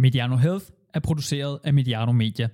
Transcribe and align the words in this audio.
Mediano 0.00 0.36
Health 0.36 0.64
er 0.94 1.00
produceret 1.00 1.58
af 1.64 1.74
Mediano 1.74 2.12
Media, 2.12 2.48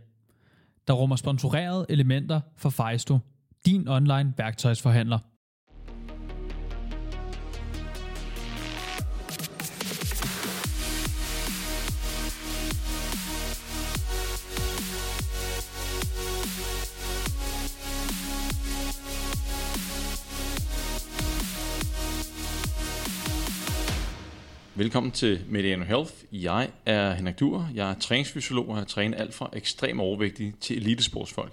der 0.89 0.95
rummer 0.95 1.17
sponsorerede 1.17 1.87
elementer 1.89 2.41
for 2.57 2.71
Fejsto, 2.71 3.19
din 3.67 3.89
online 3.89 4.35
værktøjsforhandler. 4.39 5.19
Velkommen 24.79 25.13
til 25.13 25.45
Mediano 25.49 25.85
Health. 25.85 26.13
Jeg 26.33 26.69
er 26.87 27.15
Henrik 27.15 27.41
Duer. 27.41 27.65
Jeg 27.75 27.91
er 27.91 27.95
træningsfysiolog 27.95 28.69
og 28.69 28.77
har 28.77 28.85
trænet 28.85 29.21
alt 29.21 29.35
fra 29.35 29.51
ekstrem 29.53 30.01
overvægtige 30.01 30.55
til 30.61 30.77
elitesportsfolk. 30.77 31.53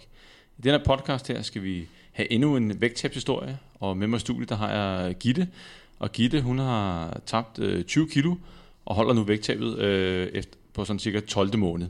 I 0.57 0.61
denne 0.61 0.79
podcast 0.85 1.27
her 1.27 1.41
skal 1.41 1.63
vi 1.63 1.87
have 2.11 2.31
endnu 2.31 2.57
en 2.57 2.81
vægttabshistorie, 2.81 3.57
og 3.79 3.97
med 3.97 4.07
mig 4.07 4.17
i 4.17 4.19
studiet 4.19 4.49
der 4.49 4.55
har 4.55 4.71
jeg 4.71 5.15
Gitte. 5.15 5.47
Og 5.99 6.11
Gitte, 6.11 6.41
hun 6.41 6.59
har 6.59 7.19
tabt 7.25 7.59
øh, 7.59 7.83
20 7.83 8.09
kilo 8.09 8.35
og 8.85 8.95
holder 8.95 9.13
nu 9.13 9.23
vægttabet 9.23 9.77
øh, 9.77 10.27
efter, 10.27 10.57
på 10.73 10.85
sådan 10.85 10.99
cirka 10.99 11.19
12. 11.19 11.57
måned. 11.57 11.87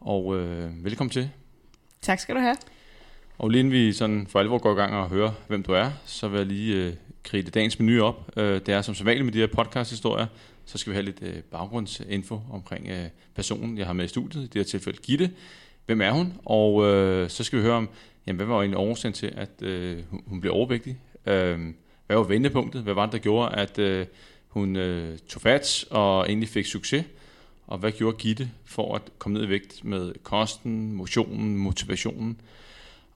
Og 0.00 0.36
øh, 0.36 0.84
velkommen 0.84 1.10
til. 1.10 1.30
Tak 2.02 2.20
skal 2.20 2.34
du 2.34 2.40
have. 2.40 2.56
Og 3.38 3.50
lige 3.50 3.60
inden 3.60 3.72
vi 3.72 3.92
sådan 3.92 4.26
for 4.26 4.40
alvor 4.40 4.58
går 4.58 4.72
i 4.72 4.76
gang 4.76 4.94
og 4.94 5.08
hører, 5.08 5.32
hvem 5.48 5.62
du 5.62 5.72
er, 5.72 5.90
så 6.04 6.28
vil 6.28 6.38
jeg 6.38 6.46
lige 6.46 6.76
øh, 6.76 6.92
kridte 7.22 7.50
dagens 7.50 7.78
menu 7.78 8.02
op. 8.02 8.30
Øh, 8.36 8.54
det 8.54 8.68
er 8.68 8.82
som 8.82 8.94
sædvanligt 8.94 9.24
med 9.24 9.32
de 9.32 9.38
her 9.38 9.46
podcast-historier, 9.46 10.26
så 10.64 10.78
skal 10.78 10.90
vi 10.90 10.94
have 10.94 11.04
lidt 11.04 11.22
øh, 11.22 11.42
baggrundsinfo 11.42 12.40
omkring 12.50 12.88
øh, 12.88 13.04
personen, 13.34 13.78
jeg 13.78 13.86
har 13.86 13.92
med 13.92 14.04
i 14.04 14.08
studiet, 14.08 14.42
i 14.42 14.46
det 14.46 14.54
her 14.54 14.64
tilfælde 14.64 14.98
Gitte. 15.02 15.30
Hvem 15.86 16.00
er 16.00 16.10
hun? 16.10 16.32
Og 16.44 16.82
så 17.30 17.44
skal 17.44 17.58
vi 17.58 17.64
høre 17.64 17.74
om, 17.74 17.88
jamen, 18.26 18.36
hvad 18.36 18.46
var 18.46 18.60
egentlig 18.60 18.78
årsagen 18.78 19.12
til, 19.12 19.32
at 19.36 19.50
hun 20.26 20.40
blev 20.40 20.52
overvægtig? 20.52 20.98
Hvad 21.24 22.16
var 22.16 22.22
vendepunktet? 22.22 22.82
Hvad 22.82 22.94
var 22.94 23.06
det, 23.06 23.12
der 23.12 23.18
gjorde, 23.18 23.54
at 23.54 24.06
hun 24.48 24.74
tog 25.28 25.42
fat 25.42 25.84
og 25.90 26.26
egentlig 26.26 26.48
fik 26.48 26.66
succes? 26.66 27.04
Og 27.66 27.78
hvad 27.78 27.92
gjorde 27.92 28.16
Gitte 28.16 28.50
for 28.64 28.94
at 28.94 29.02
komme 29.18 29.38
ned 29.38 29.46
i 29.46 29.48
vægt 29.48 29.84
med 29.84 30.12
kosten, 30.22 30.92
motionen, 30.92 31.56
motivationen? 31.56 32.40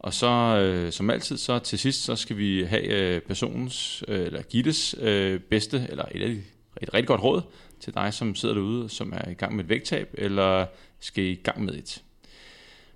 Og 0.02 0.14
så, 0.14 0.28
øh, 0.28 0.92
som 0.92 1.10
altid, 1.10 1.36
så 1.36 1.58
til 1.58 1.78
sidst, 1.78 2.02
så 2.04 2.16
skal 2.16 2.36
vi 2.36 2.62
have 2.62 2.86
øh, 2.86 3.20
personens, 3.20 4.04
øh, 4.08 4.26
eller 4.26 4.42
Gittes 4.42 4.94
øh, 4.98 5.40
bedste, 5.40 5.86
eller 5.90 6.04
et, 6.10 6.22
et, 6.22 6.44
et 6.82 6.94
rigtig 6.94 7.06
godt 7.06 7.22
råd 7.22 7.42
til 7.80 7.94
dig, 7.94 8.14
som 8.14 8.34
sidder 8.34 8.54
derude, 8.54 8.88
som 8.88 9.12
er 9.12 9.30
i 9.30 9.34
gang 9.34 9.56
med 9.56 9.64
et 9.64 9.70
vægttab, 9.70 10.14
eller 10.18 10.66
skal 11.00 11.24
i 11.24 11.34
gang 11.34 11.64
med 11.64 11.74
et. 11.74 12.02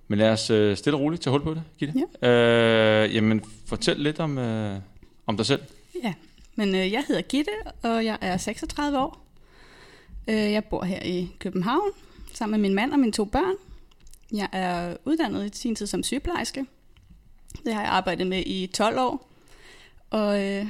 Men 0.07 0.19
lad 0.19 0.29
os 0.29 0.49
øh, 0.49 0.77
stille 0.77 0.97
og 0.97 1.01
roligt 1.01 1.21
tage 1.21 1.31
hul 1.31 1.41
på 1.41 1.53
det, 1.53 1.63
Gitte. 1.77 1.93
Ja. 2.21 3.03
Øh, 3.03 3.15
jamen, 3.15 3.43
fortæl 3.65 3.99
lidt 3.99 4.19
om, 4.19 4.37
øh, 4.37 4.79
om 5.25 5.37
dig 5.37 5.45
selv. 5.45 5.61
Ja, 6.03 6.13
men 6.55 6.75
øh, 6.75 6.91
jeg 6.91 7.03
hedder 7.07 7.21
Gitte, 7.21 7.51
og 7.83 8.05
jeg 8.05 8.17
er 8.21 8.37
36 8.37 8.99
år. 8.99 9.25
Øh, 10.27 10.35
jeg 10.35 10.63
bor 10.65 10.83
her 10.83 11.03
i 11.03 11.29
København, 11.39 11.91
sammen 12.33 12.61
med 12.61 12.69
min 12.69 12.75
mand 12.75 12.93
og 12.93 12.99
mine 12.99 13.11
to 13.11 13.25
børn. 13.25 13.55
Jeg 14.33 14.49
er 14.51 14.97
uddannet 15.05 15.55
i 15.55 15.57
sin 15.57 15.75
tid 15.75 15.87
som 15.87 16.03
sygeplejerske. 16.03 16.65
Det 17.65 17.73
har 17.73 17.81
jeg 17.81 17.89
arbejdet 17.91 18.27
med 18.27 18.43
i 18.45 18.67
12 18.73 18.99
år. 18.99 19.29
Og 20.09 20.43
øh, 20.43 20.65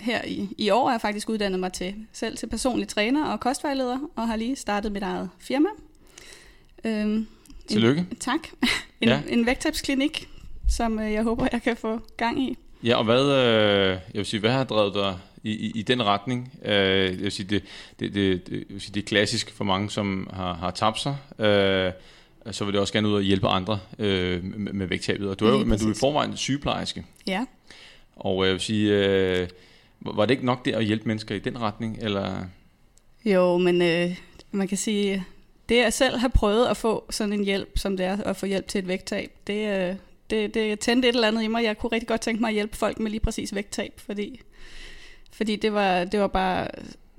her 0.00 0.24
i, 0.24 0.48
i 0.58 0.70
år 0.70 0.84
har 0.84 0.92
jeg 0.92 1.00
faktisk 1.00 1.28
uddannet 1.28 1.60
mig 1.60 1.72
til 1.72 1.94
selv 2.12 2.36
til 2.36 2.46
personlig 2.46 2.88
træner 2.88 3.26
og 3.26 3.40
kostvejleder, 3.40 3.98
og 4.16 4.28
har 4.28 4.36
lige 4.36 4.56
startet 4.56 4.92
mit 4.92 5.02
eget 5.02 5.30
firma. 5.38 5.68
Øhm, 6.84 7.26
Tillykke. 7.68 8.06
En, 8.10 8.16
tak. 8.16 8.40
En, 9.00 9.08
Ja. 9.08 9.20
en 9.28 9.46
vægttabsklinik, 9.46 10.28
som 10.68 10.98
øh, 10.98 11.12
jeg 11.12 11.22
håber, 11.22 11.48
jeg 11.52 11.62
kan 11.62 11.76
få 11.76 12.00
gang 12.16 12.42
i. 12.42 12.58
Ja, 12.84 12.96
og 12.96 13.04
hvad, 13.04 13.22
øh, 13.24 13.88
jeg 13.88 14.00
vil 14.14 14.26
sige, 14.26 14.40
hvad 14.40 14.50
har 14.50 14.64
drevet 14.64 14.94
dig 14.94 15.18
i, 15.42 15.50
i, 15.50 15.72
i 15.74 15.82
den 15.82 16.02
retning? 16.02 16.52
Øh, 16.64 16.74
jeg 17.04 17.18
vil 17.18 17.32
sige, 17.32 17.46
det, 17.46 17.62
det, 18.00 18.14
det, 18.14 18.46
det, 18.46 18.52
jeg 18.52 18.64
vil 18.68 18.80
sige, 18.80 18.94
det 18.94 19.02
er 19.02 19.06
klassisk 19.06 19.52
for 19.54 19.64
mange, 19.64 19.90
som 19.90 20.28
har, 20.32 20.54
har 20.54 20.70
tabt 20.70 21.00
sig. 21.00 21.16
Øh, 21.38 21.92
så 22.50 22.64
vil 22.64 22.72
det 22.72 22.80
også 22.80 22.92
gerne 22.92 23.08
ud 23.08 23.14
og 23.14 23.22
hjælpe 23.22 23.48
andre 23.48 23.78
øh, 23.98 24.44
med, 24.44 24.72
med 24.72 24.86
vægttabet. 24.86 25.28
Og 25.28 25.40
du 25.40 25.46
er, 25.46 25.50
jo, 25.50 25.64
men 25.64 25.78
du 25.78 25.86
er 25.86 25.90
i 25.90 25.94
forvejen 26.00 26.36
sygeplejerske. 26.36 27.04
Ja. 27.26 27.44
Og 28.16 28.44
jeg 28.44 28.52
vil 28.52 28.60
sige, 28.60 28.92
øh, 28.92 29.48
var 30.00 30.26
det 30.26 30.30
ikke 30.30 30.46
nok 30.46 30.64
det 30.64 30.72
at 30.72 30.84
hjælpe 30.84 31.04
mennesker 31.08 31.34
i 31.34 31.38
den 31.38 31.60
retning? 31.60 31.98
Eller? 32.00 32.44
Jo, 33.24 33.58
men 33.58 33.82
øh, 33.82 34.18
man 34.52 34.68
kan 34.68 34.78
sige, 34.78 35.24
det 35.68 35.76
jeg 35.76 35.92
selv 35.92 36.16
har 36.16 36.28
prøvet 36.28 36.66
at 36.66 36.76
få 36.76 37.04
sådan 37.10 37.32
en 37.32 37.44
hjælp, 37.44 37.78
som 37.78 37.96
det 37.96 38.06
er 38.06 38.22
at 38.22 38.36
få 38.36 38.46
hjælp 38.46 38.68
til 38.68 38.78
et 38.78 38.88
vægttab, 38.88 39.30
det, 39.46 39.88
øh, 39.90 39.96
det, 40.30 40.54
det 40.54 40.80
tændte 40.80 41.08
et 41.08 41.14
eller 41.14 41.28
andet 41.28 41.42
i 41.42 41.48
mig. 41.48 41.64
Jeg 41.64 41.78
kunne 41.78 41.92
rigtig 41.92 42.08
godt 42.08 42.20
tænke 42.20 42.40
mig 42.40 42.48
at 42.48 42.54
hjælpe 42.54 42.76
folk 42.76 42.98
med 42.98 43.10
lige 43.10 43.20
præcis 43.20 43.54
vægttab, 43.54 43.92
fordi, 43.96 44.40
fordi 45.32 45.56
det, 45.56 45.72
var, 45.72 46.04
det 46.04 46.20
var 46.20 46.26
bare 46.26 46.68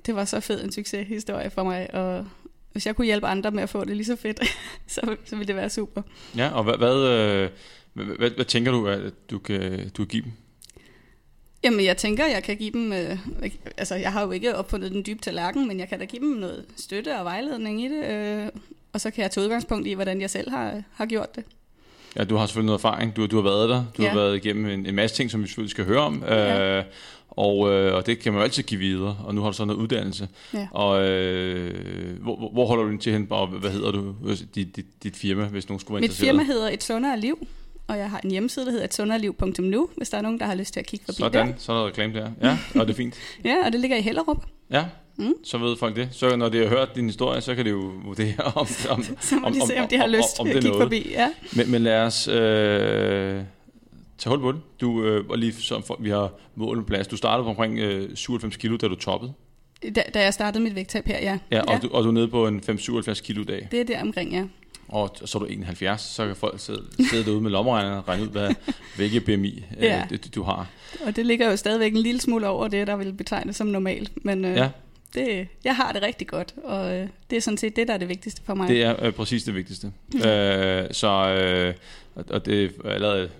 det 0.06 0.14
var 0.14 0.24
så 0.24 0.40
fed 0.40 0.64
en 0.64 0.72
succeshistorie 0.72 1.50
for 1.50 1.64
mig, 1.64 1.94
og 1.94 2.26
hvis 2.74 2.86
jeg 2.86 2.96
kunne 2.96 3.04
hjælpe 3.04 3.26
andre 3.26 3.50
med 3.50 3.62
at 3.62 3.68
få 3.68 3.84
det 3.84 3.96
lige 3.96 4.06
så 4.06 4.16
fedt, 4.16 4.40
så, 4.86 5.16
så 5.24 5.36
ville 5.36 5.48
det 5.48 5.56
være 5.56 5.70
super. 5.70 6.02
Ja, 6.36 6.48
og 6.48 6.64
hvad, 6.64 6.74
hvad, 6.76 6.96
øh, 6.96 7.50
hvad, 7.92 8.04
hvad, 8.04 8.30
hvad 8.30 8.44
tænker 8.44 8.72
du, 8.72 8.86
at 8.86 9.00
du 9.30 9.38
kan, 9.38 9.88
du 9.88 10.02
kan 10.02 10.06
give 10.06 10.22
dem? 10.22 10.32
Jamen, 11.64 11.84
jeg 11.84 11.96
tænker, 11.96 12.26
jeg 12.26 12.42
kan 12.42 12.56
give 12.56 12.70
dem... 12.70 12.92
Øh, 12.92 13.18
altså, 13.76 13.94
jeg 13.94 14.12
har 14.12 14.22
jo 14.22 14.30
ikke 14.30 14.56
opfundet 14.56 14.92
den 14.92 15.02
dybe 15.06 15.22
tallerken, 15.22 15.68
men 15.68 15.80
jeg 15.80 15.88
kan 15.88 15.98
da 15.98 16.04
give 16.04 16.22
dem 16.22 16.28
noget 16.28 16.64
støtte 16.76 17.18
og 17.18 17.24
vejledning 17.24 17.84
i 17.84 17.88
det. 17.88 18.04
Øh, 18.04 18.48
og 18.92 19.00
så 19.00 19.10
kan 19.10 19.22
jeg 19.22 19.30
tage 19.30 19.44
udgangspunkt 19.44 19.86
i, 19.86 19.92
hvordan 19.92 20.20
jeg 20.20 20.30
selv 20.30 20.50
har, 20.50 20.82
har 20.92 21.06
gjort 21.06 21.36
det. 21.36 21.44
Ja, 22.16 22.24
du 22.24 22.36
har 22.36 22.46
selvfølgelig 22.46 22.66
noget 22.66 22.78
erfaring. 22.78 23.16
Du, 23.16 23.26
du 23.26 23.36
har 23.36 23.42
været 23.42 23.68
der. 23.68 23.84
Du 23.96 24.02
ja. 24.02 24.08
har 24.08 24.16
været 24.16 24.36
igennem 24.36 24.66
en, 24.66 24.86
en 24.86 24.94
masse 24.94 25.16
ting, 25.16 25.30
som 25.30 25.42
vi 25.42 25.46
selvfølgelig 25.46 25.70
skal 25.70 25.84
høre 25.84 26.00
om. 26.00 26.24
Ja. 26.26 26.82
Og, 27.36 27.72
øh, 27.72 27.94
og 27.94 28.06
det 28.06 28.18
kan 28.18 28.32
man 28.32 28.40
jo 28.40 28.44
altid 28.44 28.62
give 28.62 28.80
videre. 28.80 29.16
Og 29.24 29.34
nu 29.34 29.40
har 29.42 29.50
du 29.50 29.56
så 29.56 29.64
noget 29.64 29.80
uddannelse. 29.80 30.28
Ja. 30.54 30.68
Og 30.70 31.08
øh, 31.08 32.20
hvor, 32.22 32.50
hvor- 32.52 32.66
holder 32.66 32.84
du 32.84 32.90
din 32.90 32.98
til 32.98 33.12
hen? 33.12 33.26
Og 33.30 33.46
hvad 33.48 33.70
hedder 33.70 33.90
du? 33.90 34.14
Dit, 34.54 34.76
dit, 34.76 34.86
dit 35.02 35.16
firma, 35.16 35.44
hvis 35.44 35.68
nogen 35.68 35.80
skulle 35.80 35.94
være 35.94 36.00
Mit 36.00 36.04
interesseret? 36.10 36.30
firma 36.30 36.42
hedder 36.42 36.70
Et 36.70 36.84
Sundere 36.84 37.20
Liv, 37.20 37.46
og 37.88 37.98
jeg 37.98 38.10
har 38.10 38.20
en 38.24 38.30
hjemmeside, 38.30 38.64
der 38.64 38.70
hedder 38.70 38.84
etsundereliv.nu, 38.84 39.88
hvis 39.96 40.10
der 40.10 40.18
er 40.18 40.22
nogen, 40.22 40.38
der 40.40 40.46
har 40.46 40.54
lyst 40.54 40.72
til 40.72 40.80
at 40.80 40.86
kigge 40.86 41.04
forbi 41.04 41.18
Sådan, 41.18 41.54
så 41.58 41.72
er 41.72 41.76
der 41.76 41.86
reklame 41.86 42.14
der. 42.14 42.30
Ja, 42.42 42.58
og 42.80 42.86
det 42.86 42.92
er 42.92 42.96
fint. 42.96 43.14
der. 43.42 43.50
Ja, 43.50 43.56
og 43.66 43.72
det 43.72 43.80
ligger 43.80 43.96
i 43.96 44.00
Hellerup. 44.02 44.44
Ja, 44.70 44.84
Mm. 45.16 45.32
så 45.44 45.58
ved 45.58 45.76
folk 45.76 45.96
det. 45.96 46.08
Så 46.12 46.36
når 46.36 46.48
de 46.48 46.58
har 46.58 46.66
hørt 46.68 46.94
din 46.94 47.06
historie, 47.06 47.40
så 47.40 47.54
kan 47.54 47.64
de 47.64 47.70
jo 47.70 47.92
vurdere, 48.04 48.34
om, 48.54 48.66
om, 48.90 49.02
Så 49.20 49.36
må 49.36 49.48
de 49.48 49.66
se, 49.66 49.80
om 49.80 49.88
de 49.88 49.96
har 49.96 50.06
lyst 50.06 50.40
om 50.40 50.46
til 50.46 50.54
det 50.54 50.58
at 50.58 50.64
er 50.64 50.68
kigge 50.70 50.78
noget. 50.78 50.82
forbi. 50.84 51.10
Ja. 51.10 51.28
Men, 51.56 51.70
men 51.70 51.82
lad 51.82 52.00
os 52.00 52.28
øh, 52.28 53.40
tage 54.18 54.30
hul 54.36 54.40
på 54.40 54.52
det. 54.52 54.60
Du, 54.80 55.02
øh, 55.04 55.24
og 55.28 55.38
lige 55.38 55.52
som 55.52 55.82
for, 55.82 55.96
vi 56.00 56.10
har 56.10 56.32
mål 56.54 56.76
med 56.76 56.84
plads. 56.84 57.06
Du 57.06 57.16
startede 57.16 57.44
på 57.44 57.50
omkring 57.50 57.78
øh, 57.78 58.16
97 58.16 58.56
kilo, 58.56 58.76
da 58.76 58.88
du 58.88 58.94
toppede. 58.94 59.32
Da, 59.94 60.02
da 60.14 60.22
jeg 60.22 60.34
startede 60.34 60.64
mit 60.64 60.74
vægttab 60.74 61.06
her, 61.06 61.18
ja. 61.18 61.38
Ja, 61.50 61.60
og, 61.62 61.82
Du, 61.82 61.88
og 61.92 62.04
du 62.04 62.08
er 62.08 62.12
nede 62.12 62.28
på 62.28 62.46
en 62.46 62.62
5-77 62.70 63.22
kilo 63.22 63.42
i 63.42 63.44
dag. 63.44 63.68
Det 63.70 63.80
er 63.80 63.84
der 63.84 64.00
omkring, 64.02 64.32
ja. 64.32 64.44
Og 64.88 65.16
så 65.24 65.38
er 65.38 65.42
du 65.42 65.46
71, 65.46 66.00
så 66.00 66.26
kan 66.26 66.36
folk 66.36 66.60
sidde, 66.60 66.82
sidde 67.10 67.24
derude 67.24 67.40
med 67.40 67.50
lommeregneren 67.50 67.98
og 67.98 68.08
regne 68.08 68.22
ud, 68.22 68.28
hvad, 68.28 68.54
hvilke 68.96 69.20
BMI 69.20 69.64
øh, 69.78 69.82
Ja. 69.84 70.06
det, 70.10 70.34
du 70.34 70.42
har. 70.42 70.70
Og 71.06 71.16
det 71.16 71.26
ligger 71.26 71.50
jo 71.50 71.56
stadigvæk 71.56 71.92
en 71.92 71.98
lille 71.98 72.20
smule 72.20 72.48
over 72.48 72.68
det, 72.68 72.86
der 72.86 72.96
vil 72.96 73.12
betegnes 73.12 73.56
som 73.56 73.66
normalt. 73.66 74.24
Men 74.24 74.44
øh, 74.44 74.56
Ja, 74.56 74.68
det, 75.14 75.48
jeg 75.64 75.76
har 75.76 75.92
det 75.92 76.02
rigtig 76.02 76.26
godt, 76.26 76.54
og 76.64 76.94
øh, 76.96 77.08
det 77.30 77.36
er 77.36 77.40
sådan 77.40 77.58
set 77.58 77.76
det, 77.76 77.88
der 77.88 77.94
er 77.94 77.98
det 77.98 78.08
vigtigste 78.08 78.42
for 78.44 78.54
mig. 78.54 78.68
det 78.68 78.82
er 78.82 79.04
øh, 79.06 79.12
præcis 79.12 79.42
det 79.44 79.54
vigtigste. 79.54 79.92
øh, 80.14 80.84
så, 80.90 81.08
øh, 81.40 81.74
og- 82.14 82.24
og 82.30 82.46
det 82.46 82.64
er 82.84 82.88
allerede 82.90 83.30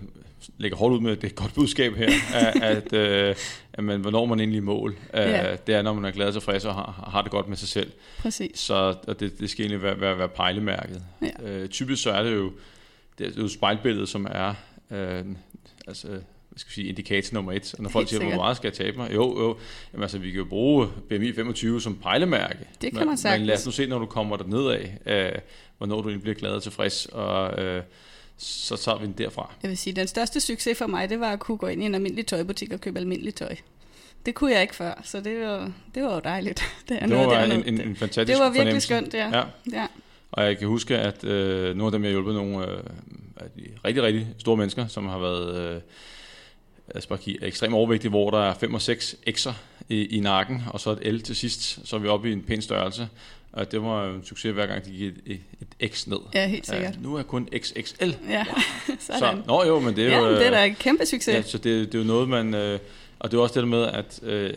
lægger 0.57 0.77
hårdt 0.77 0.95
ud 0.95 1.01
med, 1.01 1.15
det 1.15 1.23
er 1.23 1.27
et 1.27 1.35
godt 1.35 1.53
budskab 1.53 1.95
her, 1.95 2.09
at, 2.33 2.61
at, 2.61 2.93
øh, 2.93 3.35
at 3.73 3.83
man, 3.83 4.01
hvornår 4.01 4.25
man 4.25 4.39
egentlig 4.39 4.57
er 4.59 4.63
mål. 4.63 4.91
Øh, 5.13 5.19
Ja. 5.21 5.55
Det 5.67 5.75
er, 5.75 5.81
når 5.81 5.93
man 5.93 6.05
er 6.05 6.11
glad 6.11 6.27
og 6.27 6.33
tilfreds 6.33 6.65
og 6.65 6.73
har, 6.73 7.09
har 7.13 7.21
det 7.21 7.31
godt 7.31 7.47
med 7.47 7.57
sig 7.57 7.67
selv. 7.69 7.91
Præcis. 8.19 8.59
Så 8.59 8.95
og 9.07 9.19
det, 9.19 9.39
det 9.39 9.49
skal 9.49 9.63
egentlig 9.65 9.81
være, 9.81 10.01
være, 10.01 10.17
være 10.17 10.29
pejlemærket. 10.29 11.03
Ja. 11.21 11.49
Øh, 11.49 11.69
typisk 11.69 12.03
så 12.03 12.11
er 12.11 12.23
det 12.23 12.33
jo, 12.35 12.51
det 13.17 13.27
er 13.27 13.41
jo 13.41 13.47
spejlbilledet, 13.47 14.09
som 14.09 14.27
er 14.31 14.53
øh, 14.91 15.25
altså, 15.87 16.07
hvad 16.07 16.59
skal 16.59 16.69
vi 16.69 16.73
sige, 16.73 16.87
indikator 16.87 17.33
nummer 17.33 17.51
et. 17.51 17.73
Og 17.77 17.83
når 17.83 17.89
folk 17.89 18.09
siger, 18.09 18.23
hvor 18.23 18.35
meget 18.35 18.57
skal 18.57 18.67
jeg 18.67 18.73
tabe 18.73 18.97
mig? 18.97 19.13
Jo, 19.13 19.39
jo. 19.39 19.57
Jamen, 19.93 20.03
altså, 20.03 20.17
vi 20.17 20.31
kan 20.31 20.37
jo 20.37 20.45
bruge 20.45 20.87
BMI 21.09 21.33
25 21.33 21.81
som 21.81 21.95
pejlemærke. 21.95 22.57
Det 22.81 22.97
kan 22.97 23.07
man 23.07 23.17
sagtens. 23.17 23.39
Men 23.39 23.47
lad 23.47 23.55
os 23.55 23.65
nu 23.65 23.71
se, 23.71 23.87
når 23.87 23.99
du 23.99 24.05
kommer 24.05 24.37
der 24.37 24.43
nedad, 24.47 24.79
øh, 25.05 25.31
hvornår 25.77 25.95
du 26.01 26.09
egentlig 26.09 26.21
bliver 26.21 26.35
glad 26.35 26.51
og 26.51 26.63
tilfreds, 26.63 27.05
og 27.05 27.63
øh, 27.63 27.83
så 28.37 28.77
tager 28.77 28.97
vi 28.97 29.05
den 29.05 29.13
derfra. 29.13 29.53
Jeg 29.63 29.69
vil 29.69 29.77
sige, 29.77 29.93
den 29.93 30.07
største 30.07 30.39
succes 30.39 30.77
for 30.77 30.87
mig, 30.87 31.09
det 31.09 31.19
var 31.19 31.31
at 31.31 31.39
kunne 31.39 31.57
gå 31.57 31.67
ind 31.67 31.83
i 31.83 31.85
en 31.85 31.95
almindelig 31.95 32.25
tøjbutik 32.25 32.73
og 32.73 32.81
købe 32.81 32.99
almindelig 32.99 33.35
tøj. 33.35 33.55
Det 34.25 34.35
kunne 34.35 34.51
jeg 34.51 34.61
ikke 34.61 34.75
før, 34.75 35.01
så 35.03 35.21
det 35.21 35.41
var, 35.41 35.71
det 35.95 36.03
var 36.03 36.13
jo 36.13 36.21
dejligt. 36.23 36.61
Det, 36.89 36.97
er 37.01 37.07
Det 37.07 37.17
var 37.17 37.43
en, 37.43 37.51
en, 37.51 37.81
en 37.81 37.95
fantastisk 37.95 38.37
det 38.37 38.45
var 38.45 38.51
virkelig 38.51 38.81
skønt, 38.81 39.13
ja. 39.13 39.37
Ja. 39.37 39.43
ja. 39.71 39.87
Og 40.31 40.45
jeg 40.45 40.57
kan 40.57 40.67
huske, 40.67 40.97
at 40.97 41.23
øh, 41.23 41.75
nogle 41.75 41.85
af 41.85 41.91
dem, 41.91 42.03
jeg 42.03 42.09
har 42.09 42.13
hjulpet 42.13 42.35
nogle 42.35 42.67
øh, 42.67 42.79
af 43.37 43.47
de 43.55 43.61
rigtig, 43.85 44.03
rigtig 44.03 44.27
store 44.37 44.57
mennesker, 44.57 44.87
som 44.87 45.07
har 45.07 45.19
været 45.19 45.75
øh, 45.75 45.81
altså 46.95 47.17
ekstremt 47.41 47.73
overvægtige, 47.73 48.09
hvor 48.09 48.29
der 48.29 48.39
er 48.39 48.53
5 48.53 48.73
og 48.73 48.81
6 48.81 49.15
X'er 49.29 49.53
i, 49.89 50.17
i 50.17 50.19
nakken, 50.19 50.63
og 50.67 50.79
så 50.79 50.91
et 50.91 51.13
L 51.13 51.19
til 51.19 51.35
sidst, 51.35 51.87
så 51.87 51.95
er 51.95 51.99
vi 51.99 52.07
oppe 52.07 52.29
i 52.29 52.33
en 52.33 52.41
pæn 52.41 52.61
størrelse. 52.61 53.07
Og 53.55 53.71
det 53.71 53.81
var 53.83 54.05
en 54.05 54.23
succes, 54.25 54.53
hver 54.53 54.65
gang 54.65 54.85
de 54.85 54.91
gik 54.91 55.01
et, 55.25 55.39
et, 55.81 55.91
X 55.91 56.07
ned. 56.07 56.17
Ja, 56.33 56.47
helt 56.47 56.65
sikkert. 56.67 56.93
Ja, 56.95 56.99
nu 57.01 57.13
er 57.13 57.17
jeg 57.17 57.27
kun 57.27 57.49
XXL. 57.57 58.11
Ja, 58.29 58.45
Så, 58.99 59.13
sådan. 59.19 59.43
nå 59.47 59.63
jo, 59.65 59.79
men 59.79 59.95
det 59.95 60.05
er 60.05 60.09
Ja, 60.09 60.17
jo... 60.17 60.23
men 60.23 60.33
det 60.33 60.41
er 60.41 60.47
øh, 60.47 60.57
da 60.57 60.65
en 60.65 60.75
kæmpe 60.75 61.05
succes. 61.05 61.35
Ja, 61.35 61.41
så 61.41 61.57
det, 61.57 61.91
det 61.91 61.95
er 61.95 61.99
jo 61.99 62.05
noget, 62.07 62.29
man... 62.29 62.53
Øh, 62.53 62.79
og 63.19 63.31
det 63.31 63.37
er 63.37 63.41
også 63.41 63.53
det 63.53 63.63
der 63.63 63.69
med, 63.69 63.83
at... 63.83 64.19
Øh, 64.23 64.53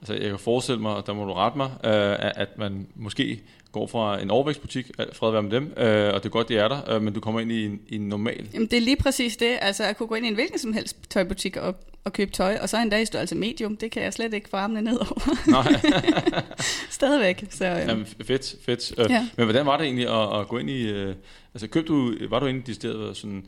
altså, 0.00 0.14
jeg 0.14 0.30
kan 0.30 0.38
forestille 0.38 0.80
mig, 0.80 0.94
og 0.94 1.06
der 1.06 1.12
må 1.12 1.24
du 1.24 1.32
rette 1.32 1.56
mig, 1.58 1.70
øh, 1.84 2.16
at 2.36 2.58
man 2.58 2.86
måske 2.94 3.40
går 3.72 3.86
fra 3.86 4.22
en 4.22 4.30
overvægtsbutik, 4.30 4.90
øh, 4.98 5.06
fred 5.12 5.30
være 5.30 5.42
med 5.42 5.50
dem, 5.50 5.72
øh, 5.76 6.14
og 6.14 6.22
det 6.22 6.24
er 6.24 6.28
godt, 6.28 6.48
det 6.48 6.58
er 6.58 6.68
der, 6.68 6.94
øh, 6.94 7.02
men 7.02 7.14
du 7.14 7.20
kommer 7.20 7.40
ind 7.40 7.52
i 7.52 7.64
en, 7.64 7.80
i 7.88 7.94
en 7.96 8.08
normal... 8.08 8.48
Jamen, 8.54 8.68
det 8.68 8.76
er 8.76 8.80
lige 8.80 8.96
præcis 8.96 9.36
det. 9.36 9.58
Altså, 9.60 9.84
at 9.84 9.96
kunne 9.96 10.06
gå 10.06 10.14
ind 10.14 10.24
i 10.26 10.28
en 10.28 10.34
hvilken 10.34 10.58
som 10.58 10.72
helst 10.72 10.96
tøjbutik 11.10 11.56
og, 11.56 11.76
og 12.04 12.12
købe 12.12 12.30
tøj, 12.30 12.58
og 12.62 12.68
så 12.68 12.78
en 12.78 12.90
dag 12.90 13.02
i 13.02 13.04
størrelse 13.04 13.34
medium, 13.34 13.76
det 13.76 13.90
kan 13.90 14.02
jeg 14.02 14.12
slet 14.12 14.34
ikke 14.34 14.48
få 14.48 14.56
armene 14.56 14.82
ned 14.82 14.96
over. 14.98 15.50
Nej, 15.50 15.80
Stadigvæk. 16.90 17.44
Så, 17.50 17.64
øh, 17.66 17.76
jamen, 17.88 18.06
fedt, 18.06 18.56
fedt. 18.64 18.92
Øh, 18.98 19.10
Ja. 19.10 19.28
Men 19.36 19.44
hvordan 19.46 19.66
var 19.66 19.76
det 19.76 19.84
egentlig 19.84 20.08
at, 20.08 20.40
at 20.40 20.48
gå 20.48 20.58
ind 20.58 20.70
i... 20.70 20.88
Øh, 20.90 21.14
altså, 21.54 21.68
købte 21.68 21.92
du, 21.92 22.14
var 22.30 22.38
du 22.38 22.46
inde 22.46 22.60
i 22.60 22.62
de 22.62 22.74
steder 22.74 23.12
sådan 23.12 23.44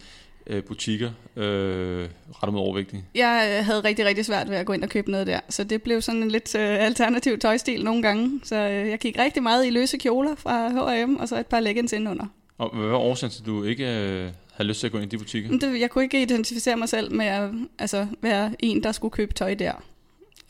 øh, 0.46 0.62
butikker 0.62 1.10
øh, 1.36 2.08
rettet 2.30 2.52
mod 2.52 2.60
overvægtige? 2.60 3.04
jeg 3.14 3.56
øh, 3.58 3.64
havde 3.64 3.80
rigtig, 3.80 4.04
rigtig 4.04 4.24
svært 4.24 4.50
ved 4.50 4.56
at 4.56 4.66
gå 4.66 4.72
ind 4.72 4.82
og 4.82 4.88
købe 4.88 5.10
noget 5.10 5.26
der, 5.26 5.40
så 5.48 5.64
det 5.64 5.82
blev 5.82 6.02
sådan 6.02 6.22
en 6.22 6.30
lidt 6.30 6.54
øh, 6.54 6.84
alternativ 6.84 7.38
tøjstil 7.38 7.84
nogle 7.84 8.02
gange. 8.02 8.40
Så 8.44 8.56
øh, 8.56 8.88
jeg 8.88 8.98
gik 8.98 9.18
rigtig 9.18 9.42
meget 9.42 9.66
i 9.66 9.70
løse 9.70 9.98
kjoler 9.98 10.34
fra 10.34 10.68
H&M, 10.68 11.16
og 11.16 11.28
så 11.28 11.38
et 11.38 11.46
par 11.46 11.60
leggings 11.60 11.92
indenunder. 11.92 12.26
Og 12.58 12.76
hvad 12.76 12.88
var 12.88 12.98
årsagen 12.98 13.30
til, 13.30 13.40
at 13.40 13.46
du 13.46 13.64
ikke 13.64 13.84
øh, 13.84 14.30
havde 14.52 14.68
lyst 14.68 14.80
til 14.80 14.86
at 14.86 14.92
gå 14.92 14.98
ind 14.98 15.12
i 15.12 15.16
de 15.16 15.18
butikker? 15.18 15.58
Det, 15.58 15.80
jeg 15.80 15.90
kunne 15.90 16.04
ikke 16.04 16.22
identificere 16.22 16.76
mig 16.76 16.88
selv 16.88 17.14
med 17.14 17.26
at 17.26 17.50
altså, 17.78 18.06
være 18.20 18.54
en, 18.58 18.82
der 18.82 18.92
skulle 18.92 19.12
købe 19.12 19.34
tøj 19.34 19.54
der. 19.54 19.72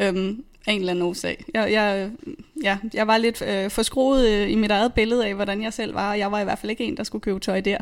Øhm, 0.01 0.45
af 0.67 0.73
en 0.73 0.81
eller 0.81 0.93
anden 0.93 1.05
årsag. 1.05 1.45
Jeg, 1.55 1.73
jeg, 1.73 2.11
ja, 2.63 2.79
jeg 2.95 3.07
var 3.07 3.17
lidt 3.17 3.43
øh, 3.43 3.71
forskruet 3.71 4.29
øh, 4.29 4.51
i 4.51 4.55
mit 4.55 4.71
eget 4.71 4.95
billede 4.95 5.27
af, 5.27 5.35
hvordan 5.35 5.63
jeg 5.63 5.73
selv 5.73 5.95
var, 5.95 6.11
og 6.11 6.19
jeg 6.19 6.33
var 6.33 6.41
i 6.41 6.45
hvert 6.45 6.59
fald 6.59 6.71
ikke 6.71 6.85
en, 6.85 6.97
der 6.97 7.03
skulle 7.03 7.23
købe 7.23 7.41
tøj 7.41 7.61
der. 7.61 7.79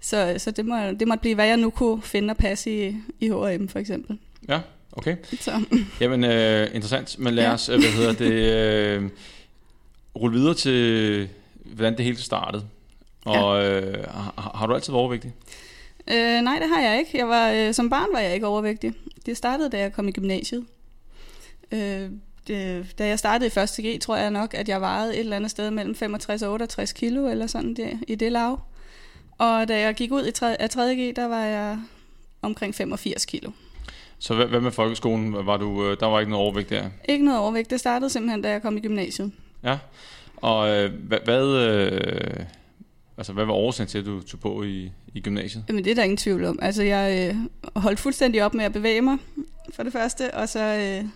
Så, 0.00 0.34
så 0.38 0.50
det, 0.50 0.66
må, 0.66 0.76
det 1.00 1.08
måtte 1.08 1.20
blive, 1.20 1.34
hvad 1.34 1.46
jeg 1.46 1.56
nu 1.56 1.70
kunne 1.70 2.02
finde 2.02 2.30
og 2.30 2.36
passe 2.36 2.88
i, 2.88 2.96
i 3.20 3.28
H&M 3.28 3.68
for 3.68 3.78
eksempel. 3.78 4.18
Ja, 4.48 4.60
okay. 4.92 5.16
Så, 5.40 5.62
Jamen, 6.00 6.24
øh, 6.24 6.68
interessant. 6.74 7.18
Men 7.18 7.34
lad 7.34 7.44
Ja. 7.44 7.52
os, 7.52 7.68
øh, 7.68 7.78
hvad 7.80 7.90
hedder 7.90 8.12
det, 8.12 8.32
øh, 8.32 9.10
rulle 10.16 10.38
videre 10.38 10.54
til, 10.54 11.28
hvordan 11.54 11.96
det 11.96 12.04
hele 12.04 12.16
startede. 12.16 12.64
Og 13.24 13.64
øh, 13.64 14.04
har, 14.10 14.52
har 14.54 14.66
du 14.66 14.74
altid 14.74 14.92
været 14.92 15.00
overvægtig? 15.00 15.32
øh, 16.10 16.42
nej, 16.42 16.58
det 16.58 16.68
har 16.68 16.80
jeg 16.82 16.98
ikke. 16.98 17.18
Jeg 17.18 17.28
var, 17.28 17.50
øh, 17.50 17.74
som 17.74 17.90
barn 17.90 18.08
var 18.12 18.20
jeg 18.20 18.34
ikke 18.34 18.46
overvægtig. 18.46 18.92
Det 19.26 19.36
startede, 19.36 19.70
da 19.70 19.78
jeg 19.78 19.92
kom 19.92 20.08
i 20.08 20.12
gymnasiet. 20.12 20.64
Øh, 21.72 22.10
det, 22.48 22.86
da 22.98 23.06
jeg 23.06 23.18
startede 23.18 23.50
i 23.56 23.58
1. 23.92 23.96
G, 23.96 24.00
tror 24.00 24.16
jeg 24.16 24.30
nok, 24.30 24.54
at 24.54 24.68
jeg 24.68 24.80
vejede 24.80 25.14
et 25.14 25.20
eller 25.20 25.36
andet 25.36 25.50
sted 25.50 25.70
mellem 25.70 25.94
65 25.94 26.42
og 26.42 26.52
68 26.52 26.92
kilo, 26.92 27.28
eller 27.28 27.46
sådan 27.46 27.74
det, 27.74 28.00
i 28.08 28.14
det 28.14 28.32
lav. 28.32 28.60
Og 29.38 29.68
da 29.68 29.80
jeg 29.80 29.94
gik 29.94 30.12
ud 30.12 30.26
i 30.26 30.30
3, 30.30 30.60
af 30.62 30.70
3. 30.70 30.94
G, 30.94 31.16
der 31.16 31.26
var 31.26 31.44
jeg 31.44 31.78
omkring 32.42 32.74
85 32.74 33.24
kilo. 33.24 33.50
Så 34.18 34.34
hvad, 34.34 34.46
hvad 34.46 34.60
med 34.60 34.70
folkeskolen? 34.70 35.46
Var 35.46 35.56
du, 35.56 35.86
øh, 35.90 35.96
der 36.00 36.06
var 36.06 36.20
ikke 36.20 36.30
noget 36.30 36.44
overvægt 36.44 36.70
der? 36.70 36.88
Ikke 37.08 37.24
noget 37.24 37.40
overvægt. 37.40 37.70
Det 37.70 37.80
startede 37.80 38.10
simpelthen, 38.10 38.42
da 38.42 38.50
jeg 38.50 38.62
kom 38.62 38.76
i 38.76 38.80
gymnasiet. 38.80 39.32
Ja. 39.64 39.78
Og 40.36 40.68
øh, 40.68 40.92
hvad, 40.92 41.18
hvad, 41.24 41.46
øh, 41.46 42.44
altså, 43.16 43.32
hvad 43.32 43.44
var 43.44 43.52
årsagen 43.52 43.88
til, 43.88 43.98
at 43.98 44.04
du 44.04 44.22
tog 44.22 44.40
på 44.40 44.62
i, 44.62 44.92
i 45.14 45.20
gymnasiet? 45.20 45.64
Jamen, 45.68 45.84
det 45.84 45.90
er 45.90 45.94
der 45.94 46.02
ingen 46.02 46.16
tvivl 46.16 46.44
om. 46.44 46.58
Altså, 46.62 46.82
jeg 46.82 47.34
øh, 47.34 47.36
holdt 47.82 48.00
fuldstændig 48.00 48.44
op 48.44 48.54
med 48.54 48.64
at 48.64 48.72
bevæge 48.72 49.00
mig, 49.00 49.18
for 49.74 49.82
det 49.82 49.92
første, 49.92 50.34
og 50.34 50.48
så 50.48 50.60
øh, 50.60 51.08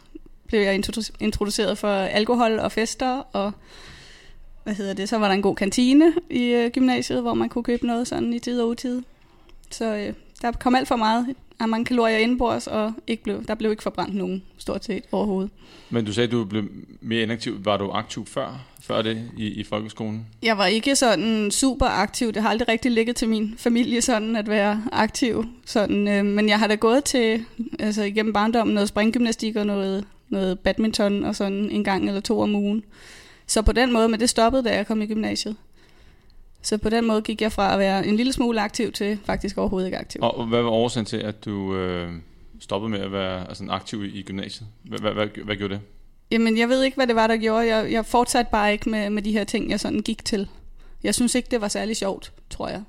blev 0.46 0.60
jeg 0.60 0.74
introdu- 0.74 1.16
introduceret 1.20 1.78
for 1.78 1.88
alkohol 1.92 2.58
og 2.58 2.72
fester, 2.72 3.22
og 3.32 3.52
hvad 4.70 4.76
hedder 4.76 4.94
det, 4.94 5.08
så 5.08 5.18
var 5.18 5.28
der 5.28 5.34
en 5.34 5.42
god 5.42 5.56
kantine 5.56 6.12
i 6.30 6.44
øh, 6.44 6.70
gymnasiet, 6.70 7.22
hvor 7.22 7.34
man 7.34 7.48
kunne 7.48 7.64
købe 7.64 7.86
noget 7.86 8.08
sådan 8.08 8.32
i 8.32 8.38
tid 8.38 8.60
og 8.60 8.68
utid. 8.68 9.02
Så 9.70 9.94
øh, 9.94 10.12
der 10.42 10.52
kom 10.52 10.74
alt 10.74 10.88
for 10.88 10.96
meget 10.96 11.26
af 11.60 11.68
mange 11.68 11.84
kalorier 11.84 12.18
indenbords, 12.18 12.66
og 12.66 12.92
ikke 13.06 13.22
blev, 13.22 13.44
der 13.44 13.54
blev 13.54 13.70
ikke 13.70 13.82
forbrændt 13.82 14.14
nogen, 14.14 14.42
stort 14.58 14.84
set 14.84 15.04
overhovedet. 15.12 15.50
Men 15.90 16.04
du 16.04 16.12
sagde, 16.12 16.26
at 16.26 16.32
du 16.32 16.44
blev 16.44 16.64
mere 17.00 17.22
inaktiv. 17.22 17.64
Var 17.64 17.76
du 17.76 17.90
aktiv 17.90 18.26
før, 18.26 18.66
før 18.82 19.02
det 19.02 19.30
i, 19.36 19.46
i 19.46 19.64
folkeskolen? 19.64 20.26
Jeg 20.42 20.58
var 20.58 20.66
ikke 20.66 20.96
sådan 20.96 21.50
super 21.50 21.86
aktiv. 21.86 22.32
Det 22.32 22.42
har 22.42 22.48
aldrig 22.50 22.68
rigtig 22.68 22.90
ligget 22.90 23.16
til 23.16 23.28
min 23.28 23.54
familie 23.58 24.02
sådan 24.02 24.36
at 24.36 24.48
være 24.48 24.84
aktiv. 24.92 25.44
Sådan, 25.66 26.08
øh, 26.08 26.24
men 26.24 26.48
jeg 26.48 26.58
har 26.58 26.66
da 26.66 26.74
gået 26.74 27.04
til, 27.04 27.44
altså 27.78 28.02
igennem 28.02 28.32
barndommen, 28.32 28.74
noget 28.74 28.88
springgymnastik 28.88 29.56
og 29.56 29.66
noget, 29.66 30.04
noget 30.28 30.58
badminton 30.58 31.24
og 31.24 31.36
sådan 31.36 31.70
en 31.70 31.84
gang 31.84 32.08
eller 32.08 32.20
to 32.20 32.40
om 32.40 32.54
ugen. 32.54 32.84
Så 33.50 33.62
på 33.62 33.72
den 33.72 33.92
måde, 33.92 34.08
men 34.08 34.20
det 34.20 34.30
stoppede, 34.30 34.64
da 34.64 34.74
jeg 34.76 34.86
kom 34.86 35.02
i 35.02 35.06
gymnasiet. 35.06 35.56
Så 36.62 36.78
på 36.78 36.88
den 36.88 37.06
måde 37.06 37.22
gik 37.22 37.42
jeg 37.42 37.52
fra 37.52 37.72
at 37.72 37.78
være 37.78 38.06
en 38.06 38.16
lille 38.16 38.32
smule 38.32 38.60
aktiv 38.60 38.92
til 38.92 39.18
faktisk 39.24 39.58
overhovedet 39.58 39.86
ikke 39.86 39.98
aktiv. 39.98 40.22
Og 40.22 40.46
hvad 40.46 40.62
var 40.62 40.70
årsagen 40.70 41.06
til, 41.06 41.16
at 41.16 41.44
du 41.44 41.76
øh, 41.76 42.12
stoppede 42.60 42.90
med 42.90 43.00
at 43.00 43.12
være 43.12 43.48
altså, 43.48 43.64
aktiv 43.70 44.04
i, 44.04 44.22
gymnasiet? 44.22 44.68
Hvad, 44.82 44.98
hvad, 44.98 45.12
hvad, 45.12 45.28
hvad 45.44 45.56
gjorde 45.56 45.74
det? 45.74 45.82
Jamen, 46.30 46.58
jeg 46.58 46.68
ved 46.68 46.82
ikke, 46.82 46.94
hvad 46.96 47.06
det 47.06 47.16
var, 47.16 47.26
der 47.26 47.36
gjorde. 47.36 47.66
Jeg, 47.76 47.92
jeg 47.92 48.06
fortsatte 48.06 48.50
bare 48.52 48.72
ikke 48.72 48.90
med, 48.90 49.10
med 49.10 49.22
de 49.22 49.32
her 49.32 49.44
ting, 49.44 49.70
jeg 49.70 49.80
sådan 49.80 50.00
gik 50.00 50.24
til. 50.24 50.48
Jeg 51.02 51.14
synes 51.14 51.34
ikke, 51.34 51.48
det 51.50 51.60
var 51.60 51.68
særlig 51.68 51.96
sjovt, 51.96 52.32
tror 52.50 52.68
jeg, 52.68 52.82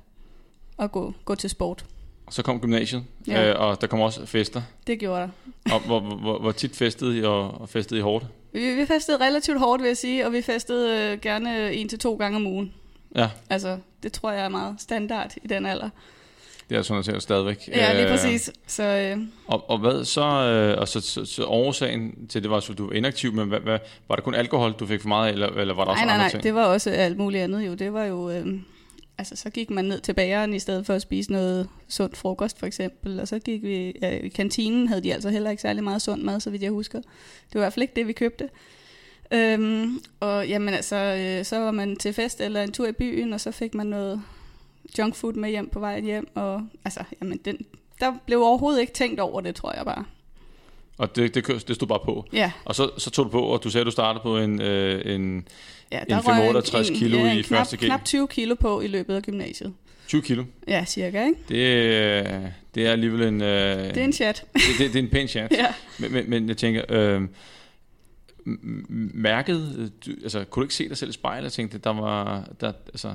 at 0.78 0.92
gå, 0.92 1.12
gå 1.24 1.34
til 1.34 1.50
sport. 1.50 1.84
Så 2.30 2.42
kom 2.42 2.60
gymnasiet, 2.60 3.04
Ja. 3.26 3.50
øh, 3.50 3.60
og 3.60 3.80
der 3.80 3.86
kom 3.86 4.00
også 4.00 4.26
fester. 4.26 4.62
Det 4.86 4.98
gjorde 4.98 5.20
der. 5.20 5.28
Og 5.74 5.80
hvor, 5.80 6.00
hvor, 6.00 6.16
hvor, 6.16 6.38
hvor 6.38 6.52
tit 6.52 6.76
festede 6.76 7.18
I, 7.18 7.22
og, 7.22 7.60
og 7.60 7.68
festede 7.68 8.00
I 8.00 8.02
hårdt? 8.02 8.26
Vi, 8.52 8.74
vi 8.74 8.86
festede 8.86 9.16
relativt 9.24 9.58
hårdt, 9.58 9.82
vil 9.82 9.88
jeg 9.88 9.96
sige, 9.96 10.26
og 10.26 10.32
vi 10.32 10.42
festede 10.42 11.12
øh, 11.12 11.20
gerne 11.20 11.72
en 11.72 11.88
til 11.88 11.98
to 11.98 12.14
gange 12.16 12.36
om 12.36 12.46
ugen. 12.46 12.74
Ja, 13.16 13.28
Altså, 13.50 13.78
det 14.02 14.12
tror 14.12 14.30
jeg 14.30 14.44
er 14.44 14.48
meget 14.48 14.74
standard 14.78 15.32
i 15.44 15.46
den 15.48 15.66
alder. 15.66 15.88
det 16.70 16.78
er 16.78 16.82
sådan 16.82 17.04
noget 17.06 17.22
stadigvæk. 17.22 17.68
Ja, 17.68 17.92
lige 17.92 18.04
Øh, 18.04 18.10
præcis. 18.10 18.50
Så 18.66 18.82
øh, 18.82 19.18
Og, 19.46 19.70
og 19.70 19.78
hvad 19.78 20.04
så, 20.04 20.20
øh, 20.24 20.80
og 20.80 20.88
så, 20.88 21.00
så, 21.00 21.24
så 21.24 21.44
årsagen 21.44 22.26
til 22.26 22.42
det 22.42 22.50
var, 22.50 22.56
at 22.56 22.78
du 22.78 22.86
var 22.86 22.92
inaktiv, 22.92 23.32
men 23.32 23.48
hvad, 23.48 23.60
hvad, 23.60 23.78
var 24.08 24.14
det 24.14 24.24
kun 24.24 24.34
alkohol, 24.34 24.72
du 24.72 24.86
fik 24.86 25.00
for 25.00 25.08
meget 25.08 25.28
af, 25.28 25.32
eller, 25.32 25.48
eller 25.48 25.74
var 25.74 25.84
der 25.84 25.90
nej, 25.90 25.92
også 25.92 26.04
nej, 26.04 26.14
andre 26.14 26.24
nej, 26.24 26.30
ting? 26.30 26.42
det 26.42 26.54
var 26.54 26.64
også 26.64 26.90
alt 26.90 27.18
muligt 27.18 27.42
andet 27.42 27.66
jo. 27.66 27.74
Det 27.74 27.92
var 27.92 28.04
jo... 28.04 28.30
Øh, 28.30 28.46
altså, 29.22 29.36
så 29.36 29.50
gik 29.50 29.70
man 29.70 29.84
ned 29.84 30.00
til 30.00 30.12
bageren 30.12 30.54
i 30.54 30.58
stedet 30.58 30.86
for 30.86 30.94
at 30.94 31.02
spise 31.02 31.32
noget 31.32 31.68
sund 31.88 32.14
frokost, 32.14 32.58
for 32.58 32.66
eksempel. 32.66 33.20
Og 33.20 33.28
så 33.28 33.38
gik 33.38 33.62
vi... 33.62 33.96
Ja, 34.02 34.18
I 34.18 34.28
kantinen 34.28 34.88
havde 34.88 35.00
de 35.00 35.14
altså 35.14 35.30
heller 35.30 35.50
ikke 35.50 35.62
særlig 35.62 35.84
meget 35.84 36.02
sund 36.02 36.22
mad, 36.22 36.40
så 36.40 36.50
vidt 36.50 36.62
jeg 36.62 36.70
husker. 36.70 36.98
Det 37.00 37.54
var 37.54 37.60
i 37.60 37.62
hvert 37.62 37.72
fald 37.72 37.82
ikke 37.82 37.94
det, 37.96 38.06
vi 38.06 38.12
købte. 38.12 38.48
Øhm, 39.30 40.00
og 40.20 40.48
jamen 40.48 40.74
altså, 40.74 40.96
øh, 40.96 41.44
så 41.44 41.58
var 41.58 41.70
man 41.70 41.96
til 41.96 42.12
fest 42.12 42.40
eller 42.40 42.62
en 42.62 42.72
tur 42.72 42.86
i 42.86 42.92
byen, 42.92 43.32
og 43.32 43.40
så 43.40 43.50
fik 43.50 43.74
man 43.74 43.86
noget 43.86 44.22
junk 44.98 45.14
food 45.14 45.32
med 45.32 45.50
hjem 45.50 45.68
på 45.68 45.80
vejen 45.80 46.04
hjem. 46.04 46.28
Og 46.34 46.66
altså, 46.84 47.04
jamen, 47.20 47.38
den, 47.44 47.58
der 48.00 48.12
blev 48.26 48.42
overhovedet 48.42 48.80
ikke 48.80 48.92
tænkt 48.92 49.20
over 49.20 49.40
det, 49.40 49.54
tror 49.54 49.72
jeg 49.72 49.84
bare. 49.84 50.04
Og 51.02 51.16
det, 51.16 51.34
det, 51.34 51.44
kø- 51.44 51.58
det 51.68 51.74
stod 51.76 51.88
bare 51.88 51.98
på. 52.04 52.26
Ja, 52.32 52.52
Og 52.64 52.74
så, 52.74 52.90
så 52.98 53.10
tog 53.10 53.24
du 53.24 53.30
på, 53.30 53.40
og 53.42 53.64
du 53.64 53.70
sagde, 53.70 53.82
at 53.82 53.86
du 53.86 53.90
startede 53.90 54.22
på 54.22 54.38
en, 54.38 54.60
øh, 54.62 55.14
en 55.14 55.48
ja 55.92 56.00
En 56.00 56.06
der 56.10 56.16
røg 56.20 56.36
65 56.36 56.90
kilo 56.90 57.18
ja, 57.18 57.32
i 57.32 57.38
en 57.38 57.44
knap, 57.44 57.58
første 57.58 57.76
G. 57.76 57.80
knap 57.80 58.04
20 58.04 58.28
kilo 58.28 58.54
på 58.54 58.80
i 58.80 58.86
løbet 58.86 59.14
af 59.14 59.22
gymnasiet. 59.22 59.72
20 60.08 60.22
kilo. 60.22 60.44
Ja, 60.68 60.84
cirka, 60.84 61.24
ikke? 61.24 61.38
Det, 61.48 61.56
øh, 61.56 62.40
det 62.74 62.86
er 62.86 62.92
alligevel 62.92 63.22
en... 63.22 63.40
Øh, 63.42 63.48
Det 63.78 63.96
er 63.96 64.04
en 64.04 64.12
chat. 64.12 64.44
det, 64.54 64.62
det, 64.78 64.92
det 64.92 64.98
er 64.98 65.02
en 65.02 65.08
pæn 65.10 65.28
chance. 65.28 65.54
ja. 65.58 65.66
Men, 65.98 66.12
men, 66.12 66.30
men 66.30 66.48
jeg 66.48 66.56
tænker, 66.56 66.82
øh, 66.88 67.22
mærket, 69.14 69.92
du, 70.06 70.10
altså 70.22 70.44
kunne 70.44 70.60
du 70.60 70.64
ikke 70.64 70.74
se 70.74 70.88
dig 70.88 70.96
selv 70.96 71.10
i 71.10 71.12
spejlet 71.12 71.46
og 71.46 71.52
tænkte, 71.52 71.78
der 71.78 71.92
var, 71.92 72.48
der, 72.60 72.72
altså, 72.86 73.14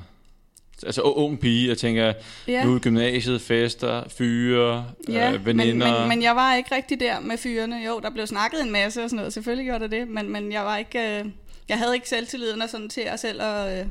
altså 0.86 1.02
ung 1.02 1.40
pige, 1.40 1.70
jeg 1.70 1.78
tænker, 1.78 2.14
ja. 2.48 2.64
nu 2.66 2.76
er 2.76 2.80
gymnasiet, 2.80 3.42
fester, 3.42 4.04
fyre, 4.18 4.86
Ja, 5.10 5.28
øh, 5.34 5.34
men, 5.34 5.46
veninder. 5.46 6.00
men, 6.00 6.10
men 6.10 6.22
jeg 6.24 6.36
var 6.36 6.56
ikke 6.56 6.76
rigtig 6.76 7.00
der 7.00 7.20
med 7.20 7.38
fyrene. 7.38 7.76
Jo, 7.88 8.00
der 8.04 8.10
blev 8.10 8.28
snakket 8.28 8.62
en 8.64 8.72
masse 8.72 9.04
og 9.04 9.10
sådan 9.10 9.16
noget. 9.18 9.34
Selvfølgelig 9.34 9.66
gjorde 9.66 9.80
der 9.80 9.88
det, 9.88 10.08
men, 10.08 10.30
men 10.30 10.52
jeg 10.52 10.66
var 10.66 10.78
ikke... 10.78 11.20
Øh, 11.20 11.26
jeg 11.70 11.78
havde 11.78 11.96
ikke 11.96 12.10
selvtilliden 12.10 12.62
og 12.62 12.70
sådan 12.70 12.90
til 12.90 13.02
at 13.02 13.20
selv 13.20 13.42
at 13.42 13.80
øh, 13.80 13.86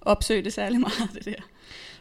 opsøge 0.00 0.42
det 0.42 0.52
særlig 0.52 0.80
meget, 0.88 1.10
det 1.14 1.24
der. 1.24 1.34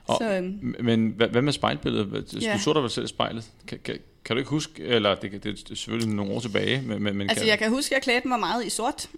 Og- 0.08 0.18
så, 0.22 0.32
øh, 0.34 0.44
Men 0.84 1.14
hvad, 1.18 1.28
hvad 1.28 1.42
med 1.42 1.54
spejlbilledet? 1.54 2.06
Hvad- 2.08 2.22
Du 2.22 2.38
Ja. 2.42 2.58
så 2.58 2.74
dig 2.74 2.82
vel 2.82 2.90
selv 2.92 3.06
i 3.06 3.08
spejlet. 3.08 3.46
Kan, 3.68 3.80
kan, 3.84 3.98
kan 4.26 4.36
du 4.36 4.38
ikke 4.38 4.50
huske, 4.50 4.84
eller 4.84 5.16
det, 5.16 5.44
det, 5.44 5.52
er 5.72 5.76
selvfølgelig 5.76 6.14
nogle 6.16 6.32
år 6.32 6.40
tilbage, 6.40 6.82
men, 6.82 7.04
men 7.04 7.18
men 7.18 7.30
altså, 7.30 7.44
kan, 7.44 7.50
jeg 7.50 7.60
kan 7.60 7.70
huske, 7.70 7.88
at 7.88 7.98
jeg 7.98 8.02
klædte 8.04 8.28
mig 8.28 8.40
meget 8.40 8.66
i 8.66 8.70
sort. 8.70 9.10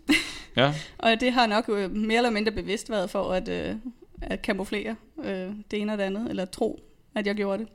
ja, 0.58 0.74
Og 0.98 1.20
det 1.22 1.32
har 1.34 1.48
nok 1.48 1.70
øh, 1.70 1.92
mere 1.96 2.18
eller 2.18 2.30
mindre 2.30 2.52
bevidst 2.52 2.90
været 2.90 3.10
for 3.10 3.32
at, 3.34 3.50
øh, 3.50 3.76
at 4.22 4.42
kamuflere 4.42 4.96
øh, 5.24 5.50
det 5.72 5.82
ene 5.82 5.92
og 5.92 5.98
det 5.98 6.04
andet, 6.04 6.30
eller 6.30 6.46
tro, 6.46 6.84
at 7.16 7.28
jeg 7.28 7.36
gjorde 7.36 7.58
det. 7.58 7.68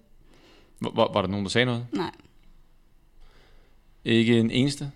var, 0.81 1.13
var, 1.13 1.21
der 1.21 1.29
nogen, 1.29 1.45
der 1.45 1.51
sagde 1.51 1.65
noget? 1.65 1.87
Nej. 1.93 2.11
Ikke 4.05 4.39
en 4.41 4.51
eneste? 4.51 4.91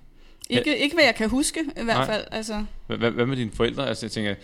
Ikke, 0.50 0.78
ikke 0.78 0.94
hvad 0.96 1.04
jeg 1.04 1.14
kan 1.14 1.30
huske, 1.30 1.60
i 1.60 1.84
hvert 1.84 1.86
Nej. 1.86 2.06
fald. 2.06 2.24
Altså, 2.30 2.64
Hvad, 2.86 3.10
hvad, 3.10 3.26
med 3.26 3.36
dine 3.36 3.50
forældre? 3.50 3.88
Altså, 3.88 4.06
jeg 4.06 4.10
tænker, 4.10 4.34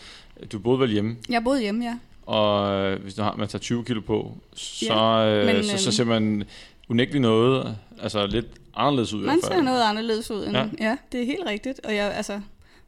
du 0.52 0.58
boede 0.58 0.80
vel 0.80 0.90
hjemme, 0.90 1.16
jeg 1.28 1.44
boede 1.44 1.60
hjemme, 1.60 1.84
ja. 1.84 1.98
og 2.26 2.72
øh, 2.72 3.02
hvis 3.02 3.14
du 3.14 3.22
har, 3.22 3.36
man 3.36 3.48
tager 3.48 3.60
20 3.60 3.84
kilo 3.84 4.00
på, 4.00 4.36
så, 4.54 4.94
Ja, 4.94 5.26
øh, 5.40 5.46
men, 5.46 5.64
så, 5.64 5.78
så 5.78 5.88
øhm, 5.88 5.92
ser 5.92 6.04
man 6.04 6.44
unægteligt 6.88 7.22
noget, 7.22 7.76
altså 8.02 8.26
lidt 8.26 8.46
anderledes 8.74 9.12
ud 9.14 9.22
i 9.22 9.26
Man 9.26 9.42
ser 9.42 9.62
noget 9.62 9.82
anderledes 9.82 10.30
ud. 10.30 10.46
End, 10.46 10.56
Ja. 10.56 10.62
ja. 10.78 10.88
ja, 10.88 10.96
det 11.12 11.20
er 11.22 11.26
helt 11.26 11.46
rigtigt. 11.46 11.80
Og 11.84 11.94
jeg, 11.94 12.12
altså, 12.12 12.40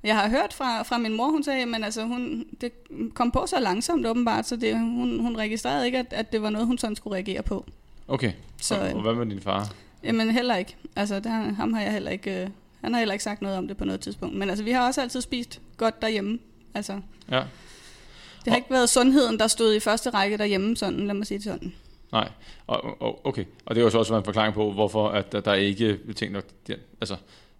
Jeg 0.04 0.16
har 0.18 0.28
hørt 0.28 0.52
fra, 0.52 0.82
fra 0.82 0.98
min 0.98 1.16
mor, 1.16 1.30
hun 1.30 1.42
sagde, 1.42 1.66
men 1.66 1.84
altså, 1.84 2.04
hun, 2.04 2.46
det 2.60 2.72
kom 3.14 3.30
på 3.30 3.44
så 3.46 3.60
langsomt 3.60 4.06
åbenbart, 4.06 4.46
så 4.46 4.56
det, 4.56 4.74
hun, 4.78 5.20
hun 5.20 5.36
registrerede 5.36 5.86
ikke, 5.86 5.98
at, 5.98 6.06
at 6.10 6.32
det 6.32 6.42
var 6.42 6.50
noget, 6.50 6.66
hun 6.66 6.78
sådan 6.78 6.96
skulle 6.96 7.14
reagere 7.14 7.42
på. 7.42 7.64
Okay, 8.08 8.32
Så, 8.62 8.74
og, 8.80 8.88
og 8.94 9.02
hvad 9.02 9.14
med 9.14 9.26
din 9.26 9.40
far? 9.40 9.72
Jamen 10.04 10.30
heller 10.30 10.56
ikke. 10.56 10.76
Altså, 10.96 11.20
der, 11.20 11.30
ham 11.30 11.72
har 11.72 11.80
jeg 11.82 11.92
heller 11.92 12.10
ikke... 12.10 12.42
Øh, 12.42 12.48
han 12.80 12.92
har 12.92 13.00
heller 13.00 13.12
ikke 13.12 13.24
sagt 13.24 13.42
noget 13.42 13.58
om 13.58 13.68
det 13.68 13.76
på 13.76 13.84
noget 13.84 14.00
tidspunkt. 14.00 14.36
Men 14.36 14.48
altså, 14.48 14.64
vi 14.64 14.70
har 14.70 14.86
også 14.86 15.00
altid 15.00 15.20
spist 15.20 15.60
godt 15.76 16.02
derhjemme. 16.02 16.38
Altså, 16.74 16.92
Ja, 17.30 17.36
det 17.36 18.46
har 18.46 18.50
Og- 18.50 18.56
ikke 18.56 18.70
været 18.70 18.88
sundheden, 18.88 19.38
der 19.38 19.46
stod 19.46 19.74
i 19.74 19.80
første 19.80 20.10
række 20.10 20.36
derhjemme, 20.38 20.76
sådan, 20.76 21.06
lad 21.06 21.14
mig 21.14 21.26
sige 21.26 21.38
det 21.38 21.44
sådan. 21.44 21.72
nej. 22.12 22.28
Og, 22.66 23.02
og, 23.02 23.26
okay, 23.26 23.44
og 23.66 23.74
det 23.74 23.80
er 23.80 23.84
jo 23.84 23.90
så 23.90 23.98
også 23.98 24.16
en 24.16 24.24
forklaring 24.24 24.54
på, 24.54 24.72
hvorfor 24.72 25.08
at 25.08 25.32
der, 25.32 25.40
der 25.40 25.54
ikke 25.54 25.98
nok, 26.30 26.44
der, 26.66 26.74
altså, 27.00 27.16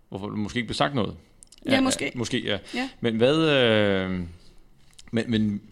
hvorfor 0.09 0.26
der 0.28 0.37
måske 0.37 0.56
ikke 0.56 0.66
blev 0.66 0.75
sagt 0.75 0.94
noget. 0.94 1.16
Ja, 1.67 1.81
måske. 1.81 2.12
Måske, 2.14 2.40
ja. 2.45 2.59
Ja. 2.75 2.88
Men 3.00 3.17
hvad, 3.17 3.37
øh, 3.37 4.21
men, 5.11 5.31
men 5.31 5.62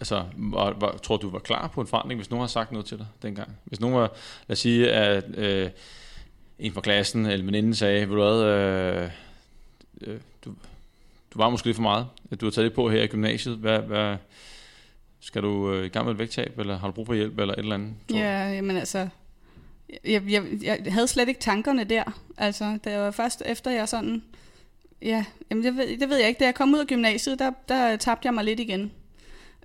altså, 0.00 0.24
var, 0.36 0.76
var, 0.80 0.96
tror 1.02 1.16
du, 1.16 1.30
var 1.30 1.38
klar 1.38 1.68
på 1.68 1.80
en 1.80 1.86
forandring, 1.86 2.18
hvis 2.18 2.30
nogen 2.30 2.40
har 2.40 2.48
sagt 2.48 2.72
noget 2.72 2.86
til 2.86 2.98
dig 2.98 3.06
dengang? 3.22 3.56
Hvis 3.64 3.80
nogen 3.80 3.96
var, 3.96 4.12
lad 4.48 4.54
os 4.54 4.58
sige, 4.58 4.90
at 4.90 5.38
øh, 5.38 5.70
en 6.58 6.72
fra 6.72 6.80
klassen 6.80 7.26
eller 7.26 7.44
veninden 7.44 7.74
sagde, 7.74 8.00
ved 8.08 8.16
du 8.16 8.22
hvad, 8.22 8.42
øh, 8.42 9.10
øh, 10.00 10.20
du, 10.44 10.50
du 11.32 11.38
var 11.38 11.50
måske 11.50 11.66
lidt 11.66 11.76
for 11.76 11.82
meget, 11.82 12.06
at 12.30 12.40
du 12.40 12.46
har 12.46 12.50
taget 12.50 12.64
lidt 12.64 12.74
på 12.74 12.90
her 12.90 13.02
i 13.02 13.06
gymnasiet, 13.06 13.56
hvad, 13.56 13.78
hvad, 13.78 14.16
skal 15.20 15.42
du 15.42 15.72
øh, 15.72 15.86
i 15.86 15.88
gang 15.88 16.04
med 16.04 16.12
et 16.12 16.18
vægttab, 16.18 16.58
eller 16.58 16.78
har 16.78 16.86
du 16.86 16.92
brug 16.92 17.06
for 17.06 17.14
hjælp, 17.14 17.38
eller 17.38 17.54
et 17.54 17.58
eller 17.58 17.74
andet? 17.74 17.94
Ja, 18.10 18.48
jamen 18.48 18.76
altså... 18.76 19.08
Jeg, 20.04 20.22
jeg, 20.28 20.44
jeg 20.62 20.92
havde 20.92 21.08
slet 21.08 21.28
ikke 21.28 21.40
tankerne 21.40 21.84
der. 21.84 22.20
Altså, 22.36 22.78
det 22.84 22.98
var 22.98 23.10
først 23.10 23.42
efter 23.46 23.70
jeg 23.70 23.88
sådan... 23.88 24.22
Ja, 25.02 25.24
jamen 25.50 25.64
det 25.64 25.76
ved, 25.76 25.98
det 25.98 26.08
ved 26.08 26.16
jeg 26.18 26.28
ikke. 26.28 26.38
Da 26.38 26.44
jeg 26.44 26.54
kom 26.54 26.74
ud 26.74 26.78
af 26.78 26.86
gymnasiet, 26.86 27.38
der, 27.38 27.50
der 27.68 27.96
tabte 27.96 28.26
jeg 28.26 28.34
mig 28.34 28.44
lidt 28.44 28.60
igen. 28.60 28.92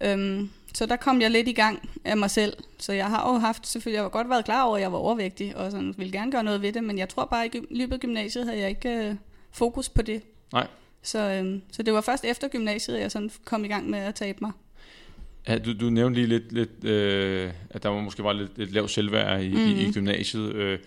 Øhm, 0.02 0.50
så 0.74 0.86
der 0.86 0.96
kom 0.96 1.22
jeg 1.22 1.32
lidt 1.32 1.48
i 1.48 1.52
gang 1.54 1.90
af 2.06 2.18
mig 2.18 2.30
selv. 2.32 2.54
Så 2.78 2.94
jeg 2.94 3.06
har 3.06 3.32
jo 3.34 3.38
haft, 3.38 3.68
selvfølgelig, 3.68 3.96
jeg 3.96 4.04
har 4.04 4.10
godt 4.10 4.30
været 4.30 4.46
klar 4.46 4.64
over, 4.64 4.76
at 4.76 4.82
jeg 4.82 4.92
var 4.92 4.98
overvægtig, 4.98 5.58
og 5.58 5.72
sådan, 5.72 5.94
ville 5.98 6.12
gerne 6.12 6.32
gøre 6.32 6.44
noget 6.44 6.62
ved 6.62 6.72
det, 6.74 6.84
men 6.84 6.98
jeg 6.98 7.10
tror 7.10 7.26
bare, 7.26 7.46
at 7.46 7.56
i 7.56 7.60
løbet 7.72 7.94
af 7.94 8.00
gymnasiet 8.00 8.46
havde 8.46 8.60
jeg 8.60 8.70
ikke 8.70 8.90
øh, 8.90 9.16
fokus 9.52 9.90
på 9.90 10.02
det. 10.02 10.22
Nej. 10.54 10.68
Så, 11.02 11.20
øhm, 11.20 11.62
så 11.72 11.84
det 11.84 11.94
var 11.94 12.02
først 12.02 12.26
efter 12.26 12.48
gymnasiet, 12.48 13.00
jeg 13.00 13.12
sådan 13.12 13.32
kom 13.46 13.66
i 13.66 13.68
gang 13.68 13.90
med 13.90 14.00
at 14.00 14.16
tabe 14.16 14.38
mig. 14.42 14.52
Ja, 15.48 15.58
du, 15.58 15.74
du 15.80 15.90
nævnte 15.90 16.20
lige 16.20 16.28
lidt, 16.28 16.52
lidt 16.52 16.84
øh, 16.84 17.52
at 17.70 17.84
der 17.84 17.90
var 17.90 18.02
måske 18.02 18.24
var 18.24 18.34
lidt, 18.34 18.58
lidt 18.58 18.72
lavt 18.72 18.92
selvværd 18.92 19.42
i, 19.44 19.50
mm. 19.50 19.58
i, 19.58 19.82
i 19.82 19.84
Mhm. 19.84 19.94
gymnasiet. 19.94 20.54
Øh, 20.54 20.80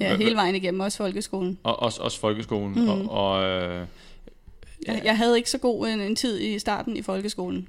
Ja, 0.00 0.16
hele 0.16 0.34
vejen 0.36 0.54
igennem, 0.54 0.80
også 0.80 0.98
folkeskolen. 0.98 1.58
Og 1.62 1.82
også, 1.82 2.02
også 2.02 2.20
folkeskolen. 2.20 2.82
Mm. 2.82 2.88
Og, 2.88 3.10
og, 3.10 3.44
øh, 3.44 3.86
Jeg, 4.86 5.00
jeg 5.04 5.16
havde 5.16 5.36
ikke 5.36 5.50
så 5.50 5.58
god 5.58 5.88
en, 5.88 6.00
en 6.00 6.16
tid 6.16 6.40
i 6.40 6.58
starten 6.58 6.96
i 6.96 7.02
folkeskolen. 7.02 7.68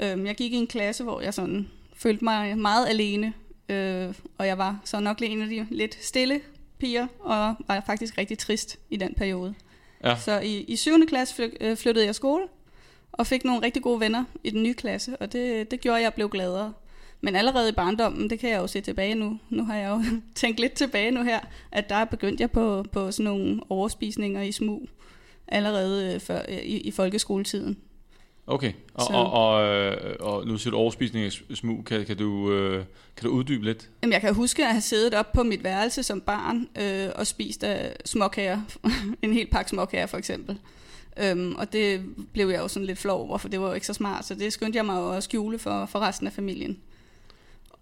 Øhm, 0.00 0.26
jeg 0.26 0.34
gik 0.34 0.52
i 0.52 0.56
en 0.56 0.66
klasse, 0.66 1.04
hvor 1.04 1.20
jeg 1.20 1.34
sådan 1.34 1.68
følte 1.96 2.24
mig 2.24 2.58
meget 2.58 2.88
alene, 2.88 3.32
øh, 3.68 4.14
og 4.38 4.46
jeg 4.46 4.58
var 4.58 4.80
så 4.84 5.00
nok 5.00 5.22
en 5.22 5.42
af 5.42 5.48
de 5.48 5.66
lidt 5.70 6.04
stille 6.04 6.40
piger, 6.78 7.06
og 7.20 7.54
var 7.68 7.82
faktisk 7.86 8.18
rigtig 8.18 8.38
trist 8.38 8.78
i 8.90 8.96
den 8.96 9.14
periode. 9.14 9.54
Ja. 10.04 10.16
Så 10.16 10.40
i, 10.40 10.60
i 10.60 10.76
7. 10.76 11.06
klasse 11.06 11.50
øh, 11.60 11.76
flyttede 11.76 12.06
jeg 12.06 12.14
skole, 12.14 12.44
og 13.12 13.26
fik 13.26 13.44
nogle 13.44 13.62
rigtig 13.62 13.82
gode 13.82 14.00
venner 14.00 14.24
i 14.44 14.50
den 14.50 14.62
nye 14.62 14.74
klasse, 14.74 15.16
og 15.16 15.32
det, 15.32 15.70
det 15.70 15.80
gjorde, 15.80 15.98
at 15.98 16.04
jeg 16.04 16.14
blev 16.14 16.28
gladere. 16.28 16.72
Men 17.24 17.36
allerede 17.36 17.68
i 17.68 17.72
barndommen, 17.72 18.30
det 18.30 18.38
kan 18.38 18.50
jeg 18.50 18.58
jo 18.58 18.66
se 18.66 18.80
tilbage 18.80 19.14
nu, 19.14 19.38
nu 19.50 19.64
har 19.64 19.76
jeg 19.76 19.90
jo 19.90 20.02
tænkt 20.34 20.60
lidt 20.60 20.72
tilbage 20.72 21.10
nu 21.10 21.22
her, 21.22 21.40
at 21.72 21.88
der 21.88 22.04
begyndte 22.04 22.40
jeg 22.42 22.50
på, 22.50 22.84
på 22.92 23.10
sådan 23.10 23.24
nogle 23.24 23.60
overspisninger 23.68 24.42
i 24.42 24.52
smug, 24.52 24.88
allerede 25.48 26.14
øh, 26.14 26.20
før, 26.20 26.42
øh, 26.48 26.58
i, 26.58 26.76
i 26.80 26.90
folkeskoletiden. 26.90 27.76
okay, 28.46 28.72
og, 28.94 29.02
Så- 29.02 29.12
og, 29.12 29.32
og, 29.32 29.64
øh, 29.68 30.16
og 30.20 30.46
nu 30.46 30.56
siger 30.58 30.70
du 30.70 30.76
overspisning 30.76 31.24
af 31.26 31.32
smug. 31.56 31.84
Kan, 31.84 32.06
kan, 32.06 32.16
du, 32.16 32.48
kan 33.16 33.24
du 33.24 33.30
uddybe 33.30 33.64
lidt? 33.64 33.90
Jamen, 34.02 34.12
jeg 34.12 34.20
kan 34.20 34.34
huske 34.34 34.64
at 34.64 34.70
have 34.72 34.80
siddet 34.80 35.14
op 35.14 35.32
på 35.32 35.42
mit 35.42 35.64
værelse 35.64 36.02
som 36.02 36.20
barn 36.20 36.68
øh, 36.80 37.08
og 37.16 37.26
spist 37.26 37.64
af 37.64 37.96
småkager. 38.04 38.60
en 39.22 39.32
hel 39.32 39.46
pakke 39.46 39.70
småkager 39.70 40.06
for 40.06 40.18
eksempel. 40.18 40.58
Øhm, 41.16 41.54
og 41.58 41.72
det 41.72 42.02
blev 42.32 42.48
jeg 42.48 42.58
jo 42.58 42.68
sådan 42.68 42.86
lidt 42.86 42.98
flov 42.98 43.28
over, 43.28 43.38
for 43.38 43.48
det 43.48 43.60
var 43.60 43.66
jo 43.68 43.72
ikke 43.74 43.86
så 43.86 43.94
smart. 43.94 44.26
Så 44.26 44.34
det 44.34 44.52
skyndte 44.52 44.76
jeg 44.76 44.86
mig 44.86 45.16
at 45.16 45.22
skjule 45.22 45.58
for, 45.58 45.86
for 45.86 45.98
resten 45.98 46.26
af 46.26 46.32
familien. 46.32 46.78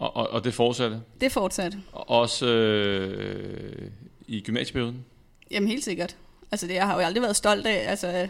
Og, 0.00 0.16
og, 0.16 0.30
og 0.30 0.44
det 0.44 0.54
fortsatte? 0.54 1.00
Det 1.20 1.32
fortsatte. 1.32 1.78
Og 1.92 2.10
også 2.10 2.46
øh, 2.46 3.90
i 4.26 4.40
gymnasieperioden? 4.40 5.04
Jamen 5.50 5.68
helt 5.68 5.84
sikkert. 5.84 6.16
Altså 6.52 6.66
det, 6.66 6.74
jeg 6.74 6.86
har 6.86 6.94
jo 6.94 7.00
aldrig 7.00 7.22
været 7.22 7.36
stolt 7.36 7.66
af. 7.66 7.90
Altså 7.90 8.28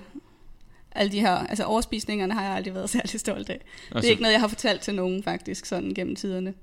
alle 0.93 1.13
de 1.13 1.21
her, 1.21 1.31
altså 1.33 1.65
overspisningerne 1.65 2.35
har 2.35 2.45
jeg 2.45 2.53
aldrig 2.53 2.75
været 2.75 2.91
særlig 2.97 3.21
stolt 3.21 3.51
af. 3.51 3.55
Altså, 3.55 3.65
det 3.89 3.95
Altså, 3.95 4.09
er 4.09 4.11
ikke 4.11 4.23
noget, 4.23 4.33
jeg 4.33 4.41
har 4.41 4.49
fortalt 4.49 4.81
til 4.81 4.95
nogen 4.95 5.23
faktisk, 5.23 5.67
sådan 5.67 5.95
gennem 5.95 6.17
tiderne. 6.17 6.55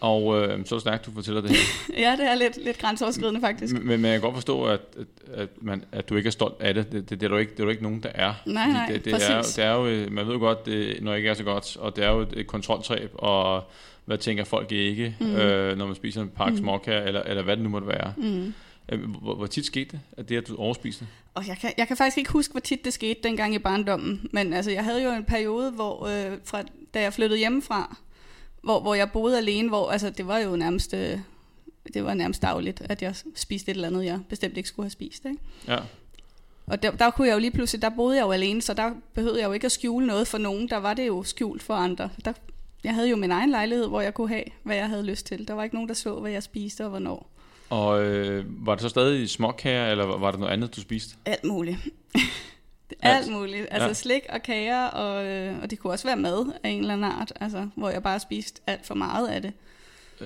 Og 0.00 0.38
øh, 0.38 0.66
så 0.66 0.74
er 0.74 0.78
stærkt, 0.78 1.06
du 1.06 1.10
fortæller 1.10 1.40
det 1.40 1.50
her. 1.50 1.56
Ja, 2.02 2.16
det 2.16 2.30
er 2.30 2.34
lidt, 2.34 2.64
lidt 2.64 2.78
grænseoverskridende 2.78 3.40
faktisk. 3.40 3.74
men, 3.74 3.86
men 3.86 4.04
jeg 4.04 4.12
kan 4.12 4.20
godt 4.20 4.34
forstå, 4.34 4.64
at, 4.64 4.80
at, 4.96 5.06
at, 5.34 5.48
man, 5.62 5.84
at 5.92 6.08
du 6.08 6.16
ikke 6.16 6.26
er 6.26 6.30
stolt 6.30 6.60
af 6.60 6.74
det. 6.74 6.92
Det, 6.92 7.10
det, 7.10 7.20
det, 7.20 7.26
er, 7.26 7.30
du 7.30 7.36
ikke, 7.36 7.52
det 7.52 7.60
er 7.60 7.64
du 7.64 7.70
ikke 7.70 7.82
nogen, 7.82 8.02
der 8.02 8.10
er. 8.14 8.34
Nej, 8.46 8.72
nej, 8.72 8.86
det, 8.88 9.04
det, 9.04 9.12
er, 9.12 9.38
præcis. 9.38 9.54
det 9.54 9.64
er 9.64 9.72
jo, 9.72 9.86
øh, 9.86 10.12
man 10.12 10.26
ved 10.26 10.32
jo 10.32 10.38
godt, 10.38 10.66
det, 10.66 11.02
når 11.02 11.10
det 11.10 11.18
ikke 11.18 11.30
er 11.30 11.34
så 11.34 11.44
godt, 11.44 11.76
og 11.76 11.96
det 11.96 12.04
er 12.04 12.10
jo 12.10 12.20
et, 12.20 12.46
kontroltab, 12.46 13.10
og 13.14 13.70
hvad 14.06 14.18
tænker 14.18 14.44
folk 14.44 14.72
ikke, 14.72 15.16
mm. 15.20 15.36
Øh, 15.36 15.78
når 15.78 15.86
man 15.86 15.94
spiser 15.96 16.22
en 16.22 16.28
pakke 16.28 16.52
mm. 16.52 16.58
Småkager, 16.58 17.02
eller, 17.02 17.22
eller 17.22 17.42
hvad 17.42 17.56
det 17.56 17.62
nu 17.62 17.68
måtte 17.68 17.88
være. 17.88 18.12
Mm. 18.16 18.54
Øh, 18.92 19.10
Hvor, 19.10 19.34
hvor 19.34 19.46
tit 19.46 19.66
skete 19.66 19.90
det, 19.90 20.00
at 20.16 20.28
det, 20.28 20.36
at 20.36 20.48
du 20.48 20.56
overspiste? 20.56 21.06
Og 21.34 21.48
jeg 21.48 21.58
kan, 21.58 21.72
jeg 21.78 21.88
kan 21.88 21.96
faktisk 21.96 22.18
ikke 22.18 22.32
huske, 22.32 22.52
hvor 22.52 22.60
tit 22.60 22.84
det 22.84 22.92
skete 22.92 23.20
dengang 23.22 23.54
i 23.54 23.58
barndommen. 23.58 24.28
Men 24.32 24.52
altså, 24.52 24.70
jeg 24.70 24.84
havde 24.84 25.02
jo 25.02 25.10
en 25.10 25.24
periode, 25.24 25.70
hvor, 25.70 26.06
øh, 26.06 26.38
fra, 26.44 26.62
da 26.94 27.00
jeg 27.00 27.12
flyttede 27.12 27.38
hjemmefra, 27.38 27.96
hvor, 28.62 28.80
hvor 28.80 28.94
jeg 28.94 29.10
boede 29.10 29.38
alene, 29.38 29.68
hvor 29.68 29.90
altså, 29.90 30.10
det 30.10 30.26
var 30.26 30.38
jo 30.38 30.56
nærmest, 30.56 30.94
øh, 30.94 31.18
det 31.94 32.04
var 32.04 32.14
nærmest 32.14 32.42
dagligt, 32.42 32.82
at 32.84 33.02
jeg 33.02 33.14
spiste 33.34 33.70
et 33.70 33.74
eller 33.74 33.88
andet, 33.88 34.04
jeg 34.04 34.20
bestemt 34.28 34.56
ikke 34.56 34.68
skulle 34.68 34.84
have 34.84 34.90
spist. 34.90 35.24
Ikke? 35.24 35.38
Ja. 35.68 35.78
Og 36.66 36.82
der, 36.82 36.90
der 36.90 37.10
kunne 37.10 37.28
jeg 37.28 37.34
jo 37.34 37.38
lige 37.38 37.50
pludselig, 37.50 37.82
der 37.82 37.90
boede 37.90 38.16
jeg 38.16 38.22
jo 38.22 38.32
alene, 38.32 38.62
så 38.62 38.74
der 38.74 38.90
behøvede 39.14 39.40
jeg 39.40 39.46
jo 39.48 39.52
ikke 39.52 39.64
at 39.64 39.72
skjule 39.72 40.06
noget 40.06 40.28
for 40.28 40.38
nogen. 40.38 40.68
Der 40.68 40.76
var 40.76 40.94
det 40.94 41.06
jo 41.06 41.22
skjult 41.22 41.62
for 41.62 41.74
andre. 41.74 42.10
Der, 42.24 42.32
jeg 42.86 42.94
havde 42.94 43.08
jo 43.10 43.16
min 43.16 43.30
egen 43.30 43.50
lejlighed, 43.50 43.86
hvor 43.88 44.00
jeg 44.00 44.14
kunne 44.14 44.28
have, 44.28 44.42
hvad 44.62 44.76
jeg 44.76 44.88
havde 44.88 45.02
lyst 45.06 45.26
til. 45.26 45.48
Der 45.48 45.54
var 45.54 45.62
ikke 45.64 45.76
nogen, 45.76 45.88
der 45.88 45.94
så, 45.94 46.14
hvad 46.20 46.30
jeg 46.30 46.42
spiste 46.42 46.84
og 46.84 46.90
hvornår. 46.90 47.30
Og 47.70 48.04
øh, 48.04 48.44
var 48.66 48.74
det 48.74 48.82
så 48.82 48.88
stadig 48.88 49.30
småkager, 49.30 49.90
eller 49.90 50.04
var- 50.04 50.30
det 50.30 50.40
noget 50.40 50.52
andet, 50.52 50.76
du 50.76 50.80
spiste? 50.80 51.14
Alt 51.24 51.44
muligt. 51.44 51.78
Alt. 53.02 53.16
Alt 53.16 53.32
muligt. 53.32 53.66
Altså 53.70 53.86
Ja. 53.88 53.92
slik 53.92 54.22
og 54.28 54.42
kager, 54.42 54.84
og, 54.86 55.26
øh, 55.26 55.54
og 55.62 55.70
det 55.70 55.78
kunne 55.78 55.92
også 55.92 56.08
være 56.08 56.16
mad 56.16 56.52
af 56.62 56.68
en 56.70 56.80
eller 56.80 56.92
anden 56.94 57.12
art, 57.12 57.32
altså, 57.40 57.68
hvor 57.76 57.90
jeg 57.90 58.02
bare 58.02 58.20
spiste 58.20 58.60
alt 58.66 58.86
for 58.86 58.94
meget 58.94 59.28
af 59.28 59.42
det. 59.42 59.52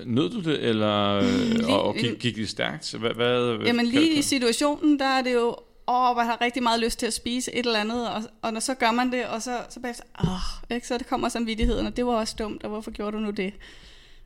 Nød 0.05 0.29
du 0.29 0.39
det, 0.41 0.63
eller 0.63 1.07
øh, 1.17 1.23
lige- 1.23 1.67
og, 1.67 1.83
og 1.83 1.95
gik, 1.95 2.19
gik 2.19 2.35
det 2.35 2.49
stærkt? 2.49 2.93
Hvad, 2.99 3.09
hvad, 3.13 3.57
Jamen 3.65 3.85
lige 3.85 4.13
i 4.17 4.21
situationen, 4.21 4.99
der 4.99 5.05
er 5.05 5.21
det 5.21 5.33
jo, 5.33 5.55
åh, 5.91 6.17
man 6.17 6.25
har 6.25 6.41
rigtig 6.41 6.63
meget 6.63 6.79
lyst 6.79 6.99
til 6.99 7.05
at 7.05 7.13
spise 7.13 7.55
et 7.55 7.65
eller 7.65 7.79
andet, 7.79 8.09
og, 8.09 8.23
og 8.41 8.53
når 8.53 8.59
så 8.59 8.73
gør 8.73 8.91
man 8.91 9.11
det, 9.11 9.25
og 9.25 9.41
så, 9.41 9.57
så 9.69 9.79
bagefter, 9.79 10.03
åh, 10.23 10.75
ikke? 10.75 10.87
så 10.87 10.97
det 10.97 11.07
kommer 11.07 11.29
samvittigheden, 11.29 11.87
og 11.87 11.97
det 11.97 12.05
var 12.05 12.13
også 12.13 12.35
dumt, 12.39 12.63
og 12.63 12.69
hvorfor 12.69 12.91
gjorde 12.91 13.17
du 13.17 13.21
nu 13.21 13.29
det? 13.31 13.53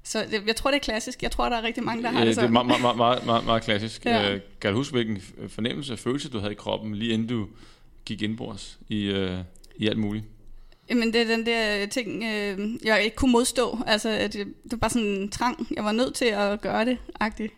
Så 0.03 0.25
det, 0.31 0.43
jeg 0.48 0.55
tror, 0.55 0.72
det 0.72 0.75
er 0.75 0.81
klassisk. 0.84 1.24
Jeg 1.24 1.31
tror, 1.31 1.50
der 1.50 1.57
er 1.57 1.62
rigtig 1.63 1.84
mange, 1.84 2.03
der 2.03 2.10
har 2.10 2.19
Ja, 2.19 2.25
det 2.25 2.27
det 2.36 2.38
er 2.43 2.48
sådan. 2.48 2.53
meget, 2.53 2.81
meget, 2.81 2.98
meget, 2.98 3.25
meget, 3.25 3.45
meget 3.45 3.63
klassisk. 3.63 4.05
Ja. 4.05 4.31
Ja. 4.31 4.39
Kan 4.62 4.72
du 4.72 4.77
huske, 4.77 4.93
hvilken 4.93 5.22
fornemmelse 5.48 5.93
og 5.93 6.00
følelse, 6.00 6.29
du 6.29 6.39
havde 6.39 6.51
i 6.51 6.55
kroppen, 6.55 6.95
lige 6.95 7.13
inden 7.13 7.27
du 7.27 7.48
gik 8.05 8.22
indbords 8.22 8.77
i, 8.89 9.03
øh, 9.03 9.38
i 9.75 9.88
alt 9.88 9.98
muligt? 9.98 10.25
Jamen 10.89 11.13
det 11.13 11.22
er 11.22 11.25
den 11.25 11.45
der 11.45 11.86
ting, 11.86 12.24
øh, 12.24 12.69
jeg 12.84 13.03
ikke 13.03 13.15
kunne 13.15 13.31
modstå. 13.31 13.79
Altså 13.88 14.10
at 14.10 14.34
det, 14.34 14.48
det 14.63 14.72
var 14.72 14.77
bare 14.77 14.89
sådan 14.89 15.07
en 15.07 15.29
trang. 15.31 15.67
Jeg 15.75 15.84
var 15.84 15.91
nødt 15.91 16.13
til 16.15 16.25
at 16.25 16.62
gøre 16.62 16.86
det, 16.86 16.98
agtigt. 17.19 17.53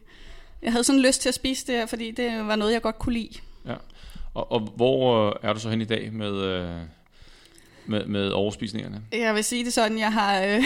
Jeg 0.61 0.71
havde 0.71 0.83
sådan 0.83 1.01
lyst 1.01 1.21
til 1.21 1.29
at 1.29 1.35
spise 1.35 1.67
det 1.67 1.75
her, 1.75 1.85
fordi 1.85 2.11
det 2.11 2.47
var 2.47 2.55
noget, 2.55 2.73
jeg 2.73 2.81
godt 2.81 2.99
kunne 2.99 3.13
lide. 3.13 3.29
Og, 4.38 4.51
og 4.51 4.60
hvor 4.75 5.27
øh, 5.27 5.34
er 5.50 5.53
du 5.53 5.60
så 5.60 5.70
hen 5.70 5.82
i 5.82 5.86
dag 5.86 6.10
med, 6.13 6.34
øh, 6.41 6.75
med, 7.86 8.06
med 8.06 8.29
overspisningerne? 8.29 9.01
Jeg 9.13 9.36
vil 9.36 9.44
sige 9.44 9.65
det 9.65 9.74
sådan, 9.74 10.00
jeg 10.00 10.13
har 10.13 10.44
øh, 10.44 10.60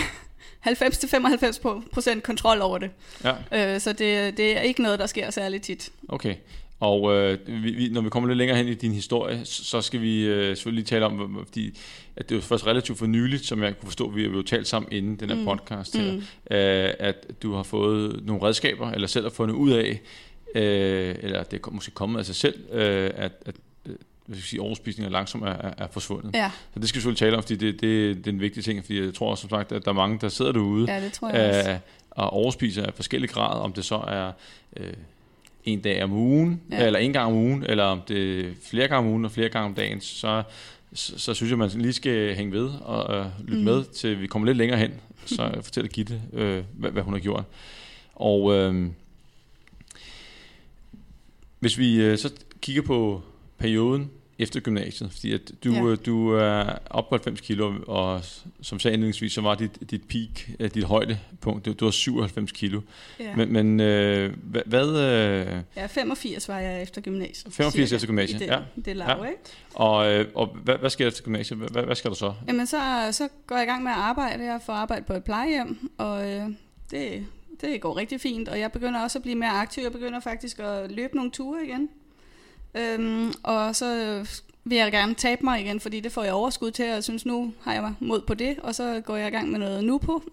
90-95 0.68 1.90
procent 1.94 2.24
kontrol 2.24 2.62
over 2.62 2.78
det. 2.78 2.90
Ja, 3.24 3.74
Øh, 3.76 3.80
så 3.80 3.94
det, 3.94 4.38
det 4.38 4.58
er 4.58 4.62
ikke 4.62 4.82
noget, 4.82 5.00
der 5.00 5.06
sker 5.06 5.30
særlig 5.30 5.62
tit. 5.62 5.90
okay. 6.08 6.36
Og 6.80 7.14
øh, 7.16 7.40
vi, 7.48 7.72
vi, 7.72 7.90
når 7.90 8.02
vi 8.02 8.10
kommer 8.10 8.30
lidt 8.30 8.38
længere 8.38 8.58
hen 8.58 8.68
i 8.68 8.74
din 8.74 8.92
historie, 8.92 9.42
så 9.46 9.82
skal 9.82 10.02
vi 10.02 10.26
øh, 10.26 10.48
selvfølgelig 10.58 10.86
tale 10.86 11.06
om, 11.06 11.44
fordi 11.46 11.78
at 12.16 12.30
det 12.30 12.38
er 12.38 12.42
først 12.42 12.68
relativt 12.68 12.98
for 12.98 13.06
nyligt, 13.06 13.46
som 13.46 13.64
jeg 13.64 13.80
kunne 13.80 13.88
forstå, 13.88 14.10
vi 14.10 14.24
har 14.24 14.30
jo 14.30 14.42
talt 14.42 14.68
sammen 14.68 14.92
inden 14.92 15.16
den 15.16 15.30
her 15.30 15.36
Mm. 15.38 15.46
podcast 15.46 15.98
her, 15.98 16.12
Mm. 16.12 16.18
øh, 16.56 16.94
at 17.00 17.28
du 17.44 17.54
har 17.54 17.64
fået 17.64 18.20
nogle 18.26 18.44
redskaber, 18.44 18.92
eller 18.92 19.08
selv 19.08 19.26
har 19.26 19.30
fundet 19.30 19.56
ud 19.56 19.72
af, 19.72 20.02
øh, 20.56 21.16
eller 21.20 21.44
det 21.44 21.62
er 21.68 21.72
måske 21.72 21.92
kommet 21.92 22.20
af 22.20 22.26
sig 22.26 22.36
selv, 22.36 22.56
øh, 22.72 23.10
at, 23.16 23.32
at 23.46 23.56
øh, 23.90 23.96
hvad 24.26 24.38
skal 24.38 24.48
sige, 24.50 24.62
overspisning 24.62 25.12
langsomt 25.12 25.44
er, 25.44 25.48
er, 25.48 25.74
er 25.78 25.88
forsvundet. 25.92 26.34
Ja, 26.36 26.52
Så 26.74 26.80
det 26.80 26.90
skal 26.90 26.98
vi 26.98 27.02
selvfølgelig 27.02 27.20
tale 27.20 27.38
om, 27.38 27.44
fordi 27.44 27.56
det, 27.56 27.82
det, 27.82 28.18
det 28.18 28.28
er 28.28 28.32
en 28.32 28.40
vigtig 28.40 28.64
ting, 28.64 28.86
fordi 28.86 29.06
jeg 29.06 29.14
tror 29.14 29.32
også, 29.32 29.42
som 29.42 29.50
sagt, 29.50 29.72
at 29.72 29.86
der 29.86 29.92
er 29.92 29.96
mange, 29.96 30.20
der 30.22 30.30
sidder 30.30 30.52
derude 30.52 30.94
ja, 30.94 31.04
det 31.04 31.14
tror 31.14 31.30
jeg 31.30 31.50
også. 31.60 31.72
øh, 31.72 31.78
og 32.12 32.30
overspiser 32.34 32.84
af 32.86 32.94
forskellige 32.94 33.32
grader, 33.32 33.60
om 33.62 33.74
det 33.74 33.86
så 33.86 33.96
er 34.08 34.32
øh, 34.78 34.94
en 35.66 35.82
dag 35.82 36.04
om 36.04 36.12
ugen, 36.14 36.62
Ja. 36.72 36.86
eller 36.86 37.00
en 37.00 37.14
gang 37.14 37.28
om 37.28 37.34
ugen, 37.34 37.64
eller 37.64 37.84
om 37.84 38.02
det 38.08 38.40
er 38.40 38.50
flere 38.70 38.88
gange 38.88 39.08
om 39.08 39.12
ugen 39.14 39.26
og 39.26 39.32
flere 39.32 39.50
gange 39.50 39.66
om 39.66 39.74
dagen, 39.74 40.02
så, 40.02 40.44
så, 40.94 41.20
så 41.20 41.34
synes 41.34 41.50
jeg, 41.50 41.58
man 41.58 41.70
lige 41.70 41.94
skal 41.94 42.36
hænge 42.36 42.52
ved 42.52 42.70
og 42.82 43.16
øh, 43.18 43.26
lytte 43.40 43.58
Mm. 43.58 43.64
med, 43.64 43.84
til 43.84 44.22
vi 44.22 44.28
kommer 44.28 44.46
lidt 44.46 44.58
længere 44.58 44.80
hen. 44.80 44.94
Så 45.26 45.52
fortæller 45.64 45.90
Gitte, 45.90 46.22
øh, 46.34 46.64
hvad, 46.74 46.92
hvad 46.92 47.04
hun 47.04 47.14
har 47.14 47.20
gjort. 47.20 47.44
Og 48.16 48.54
øh, 48.56 48.88
hvis 51.62 51.78
vi 51.78 52.02
øh, 52.02 52.18
så 52.18 52.32
kigger 52.62 52.82
på 52.82 53.22
perioden 53.58 54.12
efter 54.40 54.60
gymnasiet, 54.60 55.12
fordi 55.12 55.34
at 55.34 55.52
du, 55.64 55.72
Ja. 55.74 55.90
ja. 55.90 55.96
du 55.96 56.30
er 56.30 56.78
op 56.90 57.10
på 57.10 57.16
90 57.16 57.42
kilo, 57.42 57.74
og 57.88 58.22
som 58.62 58.80
sagde 58.80 58.94
indledningsvis, 58.94 59.34
så 59.34 59.42
var 59.42 59.56
dit, 59.56 59.92
dit 59.92 60.02
peak, 60.04 60.50
øh, 60.60 60.74
dit 60.74 60.84
højdepunkt, 60.84 61.66
du, 61.66 61.74
du 61.74 61.86
var 61.86 61.92
97 61.92 62.52
kilo. 62.52 62.82
Ja. 63.20 63.36
Men, 63.36 63.54
men 63.54 63.80
øh, 63.80 64.34
hvad, 64.44 64.62
hvad 64.66 64.88
øh, 64.90 65.62
ja, 65.76 65.86
85 65.86 66.48
var 66.50 66.60
jeg 66.60 66.82
efter 66.82 67.02
gymnasiet. 67.02 67.54
85 67.54 67.90
cirka, 67.90 67.96
efter 67.96 68.08
gymnasiet, 68.08 68.42
i 68.42 68.44
det, 68.44 68.52
ja. 68.52 68.60
Det 68.86 68.96
lav, 68.96 69.08
Ja. 69.08 69.16
ikke? 69.30 69.40
og, 69.74 70.12
øh, 70.14 70.26
og 70.36 70.48
hvad, 70.64 70.76
hvad 70.78 70.90
sker 70.90 71.06
der 71.06 71.10
efter 71.12 71.24
gymnasiet? 71.24 71.60
Hvad, 71.60 71.84
hvad, 71.84 71.96
skal 71.96 72.12
der 72.12 72.16
så? 72.18 72.34
Jamen, 72.48 72.68
så, 72.68 72.78
så 73.12 73.28
går 73.48 73.56
jeg 73.56 73.66
i 73.66 73.68
gang 73.70 73.84
med 73.84 73.92
at 73.92 73.98
arbejde. 73.98 74.44
Jeg 74.44 74.60
får 74.66 74.74
arbejde 74.74 75.06
på 75.08 75.14
et 75.14 75.24
plejehjem, 75.24 75.90
og 75.98 76.32
øh, 76.32 76.46
det, 76.92 77.26
det 77.62 77.82
går 77.82 77.98
rigtig 77.98 78.22
fint. 78.22 78.50
Og 78.50 78.60
jeg 78.60 78.72
begynder 78.72 79.02
også 79.02 79.20
at 79.20 79.24
blive 79.24 79.36
mere 79.36 79.50
aktiv. 79.50 79.84
Jeg 79.84 79.92
begynder 79.92 80.20
faktisk 80.20 80.60
at 80.60 80.92
løbe 80.92 81.16
nogle 81.16 81.32
ture 81.32 81.66
igen. 81.66 81.90
Øhm, 82.76 83.34
og 83.44 83.76
så 83.76 84.26
vil 84.64 84.78
jeg 84.78 84.92
gerne 84.92 85.14
tabe 85.14 85.44
mig 85.44 85.62
igen, 85.62 85.80
fordi 85.80 86.00
det 86.00 86.12
får 86.12 86.24
jeg 86.24 86.34
overskud 86.34 86.72
til, 86.72 86.86
og 86.86 86.92
jeg 86.92 87.04
synes, 87.04 87.26
nu 87.26 87.54
har 87.62 87.74
jeg 87.74 87.94
mod 88.00 88.22
på 88.22 88.34
det, 88.34 88.60
og 88.60 88.76
så 88.76 89.02
går 89.06 89.16
jeg 89.16 89.28
i 89.28 89.32
gang 89.32 89.52
med 89.52 89.60
noget 89.60 89.84
nu 89.84 89.98
på. 89.98 90.24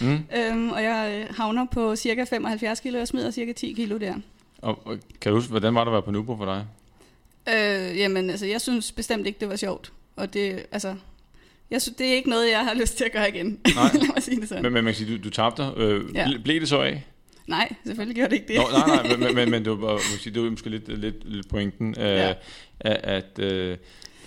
Mm? 0.00 0.18
øhm, 0.36 0.70
og 0.70 0.82
jeg 0.82 1.26
øh, 1.30 1.36
havner 1.36 1.66
på 1.66 1.96
cirka 1.96 2.24
75 2.24 2.80
kilo, 2.80 3.00
og 3.00 3.08
smider 3.08 3.30
cirka 3.30 3.52
10 3.52 3.72
kilo 3.72 3.98
der. 3.98 4.14
Og, 4.58 4.78
og 4.84 4.98
kan 5.20 5.32
du 5.32 5.36
huske, 5.36 5.50
hvordan 5.50 5.74
var 5.74 5.80
det 5.80 5.88
at 5.88 5.92
være 5.92 6.02
på 6.02 6.10
Nubo 6.10 6.36
for 6.36 6.44
dig? 6.44 6.66
Øh, 7.48 7.98
jamen, 7.98 8.30
altså, 8.30 8.46
jeg 8.46 8.60
synes 8.60 8.92
bestemt 8.92 9.26
ikke, 9.26 9.40
det 9.40 9.48
var 9.48 9.56
sjovt. 9.56 9.92
Og 10.16 10.34
det, 10.34 10.66
altså, 10.72 10.94
jeg 11.70 11.82
synes, 11.82 11.96
det 11.96 12.06
er 12.06 12.14
ikke 12.14 12.30
noget, 12.30 12.50
jeg 12.50 12.64
har 12.64 12.74
lyst 12.82 12.96
til 12.96 13.04
at 13.04 13.12
gøre 13.12 13.28
igen. 13.28 13.58
Nej. 13.74 13.84
Lad 13.94 14.14
mig 14.14 14.22
sige 14.22 14.40
det 14.40 14.48
sådan. 14.48 14.62
Men, 14.62 14.72
men 14.72 14.84
man 14.84 14.94
kan 14.94 14.98
sige, 15.06 15.16
du, 15.18 15.22
du 15.24 15.30
tabte. 15.30 15.62
Øh, 15.76 16.04
Ja. 16.14 16.28
Blev 16.44 16.60
det 16.60 16.68
så 16.68 16.80
af? 16.80 17.04
Nej, 17.46 17.72
selvfølgelig 17.86 18.16
gjorde 18.16 18.30
det 18.30 18.36
ikke 18.36 18.48
det. 18.48 18.56
Nå, 18.56 18.78
nej, 18.86 19.02
nej, 19.08 19.16
men, 19.16 19.34
men, 19.36 19.50
men, 19.50 19.64
det, 19.64 19.80
var, 19.80 20.00
det 20.24 20.42
var 20.42 20.50
måske 20.50 20.70
lidt, 20.70 20.98
lidt, 21.00 21.32
lidt 21.32 21.48
pointen, 21.48 21.94
øh, 21.98 22.04
Ja. 22.06 22.34
at, 22.80 22.96
at 23.36 23.38
øh, 23.38 23.76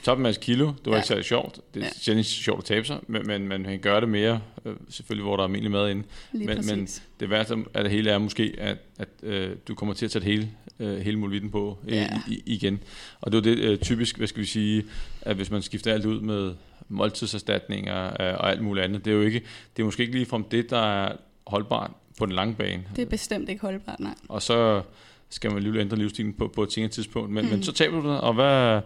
tabe 0.04 0.18
en 0.20 0.24
masse 0.24 0.42
kilo, 0.42 0.66
det 0.68 0.76
var 0.86 0.92
Ja. 0.92 0.98
ikke 0.98 1.08
særlig 1.08 1.26
sjovt. 1.26 1.60
Det 1.74 1.82
er 1.82 1.86
Ja. 1.86 1.92
sjældent 2.02 2.26
sjovt 2.28 2.60
at 2.60 2.66
tabe 2.66 2.86
sig, 2.86 3.00
men, 3.08 3.28
men 3.28 3.48
man 3.48 3.80
gøre 3.82 4.02
det 4.02 4.10
mere, 4.10 4.42
øh, 4.66 4.74
selvfølgelig 4.90 5.24
hvor 5.24 5.36
der 5.36 5.44
er 5.44 5.48
almindelig 5.48 5.72
mad 5.72 5.90
inde. 5.90 6.04
Lige 6.32 6.48
men- 6.48 6.66
men-. 6.66 6.88
Det 7.20 7.30
værste 7.30 7.56
af 7.74 7.84
det 7.84 7.92
hele 7.92 8.10
er 8.12 8.18
måske, 8.18 8.56
at, 8.58 8.78
at 9.00 9.08
øh, 9.24 9.50
du 9.68 9.76
kommer 9.76 9.94
til 9.96 10.06
at 10.06 10.12
tage 10.12 10.26
hele, 10.26 10.50
øh, 10.80 10.98
hele 10.98 11.18
muligheden 11.20 11.52
på 11.52 11.78
øh, 11.88 11.94
Ja. 11.94 12.08
i, 12.28 12.44
igen. 12.46 12.80
Og 13.22 13.32
det 13.32 13.38
er 13.38 13.42
det 13.42 13.58
øh, 13.60 13.78
typisk, 13.78 14.18
hvad 14.18 14.28
skal 14.28 14.42
vi 14.42 14.48
sige, 14.48 14.86
at 15.22 15.36
hvis 15.36 15.52
man 15.52 15.62
skifter 15.62 15.94
alt 15.94 16.06
ud 16.06 16.20
med 16.22 16.54
måltidserstatninger 16.90 18.06
øh, 18.06 18.34
og 18.40 18.50
alt 18.52 18.62
muligt 18.62 18.84
andet, 18.86 19.06
det 19.06 19.12
er 19.12 19.16
jo 19.16 19.22
ikke, 19.22 19.42
det 19.76 19.82
er 19.82 19.86
måske 19.86 20.04
ikke 20.04 20.16
ligefrem 20.16 20.44
det, 20.44 20.70
der 20.70 21.04
er 21.06 21.16
holdbart 21.48 21.92
på 22.18 22.26
den 22.26 22.34
lange 22.36 22.56
bane. 22.56 22.84
Det 22.96 23.02
er 23.02 23.06
bestemt 23.06 23.50
ikke 23.50 23.62
holdbart, 23.62 24.00
nej. 24.00 24.14
Og 24.30 24.42
så 24.42 24.82
skal 25.30 25.50
man 25.50 25.58
alligevel 25.58 25.82
ændre 25.82 25.98
livsstilen 25.98 26.34
på, 26.34 26.48
på 26.48 26.64
et 26.64 26.74
senere 26.74 26.90
tidspunkt. 26.90 27.30
Men, 27.32 27.46
mm. 27.46 27.52
men 27.52 27.64
så 27.64 27.72
taber 27.72 28.02
du 28.02 28.10
det, 28.10 28.22
og 28.22 28.34
hvad... 28.34 28.82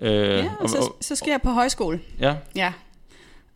Øh, 0.00 0.12
Ja, 0.12 0.50
og 0.60 0.68
så, 0.70 0.92
så 1.00 1.16
skal 1.16 1.30
jeg 1.30 1.42
på 1.42 1.50
højskole. 1.50 2.00
ja, 2.20 2.34
Ja. 2.56 2.72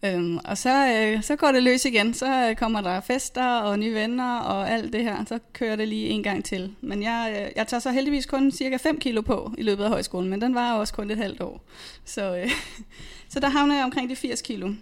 Øhm, 0.05 0.39
og 0.45 0.59
så, 0.59 0.89
øh, 0.89 1.23
så 1.23 1.37
går 1.37 1.53
det 1.53 1.63
løs 1.63 1.85
igen. 1.85 2.15
Så 2.15 2.49
øh, 2.51 2.57
kommer 2.57 2.81
der 2.81 3.01
fester 3.01 3.57
og 3.57 3.79
nye 3.79 3.95
venner 3.95 4.39
og 4.39 4.71
alt 4.71 4.93
det 4.93 5.03
her. 5.03 5.25
Så 5.29 5.39
kører 5.53 5.77
det 5.77 5.89
lige 5.89 6.09
en 6.09 6.23
gang 6.23 6.45
til. 6.45 6.75
Men 6.81 7.03
jeg, 7.03 7.31
øh, 7.37 7.51
jeg 7.57 7.67
tager 7.67 7.81
så 7.81 7.91
heldigvis 7.91 8.27
kun 8.27 8.51
cirka 8.53 8.77
5 8.77 8.99
kilo 8.99 9.21
på 9.21 9.53
i 9.59 9.63
løbet 9.63 9.85
af 9.85 9.91
højskolen, 9.91 10.31
men 10.31 10.41
den 10.41 10.55
var 10.55 10.73
også 10.73 10.95
kun 10.95 11.11
et 11.11 11.17
halvt 11.19 11.41
år. 11.41 11.65
Så, 12.05 12.37
øh, 12.37 12.51
så 13.33 13.41
der 13.41 13.49
havner 13.49 13.75
jeg 13.75 13.85
omkring 13.85 14.11
de 14.11 14.17
80 14.17 14.43
kilo. 14.43 14.73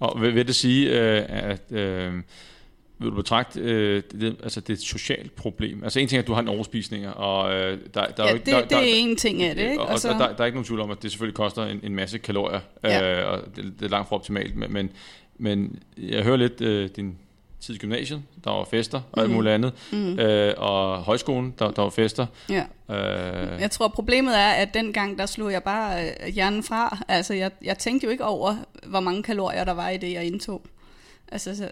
og 0.00 0.20
vil, 0.20 0.34
vil 0.34 0.46
det 0.46 0.54
sige, 0.54 0.90
øh, 1.00 1.24
at... 1.28 1.72
Øh, 1.72 2.14
vil 2.98 3.10
du 3.10 3.14
betragte, 3.16 3.60
øh, 3.60 4.02
det, 4.20 4.36
altså 4.42 4.60
det 4.60 4.70
er 4.70 4.74
et 4.74 4.80
socialt 4.80 5.34
problem? 5.36 5.84
Altså 5.84 6.00
en 6.00 6.08
ting 6.08 6.16
er, 6.18 6.22
at 6.22 6.26
du 6.26 6.32
har 6.32 6.40
en 6.40 6.48
overspisning, 6.48 7.08
og 7.08 7.52
øh, 7.54 7.78
der, 7.94 8.06
der 8.06 8.24
er 8.24 8.28
jo 8.28 8.34
ikke... 8.34 8.46
det, 8.46 8.54
der, 8.54 8.60
det 8.60 8.70
der, 8.70 8.76
er 8.76 8.82
en 8.84 9.16
ting 9.16 9.42
af 9.42 9.54
det, 9.54 9.62
ikke? 9.70 9.80
Og, 9.82 9.88
og 9.88 10.02
der, 10.02 10.18
der, 10.18 10.32
der 10.36 10.40
er 10.42 10.44
ikke 10.46 10.56
nogen 10.56 10.64
tvivl 10.66 10.80
om, 10.80 10.90
at 10.90 11.02
det 11.02 11.10
selvfølgelig 11.10 11.34
koster 11.36 11.64
en, 11.64 11.80
en 11.82 11.94
masse 11.94 12.18
kalorier, 12.18 12.60
Ja. 12.84 13.20
øh, 13.22 13.32
og 13.32 13.56
det, 13.56 13.64
det 13.78 13.84
er 13.86 13.90
langt 13.90 14.08
fra 14.08 14.16
optimalt, 14.16 14.56
men, 14.56 14.72
men, 14.72 14.90
men 15.38 15.78
jeg 15.98 16.22
hører 16.22 16.36
lidt 16.36 16.60
øh, 16.60 16.88
din 16.96 17.18
tid 17.60 17.74
i 17.74 17.78
gymnasiet, 17.78 18.22
der 18.44 18.50
var 18.50 18.64
fester 18.70 19.00
og 19.12 19.20
alt 19.20 19.28
Mhm. 19.28 19.34
muligt 19.36 19.54
andet, 19.54 19.72
mm. 19.92 20.18
øh, 20.18 20.54
og 20.56 20.98
højskolen, 21.02 21.54
der, 21.58 21.70
der 21.70 21.82
var 21.82 21.90
fester. 21.90 22.26
ja. 22.50 22.64
Øh, 22.90 23.60
Jeg 23.60 23.70
tror, 23.70 23.88
problemet 23.88 24.38
er, 24.38 24.48
at 24.50 24.74
dengang, 24.74 25.18
der 25.18 25.26
slog 25.26 25.52
jeg 25.52 25.62
bare 25.62 26.04
øh, 26.04 26.34
hjernen 26.34 26.62
fra. 26.62 26.98
Altså, 27.08 27.34
jeg, 27.34 27.50
jeg 27.64 27.78
tænkte 27.78 28.04
jo 28.04 28.10
ikke 28.10 28.24
over, 28.24 28.54
hvor 28.86 29.00
mange 29.00 29.22
kalorier 29.22 29.64
der 29.64 29.72
var 29.74 29.88
i 29.88 29.96
det, 29.96 30.12
jeg 30.12 30.24
indtog. 30.24 30.62
Altså, 31.32 31.56
så, 31.56 31.70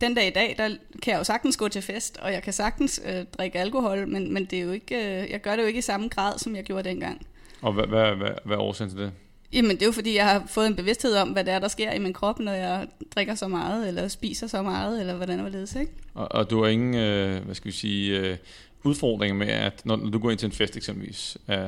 den 0.00 0.14
dag 0.14 0.26
i 0.26 0.30
dag, 0.30 0.54
der 0.58 0.68
kan 1.02 1.12
jeg 1.12 1.18
jo 1.18 1.24
sagtens 1.24 1.56
gå 1.56 1.68
til 1.68 1.82
fest, 1.82 2.16
og 2.16 2.32
jeg 2.32 2.42
kan 2.42 2.52
sagtens 2.52 3.00
øh, 3.06 3.24
drikke 3.38 3.58
alkohol, 3.58 4.08
men, 4.08 4.32
men 4.34 4.44
det 4.44 4.58
er 4.58 4.62
jo 4.62 4.70
ikke, 4.70 4.96
øh, 4.96 5.30
jeg 5.30 5.40
gør 5.40 5.56
det 5.56 5.62
jo 5.62 5.66
ikke 5.66 5.78
i 5.78 5.82
samme 5.82 6.08
grad, 6.08 6.38
som 6.38 6.56
jeg 6.56 6.64
gjorde 6.64 6.88
dengang. 6.88 7.26
og 7.62 7.72
hvad, 7.72 7.86
hvad, 7.86 8.14
hvad, 8.14 8.30
hvad 8.44 8.56
er 8.56 8.60
årsagen 8.60 8.90
til 8.90 8.98
det? 8.98 9.12
Jamen, 9.52 9.70
det 9.70 9.82
er 9.82 9.86
jo 9.86 9.92
fordi, 9.92 10.14
jeg 10.14 10.24
har 10.24 10.44
fået 10.48 10.66
en 10.66 10.76
bevidsthed 10.76 11.16
om, 11.16 11.28
hvad 11.28 11.44
det 11.44 11.52
er, 11.52 11.58
der 11.58 11.68
sker 11.68 11.92
i 11.92 11.98
min 11.98 12.12
krop, 12.12 12.38
når 12.38 12.52
jeg 12.52 12.86
drikker 13.14 13.34
så 13.34 13.48
meget, 13.48 13.88
eller 13.88 14.08
spiser 14.08 14.46
så 14.46 14.62
meget, 14.62 15.00
eller 15.00 15.14
hvordan 15.14 15.52
det, 15.52 15.76
ikke? 15.80 15.92
Og, 16.14 16.32
og 16.32 16.50
du 16.50 16.62
har 16.62 16.68
ingen, 16.68 16.94
øh, 16.94 17.44
hvad 17.44 17.54
skal 17.54 17.66
vi 17.66 17.76
sige, 17.76 18.18
øh, 18.18 18.36
udfordringer 18.82 19.34
med, 19.34 19.48
at 19.48 19.82
når, 19.84 19.96
når 19.96 20.10
du 20.10 20.18
går 20.18 20.30
ind 20.30 20.38
til 20.38 20.46
en 20.46 20.52
fest 20.52 20.76
eksempelvis, 20.76 21.38
øh, 21.48 21.58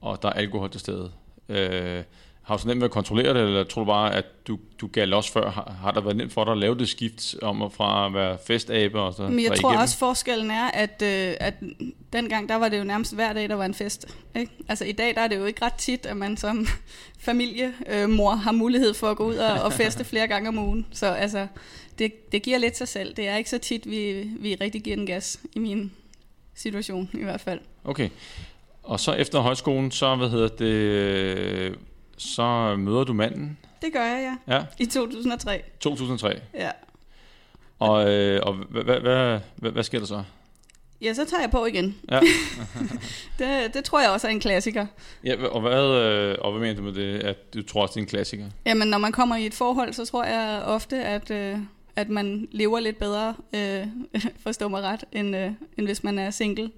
og 0.00 0.22
der 0.22 0.28
er 0.28 0.32
alkohol 0.32 0.70
til 0.70 0.80
stede, 0.80 1.12
øh, 1.48 2.02
har 2.44 2.56
du 2.56 2.62
så 2.62 2.68
nemt 2.68 2.80
ved 2.80 2.84
at 2.84 2.90
kontrollere 2.90 3.34
det, 3.34 3.42
eller 3.42 3.64
tror 3.64 3.82
du 3.82 3.86
bare, 3.86 4.14
at 4.14 4.24
du, 4.46 4.58
du 4.80 4.86
gav 4.86 5.06
los 5.06 5.30
før? 5.30 5.50
Har, 5.50 5.76
har 5.80 5.90
der 5.90 6.00
været 6.00 6.16
nemt 6.16 6.32
for 6.32 6.44
dig 6.44 6.52
at 6.52 6.58
lave 6.58 6.78
det 6.78 6.88
skift 6.88 7.34
om 7.42 7.62
at 7.62 7.72
fra 7.72 8.06
at 8.06 8.14
være 8.14 8.38
festabe 8.46 9.00
og 9.00 9.14
så 9.14 9.22
Men 9.22 9.44
jeg 9.44 9.46
tror 9.46 9.70
igennem? 9.70 9.82
også, 9.82 9.98
forskellen 9.98 10.50
er, 10.50 10.70
at, 10.70 11.02
øh, 11.02 11.34
at 11.40 11.54
dengang, 12.12 12.48
der 12.48 12.54
var 12.54 12.68
det 12.68 12.78
jo 12.78 12.84
nærmest 12.84 13.14
hver 13.14 13.32
dag, 13.32 13.48
der 13.48 13.54
var 13.54 13.64
en 13.64 13.74
fest. 13.74 14.16
Ikke? 14.36 14.52
Altså 14.68 14.84
i 14.84 14.92
dag, 14.92 15.14
der 15.14 15.20
er 15.20 15.28
det 15.28 15.36
jo 15.36 15.44
ikke 15.44 15.64
ret 15.64 15.74
tit, 15.74 16.06
at 16.06 16.16
man 16.16 16.36
som 16.36 16.66
familiemor 17.18 17.72
øh, 17.88 18.08
mor 18.08 18.30
har 18.30 18.52
mulighed 18.52 18.94
for 18.94 19.10
at 19.10 19.16
gå 19.16 19.24
ud 19.24 19.36
og, 19.36 19.62
og 19.62 19.72
feste 19.72 20.04
flere 20.14 20.28
gange 20.28 20.48
om 20.48 20.58
ugen. 20.58 20.86
Så 20.92 21.06
altså, 21.06 21.46
det, 21.98 22.32
det 22.32 22.42
giver 22.42 22.58
lidt 22.58 22.76
sig 22.76 22.88
selv. 22.88 23.14
Det 23.16 23.28
er 23.28 23.36
ikke 23.36 23.50
så 23.50 23.58
tit, 23.58 23.90
vi, 23.90 24.30
vi 24.40 24.54
rigtig 24.54 24.82
giver 24.82 24.96
den 24.96 25.06
gas 25.06 25.40
i 25.52 25.58
min 25.58 25.92
situation 26.54 27.10
i 27.12 27.22
hvert 27.22 27.40
fald. 27.40 27.60
Okay. 27.84 28.08
Og 28.82 29.00
så 29.00 29.12
efter 29.12 29.40
højskolen, 29.40 29.90
så, 29.90 30.16
hvad 30.16 30.28
hedder 30.28 30.48
det, 30.48 31.78
så 32.16 32.76
møder 32.78 33.04
du 33.04 33.12
manden, 33.12 33.58
Det 33.82 33.92
gør 33.92 34.04
jeg, 34.04 34.36
ja. 34.48 34.54
ja, 34.54 34.64
I 34.78 34.86
2003. 34.86 35.62
2003. 35.80 36.40
Ja. 36.54 36.70
Og, 37.78 38.10
øh, 38.10 38.40
og 38.42 38.54
hvad, 38.54 38.82
hvad, 38.82 39.00
hvad, 39.00 39.40
hvad, 39.56 39.70
hvad 39.70 39.82
sker 39.82 39.98
der 39.98 40.06
så? 40.06 40.22
Ja, 41.00 41.14
så 41.14 41.24
tager 41.24 41.40
jeg 41.40 41.50
på 41.50 41.66
igen. 41.66 41.96
Ja. 42.10 42.20
det, 43.38 43.74
det 43.74 43.84
tror 43.84 44.00
jeg 44.00 44.10
også 44.10 44.26
er 44.26 44.30
en 44.30 44.40
klassiker. 44.40 44.86
Ja, 45.24 45.46
og 45.46 45.60
hvad, 45.60 45.84
øh, 45.84 46.36
og 46.40 46.52
hvad 46.52 46.60
mener 46.60 46.74
du 46.76 46.82
med 46.82 46.92
det, 46.92 47.20
at 47.20 47.54
du 47.54 47.62
tror 47.62 47.82
også, 47.82 47.92
det 47.92 47.96
er 47.96 48.02
en 48.02 48.08
klassiker? 48.08 48.46
Jamen, 48.66 48.88
når 48.88 48.98
man 48.98 49.12
kommer 49.12 49.36
i 49.36 49.46
et 49.46 49.54
forhold, 49.54 49.92
så 49.92 50.04
tror 50.04 50.24
jeg 50.24 50.62
ofte, 50.64 51.04
at, 51.04 51.30
øh, 51.30 51.58
at 51.96 52.08
man 52.08 52.48
lever 52.52 52.80
lidt 52.80 52.98
bedre, 52.98 53.34
øh, 53.52 53.86
forstå 54.46 54.68
mig 54.68 54.82
ret, 54.82 55.04
end, 55.12 55.36
øh, 55.36 55.50
end 55.78 55.86
hvis 55.86 56.04
man 56.04 56.18
er 56.18 56.30
single. 56.30 56.70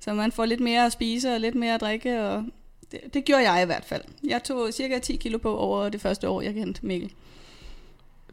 Så 0.00 0.14
man 0.14 0.32
får 0.32 0.44
lidt 0.44 0.60
mere 0.60 0.86
at 0.86 0.92
spise 0.92 1.34
og 1.34 1.40
lidt 1.40 1.54
mere 1.54 1.74
at 1.74 1.80
drikke, 1.80 2.22
og 2.22 2.44
det, 2.92 3.14
det 3.14 3.24
gjorde 3.24 3.50
jeg 3.50 3.62
i 3.62 3.66
hvert 3.66 3.84
fald. 3.84 4.02
Jeg 4.24 4.44
tog 4.44 4.72
cirka 4.72 4.98
10 4.98 5.16
kilo 5.16 5.38
på 5.38 5.56
over 5.56 5.88
det 5.88 6.00
første 6.00 6.28
år, 6.28 6.42
jeg 6.42 6.54
kendte 6.54 6.86
Mikkel. 6.86 7.12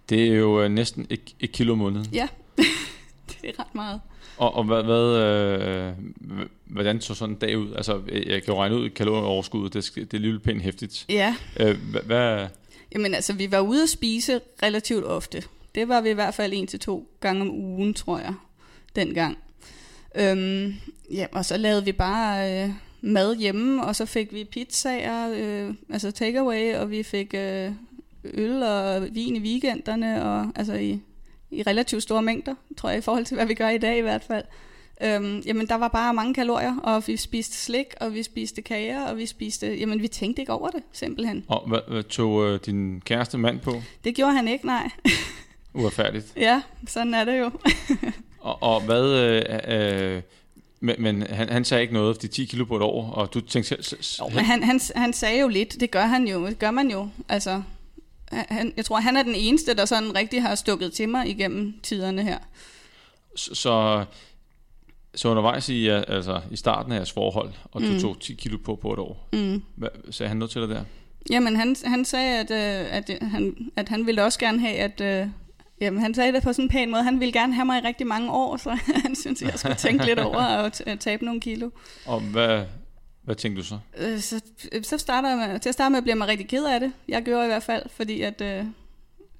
Det 0.09 0.27
er 0.27 0.35
jo 0.35 0.61
øh, 0.61 0.71
næsten 0.71 1.07
et, 1.09 1.35
et 1.39 1.51
kilo 1.51 1.71
om 1.71 1.77
måneden. 1.77 2.07
Ja, 2.13 2.27
det 3.29 3.49
er 3.49 3.59
ret 3.59 3.75
meget. 3.75 4.01
Og, 4.37 4.55
og 4.55 4.63
hvad, 4.63 4.83
hvad, 4.83 5.15
øh, 5.15 5.93
hvordan 6.65 7.01
så 7.01 7.13
sådan 7.13 7.35
en 7.35 7.39
dag 7.39 7.57
ud? 7.57 7.73
Altså, 7.73 8.01
jeg 8.11 8.43
kan 8.43 8.53
jo 8.53 8.61
regne 8.61 8.75
ud 8.75 8.89
kalorieoverskuddet, 8.89 9.73
det, 9.73 9.95
det 9.95 10.13
er 10.13 10.17
alligevel 10.17 10.39
pænt 10.39 10.61
hæftigt. 10.61 11.05
Ja, 11.09 11.35
Øh, 11.59 11.77
hvad, 11.91 12.01
hvad, 12.01 12.47
Jamen 12.93 13.13
altså, 13.13 13.33
vi 13.33 13.51
var 13.51 13.59
ude 13.59 13.83
at 13.83 13.89
spise 13.89 14.41
relativt 14.63 15.05
ofte. 15.05 15.43
Det 15.75 15.87
var 15.87 16.01
vi 16.01 16.09
i 16.09 16.13
hvert 16.13 16.33
fald 16.33 16.53
en 16.53 16.67
til 16.67 16.79
to 16.79 17.09
gange 17.19 17.41
om 17.41 17.49
ugen, 17.49 17.93
tror 17.93 18.17
jeg, 18.17 18.33
dengang. 18.95 19.37
Øhm, 20.15 20.73
ja, 21.11 21.25
og 21.31 21.45
så 21.45 21.57
lavede 21.57 21.85
vi 21.85 21.91
bare 21.91 22.63
øh, 22.63 22.69
mad 23.01 23.35
hjemme, 23.35 23.85
og 23.85 23.95
så 23.95 24.05
fik 24.05 24.33
vi 24.33 24.43
pizzaer, 24.43 25.33
øh, 25.35 25.73
altså 25.89 26.11
takeaway, 26.11 26.75
og 26.75 26.91
vi 26.91 27.03
fik 27.03 27.33
øh, 27.33 27.71
øl 28.23 28.63
og 28.63 29.07
vin 29.11 29.35
i 29.35 29.39
weekenderne, 29.39 30.23
og 30.23 30.51
altså 30.55 30.73
i, 30.73 30.99
i 31.51 31.63
relativt 31.63 32.03
store 32.03 32.21
mængder, 32.21 32.55
tror 32.77 32.89
jeg, 32.89 32.97
i 32.97 33.01
forhold 33.01 33.25
til, 33.25 33.35
hvad 33.35 33.45
vi 33.45 33.53
gør 33.53 33.69
i 33.69 33.77
dag 33.77 33.97
i 33.97 34.01
hvert 34.01 34.23
fald. 34.23 34.43
Øhm, 35.03 35.39
jamen, 35.45 35.67
der 35.67 35.75
var 35.75 35.87
bare 35.87 36.13
mange 36.13 36.33
kalorier, 36.33 36.75
og 36.83 37.03
vi 37.07 37.17
spiste 37.17 37.57
slik, 37.57 37.87
og 38.01 38.13
vi 38.13 38.23
spiste 38.23 38.61
kager, 38.61 39.05
og 39.05 39.17
vi 39.17 39.25
spiste... 39.25 39.75
Jamen, 39.75 40.01
vi 40.01 40.07
tænkte 40.07 40.41
ikke 40.41 40.53
over 40.53 40.69
det, 40.69 40.83
simpelthen. 40.91 41.45
og 41.47 41.67
hvad, 41.67 41.79
hvad 41.87 42.03
tog 42.03 42.45
øh, 42.45 42.59
din 42.65 43.01
kæreste 43.05 43.37
mand 43.37 43.59
på? 43.59 43.81
Det 44.03 44.15
gjorde 44.15 44.33
han 44.33 44.47
ikke, 44.47 44.65
nej. 44.65 44.89
Uretfærdigt. 45.73 46.33
Ja, 46.47 46.61
sådan 46.87 47.13
er 47.13 47.25
det 47.25 47.39
jo. 47.39 47.51
Og, 48.41 48.63
og 48.63 48.81
hvad, 48.81 49.05
øh, 49.05 50.15
øh, 50.15 50.21
Men, 50.79 50.95
men 50.99 51.21
han, 51.29 51.49
han 51.49 51.65
sagde 51.65 51.81
ikke 51.81 51.93
noget, 51.93 52.15
fordi 52.15 52.27
10 52.27 52.45
kilo 52.45 52.65
på 52.65 52.75
et 52.75 52.81
år, 52.81 53.11
og 53.11 53.33
du 53.33 53.41
tænkte 53.41 53.67
selv... 53.69 53.83
s- 53.83 54.05
s- 54.05 54.19
Jo, 54.19 54.27
men 54.29 54.45
han, 54.45 54.63
han, 54.63 54.79
han 54.95 55.13
sagde 55.13 55.41
jo 55.41 55.47
lidt, 55.47 55.79
det 55.79 55.91
gør 55.91 56.05
han 56.05 56.27
jo, 56.27 56.47
det 56.47 56.59
gør 56.59 56.71
man 56.71 56.91
jo. 56.91 57.09
Altså, 57.29 57.61
han, 58.31 58.73
jeg 58.77 58.85
tror, 58.85 58.99
han 58.99 59.17
er 59.17 59.23
den 59.23 59.35
eneste, 59.35 59.73
der 59.75 59.85
sådan 59.85 60.15
rigtig 60.15 60.41
har 60.41 60.55
stukket 60.55 60.93
til 60.93 61.09
mig 61.09 61.27
igennem 61.29 61.79
tiderne 61.83 62.23
her. 62.23 62.37
Så, 63.35 63.55
så, 63.55 64.05
så 65.15 65.29
undervejs 65.29 65.69
i, 65.69 65.89
øh, 65.89 66.03
altså, 66.07 66.41
i 66.51 66.55
starten 66.55 66.91
af 66.91 66.95
jeres 66.95 67.11
forhold, 67.11 67.51
og 67.71 67.81
du 67.81 67.87
Mm. 67.87 67.99
tog 67.99 68.19
10 68.19 68.33
kilo 68.33 68.57
på 68.57 68.75
på 68.75 68.93
et 68.93 68.99
år, 68.99 69.29
Mm. 69.33 69.61
hvad, 69.75 69.89
sagde 70.11 70.27
han 70.27 70.37
noget 70.37 70.51
til 70.51 70.61
dig 70.61 70.69
der? 70.69 70.83
Jamen, 71.31 71.55
han, 71.55 71.75
han 71.85 72.05
sagde, 72.05 72.39
at, 72.39 72.51
øh, 72.51 72.95
at, 72.97 73.09
øh, 73.21 73.29
han, 73.31 73.55
at 73.75 73.89
han 73.89 74.05
ville 74.05 74.23
også 74.23 74.39
gerne 74.39 74.59
have, 74.59 74.75
at... 74.75 75.01
Øh, 75.01 75.27
jamen, 75.81 76.01
han 76.01 76.13
sagde 76.13 76.33
det 76.33 76.43
på 76.43 76.53
sådan 76.53 76.65
en 76.65 76.69
pæn 76.69 76.91
måde. 76.91 77.03
Han 77.03 77.19
ville 77.19 77.31
gerne 77.33 77.53
have 77.53 77.65
mig 77.65 77.83
i 77.83 77.87
rigtig 77.87 78.07
mange 78.07 78.31
år, 78.31 78.57
så 78.57 78.69
han 79.05 79.15
synes, 79.15 79.41
jeg 79.41 79.53
skulle 79.55 79.75
tænke 79.75 80.05
lidt 80.05 80.19
over 80.19 80.39
at 80.39 80.81
tabe 80.99 81.25
nogle 81.25 81.41
kilo. 81.41 81.69
Og 82.05 82.19
hvad, 82.21 82.65
hvad 83.23 83.35
tænkte 83.35 83.61
du 83.61 83.65
så? 83.67 83.77
Øh, 83.97 84.19
så, 84.19 84.41
så 84.83 84.97
starter 84.97 85.47
jeg 85.47 85.61
til 85.61 85.69
at 85.69 85.73
starte 85.73 85.91
med 85.93 86.01
bliver 86.01 86.15
man 86.15 86.27
rigtig 86.27 86.47
ked 86.47 86.65
af 86.65 86.79
det. 86.79 86.91
Jeg 87.07 87.23
gjorde 87.23 87.43
i 87.43 87.47
hvert 87.47 87.63
fald, 87.63 87.83
fordi 87.89 88.21
at... 88.21 88.41
Øh, 88.41 88.65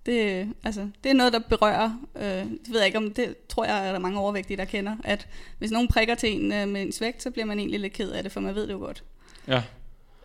det, 0.05 0.47
altså, 0.63 0.89
det 1.03 1.09
er 1.09 1.13
noget, 1.13 1.33
der 1.33 1.39
berører, 1.39 1.91
øh, 2.15 2.23
det 2.23 2.59
ved 2.69 2.77
jeg 2.77 2.85
ikke 2.85 2.97
om, 2.97 3.13
det 3.13 3.35
tror 3.49 3.65
jeg, 3.65 3.87
er 3.87 3.91
der 3.91 3.99
mange 3.99 4.19
overvægtige, 4.19 4.57
der 4.57 4.65
kender, 4.65 4.95
at 5.03 5.27
hvis 5.57 5.71
nogen 5.71 5.87
prikker 5.87 6.15
til 6.15 6.35
en 6.45 6.51
øh, 6.53 6.67
med 6.67 6.81
ens 6.81 7.01
vægt, 7.01 7.23
så 7.23 7.31
bliver 7.31 7.45
man 7.45 7.59
egentlig 7.59 7.79
lidt 7.79 7.93
ked 7.93 8.11
af 8.11 8.23
det, 8.23 8.31
for 8.31 8.39
man 8.39 8.55
ved 8.55 8.67
det 8.67 8.73
jo 8.73 8.77
godt. 8.77 9.03
Ja, 9.47 9.63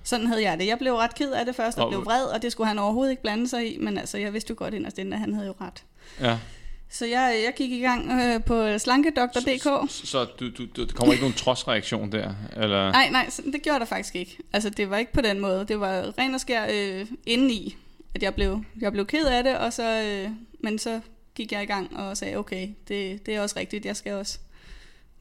Sådan 0.03 0.27
havde 0.27 0.43
jeg 0.43 0.59
det. 0.59 0.67
Jeg 0.67 0.79
blev 0.79 0.95
ret 0.95 1.15
ked 1.15 1.33
af 1.33 1.47
det 1.47 1.55
først, 1.55 1.79
og 1.79 1.85
Og- 1.85 1.91
blev 1.91 2.05
vred, 2.05 2.25
og 2.25 2.43
det 2.43 2.53
skulle 2.53 2.67
han 2.69 2.79
overhovedet 2.79 3.11
ikke 3.11 3.23
blande 3.23 3.49
sig 3.49 3.75
i, 3.75 3.79
men 3.79 3.99
altså, 3.99 4.19
jeg 4.19 4.33
vidste 4.33 4.51
jo 4.51 4.55
godt 4.59 4.75
inderst 4.75 4.99
inde, 4.99 5.13
at 5.15 5.21
han 5.21 5.35
havde 5.35 5.47
jo 5.47 5.55
ret. 5.61 5.85
Ja. 6.21 6.39
Så 6.95 7.07
jeg, 7.07 7.41
jeg 7.45 7.53
gik 7.57 7.73
i 7.73 7.81
gang 7.81 8.13
øh, 8.13 8.45
på 8.45 8.79
slankedoktor.dk. 8.79 9.91
Så, 9.91 10.07
så 10.07 10.25
du, 10.25 10.51
du, 10.51 10.67
du, 10.77 10.85
der 10.85 10.93
kommer 10.93 11.13
ikke 11.13 11.23
nogen 11.23 11.35
trodsreaktion 11.35 12.13
der? 12.13 12.35
Eller? 12.57 12.93
Nej, 12.93 13.09
nej, 13.11 13.31
det 13.53 13.63
gjorde 13.63 13.79
der 13.79 13.85
faktisk 13.85 14.17
ikke. 14.17 14.39
Altså, 14.53 14.71
det 14.71 14.91
var 14.91 14.97
ikke 14.97 15.13
på 15.13 15.21
den 15.21 15.41
måde. 15.41 15.65
Det 15.69 15.81
var 15.81 16.19
ren 16.19 16.35
og 16.35 16.41
skær 16.41 16.67
øh, 16.71 17.07
indeni, 17.27 17.77
at 18.15 18.23
jeg 18.23 18.35
blev, 18.35 18.65
jeg 18.81 18.93
blev 18.93 19.07
ked 19.07 19.27
af 19.27 19.45
det, 19.45 19.59
og 19.59 19.73
så, 19.73 20.03
øh, 20.03 20.31
men 20.61 20.79
så 20.79 21.01
gik 21.35 21.53
jeg 21.53 21.63
i 21.63 21.67
gang 21.67 21.97
og 21.97 22.17
sagde, 22.17 22.37
okay, 22.37 22.69
det, 22.89 23.27
det 23.27 23.35
er 23.35 23.41
også 23.41 23.59
rigtigt, 23.59 23.85
jeg 23.85 23.97
skal 23.97 24.13
også 24.13 24.39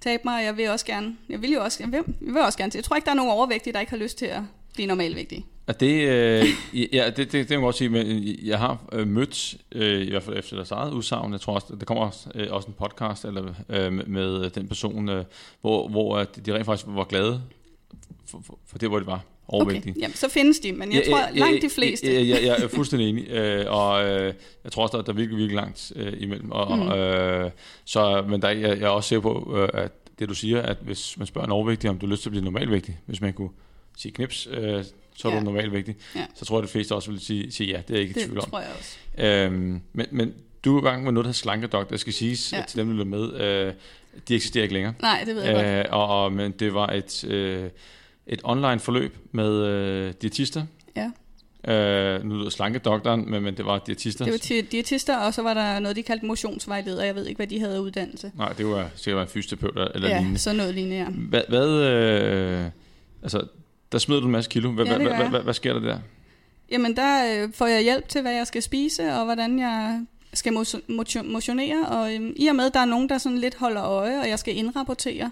tabe 0.02 0.22
mig, 0.26 0.36
og 0.36 0.44
jeg 0.44 0.58
vil 0.58 0.70
også 0.70 0.86
gerne, 0.86 1.16
jeg 1.30 1.42
vil 1.42 1.52
jo 1.52 1.64
også, 1.64 1.78
jeg 1.84 1.92
vil, 1.92 2.04
jeg 2.26 2.34
vil 2.34 2.42
også 2.42 2.58
gerne 2.58 2.72
til. 2.72 2.78
Jeg 2.78 2.86
tror 2.86 2.96
ikke, 2.96 3.06
der 3.06 3.12
er 3.12 3.16
nogen 3.16 3.32
overvægtige, 3.32 3.74
der 3.74 3.80
ikke 3.80 3.90
har 3.90 3.98
lyst 3.98 4.18
til 4.18 4.26
at 4.26 4.42
blive 4.74 4.88
normalvægtige. 4.88 5.46
Og 5.68 5.80
det, 5.80 6.08
øh, 6.08 6.46
ja, 6.94 7.06
det, 7.06 7.18
det, 7.18 7.32
det 7.32 7.48
kan 7.48 7.54
jeg 7.54 7.60
godt 7.60 7.76
sige, 7.76 7.90
men 7.90 8.24
jeg 8.44 8.60
har 8.60 8.84
øh, 8.92 9.08
mødt, 9.08 9.56
øh, 9.72 10.02
i 10.02 10.10
hvert 10.10 10.24
fald 10.24 10.38
efter 10.38 10.56
deres 10.56 10.72
eget 10.72 10.94
udsagn, 10.94 11.32
jeg 11.32 11.42
tror 11.42 11.54
også, 11.54 11.76
der 11.80 11.86
kommer 11.86 12.06
også, 12.06 12.30
øh, 12.36 12.48
også 12.50 12.68
en 12.68 12.74
podcast 12.74 13.26
eller, 13.26 13.54
øh, 13.70 14.10
med, 14.10 14.50
den 14.50 14.68
person, 14.68 15.10
øh, 15.10 15.26
hvor, 15.62 15.88
hvor 15.88 16.18
at 16.18 16.46
de 16.46 16.56
rent 16.56 16.66
faktisk 16.66 16.88
var 16.90 17.04
glade 17.04 17.42
for, 18.26 18.42
for, 18.46 18.60
for 18.68 18.78
det, 18.78 18.90
hvor 18.90 19.00
de 19.00 19.06
var 19.06 19.22
overvægtige. 19.48 19.92
Okay, 19.92 20.02
jamen, 20.02 20.16
så 20.16 20.30
findes 20.30 20.60
de, 20.60 20.72
men 20.72 20.94
jeg 20.94 21.04
tror, 21.10 21.20
langt 21.34 21.62
de 21.62 21.70
fleste. 21.70 22.14
Jeg, 22.14 22.28
jeg, 22.28 22.40
jeg 22.44 22.64
er 22.64 22.68
fuldstændig 22.68 23.10
enig, 23.10 23.30
øh, 23.30 23.66
og 23.68 24.06
øh, 24.06 24.34
jeg 24.64 24.72
tror 24.72 24.84
også, 24.84 24.98
der, 24.98 25.04
der 25.04 25.12
er 25.12 25.16
virkelig, 25.16 25.38
virkelig 25.38 25.56
langt 25.56 25.92
øh, 25.96 26.14
imellem. 26.20 26.52
Og, 26.52 26.78
mm. 26.78 26.92
øh, 26.92 27.52
så, 27.86 28.26
men 28.30 28.42
der, 28.42 28.50
jeg, 28.50 28.62
jeg 28.62 28.86
er 28.86 28.90
også 28.90 29.10
sikker 29.10 29.22
på, 29.22 29.58
øh, 29.58 29.70
at 29.84 29.92
det 30.20 30.30
du 30.30 30.34
siger, 30.34 30.62
at 30.62 30.78
hvis 30.82 31.18
man 31.18 31.28
spørger 31.28 31.46
en 31.46 31.52
overvægtig, 31.52 31.90
om 31.90 32.00
du 32.00 32.06
har 32.06 32.12
lyst 32.12 32.22
til 32.22 32.30
at 32.30 32.32
blive 32.32 32.44
normalvægtig, 32.44 33.00
hvis 33.06 33.22
man 33.22 33.34
kunne 33.34 33.50
sige 33.98 34.12
knips, 34.12 34.48
øh, 34.52 34.84
så 35.16 35.28
er 35.28 35.32
Ja. 35.34 35.40
du 35.40 35.44
normalvægtig, 35.44 35.96
Ja. 36.16 36.26
så 36.36 36.46
tror 36.46 36.58
jeg, 36.58 36.64
at 36.64 36.68
de 36.68 36.72
fleste 36.72 36.96
også 36.96 37.12
vil 37.12 37.20
sige, 37.20 37.52
sige 37.52 37.70
ja, 37.72 37.78
det 37.88 37.90
er 37.90 37.94
jeg 37.94 38.02
ikke 38.02 38.12
i 38.12 38.14
det 38.14 38.24
tvivl 38.24 38.40
om. 38.40 38.50
tror 38.50 38.60
jeg 38.60 38.70
også. 38.80 38.98
Øhm, 39.18 39.82
men, 39.94 40.06
men 40.12 40.34
du 40.66 40.78
er 40.78 40.82
i 40.82 40.86
gang 40.90 41.04
med 41.04 41.12
noget, 41.12 41.24
der 41.26 41.28
hedder 41.30 41.38
slankedoktor. 41.38 41.88
Jeg 41.94 42.00
skal 42.00 42.14
sige 42.14 42.38
Ja. 42.52 42.58
ja. 42.58 42.64
til 42.68 42.78
dem, 42.80 42.88
der 42.88 42.94
lytter 42.94 43.06
med, 43.06 43.34
øh, 43.68 43.74
de 44.28 44.36
eksisterer 44.36 44.64
ikke 44.64 44.74
længere. 44.74 44.94
Nej, 45.02 45.24
det 45.26 45.36
ved 45.36 45.44
jeg 45.44 45.54
godt. 45.56 45.66
Øh, 45.66 45.86
og, 46.00 46.24
og, 46.24 46.32
men 46.34 46.52
det 46.52 46.74
var 46.74 46.88
et, 46.88 47.24
øh, 47.24 47.70
et 48.28 48.42
online 48.44 48.80
forløb 48.80 49.18
med 49.32 49.66
øh, 49.66 50.14
diætister. 50.22 50.66
Ja. 50.96 51.12
Øh, 51.74 52.24
nu 52.26 52.36
lyder 52.38 52.50
slankedoktoren, 52.50 53.32
men, 53.32 53.44
men 53.44 53.58
det 53.58 53.66
var 53.66 53.80
diætister. 53.80 54.26
Det 54.26 54.34
var 54.34 54.62
diætister, 54.72 55.18
og 55.18 55.34
så 55.34 55.42
var 55.42 55.54
der 55.54 55.80
noget, 55.80 55.96
de 55.96 56.04
kaldte 56.04 56.26
motionsvejleder. 56.26 57.04
Jeg 57.04 57.16
ved 57.16 57.26
ikke, 57.28 57.38
hvad 57.38 57.48
de 57.48 57.60
havde 57.60 57.82
uddannelse. 57.82 58.32
Nej, 58.38 58.54
det 58.54 58.66
var 58.66 58.90
sikkert 58.96 59.22
en 59.24 59.30
fysioterapeut 59.30 59.92
eller 59.96 60.10
ja, 60.10 60.18
lignende. 60.18 60.40
så 60.40 60.54
noget 60.54 60.76
lignende, 60.76 60.98
ja. 60.98 61.06
Hvad, 61.10 61.42
hvad 61.50 61.70
øh, 61.70 62.66
altså, 63.24 63.48
der 63.94 64.00
smed 64.00 64.20
du 64.20 64.26
en 64.26 64.32
masse 64.32 64.50
kilo. 64.50 64.72
Hvad, 64.72 64.86
Ja, 64.86 64.98
hvad, 64.98 65.08
hvad, 65.16 65.30
hvad, 65.30 65.42
hvad 65.42 65.54
sker 65.54 65.74
der 65.74 65.80
der? 65.80 66.00
Jamen, 66.72 66.96
der 66.96 67.44
øh, 67.44 67.54
får 67.54 67.68
jeg 67.68 67.82
hjælp 67.82 68.10
til, 68.10 68.22
hvad 68.22 68.34
jeg 68.34 68.48
skal 68.48 68.62
spise, 68.62 69.14
og 69.14 69.26
hvordan 69.26 69.60
jeg 69.60 70.02
skal 70.34 70.54
mo- 70.54 70.82
motion- 70.88 71.32
motionere. 71.32 71.86
Og 71.88 72.16
øhm, 72.16 72.34
i 72.36 72.48
og 72.48 72.56
med, 72.56 72.66
at 72.66 72.74
der 72.74 72.80
er 72.80 72.86
nogen, 72.86 73.10
der 73.10 73.18
sådan 73.18 73.38
lidt 73.38 73.56
holder 73.56 73.84
øje, 73.84 74.20
og 74.22 74.30
jeg 74.30 74.40
skal 74.40 74.58
indrapportere, 74.58 75.32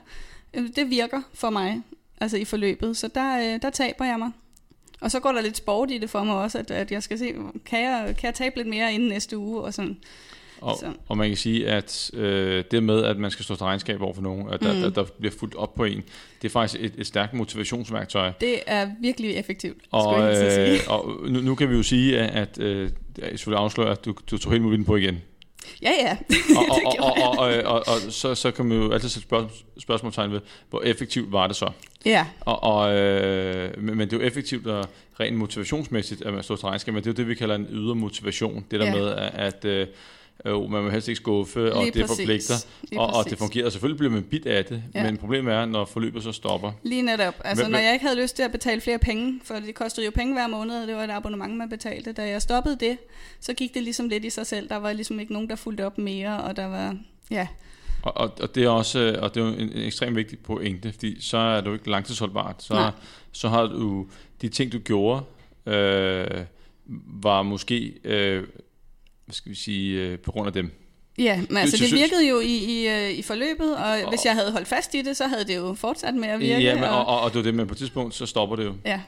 øh, 0.53 0.69
det 0.75 0.89
virker 0.89 1.21
for 1.33 1.49
mig, 1.49 1.81
altså 2.21 2.37
i 2.37 2.45
forløbet. 2.45 2.97
Så 2.97 3.07
der, 3.07 3.53
øh, 3.53 3.61
der 3.61 3.69
taber 3.69 4.05
jeg 4.05 4.19
mig. 4.19 4.31
Og 5.01 5.11
så 5.11 5.19
går 5.19 5.31
der 5.31 5.41
lidt 5.41 5.57
sport 5.57 5.91
i 5.91 5.97
det 5.97 6.09
for 6.09 6.23
mig 6.23 6.35
også, 6.35 6.57
at, 6.57 6.71
at 6.71 6.91
jeg 6.91 7.03
skal 7.03 7.17
se, 7.19 7.33
kan 7.65 7.79
jeg, 7.81 8.15
kan 8.17 8.25
jeg 8.27 8.33
tabe 8.33 8.57
lidt 8.57 8.67
mere 8.67 8.93
inden 8.93 9.09
næste 9.09 9.37
uge, 9.37 9.61
og 9.61 9.73
sådan. 9.73 9.97
Og, 10.61 10.77
Så. 10.79 10.85
og 11.07 11.17
man 11.17 11.27
kan 11.27 11.37
sige, 11.37 11.67
at 11.67 12.11
øh, 12.13 12.63
det 12.71 12.83
med, 12.83 13.03
at 13.03 13.17
man 13.17 13.31
skal 13.31 13.45
stå 13.45 13.55
til 13.55 13.63
regnskab 13.63 14.01
over 14.01 14.13
for 14.13 14.21
nogen, 14.21 14.49
at 14.53 14.61
der, 14.61 14.73
Mm. 14.73 14.79
der, 14.81 14.89
der 14.89 15.03
bliver 15.19 15.33
fuldt 15.39 15.55
op 15.55 15.75
på 15.75 15.83
en, 15.83 16.03
det 16.41 16.47
er 16.47 16.51
faktisk 16.51 16.83
et, 16.83 16.93
et 16.97 17.07
stærkt 17.07 17.33
motivationsværktøj. 17.33 18.31
Det 18.41 18.59
er 18.67 18.87
virkelig 19.01 19.35
effektivt, 19.35 19.77
Og, 19.91 20.03
skulle 20.03 20.23
jeg 20.25 20.45
øh, 20.45 20.77
sige. 20.77 20.89
og 20.91 21.15
nu, 21.29 21.39
nu 21.41 21.55
kan 21.55 21.69
vi 21.69 21.75
jo 21.75 21.83
sige, 21.83 22.19
at, 22.19 22.29
at 22.59 22.59
øh, 22.59 22.89
jeg 23.17 23.29
selvfølgelig 23.29 23.59
afslører, 23.63 23.91
at 23.91 24.05
du, 24.05 24.15
du 24.31 24.37
tog 24.37 24.51
helt 24.51 24.63
muligt 24.63 24.85
på 24.85 24.95
igen. 24.95 25.21
Ja, 25.81 25.91
ja. 26.01 26.17
Og, 26.57 26.63
og, 26.69 26.75
Det 26.75 26.85
og, 26.85 26.93
gjorde 26.93 27.13
og, 27.13 27.37
og, 27.37 27.47
og, 27.47 27.63
og, 27.65 27.77
og 28.05 28.11
så, 28.11 28.35
så 28.35 28.51
kan 28.51 28.65
man 28.65 28.77
jo 28.77 28.91
altid 28.91 29.09
sætte 29.09 29.27
spørg, 29.27 29.49
spørgsmålstegn 29.79 30.31
ved, 30.31 30.39
hvor 30.69 30.81
effektivt 30.81 31.31
var 31.31 31.47
det 31.47 31.55
så? 31.55 31.69
Ja, 32.05 32.25
Og, 32.39 32.63
og, 32.63 32.93
øh, 32.97 33.81
men, 33.83 33.97
men 33.97 34.07
det 34.09 34.13
er 34.13 34.17
jo 34.21 34.23
effektivt 34.27 34.67
og 34.67 34.85
rent 35.19 35.37
motivationsmæssigt, 35.37 36.21
at 36.21 36.33
man 36.33 36.43
står 36.43 36.55
til 36.55 36.65
regnskab, 36.65 36.93
men 36.93 37.03
det 37.03 37.09
er 37.09 37.11
jo 37.11 37.15
det, 37.15 37.27
vi 37.27 37.35
kalder 37.35 37.55
en 37.55 37.67
ydre 37.71 37.95
motivation. 37.95 38.65
Det 38.71 38.79
der 38.79 38.85
Ja. 38.85 38.93
med, 38.95 39.07
at, 39.11 39.31
at 39.35 39.65
øh, 39.65 39.87
øh, 40.45 40.71
man 40.71 40.83
må 40.83 40.89
helst 40.89 41.07
ikke 41.07 41.17
skuffe, 41.17 41.73
og 41.73 41.83
lige 41.83 41.93
det 41.93 42.01
præcis. 42.07 42.17
forpligter, 42.21 42.53
Lige 42.89 42.99
og, 43.01 43.07
og 43.13 43.25
det 43.29 43.37
fungerer. 43.37 43.69
Selvfølgelig 43.69 43.97
bliver 43.97 44.11
man 44.11 44.23
bit 44.23 44.45
af 44.45 44.65
det, 44.65 44.83
Ja. 44.95 45.03
men 45.03 45.17
problemet 45.17 45.53
er, 45.53 45.65
når 45.65 45.85
forløbet 45.85 46.23
så 46.23 46.31
stopper. 46.31 46.71
Lige 46.83 47.01
netop. 47.01 47.33
Altså, 47.43 47.63
Hvem- 47.63 47.71
når 47.71 47.79
jeg 47.79 47.93
ikke 47.93 48.05
havde 48.05 48.21
lyst 48.21 48.35
til 48.35 48.43
at 48.43 48.51
betale 48.51 48.81
flere 48.81 48.99
penge, 48.99 49.39
for 49.43 49.53
det 49.55 49.75
kostede 49.75 50.05
jo 50.05 50.11
penge 50.15 50.33
hver 50.33 50.47
måned, 50.47 50.81
og 50.81 50.87
det 50.87 50.95
var 50.95 51.03
et 51.03 51.09
abonnement, 51.11 51.57
man 51.57 51.69
betalte. 51.69 52.11
Da 52.11 52.27
jeg 52.29 52.41
stoppede 52.41 52.77
det, 52.79 52.97
så 53.39 53.53
gik 53.53 53.73
det 53.73 53.83
ligesom 53.83 54.09
lidt 54.09 54.25
i 54.25 54.29
sig 54.29 54.47
selv. 54.47 54.69
Der 54.69 54.77
var 54.77 54.93
ligesom 54.93 55.19
ikke 55.19 55.33
nogen, 55.33 55.49
der 55.49 55.55
fulgte 55.55 55.85
op 55.85 55.97
mere, 55.97 56.43
og 56.43 56.55
der 56.55 56.65
var... 56.65 56.95
Ja, 57.31 57.47
Og, 58.03 58.17
og, 58.17 58.31
og 58.41 58.55
det 58.55 58.63
er 58.63 58.69
også 58.69 58.99
øh, 58.99 59.23
og 59.23 59.35
det 59.35 59.41
er 59.41 59.45
jo 59.45 59.53
en, 59.53 59.59
en 59.59 59.77
ekstremt 59.85 60.15
vigtig 60.15 60.39
pointe, 60.39 60.91
fordi 60.91 61.21
så 61.21 61.37
er 61.37 61.61
du 61.61 61.73
ikke 61.73 61.89
langtidsholdbart. 61.89 62.63
Så, 62.63 62.73
Nej. 62.73 62.91
så 63.31 63.49
har 63.49 63.63
du 63.63 64.05
de 64.41 64.49
ting, 64.49 64.71
du 64.71 64.79
gjorde, 64.79 65.21
øh, 65.65 66.27
var 67.23 67.41
måske, 67.41 67.93
øh, 68.03 68.43
hvad 69.31 69.35
skal 69.35 69.49
vi 69.49 69.55
sige, 69.55 69.99
øh, 70.01 70.19
på 70.19 70.31
grund 70.31 70.47
af 70.47 70.53
dem. 70.53 70.71
ja 71.17 71.41
men 71.49 71.57
altså, 71.57 71.77
Så 71.77 71.83
det 71.83 71.93
virkede 71.93 72.29
jo 72.29 72.39
i, 72.39 72.45
i, 72.57 72.87
øh, 72.87 73.11
i 73.11 73.21
forløbet, 73.21 73.75
og 73.77 73.83
Og- 74.03 74.09
hvis 74.09 74.25
jeg 74.25 74.33
havde 74.33 74.51
holdt 74.51 74.67
fast 74.67 74.93
i 74.95 75.01
det, 75.01 75.17
så 75.17 75.27
havde 75.27 75.43
det 75.43 75.55
jo 75.55 75.73
fortsat 75.73 76.13
med 76.15 76.27
at 76.29 76.39
virke. 76.39 76.63
Ja, 76.63 76.75
men, 76.75 76.83
og, 76.83 77.05
og, 77.05 77.21
og 77.21 77.31
det 77.33 77.39
er 77.39 77.43
det, 77.43 77.53
men 77.55 77.67
på 77.67 77.73
et 77.73 77.77
tidspunkt, 77.77 78.15
så 78.15 78.25
stopper 78.25 78.55
det 78.55 78.65
jo. 78.65 78.73
ja, 78.85 79.01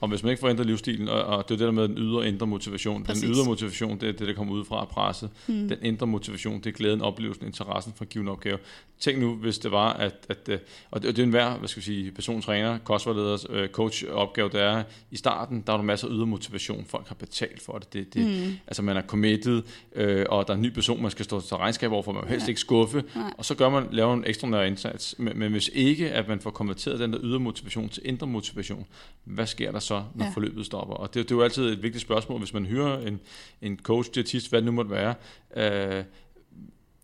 Og 0.00 0.08
hvis 0.08 0.22
man 0.22 0.30
ikke 0.30 0.40
får 0.40 0.48
ændret 0.48 0.66
livsstilen, 0.66 1.08
og, 1.08 1.22
og 1.24 1.48
det 1.48 1.54
er 1.54 1.58
det 1.58 1.66
der 1.66 1.70
med 1.72 1.88
den 1.88 1.98
ydre 1.98 2.18
og 2.18 2.26
indre 2.28 2.46
motivation. 2.46 3.04
Præcis. 3.04 3.22
Den 3.22 3.32
ydre 3.32 3.44
motivation, 3.44 4.00
det 4.00 4.08
er 4.08 4.12
det, 4.12 4.28
der 4.28 4.34
kommer 4.34 4.54
ud 4.54 4.64
fra 4.64 4.84
presset. 4.84 5.30
Hmm. 5.46 5.68
Den 5.68 5.78
indre 5.82 6.06
motivation, 6.06 6.58
det 6.58 6.66
er 6.66 6.70
glæden, 6.72 7.00
oplevelsen, 7.02 7.46
interessen 7.46 7.92
for 7.96 8.04
en 8.04 8.08
given 8.08 8.28
opgave. 8.28 8.58
Tænk 9.00 9.18
nu, 9.18 9.34
hvis 9.34 9.58
det 9.58 9.72
var, 9.72 9.92
at, 9.92 10.14
at 10.28 10.48
øh, 10.48 10.58
og 10.90 11.02
det, 11.02 11.08
og 11.08 11.16
det 11.16 11.22
er 11.22 11.26
en 11.26 11.30
hver, 11.30 11.58
hvad 11.58 11.68
skal 11.68 11.80
vi 11.80 11.84
sige, 11.84 12.12
persontræner, 12.12 12.78
kostvarleders, 12.78 13.46
øh, 13.50 13.68
coach 13.68 14.04
opgave, 14.12 14.48
der 14.48 14.58
er 14.62 14.82
i 15.10 15.16
starten, 15.16 15.62
der 15.66 15.72
er 15.72 15.76
der 15.76 15.84
masser 15.84 16.08
af 16.08 16.12
ydre 16.12 16.26
motivation. 16.26 16.84
Folk 16.88 17.08
har 17.08 17.14
betalt 17.14 17.62
for 17.62 17.78
det. 17.78 17.92
det, 17.92 18.14
det 18.14 18.26
Mm. 18.26 18.52
Altså 18.66 18.82
man 18.82 18.96
er 18.96 19.02
committed, 19.02 19.62
øh, 19.94 20.26
og 20.28 20.46
der 20.46 20.52
er 20.52 20.56
en 20.56 20.62
ny 20.62 20.70
person, 20.72 21.02
man 21.02 21.10
skal 21.10 21.24
stå 21.24 21.40
til 21.40 21.56
regnskab 21.56 21.92
overfor, 21.92 22.12
man 22.12 22.22
vil 22.22 22.30
helst 22.30 22.46
Ja. 22.46 22.50
ikke 22.50 22.60
skuffe, 22.60 23.04
Nej. 23.14 23.32
og 23.38 23.44
så 23.44 23.54
gør 23.54 23.68
man, 23.68 23.86
laver 23.92 24.14
en 24.14 24.24
ekstraordinær 24.26 24.62
indsats. 24.62 25.14
Men, 25.18 25.38
men 25.38 25.52
hvis 25.52 25.70
ikke, 25.74 26.10
at 26.10 26.28
man 26.28 26.40
får 26.40 26.50
konverteret 26.50 27.00
den 27.00 27.12
der 27.12 27.18
ydre 27.22 27.38
motivation 27.40 27.88
til 27.88 28.02
indre 28.06 28.26
motivation, 28.26 28.86
hvad 29.24 29.46
sker 29.46 29.72
der 29.72 29.78
så, 29.86 30.02
når 30.14 30.24
Ja. 30.24 30.30
forløbet 30.30 30.66
stopper? 30.66 30.94
Og 30.94 31.14
det, 31.14 31.28
det 31.28 31.30
er 31.34 31.36
jo 31.36 31.42
altid 31.42 31.64
et 31.72 31.82
vigtigt 31.82 32.02
spørgsmål, 32.02 32.38
hvis 32.38 32.52
man 32.54 32.66
hører 32.66 32.98
en, 33.06 33.20
en 33.62 33.78
coach, 33.82 34.10
diætist, 34.14 34.48
hvad 34.48 34.58
det 34.60 34.66
nu 34.66 34.72
måtte 34.72 34.90
være, 34.90 35.14
øh, 35.56 36.04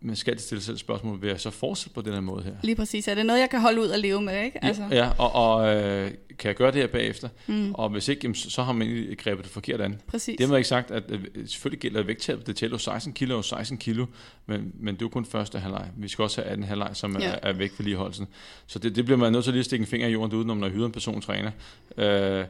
man 0.05 0.15
skal 0.15 0.31
altid 0.31 0.45
stille 0.45 0.61
sig 0.61 0.65
selv 0.65 0.77
spørgsmål, 0.77 1.21
vil 1.21 1.27
jeg 1.27 1.39
så 1.39 1.49
fortsætte 1.49 1.93
på 1.95 2.01
den 2.01 2.13
her 2.13 2.19
måde 2.21 2.43
her? 2.43 2.51
Lige 2.63 2.75
præcis. 2.75 3.07
Er 3.07 3.15
det 3.15 3.25
noget, 3.25 3.39
jeg 3.39 3.49
kan 3.49 3.61
holde 3.61 3.81
ud 3.81 3.87
og 3.87 3.99
leve 3.99 4.21
med, 4.21 4.43
ikke? 4.43 4.63
Altså, 4.65 4.83
Ja, 4.91 4.95
ja 4.97 5.09
og, 5.17 5.35
og 5.35 5.75
øh, 5.75 6.11
kan 6.39 6.47
jeg 6.47 6.55
gøre 6.55 6.71
det 6.71 6.81
her 6.81 6.87
bagefter? 6.87 7.29
mm, 7.47 7.73
Og 7.73 7.89
hvis 7.89 8.07
ikke, 8.07 8.19
jamen, 8.23 8.35
så 8.35 8.63
har 8.63 8.73
man 8.73 8.87
egentlig 8.87 9.17
grebet 9.17 9.43
det 9.45 9.51
forkert 9.53 9.81
an. 9.81 10.01
præcis. 10.07 10.37
Det 10.37 10.47
har 10.49 10.55
ikke 10.57 10.67
sagt, 10.69 10.91
at 10.91 11.03
øh, 11.09 11.19
selvfølgelig 11.47 11.79
gælder 11.79 12.03
vægttabet, 12.03 12.47
det 12.47 12.55
tæller 12.55 12.75
jo 12.75 12.79
16 12.79 13.13
kilo 13.13 13.37
og 13.37 13.45
16 13.45 13.77
kilo, 13.77 14.05
men, 14.45 14.71
men 14.79 14.93
det 14.95 15.01
er 15.01 15.05
jo 15.05 15.09
kun 15.09 15.25
første 15.25 15.59
halvleg. 15.59 15.89
Vi 15.97 16.07
skal 16.07 16.23
også 16.23 16.41
have 16.41 16.51
anden 16.51 16.67
halvleg, 16.67 16.89
som 16.93 17.17
Ja. 17.19 17.27
er, 17.31 17.39
er 17.41 17.53
væk 17.53 17.71
vedligeholdelsen. 17.77 18.27
Så 18.67 18.79
det, 18.79 18.95
det 18.95 19.05
bliver 19.05 19.17
man 19.17 19.31
nødt 19.31 19.43
til 19.43 19.53
lige 19.53 19.59
at 19.59 19.65
stikke 19.65 19.83
en 19.83 19.87
finger 19.87 20.07
i 20.07 20.11
jorden, 20.11 20.35
uden 20.37 20.47
når 20.47 20.53
man 20.53 20.63
har 20.63 20.69
hyret 20.69 20.85
en 20.85 20.91
persontræner. 20.91 21.51
Øh, 21.97 22.45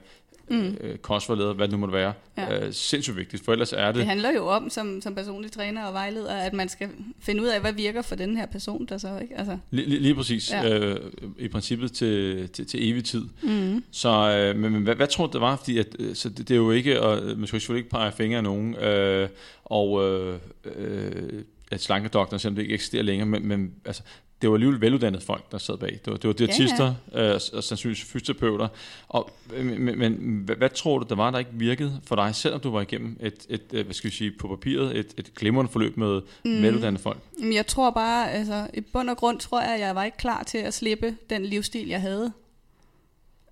mm. 0.49 0.77
øh, 0.81 0.97
kostvejleder, 0.97 1.53
hvad 1.53 1.67
det 1.67 1.71
nu 1.71 1.77
måtte 1.77 1.93
være. 1.93 2.13
Ja. 2.37 2.65
Øh, 2.65 2.73
sindssygt 2.73 3.17
vigtigt, 3.17 3.45
for 3.45 3.51
ellers 3.51 3.73
er 3.73 3.85
det... 3.85 3.95
Det 3.95 4.05
handler 4.05 4.31
jo 4.31 4.47
om, 4.47 4.69
som, 4.69 5.01
som 5.01 5.15
personlig 5.15 5.51
træner 5.51 5.85
og 5.85 5.93
vejleder, 5.93 6.35
at 6.35 6.53
man 6.53 6.69
skal 6.69 6.89
finde 7.19 7.41
ud 7.41 7.47
af, 7.47 7.61
hvad 7.61 7.73
virker 7.73 8.01
for 8.01 8.15
den 8.15 8.37
her 8.37 8.45
person, 8.45 8.85
der 8.85 8.97
så, 8.97 9.19
ikke? 9.21 9.37
Altså, 9.37 9.57
Lige, 9.71 9.87
lige, 9.87 10.15
præcis. 10.15 10.51
Ja. 10.51 10.79
Øh, 10.79 10.99
I 11.39 11.47
princippet 11.47 11.91
til, 11.91 12.49
til, 12.49 12.65
til 12.67 12.89
evig 12.89 13.03
tid. 13.03 13.25
mm. 13.43 13.83
Så, 13.91 14.09
øh, 14.09 14.59
men, 14.59 14.71
men 14.71 14.83
hvad, 14.83 14.95
hvad 14.95 15.07
tror 15.07 15.27
du, 15.27 15.33
det 15.33 15.41
var? 15.41 15.55
Fordi 15.55 15.77
at, 15.77 15.87
øh, 15.99 16.15
så 16.15 16.29
det, 16.29 16.37
det 16.37 16.51
er 16.51 16.55
jo 16.57 16.71
ikke, 16.71 17.01
og 17.01 17.37
man 17.37 17.47
skal 17.47 17.59
selvfølgelig 17.59 17.79
ikke 17.79 17.91
pege 17.91 18.11
fingre 18.11 18.37
af 18.37 18.43
nogen, 18.43 18.75
øh, 18.75 19.29
og 19.65 20.09
øh, 20.09 20.39
øh, 20.75 21.43
at 21.71 21.81
slankedoktoren, 21.81 22.39
selvom 22.39 22.55
det 22.55 22.61
ikke 22.61 22.73
eksisterer 22.73 23.03
længere, 23.03 23.27
men, 23.27 23.47
men 23.47 23.71
altså, 23.85 24.01
det 24.43 24.49
var 24.49 24.55
alligevel 24.55 24.81
veluddannede 24.81 25.23
folk, 25.23 25.51
der 25.51 25.57
sad 25.57 25.77
bag. 25.77 25.99
Det 26.05 26.11
var, 26.11 26.17
det 26.17 26.27
var 26.27 26.33
diætister 26.33 26.95
ja, 27.13 27.21
ja. 27.21 27.29
Øh, 27.29 27.39
og 27.53 27.63
sandsynligvis 27.63 28.03
fysioterapeuter. 28.03 28.67
Og, 29.07 29.31
men, 29.49 29.83
men, 29.83 29.99
men 29.99 30.41
hvad, 30.45 30.55
hvad 30.55 30.69
tror 30.69 30.99
du, 30.99 31.05
der 31.09 31.15
var, 31.15 31.31
der 31.31 31.39
ikke 31.39 31.51
virkede 31.53 32.01
for 32.03 32.15
dig, 32.15 32.35
selvom 32.35 32.59
du 32.59 32.71
var 32.71 32.81
igennem 32.81 33.17
et, 33.19 33.45
et, 33.49 33.61
et 33.73 33.85
hvad 33.85 33.93
skal 33.93 34.09
vi 34.09 34.15
sige, 34.15 34.31
på 34.39 34.47
papiret, 34.47 34.97
et, 34.97 35.13
et 35.17 35.33
glimrende 35.35 35.71
forløb 35.71 35.97
med 35.97 36.21
mm. 36.45 36.61
veluddannede 36.61 37.03
folk? 37.03 37.19
Men 37.39 37.53
jeg 37.53 37.67
tror 37.67 37.91
bare, 37.91 38.31
altså 38.31 38.67
i 38.73 38.81
bund 38.81 39.09
og 39.09 39.17
grund 39.17 39.39
tror 39.39 39.61
jeg, 39.61 39.73
at 39.73 39.79
jeg 39.79 39.95
var 39.95 40.03
ikke 40.03 40.17
klar 40.17 40.43
til 40.43 40.57
at 40.57 40.73
slippe 40.73 41.17
den 41.29 41.45
livsstil, 41.45 41.87
jeg 41.87 42.01
havde. 42.01 42.33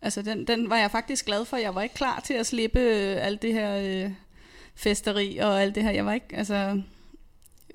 Altså 0.01 0.21
den, 0.21 0.47
den 0.47 0.69
var 0.69 0.77
jeg 0.77 0.91
faktisk 0.91 1.25
glad 1.25 1.45
for. 1.45 1.57
Jeg 1.57 1.75
var 1.75 1.81
ikke 1.81 1.95
klar 1.95 2.19
til 2.19 2.33
at 2.33 2.45
slippe 2.45 2.79
øh, 2.79 3.25
alt 3.25 3.41
det 3.41 3.53
her 3.53 4.03
øh, 4.05 4.11
festeri 4.75 5.37
og 5.37 5.61
alt 5.61 5.75
det 5.75 5.83
her. 5.83 5.91
Jeg 5.91 6.05
var 6.05 6.13
ikke, 6.13 6.27
altså... 6.33 6.81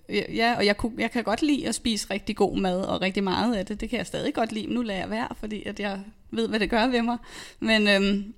Ja, 0.09 0.55
og 0.57 0.67
jeg, 0.67 0.77
kunne, 0.77 0.93
jeg 0.99 1.11
kan 1.11 1.25
godt 1.25 1.43
lide 1.43 1.69
at 1.69 1.75
spise 1.75 2.07
rigtig 2.11 2.37
god 2.37 2.57
mad, 2.59 2.81
og 2.81 3.01
rigtig 3.01 3.25
meget 3.25 3.55
af 3.57 3.67
det. 3.67 3.81
Det 3.81 3.91
kan 3.91 3.99
jeg 3.99 4.07
stadig 4.07 4.35
godt 4.35 4.53
lide, 4.53 4.67
men 4.67 4.75
nu 4.75 4.83
lader 4.83 5.01
jeg 5.01 5.11
være, 5.11 5.29
fordi 5.41 5.63
at 5.67 5.81
jeg 5.81 6.01
ved, 6.31 6.49
hvad 6.49 6.61
det 6.61 6.71
gør 6.71 6.87
ved 6.87 7.03
mig. 7.03 7.19
Men, 7.61 7.89
øhm, 7.89 8.35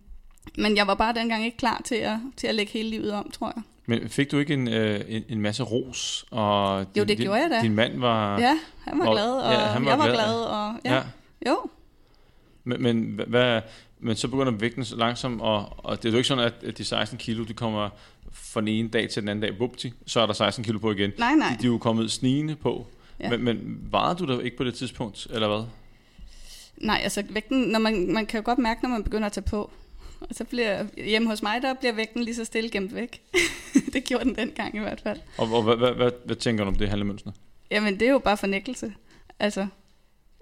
men 0.58 0.76
jeg 0.76 0.86
var 0.86 0.94
bare 0.94 1.14
dengang 1.14 1.44
ikke 1.44 1.56
klar 1.56 1.80
til 1.84 1.94
at, 1.94 2.16
til 2.36 2.46
at 2.46 2.54
lægge 2.54 2.72
hele 2.72 2.90
livet 2.90 3.12
om, 3.12 3.30
tror 3.30 3.52
jeg. 3.56 3.62
Men 3.86 4.08
fik 4.08 4.30
du 4.30 4.38
ikke 4.38 4.54
en, 4.54 4.68
øh, 4.68 5.00
en, 5.08 5.22
en 5.28 5.40
masse 5.40 5.62
ros? 5.62 6.24
Og 6.30 6.80
Jo, 6.80 6.84
det 7.04 7.08
din, 7.08 7.16
gjorde 7.18 7.40
jeg 7.40 7.50
da. 7.50 7.60
Din 7.62 7.74
mand 7.74 8.00
var... 8.00 8.40
Ja, 8.40 8.58
han 8.84 8.98
var 8.98 9.06
og- 9.06 9.14
glad, 9.14 9.30
og 9.32 9.52
ja, 9.52 9.58
han 9.58 9.84
var 9.84 9.90
jeg 9.90 9.98
var 9.98 10.04
glad. 10.04 10.14
glad, 10.16 10.34
og 10.44 10.74
ja, 10.84 10.94
ja. 10.94 11.02
jo. 11.50 11.56
Men, 12.64 12.82
men, 12.82 13.20
hvad, 13.26 13.60
men 14.00 14.16
så 14.16 14.28
begynder 14.28 14.52
vægten 14.52 14.84
så 14.84 14.96
langsomt, 14.96 15.40
og, 15.40 15.84
og 15.84 16.02
det 16.02 16.08
er 16.08 16.12
jo 16.12 16.16
ikke 16.18 16.28
sådan, 16.28 16.52
at 16.62 16.78
de 16.78 16.84
16 16.84 17.18
kilo, 17.18 17.44
de 17.44 17.54
kommer 17.54 17.88
fra 18.32 18.60
den 18.60 18.68
ene 18.68 18.88
dag 18.88 19.10
til 19.10 19.22
den 19.22 19.28
anden 19.28 19.42
dag, 19.42 19.58
vupti, 19.60 19.92
så 20.06 20.20
er 20.20 20.26
der 20.26 20.32
16 20.32 20.64
kilo 20.64 20.78
på 20.78 20.92
igen. 20.92 21.12
Nej, 21.18 21.34
nej. 21.34 21.48
De, 21.48 21.62
de 21.62 21.66
er 21.66 21.72
jo 21.72 21.78
kommet 21.78 22.10
snigende 22.12 22.56
på. 22.56 22.86
Ja. 23.20 23.24
Ja. 23.24 23.30
Men, 23.30 23.44
men 23.44 23.78
varede 23.90 24.18
du 24.18 24.32
der 24.32 24.40
ikke 24.40 24.56
på 24.56 24.64
det 24.64 24.74
tidspunkt, 24.74 25.26
eller 25.30 25.48
hvad? 25.48 25.64
Nej, 26.76 27.00
altså 27.02 27.24
vægten, 27.30 27.60
når 27.60 27.78
man, 27.78 28.12
man 28.12 28.26
kan 28.26 28.38
jo 28.40 28.44
godt 28.44 28.58
mærke, 28.58 28.82
når 28.82 28.88
man 28.90 29.04
begynder 29.04 29.26
at 29.26 29.32
tage 29.32 29.44
på. 29.44 29.70
Og 30.20 30.28
så 30.30 30.44
bliver, 30.44 30.84
hjemme 30.96 31.28
hos 31.28 31.42
mig, 31.42 31.62
der 31.62 31.74
bliver 31.74 31.92
vægten 31.92 32.24
lige 32.24 32.34
så 32.34 32.44
stille 32.44 32.70
gemt 32.70 32.94
væk. 32.94 33.20
det 33.92 34.04
gjorde 34.04 34.24
den 34.24 34.34
dengang 34.34 34.76
i 34.76 34.78
hvert 34.78 35.00
fald. 35.00 35.20
Og, 35.38 35.52
og 35.52 35.62
hvad, 35.62 35.76
hvad, 35.76 35.92
hvad, 35.92 36.10
hvad 36.24 36.36
tænker 36.36 36.64
du 36.64 36.68
om 36.70 36.76
det 36.76 36.88
handlemønster? 36.88 37.32
Jamen, 37.70 38.00
det 38.00 38.08
er 38.08 38.12
jo 38.12 38.18
bare 38.18 38.36
fornægtelse. 38.36 38.92
Altså, 39.38 39.66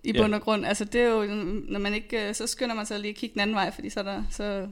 i 0.04 0.12
Ja. 0.12 0.22
bund 0.22 0.34
og 0.34 0.40
grund. 0.40 0.66
Altså, 0.66 0.84
det 0.84 1.00
er 1.00 1.08
jo, 1.08 1.24
når 1.68 1.78
man 1.80 1.94
ikke, 1.94 2.28
øh, 2.28 2.34
så 2.34 2.46
skynder 2.46 2.74
man 2.74 2.86
sig 2.86 3.00
lige 3.00 3.10
at 3.10 3.16
kigge 3.16 3.32
den 3.34 3.40
anden 3.40 3.56
vej, 3.56 3.70
fordi 3.70 3.90
så 3.90 4.00
er 4.00 4.04
der, 4.04 4.22
så, 4.30 4.68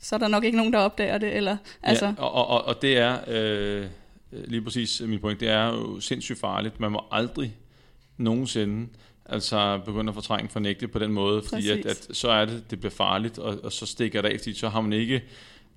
så 0.00 0.14
er 0.14 0.18
der 0.18 0.28
nok 0.28 0.44
ikke 0.44 0.56
nogen, 0.56 0.72
der 0.72 0.78
opdager 0.78 1.18
det. 1.18 1.36
Eller, 1.36 1.56
altså, 1.82 2.06
Ja, 2.06 2.12
og, 2.22 2.48
og, 2.48 2.64
og, 2.64 2.82
det 2.82 2.98
er 2.98 3.18
øh, 3.28 3.86
lige 4.32 4.62
præcis 4.62 5.02
min 5.04 5.20
point, 5.20 5.40
det 5.40 5.48
er 5.48 5.66
jo 5.66 6.00
sindssygt 6.00 6.40
farligt. 6.40 6.80
Man 6.80 6.92
må 6.92 7.04
aldrig 7.10 7.56
nogensinde 8.16 8.88
altså 9.26 9.80
begynde 9.84 10.08
at 10.08 10.14
fortrænge 10.14 10.48
fornægte 10.48 10.88
på 10.88 10.98
den 10.98 11.12
måde, 11.12 11.42
fordi 11.42 11.70
at, 11.70 11.82
Præcis. 11.82 12.08
at, 12.08 12.16
så 12.16 12.30
er 12.30 12.44
det, 12.44 12.70
det 12.70 12.78
bliver 12.80 12.92
farligt, 12.92 13.38
og, 13.38 13.58
og 13.62 13.72
så 13.72 13.86
stikker 13.86 14.22
det 14.22 14.28
af, 14.28 14.38
fordi 14.38 14.54
så 14.54 14.68
har 14.68 14.80
man 14.80 14.92
ikke, 14.92 15.22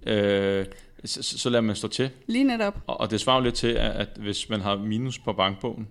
øh, 0.06 0.66
så, 1.06 1.24
så 1.24 1.50
lader 1.50 1.62
man 1.62 1.76
stå 1.76 1.88
til. 1.88 2.10
lige 2.28 2.44
netop. 2.44 2.78
Og, 2.88 3.00
og 3.00 3.12
det 3.12 3.22
svarer 3.22 3.38
jo 3.38 3.44
lidt 3.44 3.56
til, 3.56 3.68
at, 3.68 3.92
at 3.92 4.10
hvis 4.18 4.50
man 4.50 4.62
har 4.62 4.78
minus 4.78 5.20
på 5.20 5.34
bankbogen, 5.34 5.88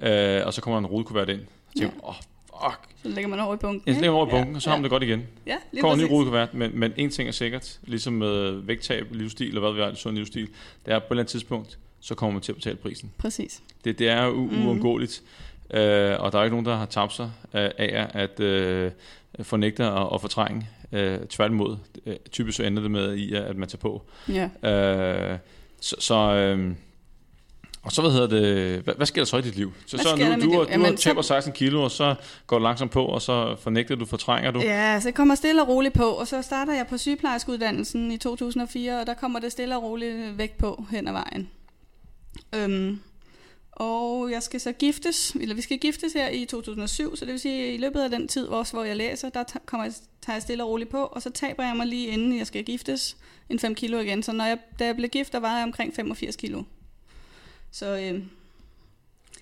øh, 0.00 0.46
og 0.46 0.54
så 0.54 0.60
kommer 0.60 0.80
der 0.80 0.86
en 0.88 0.92
rodekuvert 0.92 1.28
ind, 1.28 1.40
så 1.40 1.78
tænker 1.78 1.96
åh, 2.04 2.08
oh, 2.08 2.14
fuck, 2.64 2.78
Så 3.02 3.08
lægger 3.08 3.28
man 3.28 3.40
over 3.40 3.54
i 3.54 3.58
bunken. 3.58 3.82
jeg 3.86 3.94
lægger 3.94 4.10
over 4.16 4.26
i 4.26 4.30
bunken, 4.30 4.56
og 4.56 4.62
så 4.62 4.70
har 4.70 4.76
man 4.76 4.82
det 4.82 4.90
godt 4.90 5.02
igen. 5.02 5.26
Ja, 5.46 5.56
lige 5.72 5.80
kommer 5.80 5.94
en 5.94 5.98
ny 5.98 6.02
præcis. 6.02 6.12
rodekuvert, 6.12 6.54
men, 6.54 6.70
men 6.74 6.92
en 6.96 7.10
ting 7.10 7.28
er 7.28 7.32
sikkert, 7.32 7.78
ligesom 7.82 8.12
med 8.12 8.50
vægttab, 8.50 9.06
livsstil, 9.10 9.48
eller 9.48 9.60
hvad 9.60 9.72
vi 9.72 9.80
har, 9.80 9.94
sund 9.94 10.16
livsstil, 10.16 10.48
det 10.86 10.94
er 10.94 10.98
på 10.98 11.04
et 11.04 11.10
eller 11.10 11.20
andet 11.22 11.30
tidspunkt, 11.30 11.78
så 12.00 12.14
kommer 12.14 12.32
man 12.32 12.42
til 12.42 12.52
at 12.52 12.56
betale 12.56 12.76
prisen. 12.76 13.12
Præcis. 13.18 13.62
Det, 13.84 13.98
det 13.98 14.08
er 14.08 14.24
jo 14.24 14.32
u- 14.32 14.54
Mhm. 14.54 14.66
uundgåeligt, 14.66 15.22
øh, 15.70 16.20
og 16.20 16.32
der 16.32 16.38
er 16.38 16.44
ikke 16.44 16.54
nogen, 16.54 16.66
der 16.66 16.76
har 16.76 16.86
tabt 16.86 17.12
sig 17.12 17.30
øh, 17.54 17.70
af 17.78 18.06
at 18.14 18.40
øh, 18.40 18.90
fornægte 19.42 19.90
og, 19.92 20.12
og 20.12 20.20
fortrænge. 20.20 20.68
Øh, 20.92 21.18
tværtimod, 21.20 21.76
øh, 22.06 22.16
typisk 22.32 22.56
så 22.56 22.62
ender 22.62 22.82
det 22.82 22.90
med 22.90 23.14
i, 23.16 23.34
at 23.34 23.56
man 23.56 23.68
tager 23.68 23.80
på. 23.80 24.02
Ja. 24.28 24.70
Øh, 25.32 25.38
så, 25.80 25.96
så 25.98 26.14
øh, 26.34 26.72
og 27.88 27.92
så 27.92 28.02
hvad 28.02 28.10
hedder 28.10 28.26
det, 28.26 28.80
hvad, 28.82 28.94
hvad 28.94 29.06
sker 29.06 29.20
der 29.20 29.26
så 29.26 29.36
i 29.36 29.42
dit 29.42 29.56
liv? 29.56 29.72
Så, 29.86 29.96
Hvad 29.96 30.04
så 30.04 30.16
nu, 30.16 30.22
du, 30.24 30.30
har- 30.30 30.36
du 30.38 30.52
har 30.58 30.66
Jamen, 30.70 30.96
så- 30.96 31.02
taber 31.02 31.22
16 31.22 31.52
kilo, 31.52 31.82
og 31.82 31.90
så 31.90 32.14
går 32.46 32.58
du 32.58 32.62
langsomt 32.62 32.90
på, 32.90 33.04
og 33.04 33.22
så 33.22 33.56
fornægter 33.60 33.94
du, 33.94 34.04
fortrænger 34.06 34.50
du. 34.50 34.60
Ja, 34.60 35.00
så 35.00 35.08
jeg 35.08 35.14
kommer 35.14 35.34
stille 35.34 35.62
og 35.62 35.68
roligt 35.68 35.94
på, 35.94 36.04
og 36.04 36.26
så 36.26 36.42
starter 36.42 36.74
jeg 36.74 36.86
på 36.86 36.98
sygeplejerskeuddannelsen 36.98 38.10
i 38.12 38.16
2004, 38.18 39.00
og 39.00 39.06
der 39.06 39.14
kommer 39.14 39.38
det 39.38 39.52
stille 39.52 39.76
og 39.76 39.82
roligt 39.82 40.38
væk 40.38 40.58
på 40.58 40.84
hen 40.90 41.08
ad 41.08 41.12
vejen. 41.12 41.48
Øhm, 42.54 43.00
og 43.72 44.30
jeg 44.30 44.42
skal 44.42 44.60
så 44.60 44.72
giftes, 44.72 45.36
eller 45.40 45.54
vi 45.54 45.60
skal 45.62 45.78
giftes 45.78 46.12
her 46.12 46.28
i 46.28 46.44
2007, 46.44 47.16
så 47.16 47.24
det 47.24 47.32
vil 47.32 47.40
sige, 47.40 47.68
at 47.68 47.74
i 47.74 47.76
løbet 47.76 48.00
af 48.00 48.10
den 48.10 48.28
tid, 48.28 48.46
også, 48.46 48.72
hvor 48.72 48.84
jeg 48.84 48.96
læser, 48.96 49.28
der 49.28 49.44
kommer 49.66 49.84
jeg, 49.84 49.92
tager 50.26 50.34
jeg 50.34 50.42
stille 50.42 50.64
og 50.64 50.68
roligt 50.70 50.90
på, 50.90 50.98
og 51.04 51.22
så 51.22 51.30
taber 51.30 51.64
jeg 51.64 51.76
mig 51.76 51.86
lige 51.86 52.06
inden 52.06 52.38
jeg 52.38 52.46
skal 52.46 52.64
giftes 52.64 53.16
en 53.50 53.58
5 53.58 53.74
kilo 53.74 53.98
igen. 53.98 54.22
Så 54.22 54.32
når 54.32 54.44
jeg, 54.44 54.58
da 54.78 54.84
jeg 54.86 54.96
blev 54.96 55.08
gift, 55.08 55.32
der 55.32 55.40
var 55.40 55.54
jeg 55.56 55.64
omkring 55.64 55.94
85 55.96 56.36
kilo. 56.36 56.62
Så 57.72 57.96
øh, 57.98 58.22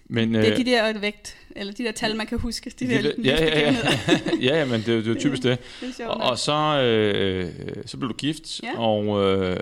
Men, 0.08 0.34
det 0.34 0.46
er 0.48 0.52
øh, 0.52 0.56
de 0.56 0.64
der 0.64 0.98
vægt, 0.98 1.36
eller 1.56 1.72
de 1.72 1.84
der 1.84 1.92
tal, 1.92 2.16
man 2.16 2.26
kan 2.26 2.38
huske. 2.38 2.72
De, 2.80 2.86
de 2.86 2.90
der 2.94 3.02
der- 3.02 3.12
ja, 3.24 3.44
ja, 3.44 3.60
ja. 3.60 3.76
ja, 4.54 4.58
ja, 4.58 4.64
men 4.64 4.80
det, 4.80 4.88
er 4.88 4.92
jo- 4.92 4.98
det 5.00 5.06
er 5.08 5.12
jo 5.14 5.18
typisk 5.20 5.42
det. 5.42 5.58
det 5.80 5.88
er 5.88 5.92
sjovt 5.96 6.10
Og, 6.10 6.30
og 6.30 6.38
så, 6.38 6.80
øh, 6.82 7.52
så 7.86 7.96
blev 7.96 8.08
du 8.08 8.14
gift, 8.14 8.60
Ja. 8.62 8.78
og 8.78 9.22
øh, 9.34 9.56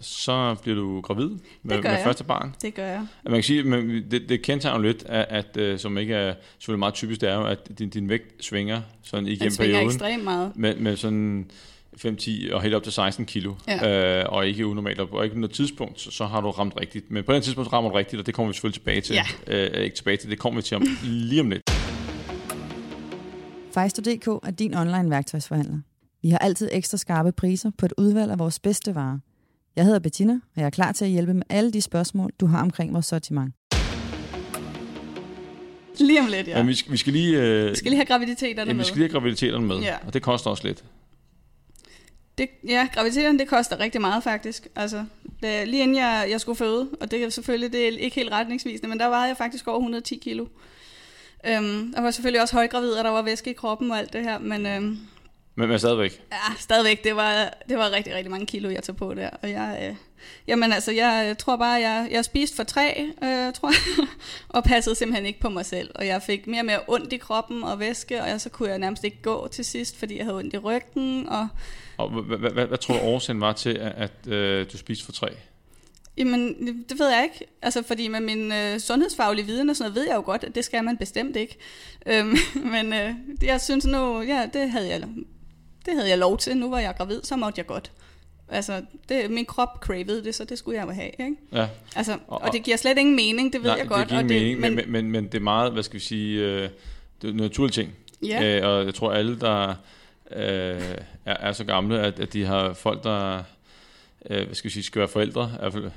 så 0.00 0.56
blev 0.62 0.76
du 0.76 1.00
gravid 1.00 1.28
med, 1.28 1.38
med 1.62 1.76
jeg. 1.84 2.00
første 2.04 2.24
barn. 2.24 2.54
Det 2.62 2.74
gør 2.74 2.86
jeg. 2.86 3.06
Man 3.24 3.32
kan 3.34 3.42
sige, 3.42 3.62
men 3.62 4.04
det, 4.10 4.28
det 4.28 4.42
kendetegner 4.42 4.82
lidt, 4.82 5.04
at, 5.08 5.26
at 5.28 5.56
øh, 5.56 5.78
som 5.78 5.98
ikke 5.98 6.14
er 6.14 6.34
selvfølgelig 6.58 6.78
meget 6.78 6.94
typisk, 6.94 7.20
det 7.20 7.28
er 7.28 7.34
jo, 7.34 7.44
at 7.46 7.78
din, 7.78 7.88
din 7.88 8.08
vægt 8.08 8.44
svinger 8.44 8.80
sådan 9.02 9.24
Den 9.24 9.32
igennem 9.32 9.50
svinger 9.50 9.74
perioden. 9.74 9.88
ekstremt 9.94 10.24
meget. 10.24 10.52
Med, 10.56 10.76
med 10.76 10.96
sådan 10.96 11.50
5-10 11.98 12.54
og 12.54 12.62
helt 12.62 12.74
op 12.74 12.82
til 12.82 12.92
16 12.92 13.26
kilo, 13.26 13.54
Ja. 13.68 14.20
øh, 14.22 14.26
og 14.28 14.46
ikke 14.46 14.66
unormalt. 14.66 15.00
Og 15.00 15.24
ikke 15.24 15.34
på 15.34 15.40
noget 15.40 15.54
tidspunkt, 15.54 16.00
så, 16.00 16.10
så 16.10 16.26
har 16.26 16.40
du 16.40 16.50
ramt 16.50 16.74
rigtigt. 16.80 17.10
Men 17.10 17.24
på 17.24 17.32
den 17.32 17.42
tidspunkt 17.42 17.72
rammer 17.72 17.90
du 17.90 17.96
rigtigt, 17.96 18.20
og 18.20 18.26
det 18.26 18.34
kommer 18.34 18.48
vi 18.48 18.54
selvfølgelig 18.54 18.74
tilbage 18.80 19.00
til. 19.00 19.16
Ja. 19.48 19.76
Øh, 19.78 19.84
ikke 19.84 19.96
tilbage 19.96 20.16
til, 20.16 20.30
det 20.30 20.38
kommer 20.38 20.58
vi 20.60 20.62
til 20.62 20.76
om, 20.76 20.86
lige 21.04 21.40
om 21.40 21.50
lidt. 21.50 21.62
Fejsto.dk 23.74 24.26
er 24.46 24.50
din 24.58 24.74
online 24.74 25.10
værktøjsforhandler. 25.10 25.78
Vi 26.22 26.28
har 26.30 26.38
altid 26.38 26.68
ekstra 26.72 26.96
skarpe 26.96 27.32
priser 27.32 27.70
på 27.78 27.86
et 27.86 27.92
udvalg 27.98 28.30
af 28.32 28.38
vores 28.38 28.58
bedste 28.58 28.94
varer. 28.94 29.18
Jeg 29.76 29.84
hedder 29.84 29.98
Bettina, 29.98 30.32
og 30.32 30.60
jeg 30.60 30.66
er 30.66 30.70
klar 30.70 30.92
til 30.92 31.04
at 31.04 31.10
hjælpe 31.10 31.34
med 31.34 31.42
alle 31.48 31.72
de 31.72 31.80
spørgsmål, 31.80 32.30
du 32.40 32.46
har 32.46 32.60
omkring 32.62 32.92
vores 32.92 33.06
sortiment. 33.06 33.54
Lige 36.00 36.20
om 36.20 36.26
lidt, 36.30 36.46
ja. 36.48 36.52
Ja. 36.52 36.58
Men 36.58 36.68
vi 36.68 36.74
skal, 36.74 36.92
vi 36.92 36.96
skal 36.96 37.12
lige... 37.12 37.40
Øh, 37.42 37.70
Vi 37.70 37.74
skal 37.76 37.90
lige 37.90 37.96
have 37.98 38.06
graviditeterne 38.06 38.68
ja, 38.68 38.72
vi 38.72 38.76
med. 38.76 38.84
skal 38.84 38.98
lige 38.98 39.08
have 39.08 39.20
graviditeterne 39.20 39.66
med, 39.66 39.78
Ja. 39.78 39.94
og 40.06 40.14
det 40.14 40.22
koster 40.22 40.50
også 40.50 40.66
lidt. 40.66 40.84
Det, 42.38 42.48
ja, 42.68 42.88
graviditeterne, 42.94 43.38
det 43.38 43.48
koster 43.48 43.80
rigtig 43.80 44.00
meget 44.00 44.22
faktisk. 44.22 44.66
Altså, 44.76 45.04
det, 45.42 45.68
lige 45.68 45.82
inden 45.82 45.96
jeg, 45.96 46.26
jeg 46.30 46.40
skulle 46.40 46.56
føde, 46.56 46.88
og 47.00 47.10
det 47.10 47.22
er 47.24 47.28
selvfølgelig 47.28 47.72
det 47.72 47.88
er 47.88 47.98
ikke 47.98 48.16
helt 48.16 48.32
retningsvisende, 48.32 48.88
men 48.88 48.98
der 49.00 49.08
vejede 49.08 49.28
jeg 49.28 49.36
faktisk 49.36 49.68
over 49.68 49.78
110 49.78 50.16
kilo. 50.16 50.46
Øhm, 51.46 51.92
der 51.92 52.00
var 52.00 52.10
selvfølgelig 52.10 52.42
også 52.42 52.54
højgravid, 52.56 52.90
og 52.92 53.04
der 53.04 53.10
var 53.10 53.22
væske 53.22 53.50
i 53.50 53.52
kroppen 53.52 53.90
og 53.90 53.98
alt 53.98 54.12
det 54.12 54.22
her, 54.22 54.38
men 54.38 54.66
øhm, 54.66 54.98
Men, 55.54 55.68
men 55.68 55.78
stadigvæk. 55.78 56.22
ja, 56.32 56.54
stadigvæk, 56.58 57.04
det 57.04 57.16
var, 57.16 57.54
det 57.68 57.78
var 57.78 57.90
rigtig, 57.90 58.14
rigtig 58.14 58.30
mange 58.30 58.46
kilo, 58.46 58.70
jeg 58.70 58.82
tog 58.82 58.96
på 58.96 59.14
der. 59.14 59.30
Og 59.42 59.50
jeg, 59.50 59.86
øh, 59.88 59.96
jamen 60.46 60.72
altså, 60.72 60.92
jeg 60.92 61.36
tror 61.38 61.56
bare, 61.56 61.80
jeg, 61.80 62.08
jeg 62.10 62.24
spiste 62.24 62.56
for 62.56 62.64
tre, 62.64 63.06
øh, 63.22 63.52
tror 63.52 63.68
jeg, 63.68 64.06
og 64.48 64.64
passede 64.64 64.94
simpelthen 64.94 65.26
ikke 65.26 65.40
på 65.40 65.48
mig 65.48 65.66
selv. 65.66 65.90
Og 65.94 66.06
jeg 66.06 66.22
fik 66.22 66.46
mere 66.46 66.60
og 66.60 66.66
mere 66.66 66.80
ondt 66.88 67.12
i 67.12 67.16
kroppen 67.16 67.64
og 67.64 67.78
væske, 67.80 68.22
og 68.22 68.28
jeg, 68.28 68.40
så 68.40 68.48
kunne 68.48 68.68
jeg 68.68 68.78
nærmest 68.78 69.04
ikke 69.04 69.22
gå 69.22 69.48
til 69.48 69.64
sidst, 69.64 69.98
fordi 69.98 70.16
jeg 70.16 70.24
havde 70.24 70.36
ondt 70.38 70.54
i 70.54 70.58
ryggen, 70.58 71.28
og 71.28 71.48
Og 71.96 72.10
hvad, 72.10 72.78
tror 72.78 72.94
du 72.94 73.00
årsagen 73.00 73.40
var 73.40 73.52
til, 73.52 73.78
at, 73.96 74.12
øh, 74.28 74.66
du 74.72 74.78
spiste 74.78 75.04
for 75.04 75.12
tre? 75.12 75.28
Jamen, 76.16 76.54
det 76.88 76.98
ved 76.98 77.08
jeg 77.08 77.22
ikke. 77.24 77.46
Altså, 77.62 77.82
fordi 77.82 78.08
med 78.08 78.20
min 78.20 78.52
øh, 78.52 78.78
sundhedsfaglige 78.80 79.46
viden 79.46 79.70
og 79.70 79.76
sådan 79.76 79.90
noget, 79.90 80.00
ved 80.00 80.06
jeg 80.08 80.16
jo 80.16 80.22
godt, 80.24 80.44
at 80.44 80.54
det 80.54 80.64
skal 80.64 80.84
man 80.84 80.96
bestemt 80.96 81.36
ikke. 81.36 81.56
Øhm, 82.06 82.36
men 82.72 82.92
øh, 82.92 83.10
jeg 83.42 83.60
synes 83.60 83.86
nu, 83.86 84.20
ja, 84.22 84.48
det 84.52 84.70
havde, 84.70 84.88
jeg, 84.88 85.00
det 85.86 85.94
havde 85.94 86.08
jeg 86.08 86.18
lov 86.18 86.38
til. 86.38 86.56
Nu 86.56 86.70
var 86.70 86.78
jeg 86.78 86.94
gravid, 86.98 87.20
så 87.22 87.36
måtte 87.36 87.58
jeg 87.58 87.66
godt. 87.66 87.92
Altså, 88.48 88.82
det, 89.08 89.30
min 89.30 89.44
krop 89.44 89.68
cravede 89.80 90.24
det, 90.24 90.34
så 90.34 90.44
det 90.44 90.58
skulle 90.58 90.78
jeg 90.78 90.86
jo 90.86 90.92
have, 90.92 91.10
ikke? 91.20 91.36
Ja, 91.52 91.66
Altså, 91.96 92.12
Og- 92.12 92.18
og, 92.26 92.42
og 92.42 92.52
det 92.52 92.62
giver 92.62 92.76
slet 92.76 92.98
ingen 92.98 93.16
mening, 93.16 93.52
det 93.52 93.62
ved 93.62 93.70
nej, 93.70 93.78
jeg 93.78 93.88
godt. 93.88 94.00
det 94.10 94.28
giver 94.28 94.40
ingen 94.40 94.60
mening, 94.60 94.60
men, 94.60 94.74
men, 94.74 94.90
men, 94.92 95.10
men 95.10 95.24
det 95.24 95.34
er 95.34 95.40
meget, 95.42 95.72
hvad 95.72 95.82
skal 95.82 95.94
vi 95.94 96.04
sige, 96.04 96.40
øh, 96.40 96.68
det 97.22 97.28
er 97.28 97.32
en 97.32 97.36
naturlig 97.36 97.72
ting. 97.74 97.90
ja, 98.26 98.58
Øh, 98.60 98.68
og 98.68 98.84
jeg 98.84 98.94
tror 98.94 99.12
alle, 99.12 99.40
der 99.40 99.74
er, 100.34 100.96
er 101.24 101.52
så 101.52 101.64
gamle, 101.64 102.00
at, 102.00 102.20
at 102.20 102.32
de 102.32 102.44
har 102.44 102.72
folk, 102.72 103.04
der 103.04 103.42
øh, 104.30 104.44
hvad 104.46 104.54
skal 104.54 104.68
vi 104.68 104.72
sige, 104.72 104.82
skal 104.82 104.98
være 104.98 105.08
forældre, 105.08 105.50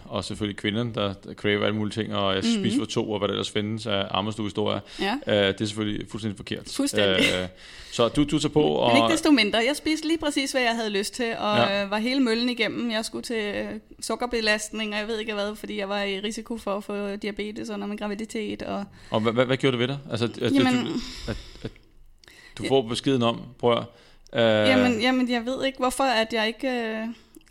og 0.05 0.23
selvfølgelig 0.23 0.57
kvinderne, 0.57 0.93
der, 0.93 1.13
der 1.13 1.33
craver 1.33 1.65
alle 1.65 1.75
mulige 1.75 2.01
ting, 2.01 2.15
og 2.15 2.35
jeg 2.35 2.43
mm-hmm. 2.43 2.63
spiser 2.63 2.79
for 2.79 2.85
to, 2.85 3.11
og 3.11 3.19
hvad 3.19 3.27
der 3.27 3.33
ellers 3.33 3.49
findes 3.49 3.85
af 3.85 4.07
armestuehistorier. 4.11 4.79
Ja. 4.99 5.13
Øh, 5.27 5.47
det 5.53 5.61
er 5.61 5.65
selvfølgelig 5.65 6.07
fuldstændig 6.09 6.37
forkert. 6.37 6.69
Fuldstændig. 6.75 7.25
Øh, 7.41 7.47
så 7.91 8.07
du, 8.07 8.23
du 8.23 8.39
tager 8.39 8.53
på, 8.53 8.63
og... 8.63 8.93
Men 8.93 9.03
ikke 9.03 9.11
desto 9.11 9.31
mindre. 9.31 9.59
Jeg 9.67 9.75
spiste 9.75 10.07
lige 10.07 10.17
præcis, 10.17 10.51
hvad 10.51 10.61
jeg 10.61 10.75
havde 10.75 10.89
lyst 10.89 11.13
til, 11.13 11.35
og 11.39 11.57
Ja. 11.57 11.79
ja. 11.79 11.85
var 11.85 11.97
hele 11.97 12.19
møllen 12.19 12.49
igennem. 12.49 12.91
Jeg 12.91 13.05
skulle 13.05 13.23
til 13.23 13.55
øh, 13.55 13.65
sukkerbelastning, 13.99 14.93
og 14.93 14.99
jeg 14.99 15.07
ved 15.07 15.19
ikke 15.19 15.33
hvad, 15.33 15.55
fordi 15.55 15.77
jeg 15.77 15.89
var 15.89 16.01
i 16.01 16.19
risiko 16.19 16.57
for 16.57 16.77
at 16.77 16.83
få 16.83 17.15
diabetes 17.15 17.69
under 17.69 17.87
min 17.87 17.97
graviditet. 17.97 18.61
Og, 18.63 18.83
Og 19.11 19.19
hvad, 19.19 19.33
hvad, 19.33 19.45
hvad 19.45 19.57
gjorde 19.57 19.77
det 19.77 19.79
ved 19.79 19.87
dig? 19.87 19.97
Altså, 20.11 20.25
at, 20.25 20.53
Jamen- 20.53 20.85
du, 20.85 20.91
at, 21.27 21.37
at 21.63 21.71
du 22.57 22.65
får 22.67 22.81
beskeden 22.81 23.23
om, 23.23 23.41
prøv 23.59 23.77
at, 23.77 23.83
øh, 24.33 24.41
jamen, 24.41 25.01
jamen, 25.01 25.31
jeg 25.31 25.45
ved 25.45 25.65
ikke, 25.65 25.77
hvorfor 25.77 26.03
at 26.03 26.33
jeg 26.33 26.47
ikke 26.47 26.67
øh, 26.67 27.07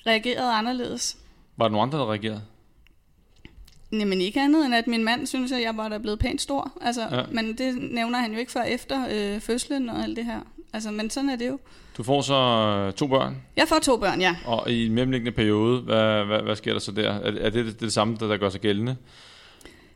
reagerede 0.07 0.53
anderledes. 0.53 1.17
var 1.57 1.65
der 1.69 1.73
nogen 1.73 1.89
andre, 1.89 1.99
der 1.99 2.11
reagerede? 2.11 2.43
Jamen 3.93 4.21
ikke 4.21 4.41
andet 4.41 4.67
end, 4.67 4.75
at 4.75 4.87
min 4.87 5.05
mand 5.05 5.27
synes, 5.27 5.53
at 5.53 5.63
jeg 5.63 5.77
var 5.77 5.89
da 5.89 5.99
blevet 5.99 6.19
pænt 6.19 6.41
stor. 6.41 6.73
Altså, 6.81 7.03
Ja. 7.11 7.23
Men 7.31 7.59
det 7.59 7.93
nævner 7.93 8.19
han 8.19 8.33
jo 8.33 8.39
ikke 8.39 8.53
før 8.53 8.63
efter 8.63 9.07
øh, 9.11 9.41
fødslen 9.41 9.89
og 9.89 10.03
alt 10.03 10.17
det 10.17 10.25
her. 10.25 10.41
Altså, 10.73 10.91
men 10.91 11.11
sådan 11.11 11.31
er 11.31 11.37
det 11.37 11.49
jo. 11.49 11.59
Du 11.97 12.03
får 12.03 12.23
så 12.23 12.35
øh, 12.35 12.93
to 12.93 13.07
børn, 13.07 13.37
Jeg 13.57 13.69
får 13.69 13.79
to 13.79 13.97
børn, 13.97 14.21
ja. 14.21 14.37
og 14.45 14.71
i 14.71 14.87
en 14.87 14.93
mellemliggende 14.93 15.33
periode, 15.33 15.81
hvad, 15.81 16.25
hvad, 16.25 16.43
hvad 16.43 16.57
sker 16.57 16.73
der 16.73 16.81
så 16.81 16.93
der? 16.93 17.11
Er, 17.11 17.33
er 17.41 17.51
det, 17.51 17.67
det 17.67 17.81
det 17.81 17.93
samme, 17.93 18.17
der, 18.21 18.29
der 18.29 18.37
gør 18.37 18.49
sig 18.49 18.61
gældende? 18.61 18.97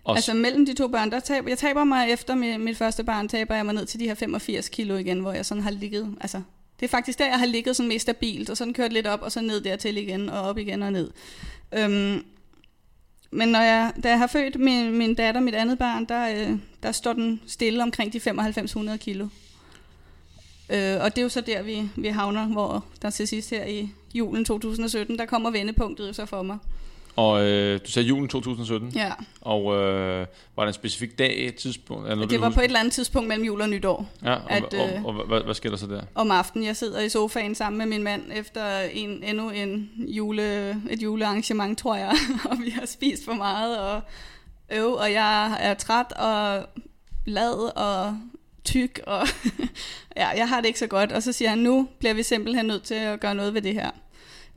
Og 0.05 0.17
Altså 0.17 0.35
mellem 0.35 0.67
de 0.67 0.75
to 0.75 0.89
børn, 0.89 1.11
der 1.11 1.21
taber, 1.21 1.49
jeg 1.49 1.59
taber 1.59 1.85
mig 1.85 2.11
efter 2.11 2.35
mit, 2.35 2.61
mit 2.61 2.77
første 2.77 3.05
barn, 3.05 3.29
taber 3.29 3.55
jeg 3.55 3.65
mig 3.67 3.75
ned 3.75 3.87
til 3.87 4.01
de 4.01 4.05
her 4.05 4.15
85 4.15 4.69
kilo 4.69 4.97
igen, 4.97 5.21
hvor 5.21 5.33
jeg 5.33 5.47
sådan 5.47 5.63
har 5.63 5.71
ligget, 5.71 6.15
altså 6.21 6.43
det 6.81 6.87
er 6.87 6.91
faktisk 6.91 7.19
der, 7.19 7.27
jeg 7.27 7.39
har 7.39 7.47
ligget 7.47 7.77
sådan 7.77 7.89
mest 7.89 8.03
stabilt, 8.03 8.51
og 8.51 8.57
sådan 8.57 8.75
kørt 8.75 8.93
lidt 8.93 9.07
op, 9.07 9.23
og 9.23 9.33
så 9.33 9.41
ned 9.41 9.61
dertil 9.61 9.97
igen, 9.97 10.29
og 10.29 10.41
op 10.41 10.59
igen 10.59 10.83
og 10.83 10.93
ned. 10.93 11.11
Øhm, 11.73 12.25
men 13.31 13.49
når 13.49 13.61
jeg, 13.61 13.93
da 14.03 14.09
jeg 14.09 14.19
har 14.19 14.27
født 14.27 14.61
min, 14.61 14.99
min 14.99 15.15
datter, 15.15 15.41
mit 15.41 15.55
andet 15.55 15.79
barn, 15.79 16.05
der, 16.05 16.29
øh, 16.29 16.59
der 16.83 16.93
står 16.93 17.13
den 17.13 17.41
stille 17.47 17.83
omkring 17.83 18.13
de 18.13 18.19
9500 18.19 18.99
kilo. 18.99 19.25
Øh, 20.71 20.97
og 21.01 21.17
det 21.17 21.19
er 21.19 21.23
jo 21.23 21.29
så 21.29 21.41
der, 21.41 21.63
vi, 21.63 21.91
vi 21.97 22.09
havner, 22.09 22.47
hvor 22.47 22.85
der 23.03 23.11
til 23.11 23.29
sidst 23.29 23.51
her 23.51 23.65
i 23.65 23.89
julen 24.15 24.45
2017, 24.45 25.19
der 25.19 25.27
kommer 25.27 25.51
vendepunktet 25.51 26.17
så 26.17 26.27
for 26.27 26.43
mig. 26.43 26.59
Og 27.17 27.47
øh, 27.47 27.81
du 27.87 27.91
sagde 27.91 28.09
julen 28.09 28.29
2017, 28.29 28.93
Ja, 28.95 29.13
og 29.41 29.77
øh, 29.77 30.27
var 30.57 30.63
der 30.63 30.69
en 30.69 30.75
specifik 30.75 31.19
dag, 31.19 31.47
et 31.47 31.55
tidspunkt? 31.55 32.05
Er 32.05 32.09
der 32.09 32.15
noget, 32.15 32.31
det 32.31 32.41
var 32.41 32.47
huske? 32.47 32.57
på 32.57 32.61
et 32.61 32.65
eller 32.65 32.81
andet 32.81 32.93
tidspunkt 32.93 33.29
mellem 33.29 33.47
jul 33.47 33.61
og 33.61 33.69
nytår. 33.69 34.09
Ja, 34.25 34.35
og, 34.35 34.53
at, 34.53 34.75
og, 34.75 34.89
øh, 34.89 35.05
og, 35.05 35.17
og 35.17 35.27
hvad, 35.27 35.41
hvad 35.41 35.55
sker 35.55 35.71
der 35.71 35.77
så 35.77 35.87
der? 35.87 36.03
om 36.15 36.31
aftenen. 36.31 36.67
Jeg 36.67 36.77
sidder 36.77 37.01
i 37.01 37.09
sofaen 37.09 37.55
sammen 37.55 37.79
med 37.79 37.87
min 37.87 38.03
mand 38.03 38.23
efter 38.35 38.79
en, 38.81 39.23
endnu 39.25 39.51
en 39.51 39.91
jule, 39.99 40.71
et 40.91 41.03
julearrangement, 41.03 41.79
tror 41.79 41.97
jeg. 41.97 42.15
og 42.51 42.57
vi 42.65 42.71
har 42.71 42.87
spist 42.87 43.25
for 43.25 43.35
meget 43.35 43.79
og 43.79 44.01
øv, 44.73 44.93
og 44.93 45.13
jeg 45.13 45.57
er 45.61 45.75
træt 45.75 46.13
og 46.13 46.67
lad 47.27 47.77
og 47.77 48.17
tyk. 48.65 49.01
Og 49.07 49.27
ja, 50.17 50.29
jeg 50.29 50.49
har 50.49 50.61
det 50.61 50.67
ikke 50.67 50.79
så 50.79 50.87
godt. 50.87 51.13
Og 51.13 51.23
så 51.23 51.33
siger 51.33 51.49
han, 51.49 51.59
nu 51.59 51.89
bliver 51.99 52.15
vi 52.15 52.23
simpelthen 52.23 52.67
nødt 52.67 52.83
til 52.83 52.95
at 52.95 53.21
gøre 53.21 53.35
noget 53.35 53.55
ved 53.55 53.63
det 53.63 53.75
her. 53.75 53.91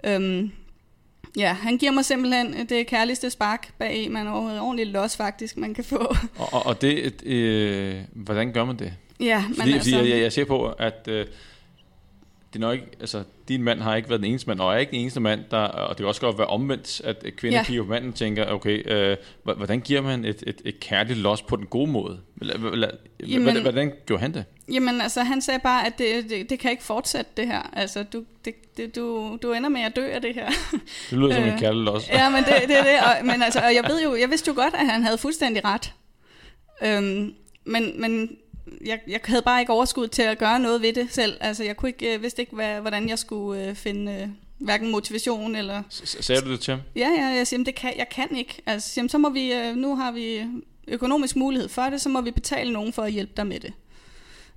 Øhm, 0.03 0.51
ja, 1.37 1.53
han 1.53 1.77
giver 1.77 1.91
mig 1.91 2.05
simpelthen 2.05 2.65
det 2.69 2.87
kærligste 2.87 3.29
spark 3.29 3.73
bag, 3.79 4.11
man 4.11 4.27
overhovedet 4.27 4.59
ordentligt 4.61 4.89
los 4.89 5.17
faktisk, 5.17 5.57
man 5.57 5.73
kan 5.73 5.83
få. 5.83 5.97
Og, 6.37 6.53
og, 6.53 6.65
og 6.65 6.81
det, 6.81 7.23
øh, 7.25 7.95
hvordan 8.13 8.53
gør 8.53 8.65
man 8.65 8.79
det? 8.79 8.93
ja, 9.19 9.45
men 9.47 9.55
Fordi, 9.55 9.73
altså, 9.73 9.91
fordi 9.91 10.03
jeg, 10.09 10.15
jeg, 10.15 10.23
jeg 10.23 10.33
ser 10.33 10.45
på, 10.45 10.65
at 10.67 11.07
øh, 11.07 11.25
det 12.53 12.59
er 12.59 12.59
nok 12.59 12.73
ikke, 12.73 12.87
altså, 12.99 13.23
din 13.47 13.63
mand 13.63 13.79
har 13.81 13.95
ikke 13.95 14.09
været 14.09 14.21
den 14.21 14.29
eneste 14.29 14.47
mand, 14.49 14.59
og 14.59 14.73
er 14.73 14.77
ikke 14.77 14.91
den 14.91 14.99
eneste 14.99 15.19
mand, 15.19 15.41
der, 15.51 15.57
og 15.57 15.89
det 15.89 15.97
kan 15.97 16.05
også 16.05 16.21
godt 16.21 16.37
være 16.37 16.47
omvendt, 16.47 17.01
at 17.03 17.25
kvinder 17.37 17.57
Ja. 17.57 17.63
kigger 17.63 17.83
på 17.83 17.89
manden 17.89 18.09
og 18.09 18.15
tænker, 18.15 18.45
okay, 18.51 18.91
øh, 18.91 19.17
hvordan 19.43 19.79
giver 19.81 20.01
man 20.01 20.25
et, 20.25 20.43
et, 20.47 20.61
et 20.65 20.79
kærligt 20.79 21.19
los 21.19 21.41
på 21.41 21.55
den 21.55 21.65
gode 21.65 21.91
måde? 21.91 22.19
Hva- 22.41 22.95
Jamen- 23.27 23.41
Hvordan, 23.43 23.61
hvordan 23.61 23.91
gjorde 24.05 24.21
han 24.21 24.33
det? 24.33 24.45
Jamen 24.71 25.01
altså, 25.01 25.23
han 25.23 25.41
sagde 25.41 25.59
bare, 25.59 25.85
at 25.85 25.97
det, 25.97 26.29
det, 26.29 26.49
det 26.49 26.59
kan 26.59 26.71
ikke 26.71 26.83
fortsætte 26.83 27.31
det 27.37 27.47
her. 27.47 27.69
Altså, 27.73 28.03
du, 28.03 28.23
det, 28.45 28.77
det, 28.77 28.95
du, 28.95 29.37
du 29.41 29.53
ender 29.53 29.69
med 29.69 29.81
at 29.81 29.95
dø 29.95 30.05
af 30.11 30.21
det 30.21 30.35
her. 30.35 30.49
Det 31.09 31.17
lyder 31.19 31.33
som 31.33 31.43
Øh, 31.43 31.53
en 31.53 31.59
kærligt 31.59 31.83
los. 31.85 32.09
ja, 32.09 32.29
men 32.29 32.43
det, 32.43 32.53
det 32.67 32.77
er 32.77 32.83
det. 32.83 32.99
Og, 32.99 33.25
men 33.31 33.41
altså, 33.43 33.59
og 33.59 33.73
jeg 33.75 33.83
ved 33.87 34.03
jo, 34.03 34.15
jeg 34.15 34.29
vidste 34.29 34.49
jo 34.49 34.55
godt, 34.55 34.73
at 34.73 34.85
han 34.87 35.03
havde 35.03 35.17
fuldstændig 35.17 35.65
ret. 35.65 35.93
Øhm, 36.83 37.33
men, 37.65 38.01
men 38.01 38.37
jeg, 38.85 38.99
jeg 39.07 39.19
havde 39.25 39.41
bare 39.41 39.59
ikke 39.59 39.73
overskud 39.73 40.07
til 40.07 40.21
at 40.21 40.37
gøre 40.37 40.59
noget 40.59 40.81
ved 40.81 40.93
det 40.93 41.07
selv. 41.13 41.37
Altså, 41.41 41.63
jeg 41.63 41.77
kunne 41.77 41.89
ikke, 41.89 42.11
jeg 42.11 42.21
vidste 42.21 42.41
ikke, 42.41 42.55
hvad, 42.55 42.79
hvordan 42.81 43.09
jeg 43.09 43.19
skulle 43.19 43.67
øh, 43.67 43.75
finde 43.75 44.11
øh, 44.11 44.27
hverken 44.57 44.91
motivation 44.91 45.55
eller... 45.55 45.83
Sagde 45.89 46.41
du 46.41 46.51
det 46.51 46.59
til 46.59 46.71
ham? 46.71 46.81
Ja, 46.95 47.09
ja, 47.17 47.25
jeg 47.25 47.47
siger, 47.47 47.57
"Jamen, 47.57 47.65
det 47.65 47.75
kan, 47.75 47.93
jeg 47.97 48.09
kan 48.09 48.35
ikke. 48.37 48.61
Altså, 48.65 48.93
jamen, 48.97 49.09
så 49.09 49.17
må 49.17 49.29
vi, 49.29 49.53
øh, 49.53 49.75
nu 49.75 49.95
har 49.95 50.11
vi 50.11 50.41
økonomisk 50.87 51.35
mulighed 51.35 51.69
for 51.69 51.81
det, 51.83 52.01
så 52.01 52.09
må 52.09 52.21
vi 52.21 52.31
betale 52.31 52.73
nogen 52.73 52.93
for 52.93 53.01
at 53.03 53.11
hjælpe 53.11 53.33
dig 53.37 53.47
med 53.47 53.59
det. 53.59 53.73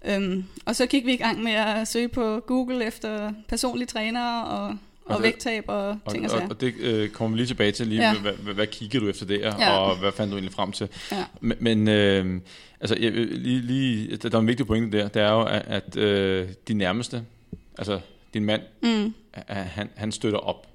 Øhm, 0.06 0.44
og 0.66 0.76
så 0.76 0.86
gik 0.86 1.06
vi 1.06 1.12
i 1.12 1.16
gang 1.16 1.42
med 1.42 1.52
at 1.52 1.88
søge 1.88 2.08
på 2.08 2.40
Google 2.46 2.84
efter 2.86 3.32
personlige 3.48 3.86
trænere 3.86 4.44
og, 4.46 4.66
og, 4.66 4.76
Og 5.04 5.16
og 5.16 5.22
vægttab 5.22 5.64
og 5.68 5.88
Og, 6.04 6.12
ting 6.12 6.24
og 6.24 6.32
og, 6.32 6.38
sager. 6.38 6.48
og 6.48 6.60
det 6.60 6.74
øh, 6.80 7.08
kommer 7.10 7.34
vi 7.34 7.38
lige 7.40 7.46
tilbage 7.46 7.72
til 7.72 7.86
lige, 7.86 8.00
Ja. 8.02 8.14
hvad, 8.18 8.32
hvad, 8.32 8.54
hvad 8.54 8.66
kigger 8.66 9.00
du 9.00 9.08
efter 9.08 9.26
der, 9.26 9.54
Ja. 9.58 9.70
og 9.78 9.96
hvad 9.98 10.12
fandt 10.12 10.30
du 10.32 10.36
egentlig 10.36 10.52
frem 10.52 10.72
til? 10.72 10.88
Ja. 11.12 11.24
Men, 11.40 11.56
men 11.60 11.88
øh, 11.88 12.40
altså, 12.80 12.96
jeg, 13.00 13.12
vil 13.12 13.26
lige, 13.28 13.60
lige, 13.60 14.16
der 14.16 14.34
er 14.36 14.40
en 14.40 14.46
vigtig 14.46 14.66
pointe 14.66 14.98
der, 14.98 15.08
det 15.08 15.22
er 15.22 15.30
jo, 15.32 15.42
at, 15.42 15.62
at 15.66 15.96
øh, 15.96 16.48
de 16.68 16.74
nærmeste, 16.74 17.22
altså 17.78 18.00
din 18.34 18.44
mand, 18.44 18.62
Mm, 18.82 19.14
han, 19.48 19.88
han 19.94 20.12
støtter 20.12 20.38
op 20.38 20.66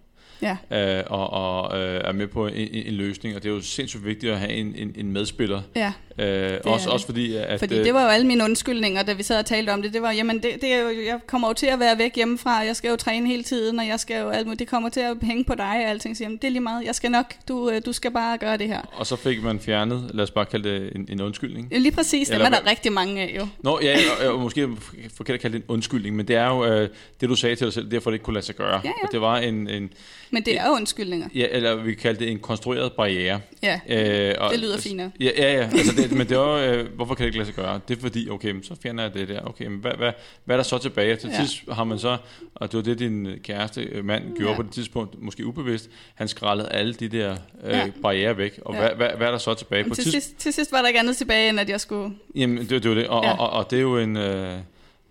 ja, 0.41 0.57
øh, 0.99 1.03
og, 1.09 1.29
og 1.29 1.79
øh, 1.79 2.01
er 2.03 2.11
med 2.11 2.27
på 2.27 2.47
en, 2.47 2.53
en, 2.53 2.69
en 2.87 2.93
løsning, 2.93 3.35
og 3.35 3.43
det 3.43 3.49
er 3.49 3.53
jo 3.53 3.61
sindssygt 3.61 4.05
vigtigt 4.05 4.31
at 4.33 4.39
have 4.39 4.51
en, 4.51 4.75
en, 4.75 4.91
en 4.95 5.11
medspiller. 5.11 5.61
ja. 5.75 5.93
Øh, 6.19 6.57
også, 6.63 6.85
det. 6.85 6.93
også 6.93 7.05
fordi, 7.05 7.35
at... 7.35 7.59
Fordi 7.59 7.77
øh, 7.77 7.85
det 7.85 7.93
var 7.93 8.03
jo 8.03 8.07
alle 8.09 8.27
mine 8.27 8.43
undskyldninger, 8.43 9.03
da 9.03 9.13
vi 9.13 9.23
sad 9.23 9.39
og 9.39 9.45
talte 9.45 9.69
om 9.69 9.81
det. 9.81 9.93
Det 9.93 10.01
var, 10.01 10.11
jamen, 10.11 10.35
det, 10.43 10.51
det 10.61 10.73
er 10.73 10.79
jo, 10.79 10.87
jeg 11.05 11.19
kommer 11.27 11.47
jo 11.47 11.53
til 11.53 11.65
at 11.65 11.79
være 11.79 11.97
væk 11.97 12.15
hjemmefra, 12.15 12.51
jeg 12.57 12.75
skal 12.75 12.89
jo 12.89 12.95
træne 12.95 13.27
hele 13.27 13.43
tiden, 13.43 13.79
og 13.79 13.87
jeg 13.87 13.99
skal 13.99 14.21
jo 14.21 14.29
alt 14.29 14.47
muligt. 14.47 14.59
Det 14.59 14.67
kommer 14.67 14.89
til 14.89 14.99
at 14.99 15.17
hænge 15.21 15.43
på 15.43 15.55
dig 15.55 15.65
og 15.65 15.89
alting. 15.89 16.17
Så 16.17 16.23
jamen, 16.23 16.37
det 16.37 16.47
er 16.47 16.51
lige 16.51 16.61
meget. 16.61 16.85
Jeg 16.85 16.95
skal 16.95 17.11
nok. 17.11 17.25
Du, 17.47 17.69
øh, 17.69 17.81
du 17.85 17.93
skal 17.93 18.11
bare 18.11 18.37
gøre 18.37 18.57
det 18.57 18.67
her. 18.67 18.81
Og 18.91 19.07
så 19.07 19.15
fik 19.15 19.43
man 19.43 19.59
fjernet, 19.59 20.11
lad 20.13 20.23
os 20.23 20.31
bare 20.31 20.45
kalde 20.45 20.69
det 20.69 20.91
en, 20.95 21.07
en 21.09 21.21
undskyldning. 21.21 21.67
Lige 21.71 21.91
præcis, 21.91 22.29
Eller 22.29 22.45
er 22.45 22.49
der 22.49 22.61
hvad- 22.61 22.71
rigtig 22.71 22.91
mange 22.93 23.21
af 23.21 23.35
jo. 23.39 23.47
Nå, 23.59 23.79
ja, 23.83 23.97
og, 24.27 24.33
og 24.33 24.39
måske 24.39 24.61
er 24.61 24.67
det 24.67 24.77
forkert 25.17 25.33
at 25.33 25.39
kalde 25.41 25.57
det 25.57 25.63
en 25.63 25.69
undskyldning, 25.73 26.15
men 26.15 26.27
det 26.27 26.35
er 26.35 26.47
jo 26.47 26.65
øh, 26.65 26.89
det, 27.21 27.29
du 27.29 27.35
sagde 27.35 27.55
til 27.55 27.65
dig 27.65 27.73
selv, 27.73 27.91
derfor 27.91 28.09
det 28.09 28.15
ikke 28.15 28.23
kunne 28.23 28.33
lade 28.33 28.45
sig 28.45 28.55
gøre. 28.55 28.81
Ja, 28.83 28.89
ja. 28.89 28.91
Og 29.03 29.09
det 29.11 29.21
var 29.21 29.37
en, 29.37 29.69
en 29.69 29.93
Men 30.31 30.43
det 30.43 30.59
er 30.59 30.65
jo 30.67 30.71
undskyldninger. 30.73 31.27
ja, 31.35 31.45
eller 31.51 31.75
vi 31.75 31.91
kan 31.93 32.01
kalde 32.01 32.19
det 32.19 32.31
en 32.31 32.39
konstrueret 32.39 32.91
barriere. 32.93 33.39
Ja, 33.63 33.79
Øh, 33.89 34.35
og, 34.39 34.51
det 34.51 34.59
lyder 34.59 34.77
finere. 34.77 35.11
Ja, 35.19 35.29
ja, 35.37 35.53
ja. 35.53 35.63
Altså 35.73 36.00
det, 36.09 36.17
men 36.17 36.29
det 36.29 36.37
er 36.37 36.69
jo, 36.71 36.73
øh, 36.79 36.95
hvorfor 36.95 37.15
kan 37.15 37.23
det 37.23 37.27
ikke 37.27 37.37
lade 37.37 37.45
sig 37.45 37.55
gøre? 37.55 37.79
Det 37.87 37.97
er 37.97 38.01
fordi, 38.01 38.29
okay, 38.29 38.61
så 38.63 38.75
fjerner 38.83 39.03
jeg 39.03 39.13
det 39.13 39.27
der. 39.27 39.41
Okay, 39.45 39.65
men 39.65 39.79
hvad, 39.79 39.91
hvad, 39.97 40.11
hvad 40.45 40.55
er 40.55 40.57
der 40.57 40.63
så 40.63 40.77
tilbage? 40.77 41.15
Til 41.15 41.29
Ja. 41.29 41.45
sidst 41.45 41.63
har 41.71 41.83
man 41.83 41.99
så, 41.99 42.17
og 42.55 42.71
det 42.71 42.77
var 42.77 42.83
det, 42.83 42.99
din 42.99 43.27
kæreste 43.43 43.81
øh, 43.83 44.05
mand 44.05 44.35
gjorde 44.37 44.51
Ja. 44.51 44.55
på 44.57 44.63
det 44.63 44.71
tidspunkt, 44.71 45.21
måske 45.21 45.45
ubevidst, 45.45 45.89
han 46.15 46.27
skrællede 46.27 46.69
alle 46.69 46.93
de 46.93 47.07
der 47.07 47.31
øh, 47.63 47.71
Ja. 47.71 47.91
barriere 48.01 48.37
væk. 48.37 48.59
Og 48.65 48.73
Ja. 48.73 48.79
hvad, 48.79 48.89
hvad, 48.95 49.09
hvad 49.17 49.27
er 49.27 49.31
der 49.31 49.37
så 49.37 49.53
tilbage? 49.53 49.83
Men 49.83 49.89
På 49.89 49.95
til, 49.95 50.03
tids- 50.03 50.11
sidst, 50.11 50.37
til 50.37 50.53
sidst 50.53 50.71
var 50.71 50.79
der 50.81 50.87
ikke 50.87 50.99
andet 50.99 51.17
tilbage, 51.17 51.49
end 51.49 51.59
at 51.59 51.69
jeg 51.69 51.81
skulle... 51.81 52.15
Jamen, 52.35 52.57
det, 52.57 52.69
det 52.69 52.85
jo 52.85 52.95
det. 52.95 53.07
Og, 53.07 53.23
Ja. 53.23 53.31
og, 53.33 53.39
og, 53.39 53.49
og 53.49 53.71
det 53.71 53.77
er 53.77 53.81
jo 53.81 53.97
en... 53.97 54.17
Øh, 54.17 54.57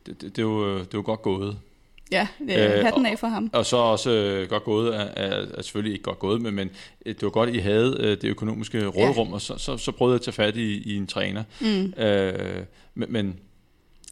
det, 0.06 0.20
det, 0.20 0.22
det, 0.22 0.38
er 0.38 0.42
jo, 0.42 0.74
det 0.78 0.82
er 0.84 0.86
jo 0.94 1.02
godt 1.04 1.22
gået. 1.22 1.58
Ja, 2.12 2.28
det 2.38 2.58
er 2.58 2.78
Øh, 2.78 2.84
hatten 2.84 3.06
af 3.06 3.18
for 3.18 3.26
ham. 3.26 3.50
Og 3.52 3.66
så 3.66 3.76
også 3.76 4.10
øh, 4.10 4.48
godt 4.48 4.64
gået, 4.64 4.94
er, 4.94 5.00
er, 5.00 5.46
er 5.54 5.62
selvfølgelig 5.62 5.92
ikke 5.92 6.02
godt 6.02 6.18
gået, 6.18 6.40
men, 6.40 6.54
men 6.54 6.70
øh, 7.06 7.14
det 7.14 7.22
var 7.22 7.30
godt, 7.30 7.54
I 7.54 7.58
havde 7.58 7.96
øh, 8.00 8.10
det 8.10 8.24
økonomiske 8.24 8.86
rådrum, 8.86 9.32
og 9.32 9.40
så, 9.40 9.54
så, 9.58 9.76
så 9.76 9.92
prøvede 9.92 10.12
jeg 10.12 10.18
at 10.18 10.24
tage 10.24 10.32
fat 10.32 10.56
i, 10.56 10.92
i 10.92 10.96
en 10.96 11.06
træner. 11.06 11.42
Mm. 11.60 12.02
Øh, 12.02 12.64
men, 12.94 13.12
men 13.12 13.40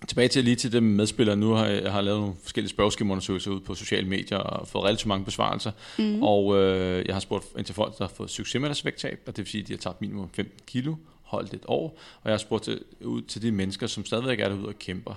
tilbage 0.08 0.28
til 0.28 0.44
lige 0.44 0.56
til 0.56 0.72
det 0.72 0.82
med 0.82 0.92
medspillere. 0.92 1.37
Nu 1.37 1.52
har 1.52 1.66
jeg, 1.66 1.82
jeg 1.82 1.92
har 1.92 2.00
lavet 2.00 2.20
nogle 2.20 2.34
forskellige 2.42 2.70
spørgeskemaundersøgelser 2.70 3.50
ud 3.50 3.61
på 3.61 3.74
sociale 3.74 4.08
medier 4.08 4.38
og 4.38 4.68
fået 4.68 4.84
relativt 4.84 5.06
mange 5.06 5.24
besvarelser. 5.24 5.70
Mm. 5.98 6.22
Og 6.22 6.56
øh, 6.56 7.06
jeg 7.06 7.14
har 7.14 7.20
spurgt 7.20 7.44
ind 7.58 7.66
til 7.66 7.74
folk, 7.74 7.98
der 7.98 8.04
har 8.04 8.12
fået 8.14 8.30
succes 8.30 8.61
med 8.61 8.68
deres 8.68 8.84
vægttab, 8.84 9.20
og 9.26 9.37
det 9.37 9.44
vil 9.44 9.50
sige, 9.50 9.62
at 9.62 9.68
de 9.68 9.72
har 9.72 9.78
tabt 9.78 10.00
minimum 10.00 10.28
15 10.32 10.61
kilo, 10.66 10.94
holdt 11.22 11.54
et 11.54 11.64
år. 11.66 11.98
Og 12.22 12.24
jeg 12.24 12.32
har 12.32 12.38
spurgt 12.38 12.64
til, 12.64 12.80
ud 13.00 13.22
til 13.22 13.42
de 13.42 13.52
mennesker, 13.52 13.87
som 13.87 14.04
stadigvæk 14.04 14.40
er 14.40 14.48
derude 14.48 14.68
og 14.68 14.78
kæmper. 14.78 15.14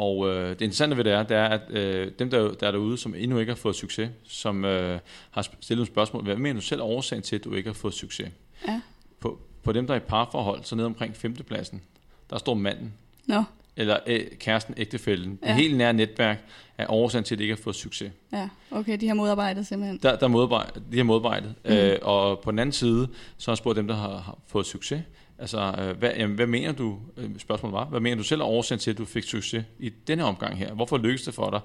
Og 0.00 0.28
øh, 0.28 0.48
det 0.48 0.60
interessante 0.60 0.96
ved 0.96 1.04
det 1.04 1.12
er, 1.12 1.22
det 1.22 1.36
er 1.36 1.44
at 1.44 1.70
øh, 1.70 2.12
dem, 2.18 2.30
der, 2.30 2.52
der 2.52 2.66
er 2.66 2.70
derude, 2.70 2.98
som 2.98 3.14
endnu 3.14 3.38
ikke 3.38 3.52
har 3.52 3.56
fået 3.56 3.76
succes, 3.76 4.10
som 4.24 4.64
øh, 4.64 4.98
har 5.30 5.42
stillet 5.42 5.78
nogle 5.78 5.86
spørgsmål, 5.86 6.24
hvad 6.24 6.36
mener 6.36 6.60
du 6.60 6.66
selv 6.66 6.80
er 6.80 6.84
årsagen 6.84 7.22
til, 7.22 7.36
at 7.36 7.44
du 7.44 7.54
ikke 7.54 7.68
har 7.68 7.74
fået 7.74 7.94
succes? 7.94 8.30
Ja. 8.68 8.80
På, 9.20 9.38
på 9.62 9.72
dem, 9.72 9.86
der 9.86 9.94
er 9.94 9.98
i 9.98 10.02
parforhold, 10.08 10.64
så 10.64 10.76
ned 10.76 10.84
omkring 10.84 11.16
femtepladsen, 11.16 11.82
der 12.30 12.38
står 12.38 12.54
manden. 12.54 12.92
Nå, 13.26 13.44
eller 13.76 13.98
øh, 14.06 14.20
kæresten, 14.38 14.74
ægtefælden, 14.76 15.38
ja. 15.42 15.48
Det 15.48 15.56
helt 15.56 15.76
nære 15.76 15.92
netværk, 15.92 16.44
er 16.78 16.86
årsagen 16.88 17.24
til, 17.24 17.34
at 17.34 17.38
det 17.38 17.44
ikke 17.44 17.54
har 17.54 17.62
fået 17.62 17.76
succes. 17.76 18.12
Ja, 18.32 18.48
okay, 18.70 19.00
de 19.00 19.08
har 19.08 19.14
modarbejdet 19.14 19.66
simpelthen. 19.66 20.00
Der, 20.02 20.16
der 20.16 20.24
er 20.24 20.28
modarbejde, 20.28 20.82
de 20.92 20.96
har 20.96 21.04
modarbejdet. 21.04 21.54
Mm. 21.64 21.70
Øh, 21.70 21.98
og 22.02 22.40
på 22.40 22.50
den 22.50 22.58
anden 22.58 22.72
side, 22.72 23.08
så 23.36 23.50
har 23.50 23.52
jeg 23.52 23.58
spurgt 23.58 23.76
dem, 23.76 23.88
der 23.88 23.94
har, 23.94 24.18
har 24.18 24.38
fået 24.46 24.66
succes. 24.66 25.02
Altså, 25.40 25.74
øh, 25.78 25.98
hvad, 25.98 26.10
jamen, 26.16 26.36
hvad 26.36 26.46
mener 26.46 26.72
du, 26.72 26.98
øh, 27.16 27.30
spørgsmålet 27.38 27.74
var, 27.74 27.84
hvad 27.84 28.00
mener 28.00 28.16
du 28.16 28.22
selv 28.22 28.40
er 28.40 28.44
årsagen 28.44 28.78
til, 28.78 28.90
at 28.90 28.98
du 28.98 29.04
fik 29.04 29.24
succes 29.24 29.64
i 29.78 29.88
denne 30.06 30.24
omgang 30.24 30.58
her? 30.58 30.74
Hvorfor 30.74 30.98
lykkedes 30.98 31.22
det 31.22 31.34
for 31.34 31.50
dig? 31.50 31.60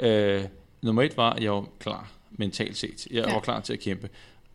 Ja. 0.00 0.08
Øh, 0.38 0.44
nummer 0.82 1.02
et 1.02 1.16
var, 1.16 1.30
at 1.32 1.42
jeg 1.42 1.52
var 1.52 1.64
klar 1.78 2.10
mentalt 2.30 2.76
set. 2.76 3.06
Jeg 3.10 3.24
Ja. 3.26 3.32
var 3.34 3.40
klar 3.40 3.60
til 3.60 3.72
at 3.72 3.80
kæmpe. 3.80 4.08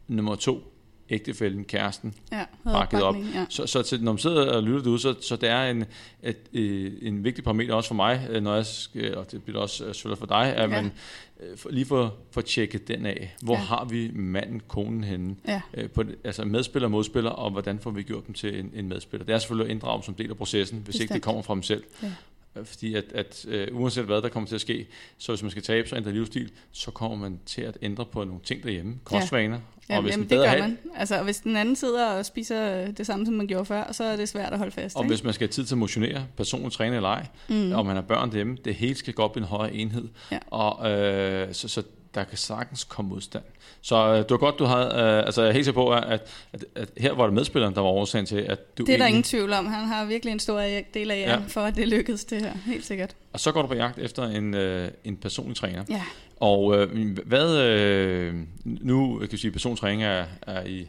Nummer 0.08 0.36
to, 0.36 0.73
ægtefælden, 1.10 1.64
kæresten, 1.66 2.14
Ja, 2.32 2.44
bakket 2.64 3.04
op. 3.04 3.16
Ja. 3.16 3.46
Så, 3.50 3.66
så 3.68 3.82
til, 3.82 4.04
når 4.04 4.12
man 4.12 4.20
sidder 4.20 4.52
og 4.52 4.64
lytter 4.64 4.82
derude, 4.84 5.00
så, 5.00 5.16
så 5.22 5.36
det 5.36 5.50
er 5.50 5.64
en, 5.64 5.86
et, 6.24 6.38
øh, 6.54 6.92
en 7.02 7.24
vigtig 7.24 7.44
parameter 7.44 7.74
også 7.74 7.88
for 7.88 7.96
mig, 7.96 8.28
øh, 8.30 8.44
når 8.44 8.56
jeg 8.56 8.66
skal, 8.66 9.16
og 9.18 9.32
det 9.32 9.44
bliver 9.44 9.60
også 9.60 9.86
øh, 9.86 9.96
selvfølgelig 9.96 10.18
for 10.20 10.26
dig, 10.26 10.56
at 10.56 10.62
Ja. 10.62 10.68
man 10.68 10.92
øh, 11.44 11.58
for- 11.58 11.70
lige 11.70 11.86
får, 11.86 12.18
får 12.32 12.42
tjekket 12.42 12.88
den 12.88 13.06
af. 13.06 13.36
Hvor 13.42 13.54
Ja. 13.56 13.60
har 13.60 13.86
vi 13.86 14.12
manden, 14.14 14.62
konen 14.68 15.04
henne? 15.04 15.36
Ja. 15.48 15.62
Øh, 15.74 15.90
på, 15.90 16.04
altså 16.24 16.46
medspiller 16.46 16.88
og 16.88 16.92
modspiller, 16.92 17.30
og 17.32 17.52
hvordan 17.52 17.80
får 17.80 17.92
vi 17.92 18.04
gjort 18.04 18.28
dem 18.28 18.34
til 18.34 18.60
en, 18.60 18.72
en 18.76 18.88
medspiller? 18.90 19.26
Det 19.26 19.34
er 19.36 19.40
selvfølgelig 19.40 19.66
at 19.70 19.72
inddrage 19.72 20.04
som 20.04 20.14
del 20.14 20.30
af 20.30 20.38
processen, 20.38 20.82
hvis 20.86 20.96
ikke 20.96 21.02
det 21.02 21.10
Bestemt. 21.10 21.24
kommer 21.24 21.42
fra 21.42 21.54
dem 21.54 21.64
selv. 21.64 21.84
Ja. 22.04 22.12
Øh, 22.56 22.66
Fordi 22.66 22.96
at, 22.96 23.04
at 23.14 23.46
øh, 23.48 23.68
uanset 23.72 24.06
hvad 24.06 24.22
der 24.22 24.30
kommer 24.30 24.48
til 24.48 24.56
at 24.56 24.62
ske, 24.62 24.88
så 25.18 25.32
hvis 25.32 25.42
man 25.42 25.52
skal 25.52 25.64
tabe 25.64 25.90
sig 25.90 25.98
ændre 25.98 26.12
livsstil, 26.12 26.52
så 26.72 26.92
kommer 26.92 27.18
man 27.18 27.40
til 27.46 27.62
at 27.62 27.78
ændre 27.82 28.06
på 28.06 28.24
nogle 28.24 28.42
ting 28.44 28.64
derhjemme. 28.64 28.96
Kostvaner. 29.04 29.60
Ja, 29.90 29.96
og 29.98 30.02
hvis 30.02 30.12
jamen, 30.12 30.26
en 30.26 30.30
det 30.30 30.38
gør 30.38 30.58
man. 30.60 30.78
Altså, 30.96 31.18
og 31.18 31.24
hvis 31.24 31.38
den 31.38 31.56
anden 31.56 31.76
sidder 31.76 32.08
og 32.08 32.26
spiser 32.26 32.92
det 32.92 33.06
samme, 33.06 33.26
som 33.26 33.36
man 33.36 33.48
gjorde 33.48 33.66
før, 33.66 33.92
så 33.92 34.04
er 34.04 34.16
det 34.16 34.30
svært 34.30 34.54
at 34.54 34.58
holde 34.58 34.72
fast. 34.72 34.96
Og 34.96 35.04
ikke? 35.04 35.14
hvis 35.14 35.24
man 35.24 35.34
skal 35.34 35.48
have 35.48 35.52
tid 35.52 35.66
til 35.66 35.76
at 35.76 35.78
motionere, 35.78 36.26
personlig 36.38 36.72
træne 36.72 36.96
eller 36.96 37.10
ej, 37.10 37.28
mm. 37.48 37.72
og 37.72 37.86
man 37.86 37.96
har 37.96 38.04
børn 38.04 38.30
derhjemme, 38.30 38.58
det 38.66 38.76
hele 38.76 38.96
skal 38.96 39.14
gå 39.14 39.24
op 39.24 39.38
i 39.38 39.40
en 39.40 39.46
højere 39.46 39.74
enhed. 39.74 40.08
Ja. 40.32 40.40
Og 40.48 40.92
øh, 40.92 41.54
så, 41.54 41.68
så 41.68 41.84
der 42.16 42.24
kan 42.24 42.38
sagtens 42.38 42.84
komme 42.84 43.10
modstand. 43.10 43.44
Så 43.82 43.96
øh, 44.08 44.18
det 44.18 44.30
var 44.32 44.38
godt, 44.38 44.60
du 44.60 44.64
havde, 44.66 44.86
øh, 44.86 45.18
altså 45.26 45.42
jeg 45.42 45.50
er 45.50 45.54
helt 45.54 45.66
sikker 45.66 45.82
på, 45.82 45.90
at, 45.94 46.22
at, 46.54 46.66
at 46.76 46.90
her 46.98 47.14
var 47.14 47.26
det 47.26 47.34
medspilleren, 47.34 47.76
der 47.76 47.82
var 47.82 47.90
årsagen 47.90 48.26
til, 48.26 48.36
at 48.38 48.78
du 48.78 48.84
det 48.84 48.94
er 48.94 48.98
der 48.98 49.06
egentlig- 49.06 49.10
ingen 49.10 49.24
tvivl 49.24 49.54
om. 49.54 49.66
Han 49.66 49.86
har 49.86 50.06
virkelig 50.06 50.32
en 50.32 50.40
stor 50.40 50.60
del 50.94 51.12
af 51.12 51.16
jer, 51.22 51.30
Ja. 51.32 51.40
for 51.48 51.62
at 51.62 51.76
det 51.76 51.88
lykkedes 51.88 52.26
det 52.26 52.42
her. 52.42 52.54
Helt 52.66 52.86
sikkert. 52.86 53.16
Og 53.34 53.40
så 53.40 53.52
går 53.52 53.62
du 53.62 53.68
på 53.68 53.74
jagt 53.76 54.00
efter 54.00 54.24
en, 54.24 54.54
øh, 54.54 54.92
en 55.04 55.18
personlig 55.18 55.56
træner. 55.58 55.84
Ja. 55.90 56.02
Og 56.40 56.76
øh, 56.78 57.18
hvad, 57.26 57.58
øh, 57.58 58.34
nu 58.66 59.18
kan 59.20 59.28
jeg 59.32 59.40
sige, 59.40 59.50
at 59.50 59.54
personlig 59.54 59.80
træning 59.80 60.04
er, 60.04 60.26
er 60.42 60.64
i, 60.64 60.88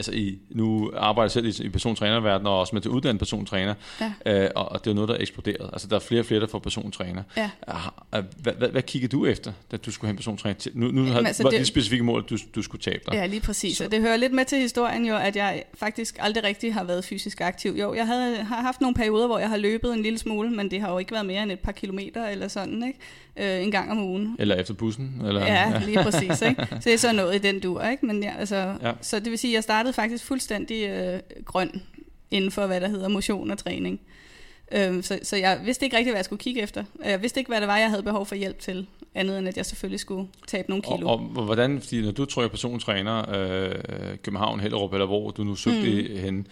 altså 0.00 0.12
i, 0.12 0.38
nu 0.50 0.90
arbejder 0.96 1.24
jeg 1.24 1.30
selv 1.30 1.46
i, 1.46 1.66
i 1.66 1.68
persontrænerverdenen, 1.68 2.46
og 2.46 2.60
også 2.60 2.74
med 2.74 2.82
til 2.82 2.90
uddannet 2.90 3.18
persontræner, 3.18 3.74
Ja. 4.00 4.12
øh, 4.44 4.50
og, 4.56 4.72
og 4.72 4.78
det 4.80 4.86
er 4.86 4.90
jo 4.90 4.94
noget, 4.94 5.08
der 5.08 5.14
er 5.14 5.20
eksploderet. 5.20 5.70
Altså 5.72 5.88
der 5.88 5.96
er 5.96 6.00
flere 6.00 6.20
og 6.20 6.26
flere, 6.26 6.40
der 6.40 6.46
får 6.46 6.58
persontræner. 6.58 7.22
Ja. 7.36 7.50
Ah, 7.66 8.22
Hvad, 8.42 8.52
hvad, 8.58 8.68
hvad 8.68 8.82
kiggede 8.82 9.10
du 9.16 9.26
efter, 9.26 9.52
da 9.70 9.76
du 9.76 9.90
skulle 9.90 10.06
have 10.08 10.12
en 10.12 10.16
persontræner? 10.16 10.54
Nu, 10.74 10.90
nu 10.90 11.04
havde, 11.04 11.26
altså, 11.26 11.42
var 11.42 11.50
det- 11.50 11.58
det 11.58 11.66
specifikke 11.66 12.04
mål, 12.04 12.22
at 12.24 12.30
du, 12.30 12.36
du 12.54 12.62
skulle 12.62 12.82
tabe 12.82 13.02
dig. 13.06 13.14
Ja, 13.14 13.26
lige 13.26 13.40
præcis. 13.40 13.76
Så-. 13.76 13.84
Og 13.84 13.90
det 13.92 14.00
hører 14.00 14.16
lidt 14.16 14.32
med 14.32 14.44
til 14.44 14.58
historien 14.58 15.06
jo, 15.06 15.16
at 15.16 15.36
jeg 15.36 15.62
faktisk 15.74 16.16
aldrig 16.20 16.44
rigtig 16.44 16.74
har 16.74 16.84
været 16.84 17.04
fysisk 17.04 17.40
aktiv. 17.40 17.76
Jo, 17.80 17.94
jeg 17.94 18.06
havde, 18.06 18.36
har 18.36 18.60
haft 18.62 18.80
nogle 18.80 18.94
perioder, 18.94 19.26
hvor 19.26 19.38
jeg 19.38 19.48
har 19.48 19.56
løbet 19.56 19.92
en 19.94 20.02
lille 20.02 20.18
smule, 20.18 20.50
men 20.50 20.70
det 20.70 20.80
har 20.80 20.90
jo 20.92 20.98
ikke 20.98 21.12
været 21.12 21.26
mere 21.26 21.42
end 21.42 21.52
et 21.52 21.60
par 21.60 21.72
kilometer 21.72 22.26
eller 22.26 22.48
sådan, 22.48 22.82
ikke? 22.86 22.98
Øh, 23.36 23.62
en 23.64 23.70
gang 23.70 23.90
om 23.90 24.02
ugen. 24.02 24.36
Eller 24.38 24.54
efter 24.56 24.74
bussen? 24.74 25.22
Eller, 25.26 25.40
Ja, 25.46 25.80
lige 25.86 26.02
præcis. 26.02 26.42
Ikke? 26.42 26.66
Så 26.70 26.80
det 26.84 26.94
er 26.94 26.98
så 26.98 27.12
noget 27.12 27.34
i 27.34 27.38
den 27.38 27.60
dur, 27.60 27.82
ikke? 27.82 28.06
Men 28.06 28.22
ja, 28.22 28.32
altså, 28.38 28.56
ja. 28.82 28.92
Så 29.00 29.18
det 29.20 29.30
vil 29.30 29.38
sige, 29.38 29.50
at 29.52 29.54
jeg 29.54 29.62
startede 29.62 29.89
faktisk 29.92 30.24
fuldstændig 30.24 30.88
øh, 30.88 31.20
grøn 31.44 31.82
inden 32.30 32.50
for, 32.50 32.66
hvad 32.66 32.80
der 32.80 32.88
hedder 32.88 33.08
motion 33.08 33.50
og 33.50 33.58
træning. 33.58 34.00
Øhm, 34.72 35.02
så, 35.02 35.18
så 35.22 35.36
jeg 35.36 35.60
vidste 35.64 35.84
ikke 35.84 35.96
rigtig, 35.96 36.12
hvad 36.12 36.18
jeg 36.18 36.24
skulle 36.24 36.40
kigge 36.40 36.62
efter. 36.62 36.84
Jeg 37.04 37.22
vidste 37.22 37.40
ikke, 37.40 37.48
hvad 37.48 37.60
det 37.60 37.68
var, 37.68 37.78
jeg 37.78 37.90
havde 37.90 38.02
behov 38.02 38.26
for 38.26 38.34
hjælp 38.34 38.58
til, 38.58 38.86
andet 39.14 39.38
end 39.38 39.48
at 39.48 39.56
jeg 39.56 39.66
selvfølgelig 39.66 40.00
skulle 40.00 40.28
tabe 40.46 40.70
nogle 40.70 40.82
kilo. 40.82 41.08
Og, 41.08 41.32
og 41.36 41.44
hvordan, 41.44 41.80
fordi 41.80 42.02
når 42.02 42.10
du 42.10 42.24
trykker 42.24 42.48
personlig 42.48 42.82
træner, 42.82 43.34
øh, 43.34 43.74
København, 44.22 44.60
Hellerup, 44.60 44.92
eller 44.92 45.06
hvor 45.06 45.30
du 45.30 45.44
nu 45.44 45.54
søgte 45.54 46.08
mm. 46.08 46.20
hen, 46.20 46.46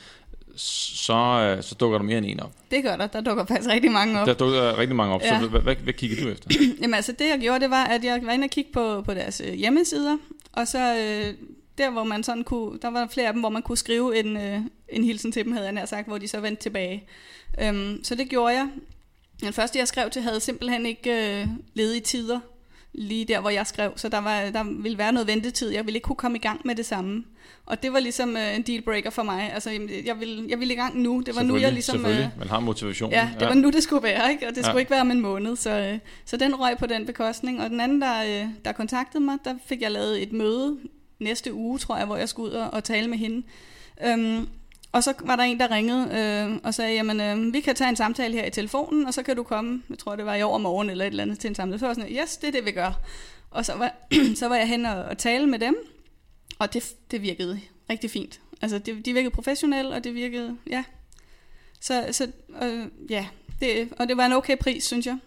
så, 0.56 1.14
øh, 1.56 1.62
så 1.62 1.74
dukker 1.74 1.98
der 1.98 2.04
mere 2.04 2.18
end 2.18 2.26
en 2.26 2.40
op. 2.40 2.52
Det 2.70 2.82
gør 2.82 2.96
der. 2.96 3.06
Der 3.06 3.20
dukker 3.20 3.44
faktisk 3.44 3.70
rigtig 3.70 3.90
mange 3.90 4.20
op. 4.20 4.26
Der 4.26 4.34
dukker 4.34 4.78
rigtig 4.78 4.96
mange 4.96 5.14
op, 5.14 5.22
ja. 5.22 5.40
Så 5.40 5.48
hvad, 5.48 5.60
hvad, 5.60 5.76
hvad 5.76 5.92
kigger 5.92 6.24
du 6.24 6.30
efter? 6.30 6.50
Jamen 6.82 6.94
altså, 6.94 7.12
det 7.12 7.28
jeg 7.28 7.38
gjorde, 7.40 7.60
det 7.60 7.70
var, 7.70 7.84
at 7.84 8.04
jeg 8.04 8.20
var 8.22 8.32
inde 8.32 8.44
og 8.44 8.50
kigge 8.50 8.72
på, 8.72 9.02
på 9.02 9.14
deres 9.14 9.42
øh, 9.46 9.54
hjemmesider, 9.54 10.16
og 10.52 10.68
så 10.68 10.96
øh, 10.96 11.34
der, 11.78 11.90
hvor 11.90 12.04
man 12.04 12.22
sådan 12.22 12.44
kunne, 12.44 12.78
der 12.82 12.90
var 12.90 13.06
flere 13.06 13.26
af 13.26 13.32
dem, 13.32 13.40
hvor 13.40 13.48
man 13.48 13.62
kunne 13.62 13.78
skrive 13.78 14.18
en, 14.20 14.36
øh, 14.36 14.60
en 14.88 15.04
hilsen 15.04 15.32
til 15.32 15.44
dem, 15.44 15.52
havde 15.52 15.64
jeg 15.64 15.72
nær 15.74 15.84
sagt, 15.86 16.08
hvor 16.08 16.18
de 16.18 16.28
så 16.28 16.40
vendte 16.40 16.62
tilbage. 16.62 17.04
Øhm, 17.60 18.04
så 18.04 18.14
det 18.14 18.28
gjorde 18.28 18.54
jeg. 18.54 18.68
Den 19.40 19.52
første, 19.52 19.78
jeg 19.78 19.88
skrev 19.88 20.10
til, 20.10 20.22
havde 20.22 20.40
simpelthen 20.40 20.86
ikke 20.86 21.40
øh, 21.40 21.46
ledige 21.74 22.00
tider, 22.00 22.40
lige 22.92 23.24
der, 23.24 23.40
hvor 23.40 23.50
jeg 23.50 23.66
skrev, 23.66 23.92
så 23.96 24.08
der, 24.08 24.18
var, 24.18 24.50
der 24.50 24.64
ville 24.82 24.98
være 24.98 25.12
noget 25.12 25.26
ventetid. 25.26 25.70
Jeg 25.70 25.86
ville 25.86 25.96
ikke 25.96 26.04
kunne 26.04 26.16
komme 26.16 26.38
i 26.38 26.40
gang 26.40 26.60
med 26.64 26.74
det 26.74 26.86
samme. 26.86 27.24
Og 27.66 27.82
det 27.82 27.92
var 27.92 27.98
ligesom 27.98 28.36
øh, 28.36 28.56
en 28.56 28.62
dealbreaker 28.62 29.10
for 29.10 29.22
mig. 29.22 29.52
Altså, 29.54 29.70
jeg 30.04 30.20
ville, 30.20 30.44
jeg 30.48 30.60
ville 30.60 30.74
i 30.74 30.76
gang 30.76 31.00
nu. 31.00 31.22
Det 31.26 31.36
var 31.36 31.42
nu, 31.42 31.56
jeg 31.56 31.72
ligesom... 31.72 31.96
Selvfølgelig, 31.96 32.30
man 32.38 32.48
har 32.48 32.60
motivation. 32.60 33.10
Ja, 33.10 33.30
det 33.40 33.48
var 33.48 33.54
nu, 33.54 33.70
det 33.70 33.82
skulle 33.82 34.02
være, 34.02 34.30
ikke? 34.30 34.46
og 34.48 34.54
det 34.54 34.62
Ja. 34.62 34.62
skulle 34.62 34.80
ikke 34.80 34.90
være 34.90 35.00
om 35.00 35.10
en 35.10 35.20
måned. 35.20 35.56
Så, 35.56 35.70
øh, 35.70 35.98
så 36.24 36.36
den 36.36 36.60
røg 36.60 36.78
på 36.78 36.86
den 36.86 37.06
bekostning. 37.06 37.60
Og 37.60 37.70
den 37.70 37.80
anden, 37.80 38.02
der, 38.02 38.22
øh, 38.42 38.48
der 38.64 38.72
kontaktede 38.72 39.22
mig, 39.24 39.38
der 39.44 39.54
fik 39.66 39.82
jeg 39.82 39.90
lavet 39.90 40.22
et 40.22 40.32
møde 40.32 40.76
næste 41.20 41.54
uge, 41.54 41.78
tror 41.78 41.96
jeg, 41.96 42.06
hvor 42.06 42.16
jeg 42.16 42.28
skulle 42.28 42.50
ud 42.50 42.56
og, 42.56 42.70
og 42.70 42.84
tale 42.84 43.08
med 43.08 43.18
hende. 43.18 43.46
Øhm, 44.04 44.48
og 44.92 45.04
så 45.04 45.14
var 45.24 45.36
der 45.36 45.42
en, 45.42 45.60
der 45.60 45.70
ringede 45.70 46.08
øh, 46.18 46.60
og 46.64 46.74
sagde, 46.74 46.94
jamen, 46.94 47.20
øh, 47.20 47.52
vi 47.52 47.60
kan 47.60 47.74
tage 47.74 47.90
en 47.90 47.96
samtale 47.96 48.34
her 48.34 48.44
i 48.44 48.50
telefonen, 48.50 49.06
og 49.06 49.14
så 49.14 49.22
kan 49.22 49.36
du 49.36 49.42
komme, 49.42 49.82
jeg 49.90 49.98
tror, 49.98 50.16
det 50.16 50.26
var 50.26 50.34
i 50.34 50.42
overmorgen 50.42 50.90
eller 50.90 51.04
et 51.04 51.10
eller 51.10 51.22
andet, 51.22 51.38
til 51.38 51.48
en 51.48 51.54
samtale. 51.54 51.78
Så 51.78 51.86
var 51.86 51.90
jeg 51.90 51.96
sådan, 51.96 52.22
yes, 52.22 52.36
det 52.36 52.48
er 52.48 52.52
det, 52.52 52.64
vi 52.64 52.72
gør. 52.72 53.00
Og 53.50 53.64
så 53.64 53.74
var, 53.74 53.94
så 54.40 54.48
var 54.48 54.56
jeg 54.56 54.68
hen 54.68 54.86
og, 54.86 55.04
og 55.04 55.18
tale 55.18 55.46
med 55.46 55.58
dem, 55.58 55.76
og 56.58 56.74
det, 56.74 56.94
det 57.10 57.22
virkede 57.22 57.60
rigtig 57.90 58.10
fint. 58.10 58.40
Altså, 58.62 58.78
det, 58.78 59.06
de 59.06 59.12
virkede 59.12 59.34
professionelle, 59.34 59.94
og 59.94 60.04
det 60.04 60.14
virkede, 60.14 60.56
ja. 60.70 60.84
Så, 61.80 62.08
så 62.12 62.28
øh, 62.62 62.86
ja, 63.10 63.26
det, 63.60 63.88
og 63.98 64.08
det 64.08 64.16
var 64.16 64.26
en 64.26 64.32
okay 64.32 64.58
pris, 64.58 64.84
synes 64.84 65.06
jeg. 65.06 65.18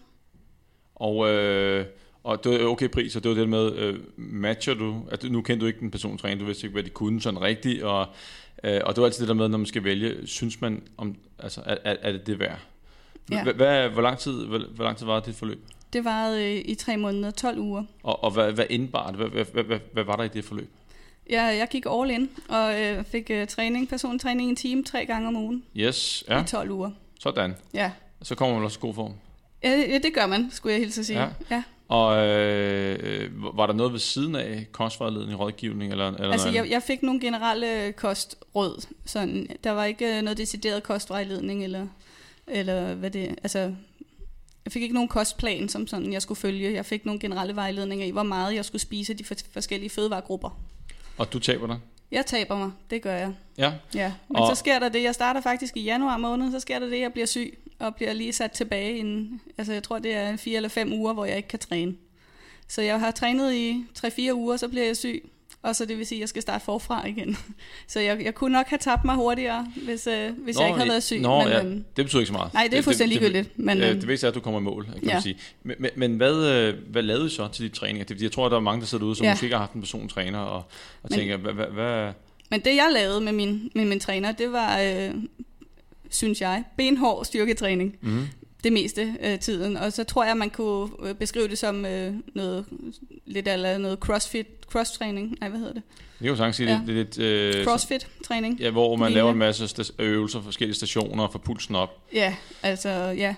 Og, 0.94 1.28
øh, 1.30 1.86
og 2.24 2.44
det 2.44 2.60
var 2.60 2.66
okay 2.68 2.88
pris, 2.88 3.16
og 3.16 3.22
det 3.24 3.28
var 3.28 3.34
det 3.36 3.48
med, 3.48 3.76
øh, 3.76 3.98
matcher 4.16 4.74
du, 4.74 5.02
at 5.10 5.24
nu 5.30 5.42
kendte 5.42 5.60
du 5.64 5.66
ikke 5.66 5.80
den 5.80 5.90
person 5.90 6.18
træner, 6.18 6.38
du 6.38 6.44
vidste 6.44 6.66
ikke, 6.66 6.72
hvad 6.72 6.82
de 6.82 6.90
kunne 6.90 7.22
sådan 7.22 7.40
rigtigt, 7.40 7.82
og, 7.82 8.06
øh, 8.64 8.80
og 8.84 8.94
det 8.94 9.00
var 9.00 9.06
altid 9.06 9.20
det 9.20 9.28
der 9.28 9.34
med, 9.34 9.48
når 9.48 9.58
man 9.58 9.66
skal 9.66 9.84
vælge, 9.84 10.26
synes 10.26 10.60
man, 10.60 10.82
om, 10.96 11.16
altså, 11.38 11.60
er, 11.66 11.76
er, 11.84 11.96
er 12.02 12.12
det 12.12 12.26
det 12.26 12.38
værd? 12.38 12.58
Ja. 13.30 13.44
Hvad, 13.52 13.88
hvor, 13.88 14.02
lang 14.02 14.18
tid, 14.18 14.44
hvor, 14.46 14.58
hvor 14.74 14.84
lang 14.84 14.96
tid 14.96 15.06
var 15.06 15.20
det 15.20 15.34
forløb? 15.34 15.58
Det 15.92 16.04
varede 16.04 16.44
øh, 16.56 16.62
i 16.64 16.74
tre 16.74 16.96
måneder, 16.96 17.30
12 17.30 17.58
uger. 17.58 17.84
Og, 18.02 18.24
og 18.24 18.30
hvad, 18.30 18.52
hvad 18.52 18.64
indebar 18.70 19.06
det? 19.10 19.16
Hvad, 19.30 19.44
hvad, 19.44 19.64
hvad, 19.64 19.78
hvad, 19.92 20.04
var 20.04 20.16
der 20.16 20.24
i 20.24 20.28
det 20.28 20.44
forløb? 20.44 20.70
Jeg, 21.30 21.56
jeg 21.58 21.68
gik 21.70 21.84
all 21.90 22.10
in 22.10 22.30
og 22.48 22.80
øh, 22.80 23.04
fik 23.04 23.30
øh, 23.30 23.46
træning, 23.46 23.88
personlig 23.88 24.20
træning 24.20 24.50
en 24.50 24.56
time 24.56 24.84
tre 24.84 25.06
gange 25.06 25.28
om 25.28 25.36
ugen 25.36 25.64
Yes, 25.76 26.24
ja. 26.28 26.36
ja, 26.36 26.42
i 26.42 26.46
12 26.46 26.70
uger. 26.70 26.90
sådan. 27.20 27.54
Ja. 27.74 27.90
Så 28.22 28.34
kommer 28.34 28.54
man 28.56 28.64
også 28.64 28.78
i 28.78 28.80
god 28.86 28.94
form. 28.94 29.12
Ja, 29.64 29.76
det- 29.76 29.88
ja, 29.88 29.98
det 29.98 30.14
gør 30.14 30.26
man, 30.26 30.48
skulle 30.52 30.72
jeg 30.72 30.80
hilse 30.80 31.00
at 31.00 31.06
sige. 31.06 31.20
Ja. 31.20 31.28
Ja. 31.50 31.62
Og 31.92 32.26
øh, 32.26 32.98
øh, 33.02 33.56
var 33.56 33.66
der 33.66 33.74
noget 33.74 33.92
ved 33.92 34.00
siden 34.00 34.34
af 34.34 34.66
kostvejledning, 34.72 35.40
rådgivning 35.40 35.92
eller, 35.92 36.08
eller 36.08 36.32
Altså, 36.32 36.48
jeg, 36.48 36.70
jeg 36.70 36.82
fik 36.82 37.02
nogle 37.02 37.20
generelle 37.20 37.92
kostråd. 37.92 38.86
Sådan, 39.06 39.48
der 39.64 39.70
var 39.70 39.84
ikke 39.84 40.16
øh, 40.16 40.22
noget 40.22 40.38
decideret 40.38 40.82
kostvejledning, 40.82 41.64
eller, 41.64 41.86
eller 42.46 42.94
hvad 42.94 43.10
det... 43.10 43.28
Altså, 43.42 43.58
jeg 44.64 44.72
fik 44.72 44.82
ikke 44.82 44.94
nogen 44.94 45.08
kostplan, 45.08 45.68
som 45.68 45.86
sådan, 45.86 46.12
jeg 46.12 46.22
skulle 46.22 46.40
følge. 46.40 46.74
Jeg 46.74 46.86
fik 46.86 47.04
nogle 47.04 47.20
generelle 47.20 47.56
vejledninger 47.56 48.06
i, 48.06 48.10
hvor 48.10 48.22
meget 48.22 48.54
jeg 48.54 48.64
skulle 48.64 48.82
spise 48.82 49.14
de 49.14 49.24
for- 49.24 49.34
forskellige 49.52 49.90
fødevaregrupper. 49.90 50.60
Og 51.18 51.32
du 51.32 51.38
taber 51.38 51.66
dig? 51.66 51.78
Jeg 52.10 52.26
taber 52.26 52.56
mig, 52.56 52.70
det 52.90 53.02
gør 53.02 53.14
jeg. 53.14 53.32
Ja. 53.58 53.72
Ja, 53.94 54.12
men 54.28 54.36
og... 54.36 54.48
så 54.48 54.54
sker 54.54 54.78
der 54.78 54.88
det, 54.88 55.02
jeg 55.02 55.14
starter 55.14 55.40
faktisk 55.40 55.76
i 55.76 55.80
januar 55.82 56.16
måned, 56.16 56.52
så 56.52 56.60
sker 56.60 56.78
der 56.78 56.88
det, 56.88 57.00
jeg 57.00 57.12
bliver 57.12 57.26
syg, 57.26 57.58
og 57.82 57.94
bliver 57.94 58.12
lige 58.12 58.32
sat 58.32 58.52
tilbage 58.52 58.96
i 58.96 58.98
en, 59.00 59.40
altså 59.58 59.72
jeg 59.72 59.82
tror 59.82 59.98
det 59.98 60.14
er 60.14 60.36
fire 60.36 60.56
eller 60.56 60.68
fem 60.68 60.92
uger, 60.92 61.12
hvor 61.12 61.24
jeg 61.24 61.36
ikke 61.36 61.48
kan 61.48 61.58
træne. 61.58 61.94
Så 62.68 62.82
jeg 62.82 63.00
har 63.00 63.10
trænet 63.10 63.54
i 63.54 63.84
3-4 63.98 64.32
uger, 64.32 64.56
så 64.56 64.68
bliver 64.68 64.86
jeg 64.86 64.96
syg, 64.96 65.30
og 65.62 65.76
så 65.76 65.84
det 65.84 65.98
vil 65.98 66.06
sige, 66.06 66.18
at 66.18 66.20
jeg 66.20 66.28
skal 66.28 66.42
starte 66.42 66.64
forfra 66.64 67.06
igen. 67.06 67.36
Så 67.88 68.00
jeg, 68.00 68.24
jeg 68.24 68.34
kunne 68.34 68.52
nok 68.52 68.66
have 68.66 68.78
tabt 68.78 69.04
mig 69.04 69.14
hurtigere, 69.14 69.66
hvis, 69.84 70.06
øh, 70.06 70.30
hvis 70.38 70.58
jeg 70.58 70.66
ikke 70.66 70.78
havde 70.78 70.90
været 70.90 71.02
syg. 71.02 71.20
Nå, 71.20 71.38
men, 71.38 71.48
ja, 71.48 71.64
øhm, 71.64 71.84
det 71.96 72.04
betyder 72.04 72.20
ikke 72.20 72.26
så 72.26 72.32
meget. 72.32 72.54
nej, 72.54 72.68
det 72.70 72.78
er 72.78 72.82
fuldstændig 72.82 73.18
ligegyldigt. 73.20 73.58
Men, 73.58 73.66
Men, 73.66 73.78
øh, 73.78 73.90
øhm, 73.90 73.98
det 74.00 74.08
vigtigste 74.08 74.26
er, 74.26 74.28
at 74.30 74.34
du 74.34 74.40
kommer 74.40 74.60
i 74.60 74.62
mål, 74.62 74.84
kan 74.84 74.94
ja. 75.04 75.12
Man 75.12 75.22
sige. 75.22 75.36
Men, 75.62 75.76
men, 75.78 75.90
men 75.96 76.16
hvad, 76.16 76.46
øh, 76.52 76.74
hvad 76.90 77.02
lavede 77.02 77.26
I 77.26 77.30
så 77.30 77.48
til 77.48 77.64
de 77.64 77.68
træninger? 77.68 78.04
Det, 78.04 78.10
er 78.10 78.14
fordi, 78.14 78.24
jeg 78.24 78.32
tror, 78.32 78.46
at 78.46 78.50
der 78.50 78.56
er 78.56 78.60
mange, 78.60 78.80
der 78.80 78.86
sidder 78.86 79.04
ude, 79.04 79.16
som 79.16 79.24
ja. 79.24 79.32
Måske 79.32 79.44
ikke 79.46 79.54
har 79.54 79.60
haft 79.60 79.72
en 79.72 79.80
personlig 79.80 80.10
træner, 80.10 80.38
og, 80.38 80.56
og 80.56 80.64
Men- 81.02 81.18
tænker, 81.18 81.36
hvad, 81.36 81.52
hvad, 81.52 81.66
hvad, 81.66 82.12
Men 82.50 82.60
det 82.60 82.76
jeg 82.76 82.88
lavede 82.92 83.20
med 83.20 83.32
min, 83.32 83.70
med 83.74 83.84
min 83.84 84.00
træner, 84.00 84.32
det 84.32 84.52
var, 84.52 84.80
øh, 84.80 85.14
synes 86.12 86.40
jeg, 86.40 86.64
benhård 86.76 87.24
styrketræning. 87.24 87.96
mm, 88.00 88.26
det 88.64 88.72
meste 88.72 89.14
af 89.20 89.38
tiden. 89.38 89.76
Og 89.76 89.92
så 89.92 90.04
tror 90.04 90.24
jeg, 90.24 90.36
man 90.36 90.50
kunne 90.50 90.88
øh, 91.02 91.14
beskrive 91.14 91.48
det 91.48 91.58
som 91.58 91.86
øh, 91.86 92.14
noget 92.34 92.64
lidt 93.26 93.48
eller 93.48 93.78
noget 93.78 93.98
crossfit, 93.98 94.46
cross-træning. 94.72 95.36
Nej, 95.40 95.48
hvad 95.48 95.58
hedder 95.58 95.72
det? 95.74 95.82
Det 95.98 96.18
kan 96.18 96.28
jo 96.28 96.36
sagtens 96.36 96.56
sige, 96.56 96.70
Ja. 96.70 96.80
det, 96.86 96.90
er 96.90 96.94
lidt... 96.94 97.18
Øh, 97.18 97.64
Crossfit-træning. 97.64 98.60
Ja, 98.60 98.70
hvor 98.70 98.96
man 98.96 99.12
laver 99.12 99.32
en 99.32 99.38
masse 99.38 99.92
øvelser, 99.98 100.40
forskellige 100.42 100.74
stationer 100.76 101.28
for 101.28 101.38
pulsen 101.38 101.74
op. 101.74 101.90
Ja, 102.14 102.34
altså, 102.62 102.88
ja. 102.90 103.34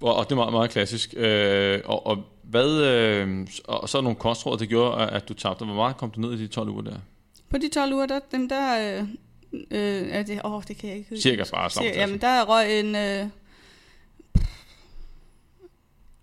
Og, 0.00 0.16
og 0.16 0.24
det 0.24 0.32
er 0.32 0.36
meget, 0.36 0.52
meget 0.52 0.70
klassisk. 0.70 1.14
Øh, 1.16 1.80
og, 1.84 2.06
og 2.06 2.22
hvad, 2.42 2.82
øh, 2.82 3.46
og 3.64 3.88
så 3.88 3.98
er 3.98 4.02
nogle 4.02 4.16
kostråd, 4.16 4.58
det 4.58 4.68
gjorde, 4.68 5.02
at- 5.02 5.08
at 5.10 5.28
du 5.28 5.34
tabte. 5.34 5.64
Hvor 5.64 5.74
meget 5.74 5.96
kom 5.96 6.10
du 6.10 6.20
ned 6.20 6.32
i 6.32 6.36
de 6.42 6.46
12 6.46 6.68
uger 6.68 6.82
der? 6.82 6.96
På 7.50 7.58
de 7.58 7.68
12 7.68 7.92
uger, 7.92 8.06
der, 8.06 8.20
dem 8.32 8.48
der... 8.48 9.06
Øh, 9.52 10.26
det, 10.26 10.40
åh, 10.44 10.62
det 10.68 10.76
kan 10.76 10.88
jeg 10.88 10.98
ikke 10.98 11.10
huske. 11.10 11.22
Cirka 11.22 11.44
bare. 11.52 11.70
Cirka, 11.70 12.00
Jamen, 12.00 12.20
der 12.20 12.44
røg 12.44 12.80
en... 12.80 12.96
Øh, 12.96 13.26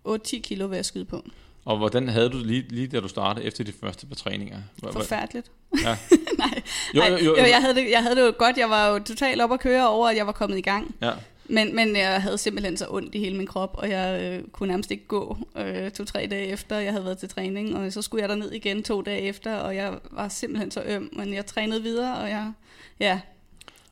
8-10 0.07 0.41
kilo 0.41 0.67
ved 0.69 0.78
at 0.78 0.86
skyde 0.86 1.05
på. 1.05 1.23
Og 1.65 1.78
hvordan 1.78 2.09
havde 2.09 2.30
du 2.30 2.38
lige, 2.38 2.65
lige 2.69 2.88
da 2.88 2.99
du 2.99 3.07
startede 3.07 3.45
efter 3.45 3.63
de 3.63 3.71
første 3.71 4.05
par 4.05 4.15
træninger? 4.15 4.57
Forfærdeligt. 4.91 5.51
Ja. 5.84 5.97
Nej, 6.38 6.61
Jo, 6.95 7.03
jo, 7.03 7.17
jo, 7.17 7.38
jo, 7.38 7.43
jeg, 7.45 7.61
havde 7.61 7.76
det, 7.76 7.91
jeg 7.91 8.03
havde 8.03 8.15
det 8.15 8.21
jo 8.21 8.34
godt. 8.38 8.57
Jeg 8.57 8.69
var 8.69 8.88
jo 8.88 8.99
totalt 8.99 9.41
op 9.41 9.51
at 9.51 9.59
køre 9.59 9.89
over, 9.89 10.09
at 10.09 10.15
jeg 10.17 10.26
var 10.26 10.32
kommet 10.32 10.57
i 10.57 10.61
gang. 10.61 10.95
Ja. 11.01 11.11
Men, 11.45 11.76
men 11.76 11.95
jeg 11.95 12.21
havde 12.21 12.38
simpelthen 12.38 12.78
så 12.78 12.86
ondt 12.89 13.15
i 13.15 13.19
hele 13.19 13.38
min 13.38 13.47
krop, 13.47 13.76
og 13.78 13.89
jeg 13.89 14.21
øh, 14.21 14.47
kunne 14.51 14.67
nærmest 14.67 14.91
ikke 14.91 15.07
gå 15.07 15.38
øh, 15.57 15.91
to-tre 15.91 16.28
dage 16.32 16.47
efter, 16.47 16.78
jeg 16.78 16.91
havde 16.91 17.05
været 17.05 17.17
til 17.17 17.30
træning. 17.30 17.78
Og 17.78 17.93
så 17.93 18.01
skulle 18.01 18.21
jeg 18.21 18.30
derned 18.30 18.51
igen 18.51 18.84
to 18.84 19.01
dage 19.01 19.21
efter, 19.21 19.55
og 19.55 19.76
jeg 19.76 19.93
var 20.11 20.28
simpelthen 20.28 20.71
så 20.71 20.84
øm. 20.86 21.09
Men 21.13 21.34
jeg 21.34 21.45
trænede 21.45 21.84
videre, 21.84 22.17
og 22.17 22.30
jeg... 22.30 22.51
Ja, 22.99 23.19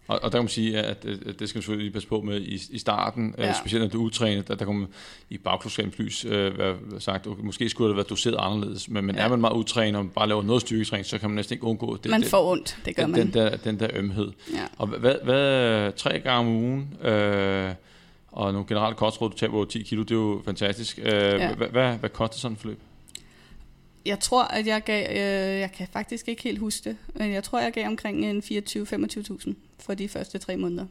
Og, 0.07 0.15
og 0.23 0.31
der 0.31 0.37
kan 0.37 0.43
man 0.43 0.49
sige, 0.49 0.79
at, 0.79 1.05
at 1.05 1.27
at 1.27 1.39
det 1.39 1.49
skal 1.49 1.57
man 1.57 1.61
selvfølgelig 1.61 1.83
lige 1.83 1.93
passe 1.93 2.07
på 2.07 2.21
med 2.21 2.41
i, 2.41 2.61
i 2.69 2.77
starten, 2.79 3.35
ja. 3.37 3.43
Ja. 3.43 3.49
øh, 3.49 3.55
specielt 3.55 3.83
når 3.83 3.89
du 3.89 3.99
er 4.01 4.05
udtrænet, 4.05 4.47
der, 4.47 4.55
der 4.55 4.65
kommer 4.65 4.85
i 5.29 5.37
bagklodskabens 5.37 5.99
lys 5.99 6.25
øh, 6.25 6.57
være 6.57 6.75
sagt, 6.99 7.27
okay, 7.27 7.43
måske 7.43 7.69
skulle 7.69 7.87
det 7.87 7.95
være 7.95 8.05
doseret 8.09 8.35
anderledes, 8.39 8.89
men, 8.89 9.05
men 9.05 9.15
ja. 9.15 9.21
Er 9.21 9.27
man 9.29 9.41
meget 9.41 9.53
udtrænet 9.53 9.95
og 10.01 10.11
bare 10.11 10.27
laver 10.27 10.43
noget 10.43 10.61
styrketræning, 10.61 11.05
så 11.05 11.17
kan 11.17 11.29
man 11.29 11.35
næsten 11.35 11.53
ikke 11.53 11.63
undgå 11.65 11.97
det, 11.97 12.11
man 12.11 12.21
det, 12.21 12.29
får 12.29 12.51
ondt, 12.51 12.77
det 12.85 12.95
gør 12.95 13.03
den, 13.03 13.11
man. 13.11 13.21
den, 13.21 13.33
der, 13.33 13.57
den 13.57 13.79
der 13.79 13.87
ømhed. 13.93 14.31
Ja. 14.53 14.59
Og 14.77 14.87
hvad, 14.87 15.15
hvad 15.23 15.91
tre 15.91 16.19
gange 16.19 16.39
om 16.39 16.47
ugen, 16.47 16.97
øh, 17.01 17.71
og 18.31 18.53
nogle 18.53 18.67
generelle 18.67 18.95
kostråd, 18.95 19.29
du 19.29 19.37
taber 19.37 19.55
over 19.55 19.65
10 19.65 19.81
kilo, 19.81 20.03
det 20.03 20.11
er 20.11 20.15
jo 20.15 20.41
fantastisk. 20.45 20.99
Øh, 20.99 21.05
ja. 21.11 21.53
hvad, 21.55 21.67
hvad, 21.67 21.97
hvad 21.97 22.09
koster 22.09 22.37
sådan 22.37 22.53
et 22.53 22.59
forløb? 22.59 22.79
Jeg 24.05 24.19
tror, 24.19 24.43
at 24.43 24.67
jeg 24.67 24.83
gav, 24.83 25.05
øh, 25.09 25.59
jeg 25.59 25.71
kan 25.71 25.87
faktisk 25.93 26.27
ikke 26.27 26.43
helt 26.43 26.59
huske 26.59 26.89
det, 26.89 26.97
men 27.15 27.31
jeg 27.33 27.43
tror, 27.43 27.59
jeg 27.59 27.71
gav 27.71 27.87
omkring 27.87 28.25
en 28.25 28.43
24-25.000 28.45 29.53
for 29.79 29.93
de 29.93 30.09
første 30.09 30.37
tre 30.37 30.57
måneder. 30.57 30.85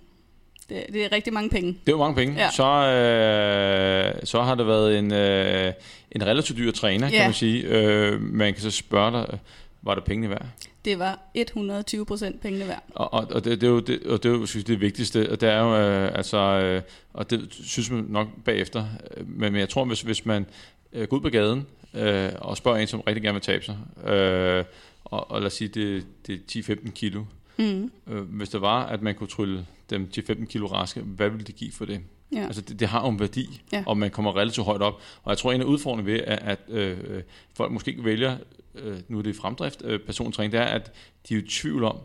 Det, 0.68 0.84
det 0.92 1.04
er 1.04 1.12
rigtig 1.12 1.32
mange 1.32 1.50
penge. 1.50 1.78
Det 1.86 1.92
er 1.92 1.96
mange 1.96 2.14
penge. 2.14 2.34
Ja. 2.38 2.50
Så, 2.50 2.64
øh, 2.64 4.20
så 4.24 4.42
har 4.42 4.54
det 4.54 4.66
været 4.66 4.98
en, 4.98 5.12
øh, 5.12 5.72
en 6.10 6.26
relativt 6.26 6.58
dyr 6.58 6.70
træner, 6.72 7.08
kan 7.08 7.18
Ja. 7.18 7.24
man 7.24 7.34
sige. 7.34 7.62
Øh, 7.64 8.20
man 8.20 8.52
kan 8.54 8.62
så 8.62 8.70
spørge 8.70 9.12
dig, 9.12 9.38
var 9.82 9.94
det 9.94 10.04
pengene 10.04 10.30
værd? 10.30 10.46
Det 10.84 10.98
var 10.98 11.18
120 11.34 12.06
procent 12.06 12.40
pengene 12.40 12.68
værd. 12.68 12.82
Og, 12.94 13.12
og, 13.14 13.26
og, 13.30 13.44
det, 13.44 13.60
det, 13.60 13.66
er 13.66 13.70
jo 13.70 13.80
det, 13.80 14.02
og 14.06 14.22
det 14.22 14.28
er 14.28 14.32
jo 14.32 14.46
synes, 14.46 14.64
det 14.64 14.80
vigtigste, 14.80 15.30
og 15.30 15.40
det 15.40 15.48
er 15.48 15.58
jo, 15.60 15.76
øh, 15.76 16.10
altså, 16.14 16.38
øh, 16.38 16.82
og 17.12 17.30
det 17.30 17.48
synes 17.50 17.90
man 17.90 18.04
nok 18.08 18.28
bagefter, 18.44 18.84
øh, 19.16 19.28
men, 19.28 19.52
men 19.52 19.60
jeg 19.60 19.68
tror, 19.68 19.84
hvis, 19.84 20.00
hvis 20.02 20.26
man 20.26 20.46
øh, 20.92 21.08
går 21.08 21.16
ud 21.16 21.22
på 21.22 21.28
gaden 21.28 21.66
øh, 21.94 22.30
og 22.38 22.56
spørger 22.56 22.78
en, 22.78 22.86
som 22.86 23.00
rigtig 23.00 23.22
gerne 23.22 23.34
vil 23.34 23.42
tabe 23.42 23.64
sig, 23.64 23.76
øh, 24.10 24.64
og, 25.04 25.30
og 25.30 25.40
lad 25.40 25.46
os 25.46 25.52
sige, 25.52 25.68
det, 25.68 26.06
det 26.26 26.56
er 26.68 26.74
10-15 26.74 26.90
kilo, 26.90 27.24
Mm. 27.58 27.90
øh, 28.06 28.20
hvis 28.22 28.48
det 28.48 28.60
var, 28.60 28.86
at 28.86 29.02
man 29.02 29.14
kunne 29.14 29.26
trylle 29.26 29.66
dem 29.90 30.10
10-15 30.18 30.44
kilo 30.46 30.66
raske, 30.66 31.00
hvad 31.00 31.28
ville 31.30 31.44
det 31.44 31.54
give 31.56 31.72
for 31.72 31.84
det? 31.84 32.00
Ja. 32.32 32.44
Altså 32.44 32.60
det, 32.62 32.80
det 32.80 32.88
har 32.88 33.02
jo 33.02 33.08
en 33.08 33.20
værdi, 33.20 33.60
Ja. 33.72 33.84
og 33.86 33.96
man 33.98 34.10
kommer 34.10 34.36
relativt 34.36 34.66
højt 34.66 34.82
op. 34.82 35.00
Og 35.22 35.30
jeg 35.30 35.38
tror, 35.38 35.52
en 35.52 35.60
af 35.60 35.64
udfordringerne 35.64 36.12
ved, 36.12 36.20
at, 36.26 36.38
at 36.42 36.58
øh, 36.68 37.22
folk 37.56 37.72
måske 37.72 37.90
ikke 37.90 38.04
vælger, 38.04 38.36
øh, 38.74 38.96
nu 39.08 39.18
er 39.18 39.22
det 39.22 39.36
fremdrift, 39.36 39.82
øh, 39.84 40.00
persontræning, 40.00 40.52
det 40.52 40.60
er, 40.60 40.64
at 40.64 40.92
de 41.28 41.34
er 41.34 41.38
i 41.38 41.42
tvivl 41.46 41.84
om, 41.84 41.96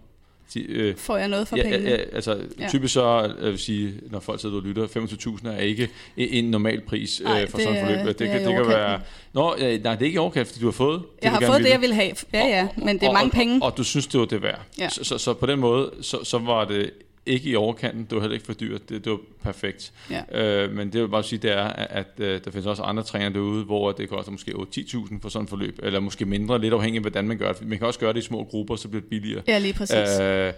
de, 0.53 0.59
øh, 0.71 0.95
Får 0.97 1.17
jeg 1.17 1.27
noget 1.27 1.47
for 1.47 1.57
ja, 1.57 1.63
pengene? 1.63 1.89
ja, 1.89 1.95
altså 2.13 2.37
Ja. 2.59 2.67
typisk 2.69 2.93
så, 2.93 3.33
jeg 3.41 3.51
vil 3.51 3.59
sige, 3.59 3.93
når 4.11 4.19
folk 4.19 4.41
sidder 4.41 4.55
og 4.55 4.61
lytter, 4.61 4.87
25.000 4.87 5.47
er 5.49 5.57
ikke 5.57 5.89
en 6.17 6.51
normal 6.51 6.81
pris 6.81 7.21
Nej, 7.23 7.41
øh, 7.41 7.49
for 7.49 7.57
det 7.57 7.63
sådan 7.67 7.83
et 7.83 7.85
forløb. 7.85 8.07
det 8.07 8.19
det, 8.19 8.27
kan, 8.29 8.41
i 8.41 8.45
det 8.45 8.53
kan 8.55 8.67
være... 8.67 9.01
Nå, 9.33 9.55
nej, 9.59 9.67
det 9.77 9.85
er 9.85 9.91
ikke 10.01 10.15
i 10.15 10.17
overkant, 10.17 10.47
fordi 10.47 10.59
du 10.59 10.65
har 10.65 10.71
fået 10.71 10.99
det, 11.15 11.23
jeg 11.23 11.31
har 11.31 11.39
fået 11.39 11.47
det, 11.49 11.55
ville. 11.57 11.69
jeg 11.71 11.81
ville 11.81 11.95
have. 11.95 12.11
Ja, 12.33 12.47
ja, 12.47 12.67
men 12.77 12.95
det 12.99 13.03
er 13.03 13.07
Og- 13.07 13.13
mange 13.13 13.27
og, 13.27 13.31
penge. 13.31 13.59
Og, 13.61 13.71
og 13.71 13.77
du 13.77 13.83
synes, 13.83 14.07
det 14.07 14.19
var 14.19 14.25
det 14.25 14.41
værd. 14.41 14.59
Ja. 14.79 14.89
Så, 14.89 15.03
så, 15.03 15.17
så 15.17 15.33
på 15.33 15.45
den 15.45 15.59
måde, 15.59 15.91
så, 16.01 16.23
så 16.23 16.37
var 16.37 16.65
det 16.65 16.91
ikke 17.27 17.49
i 17.49 17.55
overkanten, 17.55 18.03
det 18.03 18.11
var 18.15 18.19
heller 18.21 18.33
ikke 18.33 18.45
for 18.45 18.53
dyrt, 18.53 18.89
det, 18.89 19.05
det 19.05 19.11
var 19.11 19.19
perfekt. 19.43 19.93
Ja. 20.09 20.41
Øh, 20.65 20.71
men 20.75 20.93
det 20.93 21.01
vil 21.01 21.07
bare 21.07 21.23
sige, 21.23 21.39
det 21.39 21.51
er, 21.51 21.63
at, 21.63 21.87
at 21.89 22.19
øh, 22.25 22.41
der 22.45 22.51
findes 22.51 22.65
også 22.67 22.83
andre 22.83 23.03
trænere 23.03 23.33
derude, 23.33 23.63
hvor 23.65 23.91
det 23.91 24.09
koster 24.09 24.31
måske 24.31 24.51
8-10.000 24.51 25.19
for 25.21 25.29
sådan 25.29 25.43
et 25.43 25.49
forløb, 25.49 25.79
eller 25.83 25.99
måske 25.99 26.25
mindre, 26.25 26.61
lidt 26.61 26.73
afhængig 26.73 26.97
af, 26.97 27.03
hvordan 27.03 27.27
man 27.27 27.37
gør 27.37 27.51
det. 27.53 27.67
Man 27.67 27.77
kan 27.77 27.87
også 27.87 27.99
gøre 27.99 28.13
det 28.13 28.19
i 28.19 28.25
små 28.25 28.43
grupper, 28.43 28.75
så 28.75 28.87
bliver 28.87 29.01
det 29.01 29.09
billigere. 29.09 29.41
Ja, 29.47 29.57
lige 29.57 29.73
præcis. 29.73 30.19
Øh, 30.21 30.53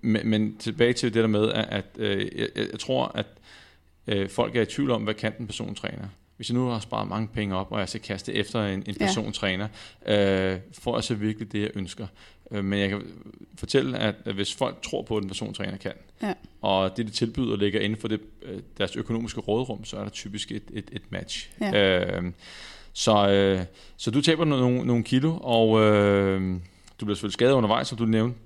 men, 0.00 0.20
men 0.24 0.56
tilbage 0.58 0.92
til 0.92 1.14
det 1.14 1.22
der 1.22 1.28
med, 1.28 1.52
at, 1.52 1.66
at 1.70 1.84
øh, 1.98 2.26
jeg, 2.38 2.48
jeg 2.56 2.78
tror, 2.80 3.12
at 3.14 3.26
øh, 4.06 4.28
folk 4.28 4.56
er 4.56 4.62
i 4.62 4.66
tvivl 4.66 4.90
om, 4.90 5.02
hvad 5.02 5.14
kan 5.14 5.32
den 5.38 5.46
person 5.46 5.74
træner. 5.74 6.04
Hvis 6.36 6.48
jeg 6.50 6.54
nu 6.54 6.66
har 6.68 6.78
sparet 6.80 7.08
mange 7.08 7.28
penge 7.28 7.56
op, 7.56 7.72
og 7.72 7.80
jeg 7.80 7.88
skal 7.88 8.00
kaste 8.00 8.34
efter 8.34 8.66
en, 8.66 8.82
en 8.86 8.96
Ja. 9.00 9.06
person 9.06 9.32
træner, 9.32 9.68
øh, 10.06 10.58
får 10.78 10.96
jeg 10.96 11.04
så 11.04 11.14
virkelig 11.14 11.52
det, 11.52 11.60
jeg 11.60 11.70
ønsker. 11.74 12.06
Øh, 12.52 12.64
men 12.64 12.78
jeg 12.78 12.88
kan 12.88 13.02
fortælle, 13.58 13.98
at, 13.98 14.14
hvis 14.34 14.54
folk 14.54 14.82
tror 14.82 15.02
på, 15.02 15.16
at 15.16 15.22
en 15.22 15.28
person 15.28 15.54
træner 15.54 15.76
kan, 15.76 15.92
Ja. 16.22 16.34
og 16.60 16.96
det, 16.96 17.06
de 17.06 17.12
tilbyder, 17.12 17.56
ligger 17.56 17.80
inden 17.80 17.98
for 18.00 18.08
det, 18.08 18.20
øh, 18.42 18.60
deres 18.78 18.96
økonomiske 18.96 19.40
rådrum, 19.40 19.84
så 19.84 19.96
er 19.96 20.02
der 20.02 20.10
typisk 20.10 20.52
et, 20.52 20.62
et, 20.72 20.84
et 20.92 21.02
match. 21.10 21.50
Ja. 21.60 22.10
Øh, 22.16 22.22
så, 22.92 23.28
øh, 23.30 23.60
så 23.96 24.10
du 24.10 24.20
taber 24.20 24.44
nogle, 24.44 24.86
nogle 24.86 25.04
kilo, 25.04 25.36
og 25.40 25.80
øh, 25.80 26.40
du 27.00 27.04
bliver 27.04 27.14
selvfølgelig 27.14 27.32
skadet 27.32 27.52
undervejs, 27.52 27.88
som 27.88 27.98
du 27.98 28.04
nævnte. 28.04 28.38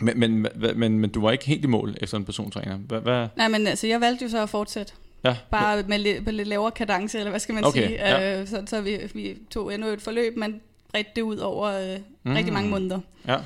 Men, 0.00 0.18
men, 0.20 0.32
men, 0.42 0.50
men, 0.78 0.98
men 0.98 1.10
du 1.10 1.20
var 1.20 1.30
ikke 1.32 1.44
helt 1.46 1.64
i 1.64 1.66
mål 1.66 1.96
efter 2.00 2.16
en 2.18 2.24
persontræner. 2.24 2.76
Hvad, 2.76 3.00
hvad? 3.00 3.28
Nej, 3.36 3.48
men 3.48 3.66
altså, 3.66 3.86
jeg 3.86 4.00
valgte 4.00 4.24
jo 4.24 4.28
så 4.30 4.42
at 4.42 4.48
fortsætte. 4.48 4.92
Ja, 5.24 5.36
Bare 5.50 5.82
med 5.82 5.98
lidt, 5.98 6.24
med 6.24 6.32
lidt 6.32 6.48
lavere 6.48 6.70
kadence, 6.70 7.18
eller 7.18 7.30
hvad 7.30 7.40
skal 7.40 7.54
man 7.54 7.64
Okay, 7.64 7.86
sige. 7.86 7.98
ja. 8.08 8.40
Øh, 8.40 8.46
så 8.48 8.62
så 8.66 8.80
vi, 8.80 8.98
vi 9.14 9.36
tog 9.50 9.74
endnu 9.74 9.88
et 9.88 10.02
forløb, 10.02 10.36
men 10.36 10.60
bredte 10.92 11.10
det 11.16 11.22
ud 11.22 11.36
over 11.36 11.92
øh, 11.94 11.98
Mm. 12.22 12.32
rigtig 12.32 12.52
mange 12.52 12.70
måneder. 12.70 13.00
Ja. 13.28 13.36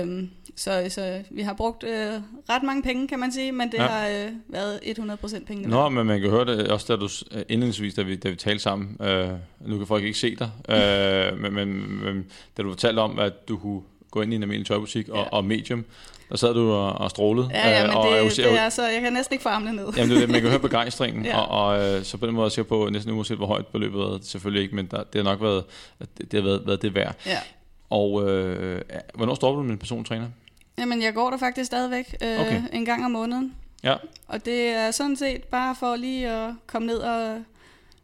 Øhm, 0.00 0.30
så, 0.56 0.86
så 0.88 1.22
vi 1.30 1.42
har 1.42 1.52
brugt 1.52 1.84
øh, 1.84 2.12
ret 2.48 2.62
mange 2.62 2.82
penge, 2.82 3.08
kan 3.08 3.18
man 3.18 3.32
sige, 3.32 3.52
men 3.52 3.68
det 3.72 3.78
Ja. 3.78 3.86
har 3.86 4.08
øh, 4.08 4.30
været 4.48 4.80
100% 4.84 5.44
penge. 5.44 5.68
Nå, 5.68 5.88
men 5.88 6.06
man 6.06 6.20
kan 6.20 6.30
høre 6.30 6.44
det 6.44 6.68
også, 6.68 6.86
da 6.96 7.00
du 7.00 7.08
s- 7.08 7.24
indledningsvis, 7.48 7.94
da 7.94 8.02
vi, 8.02 8.16
da 8.16 8.28
vi 8.30 8.36
talte 8.36 8.62
sammen. 8.62 8.96
Øh, 9.02 9.28
nu 9.60 9.78
kan 9.78 9.86
folk 9.86 10.04
ikke 10.04 10.18
se 10.18 10.36
dig, 10.36 10.50
øh, 10.68 11.38
men, 11.42 11.54
men, 11.54 11.98
men 12.04 12.26
da 12.56 12.62
du 12.62 12.68
fortalte 12.70 13.00
om, 13.00 13.18
at 13.18 13.48
du 13.48 13.56
kunne 13.56 13.80
gå 14.10 14.22
ind 14.22 14.32
i 14.32 14.36
en 14.36 14.42
almindelig 14.42 14.66
tøjbutik 14.66 15.08
og, 15.08 15.16
Ja. 15.18 15.22
og 15.22 15.44
medium, 15.44 15.84
der 16.30 16.36
sad 16.36 16.54
du 16.54 16.72
og, 16.72 16.92
og 16.92 17.10
strålede. 17.10 17.48
Ja, 17.54 17.68
ja, 17.70 17.82
Øh, 17.82 17.88
men 17.88 17.96
og 17.96 18.06
det, 18.10 18.20
kunne 18.20 18.30
se- 18.30 18.42
det 18.42 18.58
er 18.58 18.68
så, 18.68 18.86
jeg 18.88 19.00
kan 19.00 19.12
næsten 19.12 19.34
ikke 19.34 19.42
få 19.42 19.48
armene 19.48 19.72
ned. 19.76 19.86
Jamen, 19.96 20.10
det 20.10 20.16
er 20.16 20.20
det, 20.20 20.30
man 20.30 20.40
kan 20.40 20.50
høre 20.50 20.60
begejstringen, 20.60 21.24
ja. 21.30 21.38
Og, 21.40 21.66
og 21.66 21.94
øh, 21.94 22.04
så 22.04 22.16
på 22.16 22.26
den 22.26 22.34
måde 22.34 22.42
er 22.42 22.46
jeg 22.46 22.52
sikker 22.52 22.68
på, 22.68 22.88
næsten 22.92 23.12
uanset 23.12 23.36
hvor 23.36 23.46
højt 23.46 23.66
beløbet 23.66 23.98
været, 24.00 24.24
selvfølgelig 24.24 24.62
ikke, 24.62 24.76
men 24.76 24.86
der, 24.86 25.02
det 25.02 25.14
har 25.14 25.22
nok 25.32 25.42
været, 25.42 25.64
det, 25.98 26.32
det 26.32 26.42
har 26.42 26.48
været, 26.48 26.62
været 26.66 26.82
det 26.82 26.94
værd. 26.94 27.14
Ja. 27.26 27.38
Og 27.90 28.30
øh, 28.30 28.80
hvornår 29.14 29.34
stopper 29.34 29.56
du 29.56 29.62
med 29.62 29.72
en 29.72 29.78
persontræner? 29.78 30.26
Jamen, 30.78 31.02
jeg 31.02 31.14
går 31.14 31.30
der 31.30 31.38
faktisk 31.38 31.66
stadigvæk 31.66 32.16
øh, 32.22 32.40
okay. 32.40 32.62
en 32.72 32.84
gang 32.84 33.04
om 33.04 33.10
måneden. 33.10 33.54
Ja. 33.84 33.94
Og 34.28 34.44
det 34.44 34.66
er 34.68 34.90
sådan 34.90 35.16
set 35.16 35.44
bare 35.44 35.74
for 35.74 35.96
lige 35.96 36.28
at 36.30 36.50
komme 36.66 36.86
ned 36.86 36.98
og, 36.98 37.38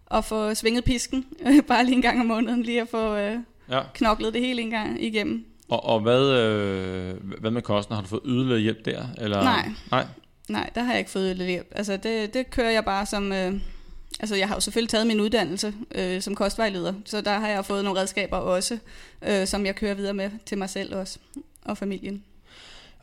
og 0.06 0.24
få 0.24 0.54
svinget 0.54 0.84
pisken. 0.84 1.24
bare 1.68 1.84
lige 1.84 1.94
en 1.96 2.02
gang 2.02 2.20
om 2.20 2.26
måneden, 2.26 2.62
lige 2.62 2.80
at 2.80 2.88
få 2.88 3.16
øh, 3.16 3.36
Ja. 3.70 3.80
knoklet 3.94 4.34
det 4.34 4.40
hele 4.42 4.62
en 4.62 4.70
gang 4.70 5.02
igennem. 5.04 5.44
Og, 5.68 5.84
og 5.84 6.00
hvad, 6.00 6.30
øh, 6.30 7.14
hvad 7.40 7.50
med 7.50 7.62
kosten? 7.62 7.94
Har 7.94 8.02
du 8.02 8.08
fået 8.08 8.22
yderligere 8.24 8.60
hjælp 8.60 8.84
der? 8.84 9.06
Eller? 9.18 9.42
Nej. 9.42 9.68
Nej. 9.90 10.06
Nej, 10.48 10.70
der 10.74 10.82
har 10.82 10.92
jeg 10.92 10.98
ikke 10.98 11.10
fået 11.10 11.36
lidt 11.36 11.48
hjælp. 11.50 11.66
Altså, 11.70 11.96
det, 11.96 12.34
det 12.34 12.50
kører 12.50 12.70
jeg 12.70 12.84
bare 12.84 13.06
som... 13.06 13.32
Øh, 13.32 13.54
altså, 14.20 14.36
jeg 14.36 14.48
har 14.48 14.54
jo 14.54 14.60
selvfølgelig 14.60 14.90
taget 14.90 15.06
min 15.06 15.20
uddannelse 15.20 15.74
øh, 15.94 16.22
som 16.22 16.34
kostvejleder, 16.34 16.92
så 17.04 17.20
der 17.20 17.38
har 17.38 17.48
jeg 17.48 17.64
fået 17.64 17.84
nogle 17.84 18.00
redskaber 18.00 18.36
også, 18.36 18.78
øh, 19.28 19.46
som 19.46 19.66
jeg 19.66 19.74
kører 19.76 19.94
videre 19.94 20.14
med 20.14 20.30
til 20.46 20.58
mig 20.58 20.70
selv 20.70 20.94
også, 20.96 21.18
og 21.62 21.78
familien. 21.78 22.24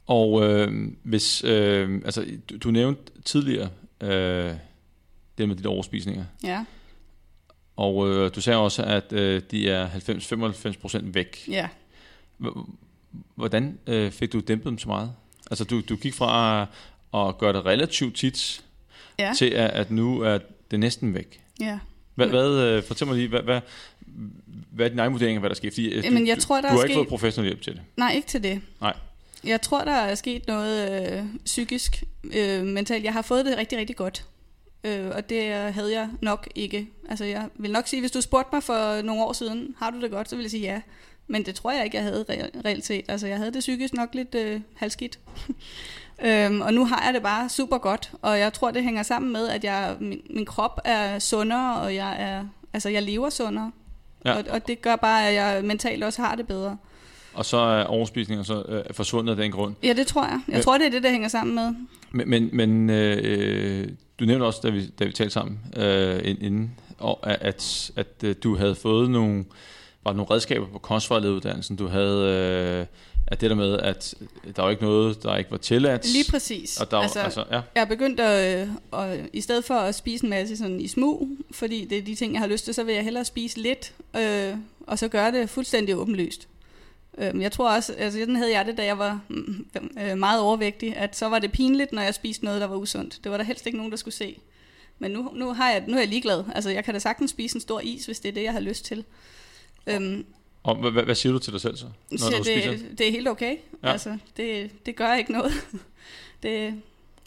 Og 0.07 0.43
øh, 0.43 0.87
hvis, 1.03 1.43
øh, 1.43 2.01
altså, 2.05 2.25
du, 2.49 2.57
du 2.57 2.71
nævnte 2.71 3.01
tidligere 3.25 3.69
øh, 4.01 4.51
det 5.37 5.47
med 5.47 5.55
der 5.55 5.69
overspisninger, 5.69 6.25
Ja, 6.43 6.65
og 7.75 8.09
øh, 8.09 8.35
du 8.35 8.41
sagde 8.41 8.59
også, 8.59 8.83
at 8.83 9.13
øh, 9.13 9.41
de 9.51 9.69
er 9.69 9.87
90-95% 9.89 10.99
væk. 11.03 11.37
ja. 11.47 11.67
Hvordan 13.35 13.79
øh, 13.87 14.11
fik 14.11 14.33
du 14.33 14.39
dæmpet 14.39 14.65
dem 14.69 14.77
så 14.77 14.87
meget? 14.87 15.13
Altså, 15.51 15.63
du, 15.63 15.81
du 15.89 15.95
gik 15.95 16.13
fra 16.13 16.61
at 17.13 17.37
gøre 17.37 17.53
det 17.53 17.65
relativt 17.65 18.15
tit, 18.15 18.63
Ja, 19.19 19.33
til 19.37 19.45
at, 19.45 19.69
at 19.69 19.91
nu 19.91 20.19
er 20.21 20.39
det 20.71 20.79
næsten 20.79 21.13
væk. 21.13 21.41
ja. 21.59 21.79
Hvad, 22.15 22.27
hvad, 22.27 22.57
øh, 22.63 22.83
fortæl 22.83 23.07
mig 23.07 23.15
lige, 23.17 23.27
hvad, 23.27 23.41
hvad, 23.41 23.61
hvad 24.71 24.85
er 24.85 24.89
din 24.89 24.99
egen 24.99 25.11
vurdering 25.13 25.35
af, 25.35 25.41
hvad 25.41 25.49
der 25.49 25.55
sker? 25.55 25.71
Fordi, 25.71 25.87
øh, 25.89 26.05
Jamen, 26.05 26.21
du, 26.21 26.27
jeg 26.27 26.37
tror, 26.37 26.55
der 26.55 26.61
du 26.61 26.67
er 26.67 26.71
har 26.71 26.83
ikke 26.83 26.93
sket- 26.93 26.97
fået 26.99 27.07
professionel 27.07 27.47
hjælp 27.49 27.61
til 27.61 27.73
det. 27.73 27.81
Nej, 27.97 28.11
ikke 28.15 28.27
til 28.27 28.43
det. 28.43 28.61
Nej. 28.81 28.93
Jeg 29.43 29.61
tror, 29.61 29.83
der 29.83 29.91
er 29.91 30.15
sket 30.15 30.47
noget 30.47 31.11
øh, 31.19 31.23
psykisk, 31.45 32.03
øh, 32.37 32.65
mentalt. 32.65 33.03
Jeg 33.03 33.13
har 33.13 33.21
fået 33.21 33.45
det 33.45 33.57
rigtig, 33.57 33.77
rigtig 33.77 33.95
godt. 33.95 34.25
Øh, 34.83 35.07
og 35.15 35.29
det 35.29 35.43
havde 35.53 35.91
jeg 35.93 36.09
nok 36.21 36.47
ikke. 36.55 36.87
Altså, 37.09 37.25
jeg 37.25 37.49
vil 37.55 37.71
nok 37.71 37.87
sige, 37.87 37.99
hvis 37.99 38.11
du 38.11 38.21
spurgte 38.21 38.49
mig 38.53 38.63
for 38.63 39.01
nogle 39.01 39.23
år 39.23 39.33
siden, 39.33 39.75
har 39.77 39.89
du 39.89 40.01
det 40.01 40.11
godt, 40.11 40.29
så 40.29 40.35
vil 40.35 40.43
jeg 40.43 40.51
sige 40.51 40.63
ja. 40.73 40.81
Men 41.31 41.45
det 41.45 41.55
tror 41.55 41.71
jeg 41.71 41.83
ikke, 41.85 41.97
jeg 41.97 42.03
havde 42.03 42.25
re- 42.29 42.61
reelt 42.65 42.85
set. 42.85 43.05
Altså, 43.07 43.27
jeg 43.27 43.37
havde 43.37 43.51
det 43.53 43.59
psykisk 43.59 43.93
nok 43.93 44.09
lidt 44.13 44.35
øh, 44.35 44.61
halvskidt. 44.75 45.19
øhm, 46.25 46.61
og 46.61 46.73
nu 46.73 46.85
har 46.85 47.05
jeg 47.05 47.13
det 47.13 47.21
bare 47.23 47.49
super 47.49 47.77
godt, 47.77 48.11
og 48.21 48.39
jeg 48.39 48.53
tror, 48.53 48.71
det 48.71 48.83
hænger 48.83 49.03
sammen 49.03 49.33
med, 49.33 49.47
at 49.47 49.63
jeg, 49.63 49.95
min, 49.99 50.21
min 50.29 50.45
krop 50.45 50.79
er 50.85 51.19
sundere, 51.19 51.81
og 51.81 51.95
jeg 51.95 52.15
er, 52.21 52.45
altså, 52.73 52.89
jeg 52.89 53.03
lever 53.03 53.29
sundere. 53.29 53.71
Ja. 54.25 54.33
Og, 54.37 54.43
og 54.49 54.67
det 54.67 54.81
gør 54.81 54.95
bare, 54.95 55.27
at 55.27 55.33
jeg 55.35 55.63
mentalt 55.65 56.03
også 56.03 56.21
har 56.21 56.35
det 56.35 56.47
bedre. 56.47 56.77
Og 57.33 57.45
så 57.45 57.57
er 57.57 57.83
overspisningen 57.83 58.45
så 58.45 58.63
øh, 58.69 58.83
forsvundet 58.93 59.31
af 59.31 59.37
den 59.37 59.51
grund. 59.51 59.75
Ja, 59.83 59.93
det 59.93 60.07
tror 60.07 60.23
jeg. 60.23 60.41
Jeg 60.47 60.53
Men- 60.53 60.61
tror, 60.63 60.77
det 60.77 60.87
er 60.87 60.91
det, 60.91 61.03
der 61.03 61.09
hænger 61.11 61.27
sammen 61.27 61.55
med. 61.55 61.73
Men, 62.11 62.29
men, 62.29 62.49
men 62.53 62.89
øh, 62.89 63.87
du 64.19 64.25
nævnte 64.25 64.43
også, 64.43 64.59
da 64.63 64.69
vi, 64.69 64.87
da 64.87 65.05
vi 65.05 65.11
talte 65.11 65.33
sammen 65.33 65.59
øh, 65.77 66.19
ind- 66.23 66.41
inden, 66.43 66.71
og 66.97 67.19
at, 67.29 67.37
at, 67.41 67.91
at 67.95 68.07
øh, 68.23 68.35
du 68.43 68.55
havde 68.55 68.75
fået 68.75 69.09
nogle, 69.09 69.45
var 70.03 70.11
der 70.11 70.17
nogle 70.17 70.31
redskaber 70.31 70.67
på 70.67 70.79
kostvejlederuddannelsen. 70.79 71.75
Du 71.75 71.87
havde 71.87 72.27
øh, 72.81 72.85
at 73.31 73.41
det 73.41 73.49
der 73.49 73.55
med, 73.55 73.79
at 73.79 74.15
der 74.55 74.61
var 74.61 74.69
ikke 74.69 74.83
noget, 74.83 75.23
der 75.23 75.37
ikke 75.37 75.51
var 75.51 75.57
tilladt. 75.57 76.13
Lige 76.13 76.31
præcis. 76.31 76.77
Og 76.77 76.91
der, 76.91 76.97
altså, 76.97 77.19
altså, 77.19 77.45
ja. 77.51 77.61
Jeg 77.75 77.81
er 77.81 77.85
begyndt 77.85 78.19
at, 78.19 78.61
øh, 78.61 78.99
at, 79.01 79.29
i 79.33 79.41
stedet 79.41 79.65
for 79.65 79.73
at 79.73 79.95
spise 79.95 80.23
en 80.23 80.29
masse 80.29 80.57
sådan 80.57 80.81
i 80.81 80.87
smug, 80.87 81.29
fordi 81.51 81.85
det 81.85 81.97
er 81.97 82.01
de 82.01 82.15
ting, 82.15 82.33
jeg 82.33 82.41
har 82.41 82.47
lyst 82.47 82.65
til, 82.65 82.73
så 82.73 82.83
vil 82.83 82.95
jeg 82.95 83.03
hellere 83.03 83.25
spise 83.25 83.61
lidt, 83.61 83.93
øh, 84.17 84.55
og 84.87 84.99
så 84.99 85.07
gøre 85.07 85.31
det 85.31 85.49
fuldstændig 85.49 85.97
åbenlyst. 85.97 86.47
Øh, 87.17 87.41
jeg 87.41 87.51
tror 87.51 87.75
også, 87.75 87.93
altså 87.93 88.19
sådan 88.19 88.35
havde 88.35 88.51
jeg 88.51 88.65
det, 88.65 88.77
da 88.77 88.85
jeg 88.85 88.97
var 88.97 89.19
mm, 89.29 89.65
øh, 89.99 90.17
meget 90.17 90.41
overvægtig, 90.41 90.95
at 90.97 91.15
så 91.15 91.29
var 91.29 91.39
det 91.39 91.51
pinligt, 91.51 91.91
når 91.91 92.01
jeg 92.01 92.13
spiste 92.13 92.45
noget, 92.45 92.61
der 92.61 92.67
var 92.67 92.75
usundt. 92.75 93.19
Det 93.23 93.31
var 93.31 93.37
der 93.37 93.43
helst 93.43 93.65
ikke 93.65 93.77
nogen, 93.77 93.91
der 93.91 93.97
skulle 93.97 94.15
se. 94.15 94.39
Men 94.99 95.11
nu, 95.11 95.31
nu, 95.35 95.53
har 95.53 95.71
jeg, 95.71 95.83
nu 95.87 95.95
er 95.95 95.99
jeg 95.99 96.07
ligeglad. 96.07 96.43
Altså, 96.55 96.69
jeg 96.69 96.83
kan 96.83 96.93
da 96.93 96.99
sagtens 96.99 97.31
spise 97.31 97.55
en 97.55 97.61
stor 97.61 97.79
is, 97.79 98.05
hvis 98.05 98.19
det 98.19 98.29
er 98.29 98.33
det, 98.33 98.43
jeg 98.43 98.53
har 98.53 98.59
lyst 98.59 98.85
til. 98.85 99.05
Øhm, 99.87 100.25
Og 100.63 100.75
hvad, 100.75 101.03
hvad, 101.03 101.15
siger 101.15 101.33
du 101.33 101.39
til 101.39 101.53
dig 101.53 101.61
selv 101.61 101.77
så, 101.77 101.85
når 102.11 102.17
du 102.37 102.43
spiser? 102.43 102.71
det, 102.71 102.97
det 102.97 103.07
er 103.07 103.11
helt 103.11 103.27
okay. 103.27 103.57
Ja. 103.83 103.91
Altså, 103.91 104.17
det, 104.37 104.71
det 104.85 104.95
gør 104.95 105.13
ikke 105.13 105.31
noget. 105.31 105.51
det, 106.43 106.81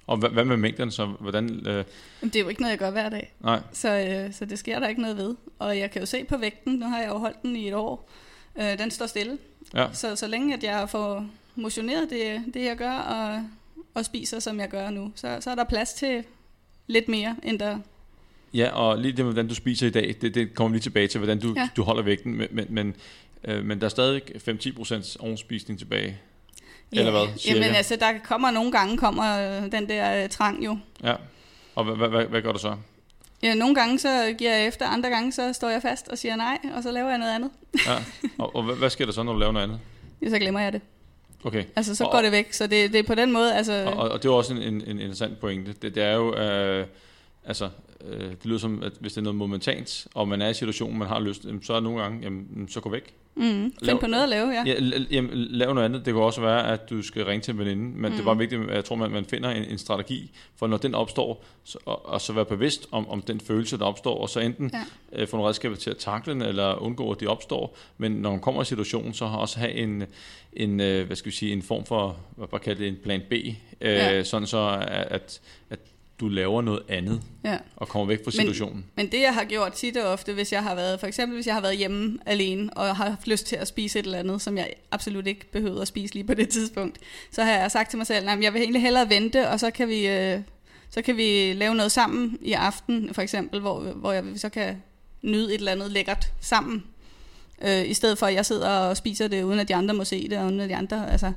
Og 0.06 0.16
hvad, 0.16 0.30
hvad 0.30 0.44
med 0.44 0.56
mængden 0.56 0.90
så? 0.90 1.06
Hvordan, 1.06 1.50
øh, 1.50 1.64
Jamen, 1.74 1.84
det 2.22 2.36
er 2.36 2.40
jo 2.40 2.48
ikke 2.48 2.60
noget, 2.60 2.70
jeg 2.70 2.78
gør 2.78 2.90
hver 2.90 3.08
dag. 3.08 3.32
nej, 3.40 3.60
Så, 3.72 3.88
øh, 3.88 4.34
så 4.34 4.44
det 4.44 4.58
sker 4.58 4.78
der 4.78 4.88
ikke 4.88 5.00
noget 5.02 5.16
ved. 5.16 5.34
Og 5.58 5.78
jeg 5.78 5.90
kan 5.90 6.02
jo 6.02 6.06
se 6.06 6.24
på 6.24 6.36
vægten, 6.36 6.72
nu 6.72 6.86
har 6.86 7.00
jeg 7.00 7.08
jo 7.08 7.18
holdt 7.18 7.42
den 7.42 7.56
i 7.56 7.68
et 7.68 7.74
år, 7.74 8.08
øh, 8.56 8.78
den 8.78 8.90
står 8.90 9.06
stille. 9.06 9.38
ja. 9.74 9.86
Så 9.92 10.16
så 10.16 10.26
længe 10.26 10.54
at 10.54 10.62
jeg 10.64 10.90
får 10.90 11.26
motioneret 11.56 12.10
det, 12.10 12.54
det 12.54 12.64
jeg 12.64 12.76
gør, 12.76 12.92
og, 12.98 13.44
og 13.94 14.04
spiser, 14.04 14.38
som 14.40 14.60
jeg 14.60 14.68
gør 14.68 14.90
nu, 14.90 15.12
så, 15.14 15.38
så 15.40 15.50
er 15.50 15.54
der 15.54 15.64
plads 15.64 15.92
til 15.92 16.24
lidt 16.86 17.08
mere, 17.08 17.36
end 17.42 17.58
der... 17.58 17.78
Ja, 18.54 18.70
og 18.72 18.98
lige 18.98 19.12
det 19.12 19.24
med, 19.24 19.32
hvordan 19.32 19.48
du 19.48 19.54
spiser 19.54 19.86
i 19.86 19.90
dag, 19.90 20.14
det, 20.20 20.34
det 20.34 20.54
kommer 20.54 20.68
vi 20.70 20.74
lige 20.76 20.82
tilbage 20.82 21.08
til, 21.08 21.18
hvordan 21.18 21.40
du, 21.40 21.52
ja. 21.56 21.60
Ja. 21.60 21.68
du 21.76 21.82
holder 21.82 22.02
vægten, 22.02 22.34
men, 22.36 22.48
men, 22.50 22.66
men, 22.68 22.96
øh, 23.44 23.64
men 23.64 23.78
der 23.80 23.84
er 23.84 23.88
stadig 23.88 24.22
5-10% 24.48 25.16
overspisning 25.20 25.78
tilbage. 25.78 26.18
Eller 26.92 27.10
hvad, 27.10 27.38
cirka? 27.38 27.58
Jamen 27.58 27.74
altså, 27.76 27.96
der 27.96 28.12
kommer 28.24 28.50
nogle 28.50 28.72
gange, 28.72 28.98
kommer 28.98 29.38
øh, 29.64 29.72
den 29.72 29.88
der 29.88 30.22
øh, 30.22 30.28
trang 30.28 30.64
jo. 30.64 30.78
Ja, 31.04 31.14
og 31.74 31.84
hvad, 31.84 31.96
hvad, 31.96 32.08
hvad, 32.08 32.24
hvad 32.24 32.42
gør 32.42 32.52
du 32.52 32.58
så? 32.58 32.76
Ja, 33.42 33.54
nogle 33.54 33.74
gange 33.74 33.98
så 33.98 34.34
giver 34.38 34.56
jeg 34.56 34.66
efter, 34.66 34.86
andre 34.86 35.10
gange 35.10 35.32
så 35.32 35.52
står 35.52 35.68
jeg 35.70 35.82
fast 35.82 36.08
og 36.08 36.18
siger 36.18 36.36
nej, 36.36 36.58
og 36.76 36.82
så 36.82 36.90
laver 36.92 37.08
jeg 37.08 37.18
noget 37.18 37.34
andet. 37.34 37.50
Ja. 37.86 37.94
Og, 38.38 38.56
og 38.56 38.62
hvad, 38.62 38.76
hvad 38.76 38.90
sker 38.90 39.04
der 39.04 39.12
så, 39.12 39.22
når 39.22 39.32
du 39.32 39.38
laver 39.38 39.52
noget 39.52 39.64
andet? 39.64 39.80
Ja, 40.22 40.30
så 40.30 40.38
glemmer 40.38 40.60
jeg 40.60 40.72
det. 40.72 40.80
Okay, 41.44 41.64
Altså, 41.76 41.94
så 41.94 42.04
Og- 42.04 42.10
går 42.10 42.22
det 42.22 42.32
væk. 42.32 42.52
Så 42.52 42.66
det, 42.66 42.92
det 42.92 42.98
er 42.98 43.02
på 43.02 43.14
den 43.14 43.32
måde, 43.32 43.54
altså... 43.54 43.84
og, 43.96 44.10
og, 44.10 44.22
det 44.22 44.28
er 44.28 44.32
også 44.32 44.54
en, 44.54 44.62
en, 44.62 44.74
en 44.74 44.98
interessant 44.98 45.40
pointe. 45.40 45.74
Det, 45.82 45.94
det 45.94 46.02
er 46.02 46.12
jo, 46.14 46.36
øh, 46.36 46.86
altså, 47.44 47.68
øh, 48.06 48.30
det 48.30 48.46
lyder 48.46 48.58
som, 48.58 48.82
at 48.82 48.92
hvis 49.00 49.12
det 49.12 49.18
er 49.18 49.22
noget 49.22 49.36
momentant, 49.36 50.06
og 50.14 50.28
man 50.28 50.42
er 50.42 50.48
i 50.48 50.54
situationen, 50.54 50.98
man 50.98 51.08
har 51.08 51.20
lyst, 51.20 51.44
jamen, 51.44 51.62
så 51.62 51.72
er 51.72 51.76
det 51.76 51.84
nogle 51.84 52.02
gange, 52.02 52.20
jamen, 52.22 52.68
så 52.68 52.80
gå 52.80 52.90
væk. 52.90 53.14
Mm, 53.36 53.72
Lav- 53.82 53.90
find 53.90 53.98
på 53.98 54.06
noget 54.06 54.22
at 54.22 54.28
lave, 54.28 54.48
ja. 54.48 54.64
Ja, 54.66 54.74
jamen, 55.10 55.30
lav 55.34 55.74
noget 55.74 55.84
andet. 55.84 56.04
Det 56.06 56.14
kan 56.14 56.22
også 56.22 56.40
være, 56.40 56.72
at 56.72 56.90
du 56.90 57.02
skal 57.02 57.24
ringe 57.24 57.42
til 57.42 57.52
en 57.52 57.58
veninde, 57.58 57.82
men 57.82 57.96
mm. 57.96 58.10
det 58.10 58.20
er 58.20 58.24
bare 58.24 58.38
vigtigt, 58.38 58.62
at 58.62 58.74
jeg 58.76 58.84
tror, 58.84 58.96
man, 58.96 59.10
man 59.10 59.24
finder 59.24 59.50
en, 59.50 59.64
en 59.64 59.78
strategi, 59.78 60.30
for 60.56 60.66
når 60.66 60.76
den 60.76 60.94
opstår, 60.94 61.44
så, 61.64 61.78
og, 61.84 62.08
og 62.08 62.20
så 62.20 62.32
være 62.32 62.44
bevidst 62.44 62.88
om, 62.90 63.08
om 63.08 63.22
den 63.22 63.40
følelse, 63.40 63.78
der 63.78 63.84
opstår, 63.84 64.18
og 64.18 64.30
så 64.30 64.40
enten 64.40 64.70
ja. 64.74 65.22
Øh, 65.22 65.28
få 65.28 65.36
nogle 65.36 65.48
redskaber 65.48 65.76
til 65.76 65.90
at 65.90 65.96
takle 65.96 66.32
den, 66.32 66.42
eller 66.42 66.82
undgå, 66.82 67.10
at 67.10 67.20
de 67.20 67.26
opstår, 67.26 67.76
men 67.98 68.12
når 68.12 68.30
man 68.30 68.40
kommer 68.40 68.62
i 68.62 68.64
situationen, 68.64 69.14
så 69.14 69.26
har 69.26 69.36
også 69.36 69.58
have 69.58 69.72
en, 69.72 70.04
en 70.52 70.80
øh, 70.80 71.06
hvad 71.06 71.16
skal 71.16 71.30
vi 71.30 71.36
sige, 71.36 71.52
en 71.52 71.62
form 71.62 71.84
for, 71.84 72.16
hvad 72.36 72.48
bare 72.48 72.60
kalde 72.60 72.82
det, 72.82 72.88
en 72.88 72.98
plan 73.04 73.22
B, 73.30 73.32
øh. 73.32 73.48
Ja. 73.80 74.22
sådan 74.22 74.46
så, 74.46 74.84
at, 74.88 75.40
at 75.70 75.80
du 76.20 76.28
laver 76.28 76.62
noget 76.62 76.82
andet, 76.88 77.22
ja. 77.44 77.58
og 77.76 77.88
kommer 77.88 78.06
væk 78.06 78.24
fra 78.24 78.30
situationen. 78.30 78.84
Men 78.96 79.12
det, 79.12 79.20
jeg 79.20 79.34
har 79.34 79.44
gjort 79.44 79.72
tit 79.72 79.96
og 79.96 80.12
ofte, 80.12 80.32
hvis 80.32 80.52
jeg 80.52 80.62
har 80.62 80.74
været, 80.74 81.00
for 81.00 81.06
eksempel 81.06 81.36
hvis 81.36 81.46
jeg 81.46 81.54
har 81.54 81.60
været 81.60 81.76
hjemme 81.76 82.18
alene, 82.26 82.70
og 82.76 82.96
har 82.96 83.10
haft 83.10 83.26
lyst 83.26 83.46
til 83.46 83.56
at 83.56 83.68
spise 83.68 83.98
et 83.98 84.04
eller 84.04 84.18
andet, 84.18 84.42
som 84.42 84.56
jeg 84.58 84.72
absolut 84.90 85.26
ikke 85.26 85.50
behøvede 85.50 85.82
at 85.82 85.88
spise 85.88 86.14
lige 86.14 86.24
på 86.24 86.34
det 86.34 86.48
tidspunkt, 86.48 86.98
så 87.30 87.42
har 87.42 87.52
jeg 87.52 87.70
sagt 87.70 87.90
til 87.90 87.96
mig 87.96 88.06
selv, 88.06 88.28
at 88.28 88.42
jeg 88.42 88.52
vil 88.54 88.62
egentlig 88.62 88.82
hellere 88.82 89.08
vente, 89.08 89.48
og 89.48 89.60
så 89.60 89.70
kan 89.70 89.88
vi, 89.88 90.08
øh, 90.08 90.40
så 90.90 91.02
kan 91.02 91.16
vi 91.16 91.52
lave 91.52 91.74
noget 91.74 91.92
sammen 91.92 92.38
i 92.42 92.52
aften, 92.52 93.14
for 93.14 93.22
eksempel, 93.22 93.60
hvor, 93.60 93.80
hvor 93.80 94.12
jeg 94.12 94.24
så 94.36 94.48
kan 94.48 94.82
nyde 95.22 95.54
et 95.54 95.58
eller 95.58 95.72
andet 95.72 95.90
lækkert 95.90 96.32
sammen, 96.40 96.84
øh, 97.64 97.90
i 97.90 97.94
stedet 97.94 98.18
for 98.18 98.26
at 98.26 98.34
jeg 98.34 98.46
sidder 98.46 98.68
og 98.68 98.96
spiser 98.96 99.28
det, 99.28 99.42
uden 99.42 99.60
at 99.60 99.68
de 99.68 99.74
andre 99.74 99.94
må 99.94 100.04
se 100.04 100.28
det, 100.28 100.38
og 100.38 100.46
uden 100.46 100.60
at 100.60 100.68
de 100.68 100.76
andre, 100.76 101.12
altså... 101.12 101.32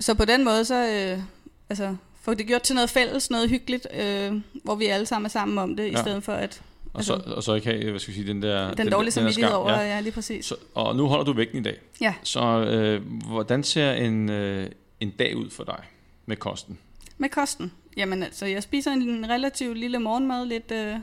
Så 0.00 0.14
på 0.14 0.24
den 0.24 0.44
måde, 0.44 0.64
så, 0.64 0.86
øh, 0.86 1.22
altså, 1.70 1.96
få 2.20 2.34
det 2.34 2.46
gjort 2.46 2.62
til 2.62 2.74
noget 2.74 2.90
fælles, 2.90 3.30
noget 3.30 3.50
hyggeligt, 3.50 3.86
øh, 3.94 4.32
hvor 4.64 4.74
vi 4.74 4.86
alle 4.86 5.06
sammen 5.06 5.24
er 5.26 5.30
sammen 5.30 5.58
om 5.58 5.76
det, 5.76 5.84
ja. 5.84 5.98
I 5.98 6.02
stedet 6.02 6.24
for 6.24 6.32
at 6.32 6.62
Og 6.92 7.04
så, 7.04 7.14
og 7.14 7.42
så 7.42 7.54
ikke 7.54 7.66
have, 7.66 7.90
hvad 7.90 8.00
skal 8.00 8.14
vi 8.14 8.18
sige, 8.18 8.28
den 8.28 8.42
der... 8.42 8.74
den 8.74 8.90
dårlige 8.90 9.06
der 9.06 9.10
samvittighed 9.10 9.52
over, 9.52 9.70
Ja. 9.72 9.80
ja. 9.80 10.00
lige 10.00 10.12
præcis. 10.12 10.46
Så, 10.46 10.56
og 10.74 10.96
nu 10.96 11.06
holder 11.06 11.24
du 11.24 11.32
vægten 11.32 11.58
i 11.58 11.62
dag. 11.62 11.76
Ja. 12.00 12.14
Så 12.22 12.40
øh, 12.40 13.02
hvordan 13.26 13.64
ser 13.64 13.92
en, 13.92 14.28
øh, 14.30 14.70
en 15.00 15.10
dag 15.10 15.36
ud 15.36 15.50
for 15.50 15.64
dig 15.64 15.80
med 16.26 16.36
kosten? 16.36 16.78
Med 17.18 17.28
kosten, 17.28 17.72
jamen 17.96 18.22
altså, 18.22 18.46
jeg 18.46 18.62
spiser 18.62 18.90
en 18.90 19.30
relativt 19.30 19.78
lille 19.78 19.98
morgenmad, 19.98 20.46
lidt, 20.46 20.70
øh, 20.70 20.96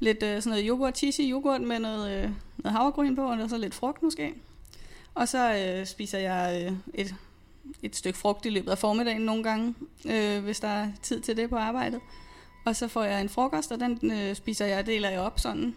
lidt 0.00 0.22
øh, 0.22 0.42
sådan 0.42 0.50
noget 0.50 0.64
yoghurt, 0.68 0.98
cheesy 0.98 1.20
yoghurt 1.20 1.60
med 1.60 1.78
noget, 1.78 2.10
øh, 2.10 2.30
noget 2.58 2.78
havregryn 2.78 3.16
på, 3.16 3.22
og 3.22 3.50
så 3.50 3.58
lidt 3.58 3.74
frugt 3.74 4.02
måske. 4.02 4.34
Og 5.14 5.28
så 5.28 5.54
øh, 5.54 5.86
spiser 5.86 6.18
jeg 6.18 6.62
øh, 6.66 6.72
et, 6.94 7.14
et 7.82 7.96
stykke 7.96 8.18
frugt 8.18 8.46
i 8.46 8.50
løbet 8.50 8.70
af 8.70 8.78
formiddagen 8.78 9.20
nogle 9.22 9.42
gange, 9.42 9.74
øh, 10.06 10.44
hvis 10.44 10.60
der 10.60 10.68
er 10.68 10.88
tid 11.02 11.20
til 11.20 11.36
det 11.36 11.50
på 11.50 11.56
arbejdet. 11.56 12.00
Og 12.64 12.76
så 12.76 12.88
får 12.88 13.04
jeg 13.04 13.20
en 13.20 13.28
frokost, 13.28 13.72
og 13.72 13.80
den 13.80 14.12
øh, 14.12 14.34
spiser 14.34 14.66
jeg, 14.66 14.86
deler 14.86 15.10
jeg 15.10 15.20
op 15.20 15.40
sådan. 15.40 15.74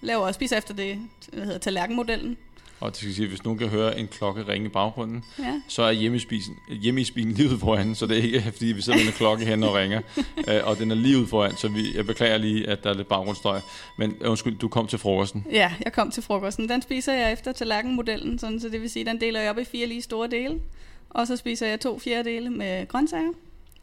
Laver 0.00 0.26
og 0.26 0.34
spiser 0.34 0.56
efter 0.56 0.74
det, 0.74 0.98
der 1.34 1.44
hedder 1.44 1.58
tallerkenmodellen. 1.58 2.36
Og 2.80 2.90
det 2.90 2.96
skal 2.98 3.14
sige, 3.14 3.28
hvis 3.28 3.44
nogen 3.44 3.58
kan 3.58 3.68
høre 3.68 3.98
en 3.98 4.08
klokke 4.08 4.42
ringe 4.48 4.66
i 4.66 4.68
baggrunden, 4.70 5.24
Ja. 5.38 5.60
så 5.68 5.82
er 5.82 5.90
hjemmespisen, 5.92 6.54
hjemmespisen 6.82 7.32
lige 7.32 7.48
ude 7.48 7.58
foran, 7.58 7.94
så 7.94 8.06
det 8.06 8.18
er 8.18 8.22
ikke 8.22 8.40
fordi, 8.52 8.66
vi 8.66 8.82
sidder 8.82 8.98
med 8.98 9.06
en 9.06 9.12
klokke 9.12 9.46
hen 9.46 9.62
og 9.62 9.74
ringer. 9.74 10.00
øh, 10.48 10.60
og 10.64 10.78
den 10.78 10.90
er 10.90 10.94
lige 10.94 11.18
ude 11.18 11.26
foran, 11.26 11.56
så 11.56 11.68
vi, 11.68 11.96
jeg 11.96 12.06
beklager 12.06 12.36
lige, 12.38 12.68
at 12.68 12.84
der 12.84 12.90
er 12.90 12.94
lidt 12.94 13.08
baggrundsstøj. 13.08 13.60
Men 13.98 14.16
øh, 14.20 14.30
undskyld, 14.30 14.58
du 14.58 14.68
kom 14.68 14.86
til 14.86 14.98
frokosten. 14.98 15.46
Ja, 15.52 15.72
jeg 15.84 15.92
kom 15.92 16.10
til 16.10 16.22
frokosten. 16.22 16.68
Den 16.68 16.82
spiser 16.82 17.12
jeg 17.12 17.32
efter 17.32 17.52
tallerkenmodellen, 17.52 18.38
sådan, 18.38 18.60
så 18.60 18.68
det 18.68 18.80
vil 18.82 18.90
sige, 18.90 19.04
den 19.04 19.20
deler 19.20 19.40
jeg 19.40 19.50
op 19.50 19.58
i 19.58 19.64
fire 19.64 19.86
lige 19.86 20.02
store 20.02 20.28
dele. 20.28 20.60
Og 21.10 21.26
så 21.26 21.36
spiser 21.36 21.66
jeg 21.66 21.80
to 21.80 21.98
fjerdedele 21.98 22.50
med 22.50 22.88
grøntsager, 22.88 23.32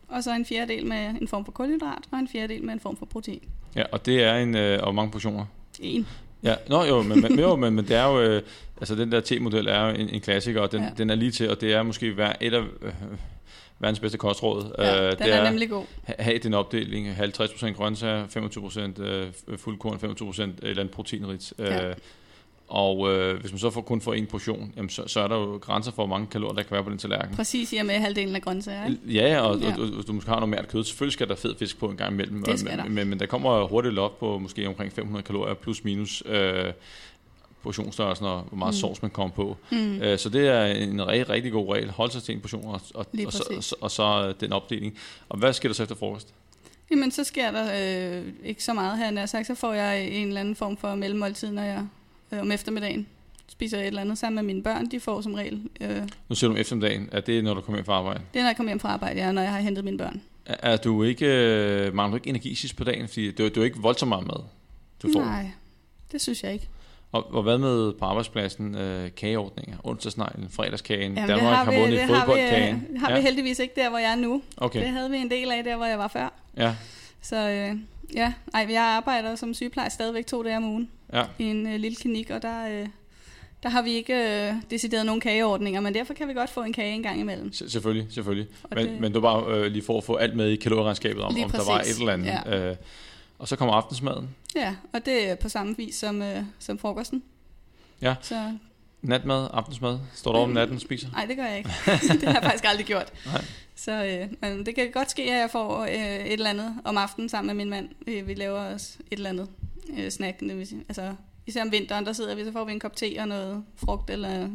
og 0.08 0.24
så 0.24 0.36
en 0.36 0.46
fjerdedel 0.46 0.86
med 0.86 1.10
en 1.22 1.28
form 1.28 1.46
for 1.46 1.52
kulhydrat, 1.52 2.04
og 2.12 2.20
en 2.20 2.28
fjerdedel 2.28 2.64
med 2.64 2.74
en 2.74 2.80
form 2.80 2.98
for 2.98 3.06
protein. 3.06 3.42
Ja, 3.76 3.84
og 3.92 4.06
det 4.06 4.24
er 4.24 4.36
en, 4.36 4.56
øh, 4.56 4.80
og 4.84 4.96
mange 4.96 5.12
portioner? 5.12 5.46
En. 5.80 6.08
Ja, 6.44 6.56
nå 6.70 6.84
jo, 6.84 7.02
men, 7.02 7.22
men, 7.22 7.40
jo, 7.40 7.56
men, 7.56 7.74
men 7.76 7.88
det 7.88 7.96
er 7.96 8.04
jo, 8.06 8.22
øh, 8.22 8.42
altså 8.78 8.96
den 8.96 9.12
der 9.12 9.20
T-model 9.22 9.68
er 9.68 9.82
jo 9.90 9.96
en, 9.96 10.10
en 10.10 10.22
klassiker, 10.22 10.62
og 10.62 10.72
den, 10.72 10.82
ja. 10.84 10.90
Den 10.98 11.10
er 11.10 11.16
lige 11.16 11.32
til, 11.32 11.50
og 11.50 11.62
det 11.62 11.74
er 11.74 11.84
måske 11.84 12.12
hver, 12.14 12.34
et 12.42 12.54
af 12.54 12.62
øh, 12.62 12.94
verdens 13.80 14.00
bedste 14.00 14.18
kostråd. 14.18 14.74
Ja, 14.78 15.06
Øh, 15.06 15.12
den 15.12 15.20
det 15.20 15.34
er, 15.34 15.38
er 15.38 15.50
nemlig 15.50 15.70
god. 15.70 15.84
ha- 16.04 16.14
have 16.20 16.38
den 16.38 16.54
opdeling, 16.54 17.08
50% 17.18 17.68
grøntsager, 17.72 18.26
25% 18.98 19.02
øh, 19.02 19.58
fuldkorn, 19.58 19.96
25% 19.98 20.42
et 20.44 20.54
eller 20.62 20.80
andet 20.82 20.92
proteinrigt. 20.96 21.54
Ja. 21.60 21.94
Øh, 22.72 22.76
og 22.76 23.14
øh, 23.14 23.40
hvis 23.40 23.52
man 23.52 23.60
så 23.60 23.70
får, 23.70 23.82
kun 23.82 24.02
får 24.02 24.14
en 24.14 24.26
portion, 24.26 24.74
jamen 24.78 24.90
så, 24.90 25.04
så 25.08 25.20
er 25.20 25.28
der 25.28 25.36
jo 25.36 25.58
grænser 25.62 25.92
for, 25.92 26.06
hvor 26.06 26.16
mange 26.16 26.28
kalorier, 26.28 26.54
der 26.56 26.64
kan 26.64 26.72
være 26.72 26.84
på 26.84 26.90
den 26.90 26.98
tallerken. 26.98 27.36
Præcis 27.36 27.74
i 27.74 27.78
og 27.78 27.86
med 27.86 27.96
halvdelen 27.96 28.36
af 28.36 28.42
grøntsager. 28.42 28.86
Ikke? 28.86 29.00
Ja, 29.06 29.40
og, 29.40 29.60
Ja. 29.60 29.74
og, 29.74 29.80
og, 29.80 29.88
hvis 29.88 30.06
du 30.06 30.14
måske 30.14 30.30
har 30.30 30.36
noget 30.36 30.50
mere 30.50 30.64
kød, 30.64 30.84
selvfølgelig 30.84 31.14
skal 31.14 31.28
der 31.28 31.36
fed 31.36 31.56
fisk 31.60 31.80
på 31.80 31.86
en 31.86 31.98
gang 31.98 32.14
imellem. 32.14 32.44
Det 32.44 32.60
skal 32.60 32.72
og, 32.72 32.78
der. 32.78 32.90
men, 32.90 33.10
men, 33.10 33.20
der 33.20 33.26
kommer 33.26 33.68
hurtigt 33.68 34.00
op 34.00 34.20
på 34.20 34.38
måske 34.38 34.68
omkring 34.68 34.94
500 34.94 35.24
kalorier 35.24 35.54
plus 35.54 35.84
minus 35.84 36.24
øh, 36.26 36.74
portionsstørrelsen 37.64 38.26
og 38.26 38.42
hvor 38.42 38.58
meget 38.58 38.74
mm. 38.74 38.80
sovs 38.80 39.02
man 39.02 39.12
kommer 39.12 39.36
på. 39.36 39.58
Mm. 39.72 40.02
Øh, 40.02 40.18
så 40.18 40.30
det 40.30 40.48
er 40.48 40.66
en 40.66 41.08
rigtig, 41.08 41.30
rigtig 41.30 41.52
god 41.52 41.74
regel. 41.74 41.92
Hold 41.92 42.12
sig 42.12 42.24
til 42.24 42.36
en 42.36 42.42
portion 42.42 42.66
og, 42.66 42.82
og, 42.94 43.06
og, 43.26 43.34
så, 43.34 43.44
og, 43.58 43.64
så, 43.64 43.76
og 43.82 43.92
så 43.92 44.32
den 44.32 44.54
opdeling. 44.54 44.98
Og 45.30 45.38
hvad 45.38 45.54
sker 45.54 45.70
der 45.70 45.74
så 45.74 45.84
efter 45.84 45.96
frokost? 45.96 46.34
Jamen, 46.92 47.12
så 47.12 47.24
sker 47.24 47.52
der 47.52 47.66
øh, 48.18 48.24
ikke 48.44 48.64
så 48.64 48.74
meget 48.74 48.98
her, 48.98 49.12
når 49.12 49.26
sagt, 49.26 49.48
så 49.48 49.56
får 49.56 49.74
jeg 49.74 50.08
en 50.08 50.28
eller 50.28 50.42
anden 50.42 50.56
form 50.56 50.78
for 50.78 50.96
mellemmåltid, 50.96 51.52
når 51.52 51.64
jeg 51.64 51.88
øh, 52.32 52.40
om 52.42 52.52
eftermiddagen 52.52 53.08
spiser 53.48 53.78
et 53.80 53.88
eller 53.88 54.02
andet 54.02 54.18
sammen 54.18 54.36
med 54.36 54.54
mine 54.54 54.64
børn. 54.64 54.86
De 54.86 55.00
får 55.00 55.22
som 55.22 55.34
regel, 55.34 55.62
øh, 55.82 56.02
Nu 56.30 56.36
siger 56.36 56.48
du 56.48 56.54
om 56.56 56.60
eftermiddagen, 56.62 57.10
at 57.12 57.28
det 57.28 57.38
er, 57.38 57.42
når 57.44 57.54
du 57.54 57.62
kommer 57.62 57.78
hjem 57.78 57.86
fra 57.86 57.94
arbejde. 57.94 58.22
det 58.34 58.40
er, 58.40 58.44
når 58.44 58.50
jeg 58.50 58.56
kommer 58.58 58.70
hjem 58.70 58.80
fra 58.80 58.90
arbejde, 58.90 59.20
ja, 59.20 59.32
når 59.32 59.42
jeg 59.42 59.52
har 59.52 59.60
hentet 59.60 59.84
mine 59.84 59.98
børn. 59.98 60.22
Er, 60.46 60.56
er 60.72 60.78
du 60.78 61.04
ikke, 61.04 61.26
øh, 61.26 61.94
mangler 61.96 62.12
du 62.12 62.16
ikke 62.16 62.30
energi 62.30 62.56
sidst 62.56 62.76
på 62.76 62.84
dagen? 62.84 63.08
Fordi 63.08 63.32
det, 63.32 63.40
er- 63.46 63.50
det 63.50 63.58
er 63.58 63.64
ikke 63.64 63.80
voldsomt 63.80 64.10
meget 64.10 64.28
mad, 64.28 64.44
du 65.04 65.10
får. 65.14 65.22
Nej, 65.22 65.52
det 66.12 66.22
synes 66.22 66.44
jeg 66.44 66.54
ikke. 66.54 66.68
Og, 67.12 67.34
og 67.34 67.44
hvad 67.44 67.58
med 67.58 67.94
på 67.94 68.06
arbejdspladsen? 68.06 68.76
Øh, 68.76 69.10
kageordninger, 69.18 69.78
onsdagsneglen, 69.84 70.50
fredagskagen, 70.50 71.14
Jamen, 71.14 71.30
Danmark 71.30 71.56
har, 71.56 71.72
vi, 71.72 71.78
vundet 71.78 71.92
det 72.00 72.02
har, 72.02 72.20
fodboldkagen. 72.20 72.88
vi, 72.94 72.98
har 73.00 73.10
ja. 73.10 73.16
vi 73.16 73.22
heldigvis 73.22 73.60
ikke 73.60 73.74
der, 73.76 73.90
hvor 73.90 73.98
jeg 73.98 74.12
er 74.12 74.16
nu. 74.16 74.42
Okay, 74.58 74.80
Det 74.82 74.90
havde 74.90 75.10
vi 75.12 75.18
en 75.18 75.32
del 75.32 75.52
af 75.52 75.64
der, 75.64 75.76
hvor 75.76 75.86
jeg 75.86 76.00
var 76.00 76.08
før. 76.08 76.34
ja, 76.58 76.76
Så 77.22 77.36
øh, 77.50 77.76
ja, 78.16 78.34
Ej, 78.54 78.68
jeg 78.70 78.84
arbejder 78.84 79.36
som 79.36 79.54
sygeplejer 79.54 79.90
stadigvæk 79.90 80.26
to 80.26 80.44
dage 80.44 80.58
om 80.58 80.64
ugen 80.66 80.90
ja. 81.14 81.24
i 81.40 81.44
en 81.44 81.68
øh, 81.68 81.80
lille 81.80 81.96
klinik, 81.96 82.30
og 82.30 82.42
der, 82.42 82.68
øh, 82.82 82.88
der 83.64 83.70
har 83.70 83.82
vi 83.82 83.92
ikke 83.92 84.14
øh, 84.48 84.54
decideret 84.72 85.06
nogen 85.06 85.22
kageordninger, 85.22 85.82
men 85.82 85.94
derfor 85.94 86.14
kan 86.14 86.28
vi 86.28 86.34
godt 86.34 86.50
få 86.50 86.64
en 86.64 86.74
kage 86.74 86.94
en 86.94 87.04
gang 87.04 87.20
imellem. 87.20 87.54
S- 87.54 87.64
selvfølgelig, 87.72 88.08
selvfølgelig. 88.14 88.48
Og 88.64 88.70
Men, 88.76 88.88
det- 88.88 89.02
men 89.02 89.14
var 89.14 89.20
bare 89.20 89.46
øh, 89.58 89.66
lige 89.72 89.84
for 89.86 89.98
at 89.98 90.04
få 90.04 90.16
alt 90.16 90.36
med 90.36 90.50
i 90.50 90.56
kalorieregnskabet, 90.56 91.24
om, 91.24 91.36
om 91.44 91.52
der 91.52 91.66
var 91.72 91.80
et 91.80 92.00
eller 92.00 92.14
andet. 92.14 92.26
ja. 92.28 92.70
Øh, 92.70 92.76
og 93.40 93.48
så 93.48 93.56
kommer 93.56 93.74
aftensmaden. 93.76 94.30
Ja, 94.56 94.76
og 94.94 95.06
det 95.06 95.30
er 95.30 95.36
på 95.36 95.50
samme 95.50 95.78
vis 95.78 95.96
som, 95.96 96.22
øh, 96.22 96.42
som 96.60 96.80
frokosten. 96.80 97.24
Ja. 98.02 98.16
Så 98.22 98.52
Natmad, 99.02 99.48
aftensmad. 99.54 100.00
Står 100.14 100.32
du 100.32 100.38
om 100.38 100.50
natten 100.50 100.76
og 100.76 100.82
spiser? 100.82 101.08
nej, 101.12 101.26
det 101.26 101.36
gør 101.38 101.46
jeg 101.46 101.58
ikke. 101.58 101.70
det 102.20 102.24
har 102.24 102.34
jeg 102.34 102.44
faktisk 102.44 102.64
aldrig 102.68 102.86
gjort. 102.86 103.12
Nej. 103.26 103.46
Så 103.76 103.92
øh, 104.06 104.28
men 104.42 104.66
det 104.66 104.76
kan 104.76 104.92
godt 104.92 105.12
ske, 105.12 105.22
at 105.24 105.40
jeg 105.40 105.50
får 105.52 105.82
øh, 105.84 105.90
et 106.26 106.34
eller 106.34 106.50
andet 106.50 106.76
om 106.84 106.98
aftenen 106.98 107.30
sammen 107.30 107.48
med 107.58 107.66
min 107.66 107.70
mand. 107.70 107.90
Vi, 108.06 108.22
vi 108.22 108.34
laver 108.34 108.60
os 108.60 108.98
et 109.12 109.18
eller 109.18 109.30
andet 109.30 109.48
øh, 109.90 110.58
vil 110.58 110.68
sige, 110.68 110.84
altså, 110.90 111.16
især 111.48 111.62
om 111.62 111.72
vinteren, 111.72 112.06
der 112.06 112.14
sidder 112.14 112.36
vi, 112.36 112.44
så 112.44 112.52
får 112.52 112.66
vi 112.66 112.72
en 112.72 112.80
kop 112.80 112.96
te 112.96 113.16
og 113.20 113.28
noget 113.28 113.64
frugt 113.76 114.10
eller 114.10 114.50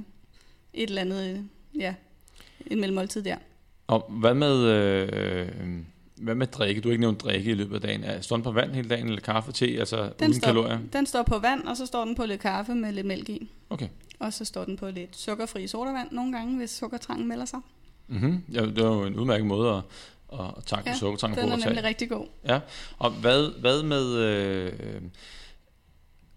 et 0.74 0.88
eller 0.88 1.00
andet, 1.00 1.30
øh, 1.30 1.40
ja, 1.80 1.94
en 2.66 2.80
mellemmåltid 2.80 3.22
der. 3.22 3.36
Og 3.86 4.06
hvad 4.10 4.34
med, 4.34 4.58
øh, 4.64 5.48
hvad 6.16 6.34
med 6.34 6.46
drikke? 6.46 6.80
Du 6.80 6.88
har 6.88 6.92
ikke 6.92 7.00
nævnt 7.00 7.20
drikke 7.20 7.50
i 7.50 7.54
løbet 7.54 7.74
af 7.74 7.80
dagen. 7.80 8.04
Er 8.04 8.20
står 8.20 8.36
den 8.36 8.42
på 8.42 8.52
vand 8.52 8.72
hele 8.72 8.88
dagen, 8.88 9.06
eller 9.06 9.20
kaffe, 9.20 9.52
te, 9.52 9.66
altså 9.66 9.96
Den 10.18 10.28
uden 10.28 10.34
står, 10.34 10.46
kalorier? 10.46 10.78
den 10.92 11.06
står 11.06 11.22
på 11.22 11.38
vand, 11.38 11.62
og 11.62 11.76
så 11.76 11.86
står 11.86 12.04
den 12.04 12.14
på 12.14 12.24
lidt 12.24 12.40
kaffe 12.40 12.74
med 12.74 12.92
lidt 12.92 13.06
mælk 13.06 13.28
i. 13.28 13.50
Okay. 13.70 13.88
Og 14.18 14.32
så 14.32 14.44
står 14.44 14.64
den 14.64 14.76
på 14.76 14.90
lidt 14.90 15.16
sukkerfri 15.16 15.66
sodavand 15.66 16.08
nogle 16.12 16.32
gange, 16.32 16.56
hvis 16.56 16.70
sukkertrangen 16.70 17.28
melder 17.28 17.44
sig. 17.44 17.60
Mm-hmm. 18.08 18.42
Ja, 18.52 18.66
det 18.66 18.78
er 18.78 18.86
jo 18.86 19.04
en 19.04 19.16
udmærket 19.16 19.46
måde 19.46 19.70
at, 19.70 19.82
at, 20.40 20.46
at 20.56 20.64
takke 20.64 20.88
ja, 20.88 20.94
Ja, 20.94 20.98
sukkertrangen 20.98 21.38
Den 21.38 21.52
er 21.52 21.56
nemlig 21.56 21.84
rigtig 21.84 22.08
god. 22.10 22.26
Og 22.98 23.10
hvad, 23.10 23.60
hvad 23.60 23.82
med... 23.82 24.14
Øh, 24.16 24.72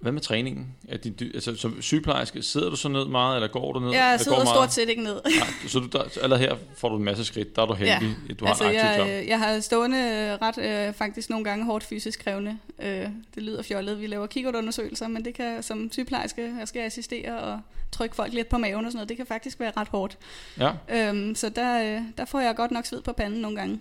hvad 0.06 0.12
med 0.12 0.22
træningen? 0.22 0.68
Er 0.88 0.98
din, 0.98 1.16
altså, 1.34 1.56
som 1.56 1.82
sygeplejerske, 1.82 2.42
sidder 2.42 2.70
du 2.70 2.76
så 2.76 2.90
ned 2.90 3.06
meget, 3.06 3.36
eller 3.36 3.48
går 3.48 3.74
du 3.74 3.80
ned? 3.80 3.92
Jeg 3.92 4.14
eller 4.14 4.24
sidder 4.24 4.38
går 4.38 4.44
meget? 4.44 4.56
stort 4.56 4.74
set 4.74 4.90
ikke 4.90 5.04
ned. 5.04 5.22
Nej, 5.26 5.48
så 5.68 5.80
du, 5.80 5.88
der, 5.88 6.04
allerede 6.22 6.48
her 6.48 6.56
får 6.78 6.90
du 6.90 6.98
en 6.98 7.04
masse 7.04 7.26
skridt. 7.26 7.56
Der 7.56 7.62
er 7.62 7.66
du 7.66 7.74
heldig, 7.74 8.16
ja. 8.30 8.34
du 8.34 8.46
har 8.46 8.52
altså, 8.52 8.70
en 8.70 8.76
aktiv 8.76 9.04
jeg, 9.04 9.22
øh, 9.22 9.28
jeg 9.28 9.40
har 9.40 9.60
stående 9.60 9.98
øh, 9.98 10.48
ret 10.48 10.88
øh, 10.88 10.94
faktisk 10.94 11.30
nogle 11.30 11.46
gange 11.46 11.66
hårdt 11.66 11.84
fysisk 11.84 12.24
krævende. 12.24 12.58
Øh, 12.82 13.08
det 13.36 13.44
lyder 13.44 13.64
fjollet, 13.64 14.02
vi 14.02 14.08
laver 14.08 14.28
kikkertundersøgelser, 14.28 15.08
men 15.08 15.26
det 15.26 15.34
kan 15.34 15.64
som 15.64 15.92
sygeplejerske, 15.92 16.54
jeg 16.60 16.68
skal 16.68 16.82
assistere 16.82 17.40
og 17.40 17.60
trykke 17.92 18.16
folk 18.16 18.34
lidt 18.34 18.50
på 18.50 18.58
maven 18.58 18.86
og 18.86 18.92
sådan 18.92 18.98
noget, 18.98 19.10
det 19.10 19.18
kan 19.18 19.26
faktisk 19.26 19.60
være 19.60 19.72
ret 19.78 19.88
hårdt. 19.88 20.18
Ja, 20.60 20.72
Øhm, 20.90 21.36
så 21.36 21.50
der, 21.50 21.96
øh, 21.96 22.02
der 22.18 22.26
får 22.26 22.40
jeg 22.40 22.56
godt 22.56 22.72
nok 22.72 22.86
sved 22.86 23.02
på 23.02 23.14
panden 23.14 23.42
nogle 23.42 23.58
gange. 23.58 23.80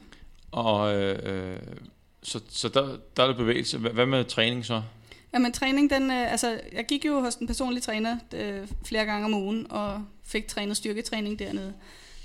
og 0.53 0.95
øh, 0.95 1.19
øh, 1.23 1.57
så, 2.23 2.41
så 2.51 2.69
der, 2.69 2.97
der 3.17 3.23
er 3.23 3.27
det 3.27 3.37
bevægelse. 3.37 3.79
Hvad 3.79 4.07
med 4.07 4.25
træning 4.25 4.65
så? 4.67 4.83
Jamen 5.35 5.53
træning, 5.53 5.91
den, 5.91 6.11
øh, 6.11 6.33
altså 6.33 6.61
jeg 6.73 6.87
gik 6.87 7.05
jo 7.05 7.21
hos 7.21 7.35
en 7.35 7.47
personlig 7.47 7.83
træner 7.83 8.17
øh, 8.35 8.69
flere 8.85 9.05
gange 9.05 9.25
om 9.25 9.35
ugen 9.35 9.67
og 9.71 10.05
fik 10.25 10.49
trænet 10.49 10.77
styrketræning 10.77 11.39
dernede. 11.39 11.75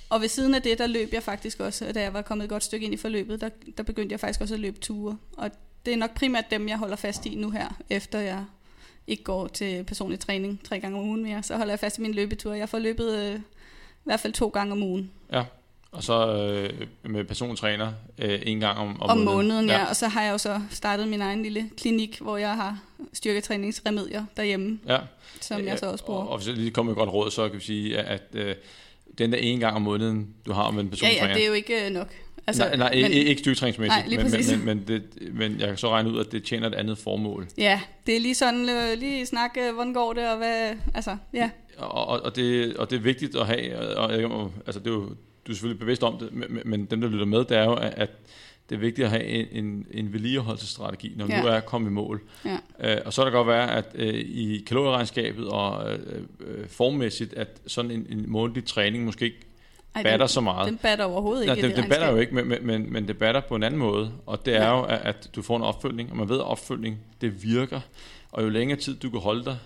Og 0.10 0.22
ved 0.22 0.28
siden 0.28 0.56
af 0.56 0.62
det, 0.62 0.78
der 0.78 0.88
løb 0.88 1.14
jeg 1.14 1.24
faktisk 1.24 1.60
også, 1.60 1.92
da 1.92 2.02
jeg 2.02 2.14
var 2.14 2.22
kommet 2.22 2.44
et 2.44 2.50
godt 2.50 2.64
stykke 2.64 2.86
ind 2.86 2.94
i 2.94 2.98
forløbet, 2.98 3.42
der, 3.42 3.50
der 3.78 3.84
begyndte 3.84 4.14
jeg 4.14 4.20
faktisk 4.20 4.42
også 4.42 4.54
at 4.54 4.60
løbe 4.60 4.80
ture. 4.80 5.18
Og 5.38 5.52
det 5.86 5.94
er 5.94 5.98
nok 5.98 6.14
primært 6.14 6.52
dem, 6.52 6.68
jeg 6.68 6.78
holder 6.78 6.96
fast 6.96 7.26
i 7.26 7.36
nu 7.36 7.50
her, 7.50 7.78
efter 7.90 8.20
jeg 8.20 8.46
ikke 9.08 9.24
går 9.24 9.48
til 9.48 9.84
personlig 9.84 10.20
træning 10.20 10.62
tre 10.64 10.80
gange 10.80 10.98
om 10.98 11.04
ugen 11.04 11.24
mere. 11.24 11.44
Så 11.44 11.58
holder 11.58 11.72
jeg 11.72 11.80
fast 11.80 11.98
i 11.98 12.02
min 12.02 12.14
løbetur. 12.14 12.54
Jeg 12.54 12.70
får 12.70 12.80
løbet 12.80 13.18
øh, 13.18 13.36
i 13.36 14.04
hvert 14.04 14.20
fald 14.20 14.34
to 14.34 14.48
gange 14.48 14.72
om 14.72 14.84
ugen. 14.84 15.12
Ja, 15.32 15.44
og 15.92 16.04
så 16.04 16.36
øh, 16.38 16.88
med 17.12 17.24
persontræner 17.24 17.92
øh, 18.18 18.40
en 18.44 18.60
gang 18.60 18.78
om, 18.78 19.02
om, 19.02 19.10
Om 19.10 19.18
måneden, 19.18 19.70
ja. 19.70 19.86
Og 19.86 19.96
så 19.96 20.08
har 20.08 20.24
jeg 20.24 20.32
jo 20.32 20.38
så 20.38 20.62
startet 20.72 21.08
min 21.08 21.22
egen 21.22 21.44
lille 21.44 21.70
klinik, 21.78 22.20
hvor 22.22 22.38
jeg 22.38 22.56
har 22.56 22.80
styrketræningsremedier 23.14 24.26
derhjemme, 24.38 24.80
ja. 24.88 24.98
som 25.42 25.66
jeg 25.66 25.80
så 25.80 25.86
også 25.86 26.06
bruger. 26.06 26.22
Og, 26.22 26.30
og 26.30 26.38
hvis 26.38 26.48
jeg 26.48 26.56
lige 26.56 26.72
kommer 26.72 26.94
med 26.94 27.02
et 27.02 27.06
godt 27.06 27.14
råd, 27.14 27.32
så 27.32 27.50
kan 27.50 27.60
vi 27.60 27.64
sige, 27.64 27.98
at, 27.98 28.24
øh, 28.34 28.56
den 29.18 29.32
der 29.32 29.38
en 29.38 29.60
gang 29.60 29.76
om 29.76 29.82
måneden, 29.82 30.28
du 30.46 30.52
har 30.54 30.72
med 30.72 30.80
en 30.82 30.86
Ja, 30.86 30.90
personstræner. 30.90 31.28
ja, 31.28 31.34
det 31.34 31.44
er 31.44 31.48
jo 31.48 31.54
ikke 31.54 31.86
øh, 31.86 31.92
nok. 31.92 32.08
Altså, 32.48 32.64
nej, 32.64 32.76
nej 32.76 32.96
men, 33.02 33.12
ikke 33.12 33.40
styrketræningsmæssigt, 33.40 34.08
Nej, 34.08 34.18
men, 34.24 34.32
men, 34.32 34.66
men, 34.66 34.66
men, 34.66 34.88
det, 34.88 35.34
men 35.34 35.60
jeg 35.60 35.68
kan 35.68 35.78
så 35.78 35.90
regne 35.90 36.12
ud, 36.12 36.20
at 36.20 36.32
det 36.32 36.44
tjener 36.44 36.68
et 36.68 36.74
andet 36.74 36.98
formål. 36.98 37.48
Ja, 37.58 37.82
det 38.08 38.16
er 38.16 38.20
lige 38.20 38.36
sådan, 38.36 38.70
øh, 38.70 38.98
lige 38.98 39.26
snakke, 39.26 39.68
øh, 39.68 39.74
hvordan 39.74 39.94
går 39.94 40.14
det, 40.14 40.30
og 40.30 40.38
hvad, 40.38 40.74
altså, 40.94 41.18
ja. 41.34 41.50
Og, 41.78 42.08
og, 42.08 42.36
det, 42.36 42.78
og 42.78 42.90
det 42.90 42.96
er 42.96 43.00
vigtigt 43.00 43.36
at 43.36 43.46
have, 43.48 43.78
og, 43.98 44.10
og, 44.10 44.32
og 44.32 44.52
altså 44.66 44.80
det 44.80 44.88
er 44.88 44.92
jo, 44.92 45.10
du 45.50 45.54
er 45.54 45.56
selvfølgelig 45.56 45.80
bevidst 45.80 46.04
om 46.04 46.18
det, 46.18 46.34
men, 46.34 46.60
men 46.66 46.86
dem, 46.86 47.02
der 47.02 47.08
lytter 47.10 47.26
med, 47.26 47.40
det 47.46 47.58
er 47.58 47.64
jo, 47.64 47.74
at, 47.74 48.10
det 48.70 48.76
er 48.76 48.80
vigtigt 48.80 49.06
at 49.06 49.12
have 49.12 49.24
en, 49.24 49.66
en, 49.66 49.86
en 49.92 50.14
vedligeholdelsesstrategi, 50.14 51.14
når 51.16 51.26
ja. 51.30 51.42
Nu 51.42 51.48
er 51.48 51.60
kommet 51.60 51.90
i 51.90 51.94
mål. 51.94 52.22
Ja. 52.46 52.58
Øh, 52.96 53.02
og 53.06 53.14
så 53.14 53.22
kan 53.22 53.26
det 53.26 53.34
godt 53.34 53.48
være, 53.48 53.72
at 53.76 53.86
øh, 53.96 54.14
i 54.14 54.64
kalorieregnskabet 54.68 55.48
og 55.48 55.92
øh, 55.92 56.00
øh, 56.40 56.68
formmæssigt, 56.68 57.34
at 57.34 57.48
sådan 57.68 57.92
en, 57.92 58.08
en 58.10 58.26
månedlig 58.28 58.66
træning 58.66 59.06
måske 59.06 59.26
ikke 59.26 59.38
Ej, 59.96 60.04
batter 60.04 60.18
den, 60.18 60.28
så 60.28 60.42
meget. 60.42 60.68
den 60.70 60.78
batter 60.78 61.06
overhovedet 61.06 61.46
Nej, 61.46 61.56
ikke. 61.56 61.68
det, 61.68 61.78
i 61.78 61.82
det 61.82 61.90
batter 61.90 62.12
jo 62.12 62.18
ikke, 62.18 62.36
men, 62.36 62.48
men, 62.48 62.58
men, 62.68 62.94
men 62.94 63.08
det 63.08 63.18
batter 63.18 63.42
på 63.42 63.56
en 63.56 63.64
anden 63.64 63.80
måde, 63.80 64.12
og 64.26 64.46
det 64.46 64.56
er 64.56 64.64
Ja. 64.64 64.78
jo, 64.78 64.84
at, 64.84 65.00
at 65.04 65.30
du 65.36 65.42
får 65.42 65.58
en 65.58 65.64
opfølgning, 65.64 66.12
og 66.12 66.18
man 66.18 66.30
ved, 66.30 66.38
at 66.38 66.46
opfølgning, 66.46 66.98
det 67.22 67.44
virker, 67.44 67.80
og 68.32 68.44
jo 68.44 68.50
længere 68.50 68.80
tid 68.80 68.96
du 68.96 69.10
kan 69.10 69.20
holde 69.20 69.46
dig 69.46 69.58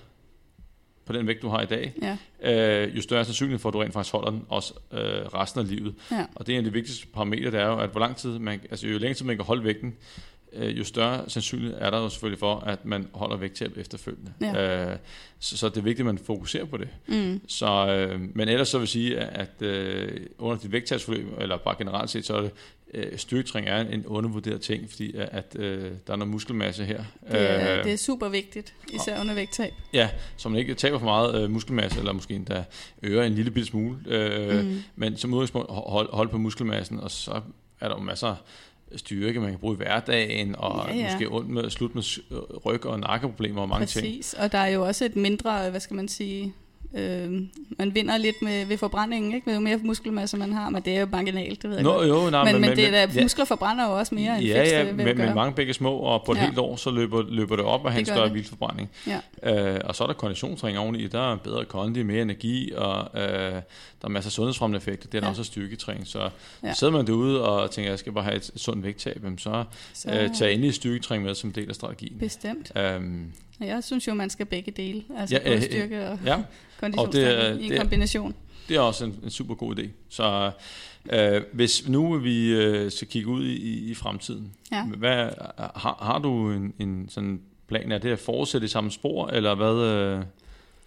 på 1.05 1.13
den 1.13 1.27
vægt, 1.27 1.41
du 1.41 1.47
har 1.49 1.61
i 1.61 1.65
dag, 1.65 1.93
Ja, 2.41 2.83
øh, 2.83 2.97
jo 2.97 3.01
større 3.01 3.19
er 3.19 3.23
sandsynlighed 3.23 3.59
for, 3.59 3.69
at 3.69 3.73
du 3.73 3.79
rent 3.79 3.93
faktisk 3.93 4.13
holder 4.13 4.29
den 4.31 4.45
også 4.49 4.73
øh, 4.91 4.99
resten 4.99 5.59
af 5.59 5.67
livet. 5.67 5.95
ja, 6.11 6.25
Og 6.35 6.47
det 6.47 6.53
er 6.55 6.59
en 6.59 6.65
af 6.65 6.71
de 6.71 6.73
vigtigste 6.73 7.07
parametre, 7.07 7.51
det 7.51 7.59
er 7.59 7.67
jo, 7.67 7.79
at 7.79 7.89
hvor 7.89 7.99
lang 7.99 8.15
tid 8.15 8.39
man, 8.39 8.59
altså 8.71 8.87
jo 8.87 8.97
længere 8.97 9.13
tid 9.13 9.25
man 9.25 9.35
kan 9.35 9.45
holde 9.45 9.63
vægten, 9.63 9.95
øh, 10.53 10.77
jo 10.77 10.83
større 10.83 11.29
sandsynlighed 11.29 11.77
er 11.79 11.89
der 11.89 11.97
jo 11.99 12.09
selvfølgelig 12.09 12.39
for, 12.39 12.55
at 12.59 12.85
man 12.85 13.07
holder 13.13 13.37
vægttab 13.37 13.77
efterfølgende. 13.77 14.33
Ja. 14.41 14.91
Øh, 14.91 14.97
så, 15.39 15.57
så 15.57 15.69
det 15.69 15.77
er 15.77 15.81
vigtigt, 15.81 15.99
at 15.99 16.05
man 16.15 16.17
fokuserer 16.17 16.65
på 16.65 16.77
det. 16.77 16.87
mm, 17.07 17.41
Så, 17.47 17.87
øh, 17.87 18.21
men 18.35 18.49
ellers 18.49 18.67
så 18.69 18.77
vil 18.77 18.83
jeg 18.83 18.89
sige, 18.89 19.19
at, 19.19 19.47
at 19.61 19.67
øh, 19.67 20.19
under 20.37 20.57
dit 20.57 20.71
vægttabsforløb, 20.71 21.27
eller 21.39 21.57
bare 21.57 21.75
generelt 21.77 22.09
set, 22.09 22.25
så 22.25 22.35
er 22.35 22.41
det, 22.41 22.51
øh, 22.93 23.17
styrketræning 23.17 23.69
er 23.69 23.79
en 23.81 24.05
undervurderet 24.05 24.61
ting, 24.61 24.89
fordi 24.89 25.15
at, 25.15 25.29
at 25.31 25.55
øh, 25.59 25.91
der 26.07 26.13
er 26.13 26.17
noget 26.17 26.31
muskelmasse 26.31 26.85
her. 26.85 27.03
det, 27.31 27.41
er, 27.51 27.77
Øh, 27.77 27.83
det 27.83 27.93
er 27.93 27.97
super 27.97 28.29
vigtigt, 28.29 28.73
især 28.93 29.21
under 29.21 29.33
vægttab. 29.33 29.73
Ja, 29.93 30.09
så 30.37 30.49
man 30.49 30.59
ikke 30.59 30.73
taber 30.75 30.99
for 30.99 31.05
meget 31.05 31.43
øh, 31.43 31.49
muskelmasse, 31.51 31.99
eller 31.99 32.11
måske 32.13 32.33
endda 32.33 32.63
øger 33.03 33.23
en 33.23 33.33
lille 33.33 33.51
bitte 33.51 33.67
smule. 33.69 33.97
Øh, 34.07 34.65
Mm. 34.65 34.81
Men 34.95 35.17
som 35.17 35.33
udgangspunkt 35.33 35.67
hold, 35.71 36.09
hold 36.13 36.29
på 36.29 36.37
muskelmassen, 36.37 36.99
og 36.99 37.11
så 37.11 37.41
er 37.79 37.87
der 37.87 37.95
jo 37.95 38.01
masser 38.01 38.35
styrke, 38.95 39.39
man 39.39 39.49
kan 39.49 39.59
bruge 39.59 39.73
i 39.73 39.77
hverdagen, 39.77 40.55
og 40.55 40.85
Ja, 40.89 40.95
ja. 40.95 41.11
måske 41.11 41.27
ondt 41.31 41.49
med, 41.49 41.69
slut 41.69 41.95
med 41.95 42.03
s- 42.03 42.19
ryg- 42.65 42.85
og 42.85 42.99
nakkeproblemer 42.99 43.61
og 43.61 43.69
mange 43.69 43.85
ting. 43.85 44.05
Præcis, 44.05 44.33
og 44.33 44.51
der 44.51 44.57
er 44.57 44.67
jo 44.67 44.85
også 44.87 45.05
et 45.05 45.15
mindre, 45.15 45.69
hvad 45.69 45.79
skal 45.79 45.95
man 45.95 46.07
sige, 46.07 46.53
øh, 46.93 47.41
man 47.79 47.95
vinder 47.95 48.17
lidt 48.17 48.41
med, 48.41 48.65
ved 48.65 48.77
forbrændingen, 48.77 49.33
ikke? 49.35 49.53
Jo 49.53 49.59
mere 49.59 49.77
muskelmasse 49.83 50.37
man 50.37 50.53
har, 50.53 50.69
men 50.69 50.81
det 50.81 50.95
er 50.95 50.99
jo 50.99 51.07
marginalt, 51.11 51.61
det 51.61 51.69
ved 51.69 51.77
jeg 51.77 51.83
Nå, 51.83 51.93
godt. 51.93 52.07
jo, 52.07 52.29
nej, 52.29 52.43
men, 52.43 52.53
men, 52.53 52.61
men 52.69 52.77
det 52.77 52.87
er 52.95 53.07
ja, 53.15 53.21
muskler 53.23 53.45
forbrænder 53.45 53.85
jo 53.89 53.97
også 53.97 54.15
mere 54.15 54.37
end 54.37 54.45
ja, 54.45 54.59
fedtste 54.59 54.77
ja, 54.77 54.83
men, 54.93 55.17
men 55.17 55.35
mange 55.35 55.53
begge 55.55 55.73
små, 55.73 55.95
og 55.97 56.23
på 56.25 56.31
et 56.31 56.35
Ja. 56.37 56.45
helt 56.45 56.57
år, 56.57 56.75
så 56.75 56.91
løber, 56.91 57.23
løber 57.29 57.55
det 57.55 57.65
op 57.65 57.85
og 57.85 57.91
have 57.91 57.99
en 57.99 58.05
større 58.05 58.25
det. 58.25 58.33
vildforbrænding. 58.33 58.89
Ja. 59.43 59.73
Øh, 59.75 59.81
og 59.85 59.95
så 59.95 60.03
er 60.03 60.07
der 60.07 60.13
konditionstræning 60.13 60.79
oveni, 60.79 61.07
der 61.07 61.31
er 61.33 61.35
bedre 61.37 61.65
kondi, 61.65 62.03
mere 62.03 62.21
energi, 62.21 62.71
og 62.75 63.21
øh, 63.21 63.21
der 63.21 63.61
er 64.03 64.07
masser 64.09 64.27
af 64.27 64.31
sundhedsfremmende 64.31 64.77
effekter. 64.77 65.09
Det 65.09 65.17
er 65.17 65.21
Ja. 65.23 65.29
også 65.29 65.43
styrketræning. 65.43 66.07
Så 66.07 66.29
Ja. 66.63 66.73
sidder 66.73 66.93
man 66.93 67.07
derude 67.07 67.43
og 67.49 67.71
tænker, 67.71 67.91
jeg 67.91 67.99
skal 67.99 68.11
bare 68.11 68.23
have 68.23 68.35
et, 68.35 68.51
sundt 68.55 68.83
vægttab, 68.83 69.21
så, 69.37 69.63
Så, 69.93 70.09
øh, 70.11 70.29
tag 70.35 70.53
endelig 70.53 70.73
styrketræning 70.73 71.25
med 71.25 71.35
som 71.35 71.51
del 71.51 71.69
af 71.69 71.75
strategien. 71.75 72.19
Bestemt. 72.19 72.71
Øhm, 72.77 73.31
Jeg 73.65 73.83
synes 73.83 74.07
jo, 74.07 74.13
man 74.13 74.29
skal 74.29 74.45
begge 74.45 74.71
dele, 74.71 75.03
altså 75.17 75.35
Ja, 75.35 75.41
både 75.43 75.55
øh, 75.55 75.61
styrke 75.63 76.09
og 76.09 76.19
ja, 76.25 76.37
konditionstræning 76.79 77.61
i 77.61 77.65
en 77.65 77.71
det- 77.71 77.79
kombination. 77.79 78.33
det 78.69 78.75
er 78.77 78.79
også 78.81 79.05
en, 79.05 79.19
en 79.23 79.29
super 79.29 79.55
god 79.55 79.79
idé. 79.79 79.87
Så 80.09 80.51
øh, 81.13 81.41
hvis 81.53 81.87
nu 81.89 82.17
vi 82.17 82.53
øh, 82.53 82.91
skal 82.91 83.07
kigge 83.07 83.29
ud 83.29 83.45
i, 83.45 83.53
i, 83.55 83.91
i 83.91 83.93
fremtiden, 83.93 84.53
Ja. 84.71 84.83
hvad, 84.85 85.29
har, 85.75 85.97
har 86.01 86.19
du 86.23 86.51
en, 86.51 86.73
en 86.79 87.09
sådan 87.09 87.41
plan? 87.67 87.91
Er 87.91 87.97
det 87.97 88.11
at 88.11 88.19
fortsætte 88.19 88.65
i 88.65 88.67
samme 88.67 88.91
spor, 88.91 89.27
eller 89.27 89.55
hvad? 89.55 89.87
Øh, 90.19 90.23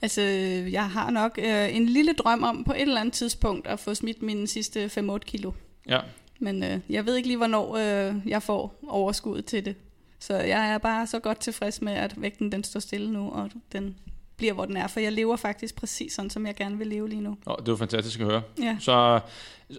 Altså, 0.03 0.23
jeg 0.71 0.91
har 0.91 1.11
nok 1.11 1.39
øh, 1.43 1.77
en 1.77 1.87
lille 1.87 2.13
drøm 2.13 2.43
om 2.43 2.65
på 2.65 2.73
et 2.73 2.81
eller 2.83 3.01
andet 3.01 3.15
tidspunkt 3.15 3.67
at 3.67 3.81
få 3.81 3.95
smidt 3.95 4.23
mine 4.23 4.47
sidste 4.47 4.87
5-8 4.87 5.19
kilo. 5.19 5.53
ja, 5.89 6.01
Men 6.39 6.63
øh, 6.63 6.79
jeg 6.91 7.07
ved 7.07 7.17
ikke 7.17 7.29
lige, 7.29 7.37
hvornår 7.37 7.77
øh, 7.77 8.15
jeg 8.27 8.43
får 8.43 8.75
overskud 8.89 9.43
til 9.43 9.65
det. 9.65 9.75
Så 10.19 10.37
jeg 10.37 10.71
er 10.73 10.79
bare 10.79 11.07
så 11.07 11.19
godt 11.19 11.41
tilfreds 11.41 11.83
med, 11.83 11.93
at 11.93 12.15
vægten 12.23 12.53
den 12.53 12.65
står 12.65 12.81
stille 12.81 13.13
nu, 13.13 13.31
og 13.31 13.51
den 13.73 13.97
bliver, 14.37 14.53
hvor 14.53 14.65
den 14.65 14.77
er. 14.77 14.87
For 14.87 15.01
jeg 15.01 15.13
lever 15.13 15.37
faktisk 15.37 15.75
præcis 15.77 16.13
sådan, 16.13 16.31
som 16.31 16.47
jeg 16.47 16.55
gerne 16.55 16.79
vil 16.79 16.87
leve 16.87 17.09
lige 17.09 17.21
nu. 17.21 17.37
og 17.47 17.59
det 17.67 17.71
var 17.71 17.77
fantastisk 17.77 18.21
at 18.21 18.27
høre. 18.27 18.43
Ja, 18.63 18.77
Så, 18.81 19.21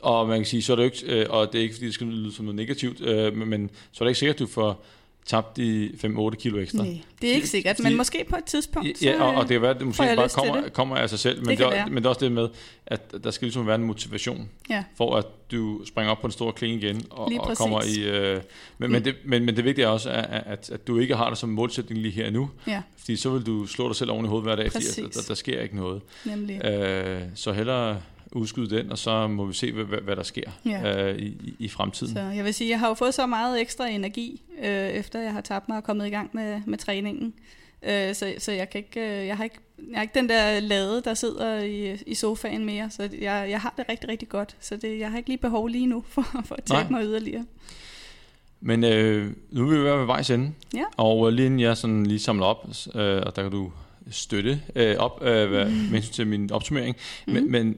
og 0.01 0.27
man 0.27 0.37
kan 0.39 0.45
sige, 0.45 0.61
så 0.63 0.71
er 0.71 0.75
det 0.75 0.83
ikke, 0.83 1.19
øh, 1.21 1.25
og 1.29 1.53
det 1.53 1.59
er 1.59 1.63
ikke 1.63 1.75
fordi, 1.75 1.85
det 1.85 1.93
skal 1.93 2.07
lyde 2.07 2.33
som 2.33 2.45
noget 2.45 2.55
negativt, 2.55 3.01
øh, 3.01 3.35
men, 3.35 3.47
men 3.49 3.69
så 3.91 4.03
er 4.03 4.05
det 4.05 4.09
ikke 4.09 4.19
sikkert, 4.19 4.35
at 4.35 4.39
du 4.39 4.47
får 4.47 4.85
tabt 5.27 5.57
de 5.57 5.89
5-8 6.03 6.29
kilo 6.35 6.59
ekstra. 6.59 6.83
Nej, 6.83 6.97
det 7.21 7.29
er 7.29 7.33
ikke 7.33 7.47
sikkert, 7.47 7.79
men 7.79 7.85
Fordi- 7.85 7.95
måske 7.95 8.25
på 8.29 8.35
et 8.35 8.43
tidspunkt. 8.43 9.01
Ja, 9.03 9.23
og, 9.23 9.35
og 9.35 9.41
det 9.41 9.49
kan 9.49 9.61
være, 9.61 9.71
at 9.71 9.77
det 9.77 9.87
måske 9.87 10.03
bare 10.15 10.29
kommer, 10.29 10.61
det. 10.61 10.73
kommer 10.73 10.95
af 10.95 11.09
sig 11.09 11.19
selv, 11.19 11.39
men 11.45 11.57
Det 11.57 11.57
det, 11.57 11.85
men 11.87 11.95
det 11.97 12.05
er 12.05 12.09
også 12.09 12.19
det 12.25 12.31
med, 12.31 12.49
at 12.85 13.13
der 13.23 13.31
skal 13.31 13.45
ligesom 13.45 13.67
være 13.67 13.75
en 13.75 13.83
motivation, 13.83 14.49
Ja. 14.69 14.83
for 14.97 15.15
at 15.15 15.25
du 15.51 15.85
springer 15.85 16.11
op 16.11 16.21
på 16.21 16.27
en 16.27 16.31
stor 16.31 16.51
klinge 16.51 16.77
igen, 16.77 17.01
og, 17.09 17.31
og 17.39 17.57
kommer 17.57 17.81
i... 17.97 18.03
Øh, 18.09 18.41
men, 18.77 18.91
men, 18.91 19.05
det, 19.05 19.15
men, 19.25 19.45
men 19.45 19.55
det 19.55 19.65
vigtige 19.65 19.85
er 19.85 19.89
også, 19.89 20.09
at, 20.09 20.25
at, 20.45 20.69
at 20.69 20.87
du 20.87 20.99
ikke 20.99 21.15
har 21.15 21.29
det 21.29 21.37
som 21.37 21.49
målsætning 21.49 22.01
lige 22.01 22.11
her 22.11 22.29
nu, 22.29 22.49
ja, 22.67 22.81
fordi 22.97 23.15
så 23.15 23.29
vil 23.29 23.45
du 23.45 23.65
slå 23.65 23.87
dig 23.87 23.95
selv 23.95 24.11
oven 24.11 24.25
i 24.25 24.27
hovedet 24.27 24.47
hver 24.47 24.55
dag, 24.55 24.71
fordi 24.71 24.85
Præcis. 24.85 24.97
at, 25.05 25.13
der, 25.13 25.21
der 25.27 25.33
sker 25.33 25.61
ikke 25.61 25.75
noget. 25.75 26.01
nemlig. 26.25 26.65
Øh, 26.65 27.21
så 27.35 27.51
hellere 27.51 27.97
udskyde 28.31 28.75
den, 28.77 28.91
og 28.91 28.97
så 28.97 29.27
må 29.27 29.45
vi 29.45 29.53
se, 29.53 29.71
hvad, 29.71 30.01
hvad, 30.01 30.15
der 30.15 30.23
sker 30.23 30.51
Ja. 30.65 31.11
øh, 31.11 31.19
i, 31.19 31.55
i, 31.59 31.67
fremtiden. 31.67 32.13
Så 32.13 32.19
jeg 32.21 32.45
vil 32.45 32.53
sige, 32.53 32.69
jeg 32.69 32.79
har 32.79 32.87
jo 32.87 32.93
fået 32.93 33.13
så 33.13 33.25
meget 33.25 33.61
ekstra 33.61 33.87
energi, 33.87 34.41
øh, 34.63 34.67
efter 34.89 35.19
jeg 35.19 35.33
har 35.33 35.41
tabt 35.41 35.69
mig 35.69 35.77
og 35.77 35.83
kommet 35.83 36.07
i 36.07 36.09
gang 36.09 36.29
med, 36.33 36.61
med 36.65 36.77
træningen. 36.77 37.33
Øh, 37.83 38.15
så, 38.15 38.33
så 38.37 38.51
jeg 38.51 38.69
kan 38.69 38.79
ikke, 38.79 38.99
øh, 39.21 39.27
jeg 39.27 39.37
har 39.37 39.43
ikke, 39.43 39.55
jeg 39.89 39.95
har 39.97 40.01
ikke 40.01 40.19
den 40.19 40.29
der 40.29 40.59
lade, 40.59 41.01
der 41.05 41.13
sidder 41.13 41.59
i, 41.59 41.97
i 42.07 42.13
sofaen 42.15 42.65
mere. 42.65 42.89
Så 42.89 43.09
jeg, 43.21 43.47
jeg 43.49 43.61
har 43.61 43.73
det 43.77 43.85
rigtig, 43.89 44.09
rigtig 44.09 44.29
godt. 44.29 44.55
Så 44.59 44.75
det, 44.77 44.99
jeg 44.99 45.11
har 45.11 45.17
ikke 45.17 45.29
lige 45.29 45.37
behov 45.37 45.67
lige 45.67 45.85
nu 45.87 46.03
for, 46.07 46.21
for 46.45 46.55
at 46.55 46.63
tabe 46.63 46.91
Nej. 46.91 47.01
mig 47.01 47.03
yderligere. 47.09 47.45
Men 48.61 48.83
øh, 48.83 49.31
nu 49.51 49.65
vil 49.67 49.79
vi 49.79 49.83
være 49.83 49.99
ved 49.99 50.05
vejs 50.05 50.29
ende, 50.29 50.51
Ja. 50.75 50.83
og 50.97 51.27
øh, 51.27 51.33
lige 51.33 51.45
inden 51.45 51.59
jeg 51.59 51.77
sådan 51.77 52.05
lige 52.05 52.19
samler 52.19 52.45
op, 52.45 52.67
øh, 52.95 53.21
og 53.25 53.35
der 53.35 53.41
kan 53.41 53.51
du 53.51 53.71
støtte 54.11 54.61
øh, 54.75 54.95
op 54.97 55.19
øh, 55.23 55.49
hvad- 55.49 55.65
med 55.65 55.73
hensyn 55.73 56.13
til 56.13 56.27
min 56.27 56.51
opsummering, 56.51 56.95
mm. 57.27 57.33
men, 57.33 57.51
men 57.51 57.69
øh, 57.69 57.75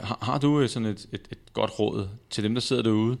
har, 0.00 0.18
har 0.22 0.38
du 0.38 0.60
øh, 0.60 0.68
sådan 0.68 0.88
et, 0.88 1.06
et, 1.12 1.28
et 1.30 1.52
godt 1.52 1.78
råd 1.78 2.08
til 2.30 2.44
dem, 2.44 2.54
der 2.54 2.60
sidder 2.60 2.82
derude 2.82 3.16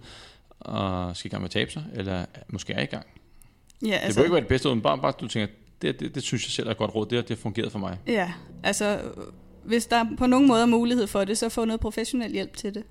og 0.60 1.16
skal 1.16 1.28
i 1.28 1.30
gang 1.30 1.40
med 1.42 1.46
at 1.46 1.50
tabe 1.50 1.70
sig, 1.72 1.84
eller 1.94 2.24
måske 2.48 2.72
er 2.72 2.82
i 2.82 2.86
gang? 2.86 3.06
Ja, 3.86 3.92
Altså, 3.92 4.08
det 4.08 4.16
bør 4.16 4.22
ikke 4.22 4.32
være 4.34 4.40
det 4.40 4.48
bedste 4.48 4.68
råd, 4.68 4.80
bare, 4.80 4.98
bare 4.98 5.12
du 5.20 5.28
tænker, 5.28 5.54
det, 5.82 6.00
det, 6.00 6.14
det 6.14 6.22
synes 6.22 6.44
jeg 6.44 6.50
selv 6.50 6.66
er 6.66 6.70
et 6.70 6.76
godt 6.76 6.94
råd, 6.94 7.06
det, 7.06 7.16
har- 7.16 7.22
det 7.22 7.38
fungeret 7.38 7.72
for 7.72 7.78
mig. 7.78 7.98
Ja, 8.06 8.32
altså 8.62 8.84
øh, 8.98 9.22
hvis 9.64 9.86
der 9.86 10.06
på 10.18 10.26
nogen 10.26 10.48
måde 10.48 10.62
er 10.62 10.66
mulighed 10.66 11.06
for 11.06 11.24
det, 11.24 11.38
så 11.38 11.48
få 11.48 11.64
noget 11.64 11.80
professionel 11.80 12.32
hjælp 12.32 12.56
til 12.56 12.74
det. 12.74 12.84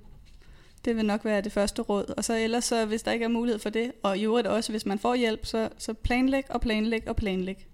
Det 0.86 0.96
vil 0.96 1.06
nok 1.06 1.26
være 1.26 1.42
det 1.42 1.52
første 1.52 1.82
råd. 1.82 2.14
Og 2.18 2.24
så 2.24 2.38
ellers, 2.44 2.64
så, 2.66 2.86
hvis 2.86 3.02
der 3.04 3.12
ikke 3.12 3.24
er 3.26 3.30
mulighed 3.30 3.60
for 3.60 3.70
det, 3.70 3.92
og 4.04 4.18
i 4.18 4.24
øvrigt 4.24 4.48
også, 4.48 4.72
hvis 4.72 4.86
man 4.86 5.00
får 5.00 5.16
hjælp, 5.16 5.46
så, 5.46 5.70
så 5.78 5.94
planlæg 5.94 6.44
og 6.50 6.62
planlæg 6.62 7.08
og 7.08 7.16
planlæg. 7.16 7.68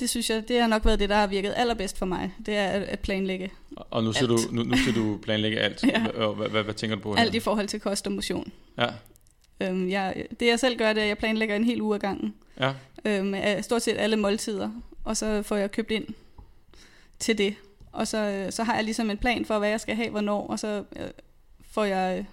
Det 0.00 0.10
synes 0.10 0.30
jeg, 0.30 0.48
det 0.48 0.60
har 0.60 0.66
nok 0.68 0.84
været 0.84 0.98
det, 0.98 1.08
der 1.08 1.14
har 1.16 1.26
virket 1.26 1.54
allerbedst 1.56 1.98
for 1.98 2.06
mig. 2.06 2.34
Det 2.46 2.56
er 2.56 2.66
at 2.68 3.00
planlægge 3.00 3.50
Og 3.76 4.04
nu 4.04 4.12
skal, 4.12 4.28
du, 4.28 4.34
Alt. 4.34 4.52
nu, 4.52 4.62
nu 4.62 4.76
skal 4.76 4.94
du 4.94 5.18
planlægge 5.22 5.58
alt. 5.60 5.84
Ja. 5.92 6.06
Hvad, 6.32 6.62
hvad, 6.62 6.74
tænker 6.74 6.96
du 6.96 7.02
på 7.02 7.14
her? 7.14 7.22
alt 7.22 7.34
i 7.34 7.40
forhold 7.40 7.68
til 7.68 7.80
kost 7.80 8.06
og 8.06 8.12
motion. 8.12 8.52
Ja, 8.78 8.86
Øhm, 9.60 9.88
jeg, 9.90 10.24
det 10.40 10.46
jeg 10.46 10.60
selv 10.60 10.78
gør, 10.78 10.92
det 10.92 11.00
er, 11.00 11.04
at 11.04 11.08
jeg 11.08 11.18
planlægger 11.18 11.56
en 11.56 11.64
hel 11.64 11.80
uge 11.80 11.94
ad 11.94 12.00
gangen. 12.00 12.34
ja. 12.60 12.72
øhm, 13.04 13.62
stort 13.62 13.82
set 13.82 13.96
alle 13.98 14.16
måltider, 14.16 14.70
og 15.04 15.16
så 15.16 15.42
får 15.42 15.56
jeg 15.56 15.70
købt 15.70 15.90
ind 15.90 16.06
til 17.18 17.38
det. 17.38 17.54
Og 17.92 18.08
så, 18.08 18.18
øh, 18.18 18.52
så 18.52 18.62
har 18.64 18.74
jeg 18.74 18.84
ligesom 18.84 19.10
en 19.10 19.18
plan 19.18 19.44
for, 19.44 19.58
hvad 19.58 19.68
jeg 19.68 19.80
skal 19.80 19.96
have, 19.96 20.10
hvornår, 20.10 20.46
og 20.46 20.58
så 20.58 20.84
øh, 20.96 21.06
får, 21.70 21.84
jeg, 21.84 22.18
øh, 22.18 22.24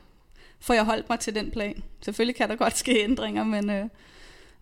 får 0.60 0.74
jeg 0.74 0.84
holdt 0.86 1.10
mig 1.10 1.20
til 1.20 1.36
den 1.36 1.52
plan. 1.52 1.84
Selvfølgelig 2.02 2.36
kan 2.36 2.50
der 2.50 2.56
godt 2.56 2.78
ske 2.78 3.04
ændringer, 3.04 3.44
men, 3.44 3.70
øh, 3.70 3.86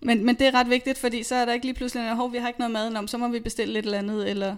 men, 0.02 0.26
men 0.26 0.36
det 0.36 0.48
er 0.48 0.54
ret 0.54 0.70
vigtigt, 0.70 0.98
fordi 0.98 1.24
så 1.24 1.36
er 1.36 1.46
der 1.46 1.54
ikke 1.54 1.66
lige 1.66 1.76
pludselig, 1.76 2.16
hov, 2.16 2.34
vi 2.34 2.38
har 2.38 2.48
ikke 2.48 2.60
noget 2.60 2.72
mad, 2.72 2.90
men 2.90 3.08
så 3.08 3.18
må 3.18 3.28
vi 3.28 3.40
bestille 3.40 3.74
lidt 3.74 3.86
eller 3.86 3.98
andet, 3.98 4.30
eller... 4.30 4.56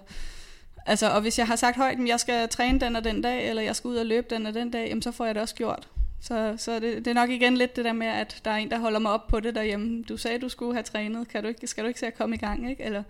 Altså, 0.86 1.10
og 1.10 1.22
hvis 1.22 1.40
jeg 1.40 1.48
har 1.48 1.56
sagt 1.56 1.78
højt, 1.78 2.00
at 2.00 2.08
jeg 2.08 2.20
skal 2.20 2.50
træne 2.50 2.80
den 2.80 2.96
og 2.96 3.04
den 3.04 3.22
dag, 3.22 3.50
eller 3.50 3.62
jeg 3.62 3.76
skal 3.76 3.88
ud 3.88 3.96
og 3.96 4.06
løbe 4.06 4.28
den 4.30 4.46
og 4.46 4.54
den 4.54 4.72
dag, 4.72 4.88
jamen, 4.88 5.02
så 5.02 5.12
får 5.12 5.26
jeg 5.26 5.36
det 5.36 5.42
også 5.42 5.56
gjort. 5.56 5.88
Så, 6.22 6.54
så 6.58 6.80
det, 6.80 6.98
det 6.98 7.08
er 7.08 7.14
nok 7.14 7.30
igen 7.30 7.58
lidt 7.58 7.76
det 7.76 7.86
der 7.86 7.94
med, 7.94 8.08
at 8.08 8.42
der 8.46 8.52
er 8.52 8.56
en, 8.56 8.72
der 8.72 8.80
holder 8.80 9.00
mig 9.00 9.12
op 9.12 9.28
på 9.28 9.40
det 9.40 9.56
derhjemme. 9.56 10.04
Du 10.04 10.18
sagde, 10.18 10.40
du 10.40 10.50
skulle 10.50 10.74
have 10.74 10.84
trænet. 10.84 11.28
Kan 11.28 11.44
du 11.44 11.48
ikke, 11.48 11.68
skal 11.68 11.84
du 11.84 11.88
ikke 11.88 12.00
se 12.00 12.08
at 12.08 12.18
komme 12.18 12.36
i 12.36 12.40
gang? 12.40 12.70
Ikke? 12.70 12.84
Eller, 12.84 13.04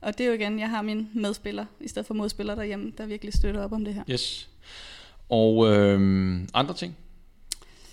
og 0.00 0.18
det 0.18 0.24
er 0.24 0.28
jo 0.28 0.34
igen, 0.34 0.58
jeg 0.58 0.70
har 0.70 0.82
min 0.82 1.08
medspiller, 1.14 1.64
i 1.80 1.88
stedet 1.88 2.06
for 2.06 2.14
modspiller 2.14 2.54
derhjemme, 2.54 2.92
der 2.98 3.06
virkelig 3.06 3.34
støtter 3.34 3.64
op 3.64 3.72
om 3.72 3.84
det 3.84 3.94
her. 3.94 4.02
Yes. 4.10 4.48
Og 5.28 5.72
øh, 5.72 6.40
andre 6.54 6.74
ting? 6.74 6.96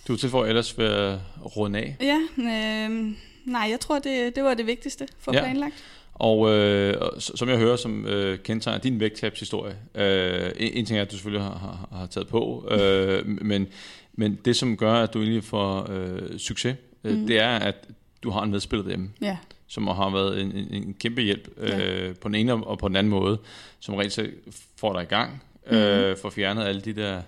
Du 0.08 0.16
tilføjer 0.16 0.50
ellers 0.50 0.78
ved 0.78 1.20
runde 1.56 1.80
af. 1.80 1.96
Ja, 2.02 2.20
øh, 2.38 3.14
nej, 3.46 3.68
jeg 3.72 3.80
tror, 3.80 4.00
det, 4.00 4.36
det 4.36 4.44
var 4.44 4.54
det 4.54 4.68
vigtigste 4.68 5.08
for 5.20 5.34
Ja. 5.34 5.40
planlagt. 5.44 5.74
Og 6.14 6.50
øh, 6.54 6.96
som 7.20 7.50
jeg 7.50 7.58
hører, 7.58 7.76
som 7.76 8.06
øh, 8.06 8.40
kendetegner 8.40 8.80
din 8.80 9.00
vægttabshistorie, 9.00 9.76
øh, 9.96 10.52
en, 10.58 10.74
en 10.74 10.86
ting 10.86 10.98
er, 10.98 11.02
at 11.02 11.12
du 11.12 11.16
selvfølgelig 11.16 11.44
har, 11.44 11.58
har, 11.58 11.98
har 11.98 12.06
taget 12.08 12.28
på, 12.28 12.68
øh, 12.72 13.28
men, 13.52 13.68
men 14.14 14.40
det, 14.46 14.56
som 14.56 14.78
gør, 14.78 14.94
at 14.94 15.14
du 15.14 15.22
egentlig 15.22 15.44
får 15.44 15.88
øh, 15.92 16.40
succes, 16.40 16.76
øh, 17.04 17.18
Mhm. 17.18 17.28
det 17.28 17.40
er, 17.40 17.50
at 17.50 17.76
du 18.24 18.30
har 18.30 18.44
en 18.44 18.52
medspiller 18.52 18.84
derhjemme, 18.84 19.10
Ja, 19.22 19.38
som 19.68 19.88
har 19.88 20.10
været 20.10 20.42
en, 20.42 20.52
en, 20.52 20.74
en 20.74 20.94
kæmpe 21.00 21.22
hjælp 21.22 21.50
øh, 21.58 21.70
Ja. 21.70 22.14
på 22.22 22.28
den 22.28 22.36
ene 22.36 22.54
og 22.54 22.78
på 22.80 22.88
den 22.88 22.96
anden 22.96 23.12
måde, 23.12 23.38
som 23.80 23.96
rent 23.96 24.12
set 24.14 24.34
får 24.78 24.94
dig 24.94 25.02
i 25.04 25.06
gang, 25.06 25.44
øh, 25.68 26.18
får 26.18 26.30
fjernet 26.30 26.64
alle 26.64 26.82
de 26.82 26.94
der 26.94 27.22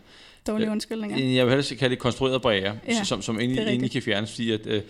dårlige 0.47 0.69
undskyldninger. 0.71 1.17
Jeg 1.17 1.45
vil 1.45 1.53
hellere 1.55 1.75
kalde 1.77 1.95
det 1.95 1.99
konstruerede 2.01 2.39
barriere, 2.39 2.75
ja, 2.87 3.03
som, 3.03 3.21
som 3.21 3.39
egentlig, 3.39 3.59
er 3.59 3.67
egentlig 3.67 3.91
kan 3.91 4.01
fjernes, 4.01 4.31
fordi 4.31 4.51
at, 4.51 4.67
øh, 4.67 4.81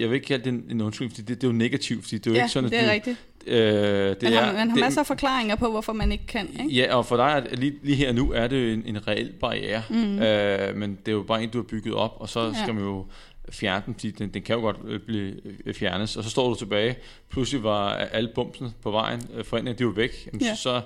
jeg 0.00 0.08
vil 0.10 0.14
ikke 0.14 0.26
kalde 0.26 0.44
det 0.44 0.50
en, 0.52 0.64
en 0.70 0.80
undskyldning, 0.80 1.14
fordi 1.14 1.32
det, 1.32 1.40
det 1.40 1.46
er 1.46 1.52
jo 1.52 1.56
negativt, 1.58 2.02
fordi 2.04 2.18
det 2.18 2.26
er 2.26 2.30
jo 2.30 2.36
ja, 2.36 2.42
ikke 2.42 2.52
sådan, 2.52 2.64
at 2.66 2.70
det 2.72 2.80
er 2.80 2.84
du, 2.86 2.90
rigtigt. 2.90 3.16
øh, 3.46 3.54
det 3.56 4.22
Man 4.22 4.32
er, 4.32 4.40
har, 4.40 4.52
man 4.52 4.68
har 4.68 4.76
det, 4.76 4.84
masser 4.84 5.00
af 5.00 5.06
forklaringer 5.06 5.56
på, 5.56 5.70
hvorfor 5.70 5.92
man 5.92 6.12
ikke 6.12 6.26
kan. 6.26 6.48
Ikke? 6.60 6.74
Ja, 6.74 6.94
og 6.94 7.06
for 7.06 7.16
dig, 7.16 7.46
er 7.50 7.56
lige, 7.56 7.74
lige 7.82 7.96
her 7.96 8.12
nu, 8.12 8.32
er 8.32 8.46
det 8.46 8.56
jo 8.68 8.72
en, 8.72 8.82
en 8.86 9.08
reel 9.08 9.32
barriere, 9.40 9.82
Mm. 9.90 10.18
øh, 10.18 10.76
men 10.76 10.90
det 11.06 11.12
er 11.12 11.16
jo 11.16 11.22
bare 11.22 11.42
en, 11.42 11.48
du 11.50 11.58
har 11.58 11.62
bygget 11.62 11.94
op, 11.94 12.16
og 12.20 12.28
så 12.28 12.40
Ja. 12.46 12.52
skal 12.62 12.74
man 12.74 12.84
jo 12.84 13.06
fjerne 13.52 13.82
den, 13.86 13.94
fordi 13.94 14.10
den, 14.10 14.28
den 14.34 14.42
kan 14.42 14.54
jo 14.56 14.60
godt 14.60 14.76
øh, 14.88 15.00
blive 15.00 15.34
øh, 15.66 15.74
fjernes, 15.74 16.16
og 16.16 16.24
så 16.24 16.30
står 16.30 16.48
du 16.48 16.54
tilbage, 16.54 16.96
pludselig 17.30 17.62
var 17.62 17.90
alle 17.94 18.30
bumsene 18.34 18.72
på 18.82 18.90
vejen, 18.90 19.22
øh, 19.34 19.44
forhindringerne, 19.44 19.78
de 19.78 19.84
var 19.86 19.92
væk, 19.92 20.26
Jamen, 20.26 20.40
Ja. 20.40 20.54
så, 20.54 20.80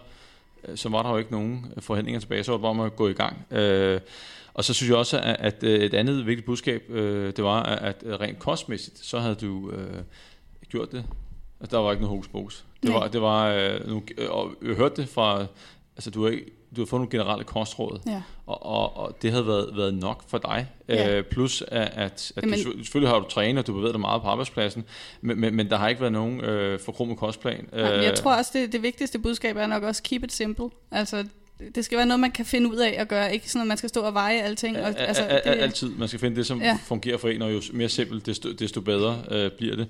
så 0.75 0.89
var 0.89 1.03
der 1.03 1.11
jo 1.11 1.17
ikke 1.17 1.33
nogen 1.33 1.73
øh, 1.77 1.83
forhindringer 1.83 2.21
tilbage, 2.21 2.45
så 2.45 2.53
var 2.53 2.57
det 2.57 2.63
bare 2.63 2.71
om 2.71 2.81
at 2.81 2.97
gå 2.97 3.09
i 3.09 3.13
gang. 3.13 3.47
Øh, 3.51 4.01
og 4.55 4.65
så 4.65 4.75
synes 4.75 4.91
jeg 4.91 4.99
også, 4.99 5.21
at, 5.21 5.37
at 5.39 5.63
øh, 5.63 5.81
et 5.81 5.95
andet 5.95 6.27
vigtigt 6.27 6.47
budskab, 6.47 6.91
øh, 6.91 7.33
det 7.37 7.45
var, 7.45 7.63
at 7.63 8.03
at 8.03 8.21
rent 8.21 8.39
kostmæssigt, 8.39 8.99
så 8.99 9.19
havde 9.19 9.35
du 9.35 9.71
øh, 9.71 10.03
gjort 10.69 10.93
det. 10.93 11.05
Altså, 11.61 11.77
der 11.77 11.83
var 11.83 11.91
ikke 11.91 12.03
noget 12.03 12.17
hokus 12.17 12.29
pokus. 12.29 12.65
Det 12.83 12.95
var, 12.95 13.09
det 13.09 13.23
var 13.23 13.49
øh, 13.49 13.81
øh, 14.19 14.31
og 14.31 14.55
jeg 14.63 14.75
hørte 14.75 15.03
det 15.03 15.09
fra, 15.09 15.47
altså 15.97 16.11
du 16.11 16.23
har, 16.23 16.31
ikke, 16.31 16.51
du 16.77 16.81
har 16.81 16.87
fået 16.87 17.01
nogle 17.01 17.11
generelle 17.11 17.45
kostråd, 17.45 18.01
Ja. 18.07 18.23
og, 18.47 18.67
og, 18.67 18.97
og 18.97 19.19
det 19.23 19.31
havde 19.31 19.47
været, 19.47 19.71
været 19.77 19.95
nok 19.95 20.25
for 20.29 20.39
dig. 20.39 20.67
Ja. 20.89 21.17
Øh, 21.19 21.25
plus 21.25 21.63
at, 21.69 21.81
at, 21.95 22.33
at 22.37 22.43
Jamen- 22.43 22.51
du, 22.59 22.71
selvfø- 22.71 22.77
selvfølgelig 22.85 23.11
har 23.11 23.19
du 23.19 23.29
trænet, 23.29 23.59
og 23.59 23.67
du 23.67 23.73
bevæger 23.73 23.93
dig 23.93 24.01
meget 24.01 24.23
på 24.23 24.29
arbejdspladsen, 24.29 24.85
men, 25.21 25.41
men, 25.41 25.55
men 25.55 25.71
der 25.71 25.77
har 25.77 25.89
ikke 25.89 26.01
været 26.01 26.13
nogen 26.13 26.41
øh, 26.41 26.81
forkromet 26.81 27.19
kostplan. 27.19 27.69
Nej, 27.73 27.83
men 27.95 28.03
jeg 28.03 28.11
Øh, 28.11 28.17
tror 28.17 28.35
også, 28.35 28.51
det, 28.55 28.73
det 28.73 28.83
vigtigste 28.83 29.19
budskab 29.19 29.57
er 29.57 29.67
nok 29.67 29.83
også 29.83 30.03
keep 30.03 30.25
it 30.25 30.33
simple. 30.33 30.69
Altså, 30.91 31.25
det 31.75 31.85
skal 31.85 31.99
være 31.99 32.07
noget, 32.07 32.21
man 32.21 32.31
kan 32.31 32.45
finde 32.45 32.71
ud 32.71 32.77
af 32.77 32.95
at 32.99 33.09
gøre. 33.09 33.35
Ikke 33.35 33.51
sådan, 33.51 33.61
at 33.63 33.69
man 33.69 33.77
skal 33.77 33.89
stå 33.89 34.01
og 34.01 34.15
veje 34.15 34.41
alting. 34.41 34.77
Og, 34.79 35.01
Altså, 35.01 35.23
det... 35.45 35.51
Altid. 35.51 35.89
Man 35.89 36.09
skal 36.09 36.21
finde 36.21 36.37
det, 36.37 36.47
som 36.47 36.63
ja. 36.63 36.79
Fungerer 36.85 37.17
for 37.19 37.29
en, 37.29 37.43
og 37.43 37.53
jo 37.55 37.63
mere 37.73 37.89
simpelt, 37.89 38.27
desto, 38.27 38.53
desto 38.53 38.81
bedre 38.81 39.23
øh, 39.31 39.51
bliver 39.51 39.77
det. 39.77 39.87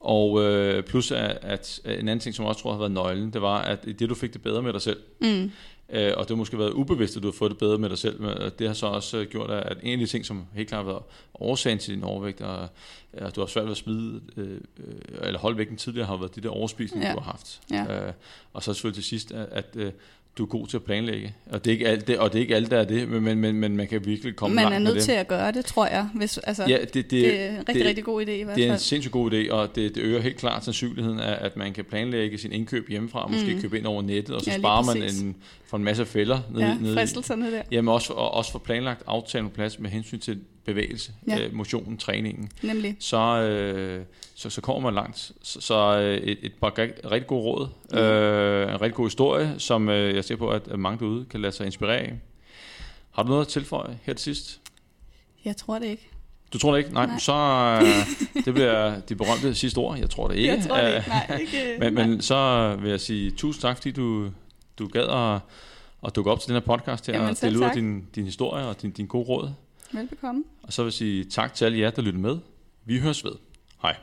Og 0.00 0.42
øh, 0.44 0.82
plus 0.82 1.10
at, 1.12 1.38
at 1.42 1.80
en 1.84 1.92
anden 1.92 2.20
ting, 2.20 2.34
som 2.34 2.42
jeg 2.42 2.48
også 2.48 2.60
tror 2.62 2.72
har 2.72 2.78
været 2.78 2.92
nøglen, 2.92 3.32
det 3.32 3.42
var, 3.42 3.58
at 3.62 3.84
det 3.84 4.08
du 4.08 4.14
fik 4.14 4.32
det 4.32 4.42
bedre 4.42 4.62
med 4.62 4.72
dig 4.72 4.82
selv, 4.82 5.00
mm, 5.20 5.50
Øh, 5.88 6.12
og 6.16 6.22
det 6.24 6.30
har 6.30 6.36
måske 6.36 6.58
været 6.58 6.72
ubevidst, 6.72 7.16
at 7.16 7.22
du 7.22 7.28
har 7.28 7.32
fået 7.32 7.50
det 7.50 7.58
bedre 7.58 7.78
med 7.78 7.88
dig 7.90 7.98
selv. 7.98 8.20
Men 8.20 8.30
øh, 8.30 8.50
det 8.58 8.66
har 8.66 8.74
så 8.74 8.86
også 8.86 9.16
øh, 9.18 9.26
gjort, 9.26 9.50
at 9.50 9.76
en 9.82 9.92
af 9.92 9.98
de 9.98 10.06
ting, 10.06 10.26
som 10.26 10.46
helt 10.54 10.68
klart 10.68 10.84
har 10.84 10.92
været 10.92 11.02
årsagen 11.34 11.78
til 11.78 11.94
din 11.94 12.04
overvægt, 12.04 12.40
og 12.40 12.68
at 13.12 13.36
du 13.36 13.40
har 13.40 13.46
svært 13.46 13.64
ved 13.64 13.70
at 13.70 13.76
smide, 13.76 14.20
øh, 14.36 14.50
øh, 14.78 14.94
eller 15.22 15.40
holde 15.40 15.58
vægten 15.58 15.76
tidligere, 15.76 16.06
har 16.06 16.16
været 16.16 16.34
de 16.36 16.40
der 16.40 16.48
overspisninger, 16.48 17.08
Ja. 17.08 17.14
du 17.14 17.20
har 17.20 17.30
haft. 17.30 17.60
Ja. 17.70 18.06
Øh, 18.06 18.12
og 18.52 18.62
så 18.62 18.74
selvfølgelig 18.74 18.94
til 18.94 19.04
sidst, 19.04 19.32
at, 19.32 19.46
at 19.50 19.66
øh, 19.76 19.92
du 20.38 20.42
er 20.42 20.46
god 20.46 20.66
til 20.66 20.76
at 20.76 20.82
planlægge. 20.84 21.34
Og 21.50 21.64
det 21.64 21.70
er 21.70 21.72
ikke 21.72 21.88
alt, 21.88 22.06
det, 22.06 22.18
og 22.18 22.32
det 22.32 22.38
er 22.38 22.42
ikke 22.42 22.56
alt, 22.56 22.70
der 22.70 22.78
er 22.78 22.84
det, 22.84 23.08
men, 23.08 23.22
men, 23.22 23.38
men, 23.38 23.54
men 23.56 23.76
man 23.76 23.86
kan 23.88 24.06
virkelig 24.06 24.36
komme 24.36 24.54
man 24.54 24.62
langt 24.64 24.74
er 24.74 24.78
med 24.78 24.92
nødt 24.94 25.04
til 25.04 25.12
at 25.12 25.28
gøre 25.28 25.52
det, 25.52 25.64
tror 25.64 25.86
jeg. 25.86 26.08
Hvis, 26.14 26.38
altså, 26.38 26.64
Ja, 26.68 26.78
det, 26.80 26.94
det, 26.94 27.10
det 27.10 27.40
er 27.42 27.48
en 27.50 27.58
rigtig, 27.58 27.74
det- 27.74 27.86
rigtig 27.86 28.04
god 28.04 28.26
idé 28.26 28.30
i 28.30 28.42
hvert 28.42 28.56
det 28.56 28.66
er 28.66 28.72
en 28.72 28.78
sindssygt 28.78 29.12
god 29.12 29.32
idé, 29.32 29.52
og 29.52 29.76
det, 29.76 29.94
det 29.94 30.00
øger 30.00 30.20
helt 30.20 30.36
klart 30.36 30.64
sandsynligheden 30.64 31.20
af, 31.20 31.38
at 31.46 31.56
man 31.56 31.72
kan 31.72 31.84
planlægge 31.84 32.38
sin 32.38 32.52
indkøb 32.52 32.88
hjemmefra, 32.88 33.24
og 33.24 33.32
måske 33.32 33.54
Mm. 33.54 33.60
købe 33.60 33.78
ind 33.78 33.86
over 33.86 34.02
nettet, 34.02 34.34
og 34.34 34.40
så 34.40 34.50
Ja, 34.50 34.58
sparer 34.58 34.84
man 34.94 35.02
en, 35.02 35.36
for 35.66 35.76
en 35.76 35.84
masse 35.84 36.04
fælder 36.06 36.38
nede, 36.52 36.64
Ja, 36.66 36.74
nede 36.80 36.94
fristelserne 36.94 37.50
der. 37.52 37.62
Jamen 37.70 37.88
også, 37.94 38.12
og 38.12 38.34
også 38.34 38.52
for 38.52 38.58
planlagt 38.58 39.02
aftalen 39.06 39.48
på 39.48 39.54
plads 39.54 39.78
med 39.78 39.90
hensyn 39.90 40.18
til 40.18 40.38
bevægelse, 40.66 41.12
ja. 41.28 41.38
Øh, 41.40 41.54
motionen, 41.54 41.98
træningen, 41.98 42.50
Nemlig. 42.62 42.96
så, 43.00 43.18
øh, 43.18 44.04
så, 44.34 44.50
så 44.50 44.60
kommer 44.60 44.80
man 44.82 44.94
langt. 44.94 45.32
Så, 45.42 45.60
så 45.60 45.98
øh, 46.00 46.16
et, 46.16 46.38
et 46.42 46.52
par 46.60 46.78
rigtig, 47.10 47.26
gode 47.26 47.42
råd, 47.42 47.68
Mm. 47.92 47.98
øh, 47.98 48.74
en 48.74 48.80
rigtig 48.80 48.94
god 48.94 49.06
historie, 49.06 49.54
som 49.58 49.88
øh, 49.88 50.14
jeg 50.16 50.24
ser 50.24 50.36
på, 50.36 50.48
at 50.48 50.78
mange 50.78 50.98
derude 50.98 51.24
kan 51.30 51.40
lade 51.40 51.52
sig 51.52 51.66
inspirere 51.66 51.98
af. 51.98 52.14
Har 53.10 53.22
du 53.22 53.28
noget 53.28 53.42
at 53.42 53.48
tilføje 53.48 53.98
her 54.02 54.14
til 54.14 54.24
sidst? 54.34 54.60
Jeg 55.44 55.56
tror 55.56 55.78
det 55.78 55.86
ikke. 55.86 56.08
Du 56.52 56.58
tror 56.58 56.72
det 56.72 56.78
ikke? 56.78 56.92
Nej, 56.94 57.06
Nej. 57.06 57.18
Så 57.18 57.32
øh, 57.82 58.44
det 58.44 58.54
bliver 58.54 59.00
de 59.08 59.14
berømte 59.14 59.54
sidste 59.54 59.78
ord. 59.78 59.98
Jeg 59.98 60.10
tror 60.10 60.28
det 60.28 60.36
ikke. 60.36 60.54
Jeg 60.54 60.64
tror 60.68 60.76
det 60.76 60.96
ikke. 60.96 61.08
Nej, 61.08 61.38
ikke. 61.40 61.76
men, 61.80 61.92
nej. 61.92 62.06
men 62.06 62.22
så 62.22 62.76
vil 62.80 62.90
jeg 62.90 63.00
sige 63.00 63.30
tusind 63.30 63.62
tak, 63.62 63.76
fordi 63.76 63.90
du, 63.90 64.30
du 64.78 64.88
gad 64.88 65.02
at, 65.34 65.40
at 66.06 66.16
dukke 66.16 66.30
op 66.30 66.40
til 66.40 66.48
den 66.48 66.54
her 66.54 66.60
podcast 66.76 67.06
her, 67.06 67.14
Jamen, 67.14 67.30
og 67.30 67.40
dele 67.40 67.58
ud 67.58 67.64
af 67.64 67.70
din, 67.74 68.06
din 68.14 68.24
historie 68.24 68.64
og 68.66 68.82
din, 68.82 68.90
din 68.90 69.06
gode 69.06 69.24
råd. 69.28 69.50
Velbekomme. 69.92 70.44
Og 70.62 70.72
så 70.72 70.82
vil 70.82 70.86
jeg 70.86 70.92
sige 70.92 71.24
tak 71.24 71.54
til 71.54 71.64
alle 71.64 71.78
jer, 71.78 71.90
der 71.90 72.02
lytter 72.02 72.20
med. 72.20 72.38
Vi 72.84 72.98
høres 72.98 73.24
ved. 73.24 73.32
Hej. 73.82 73.96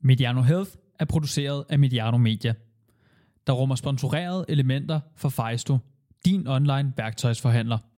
Mediano 0.00 0.42
Health 0.42 0.70
er 0.98 1.04
produceret 1.04 1.64
af 1.68 1.78
Mediano 1.78 2.18
Media 2.18 2.54
der 3.46 3.52
rummer 3.52 3.74
sponsorerede 3.74 4.44
elementer 4.48 5.00
for 5.16 5.28
Fejsto, 5.28 5.78
din 6.24 6.46
online 6.46 6.92
værktøjsforhandler. 6.96 7.78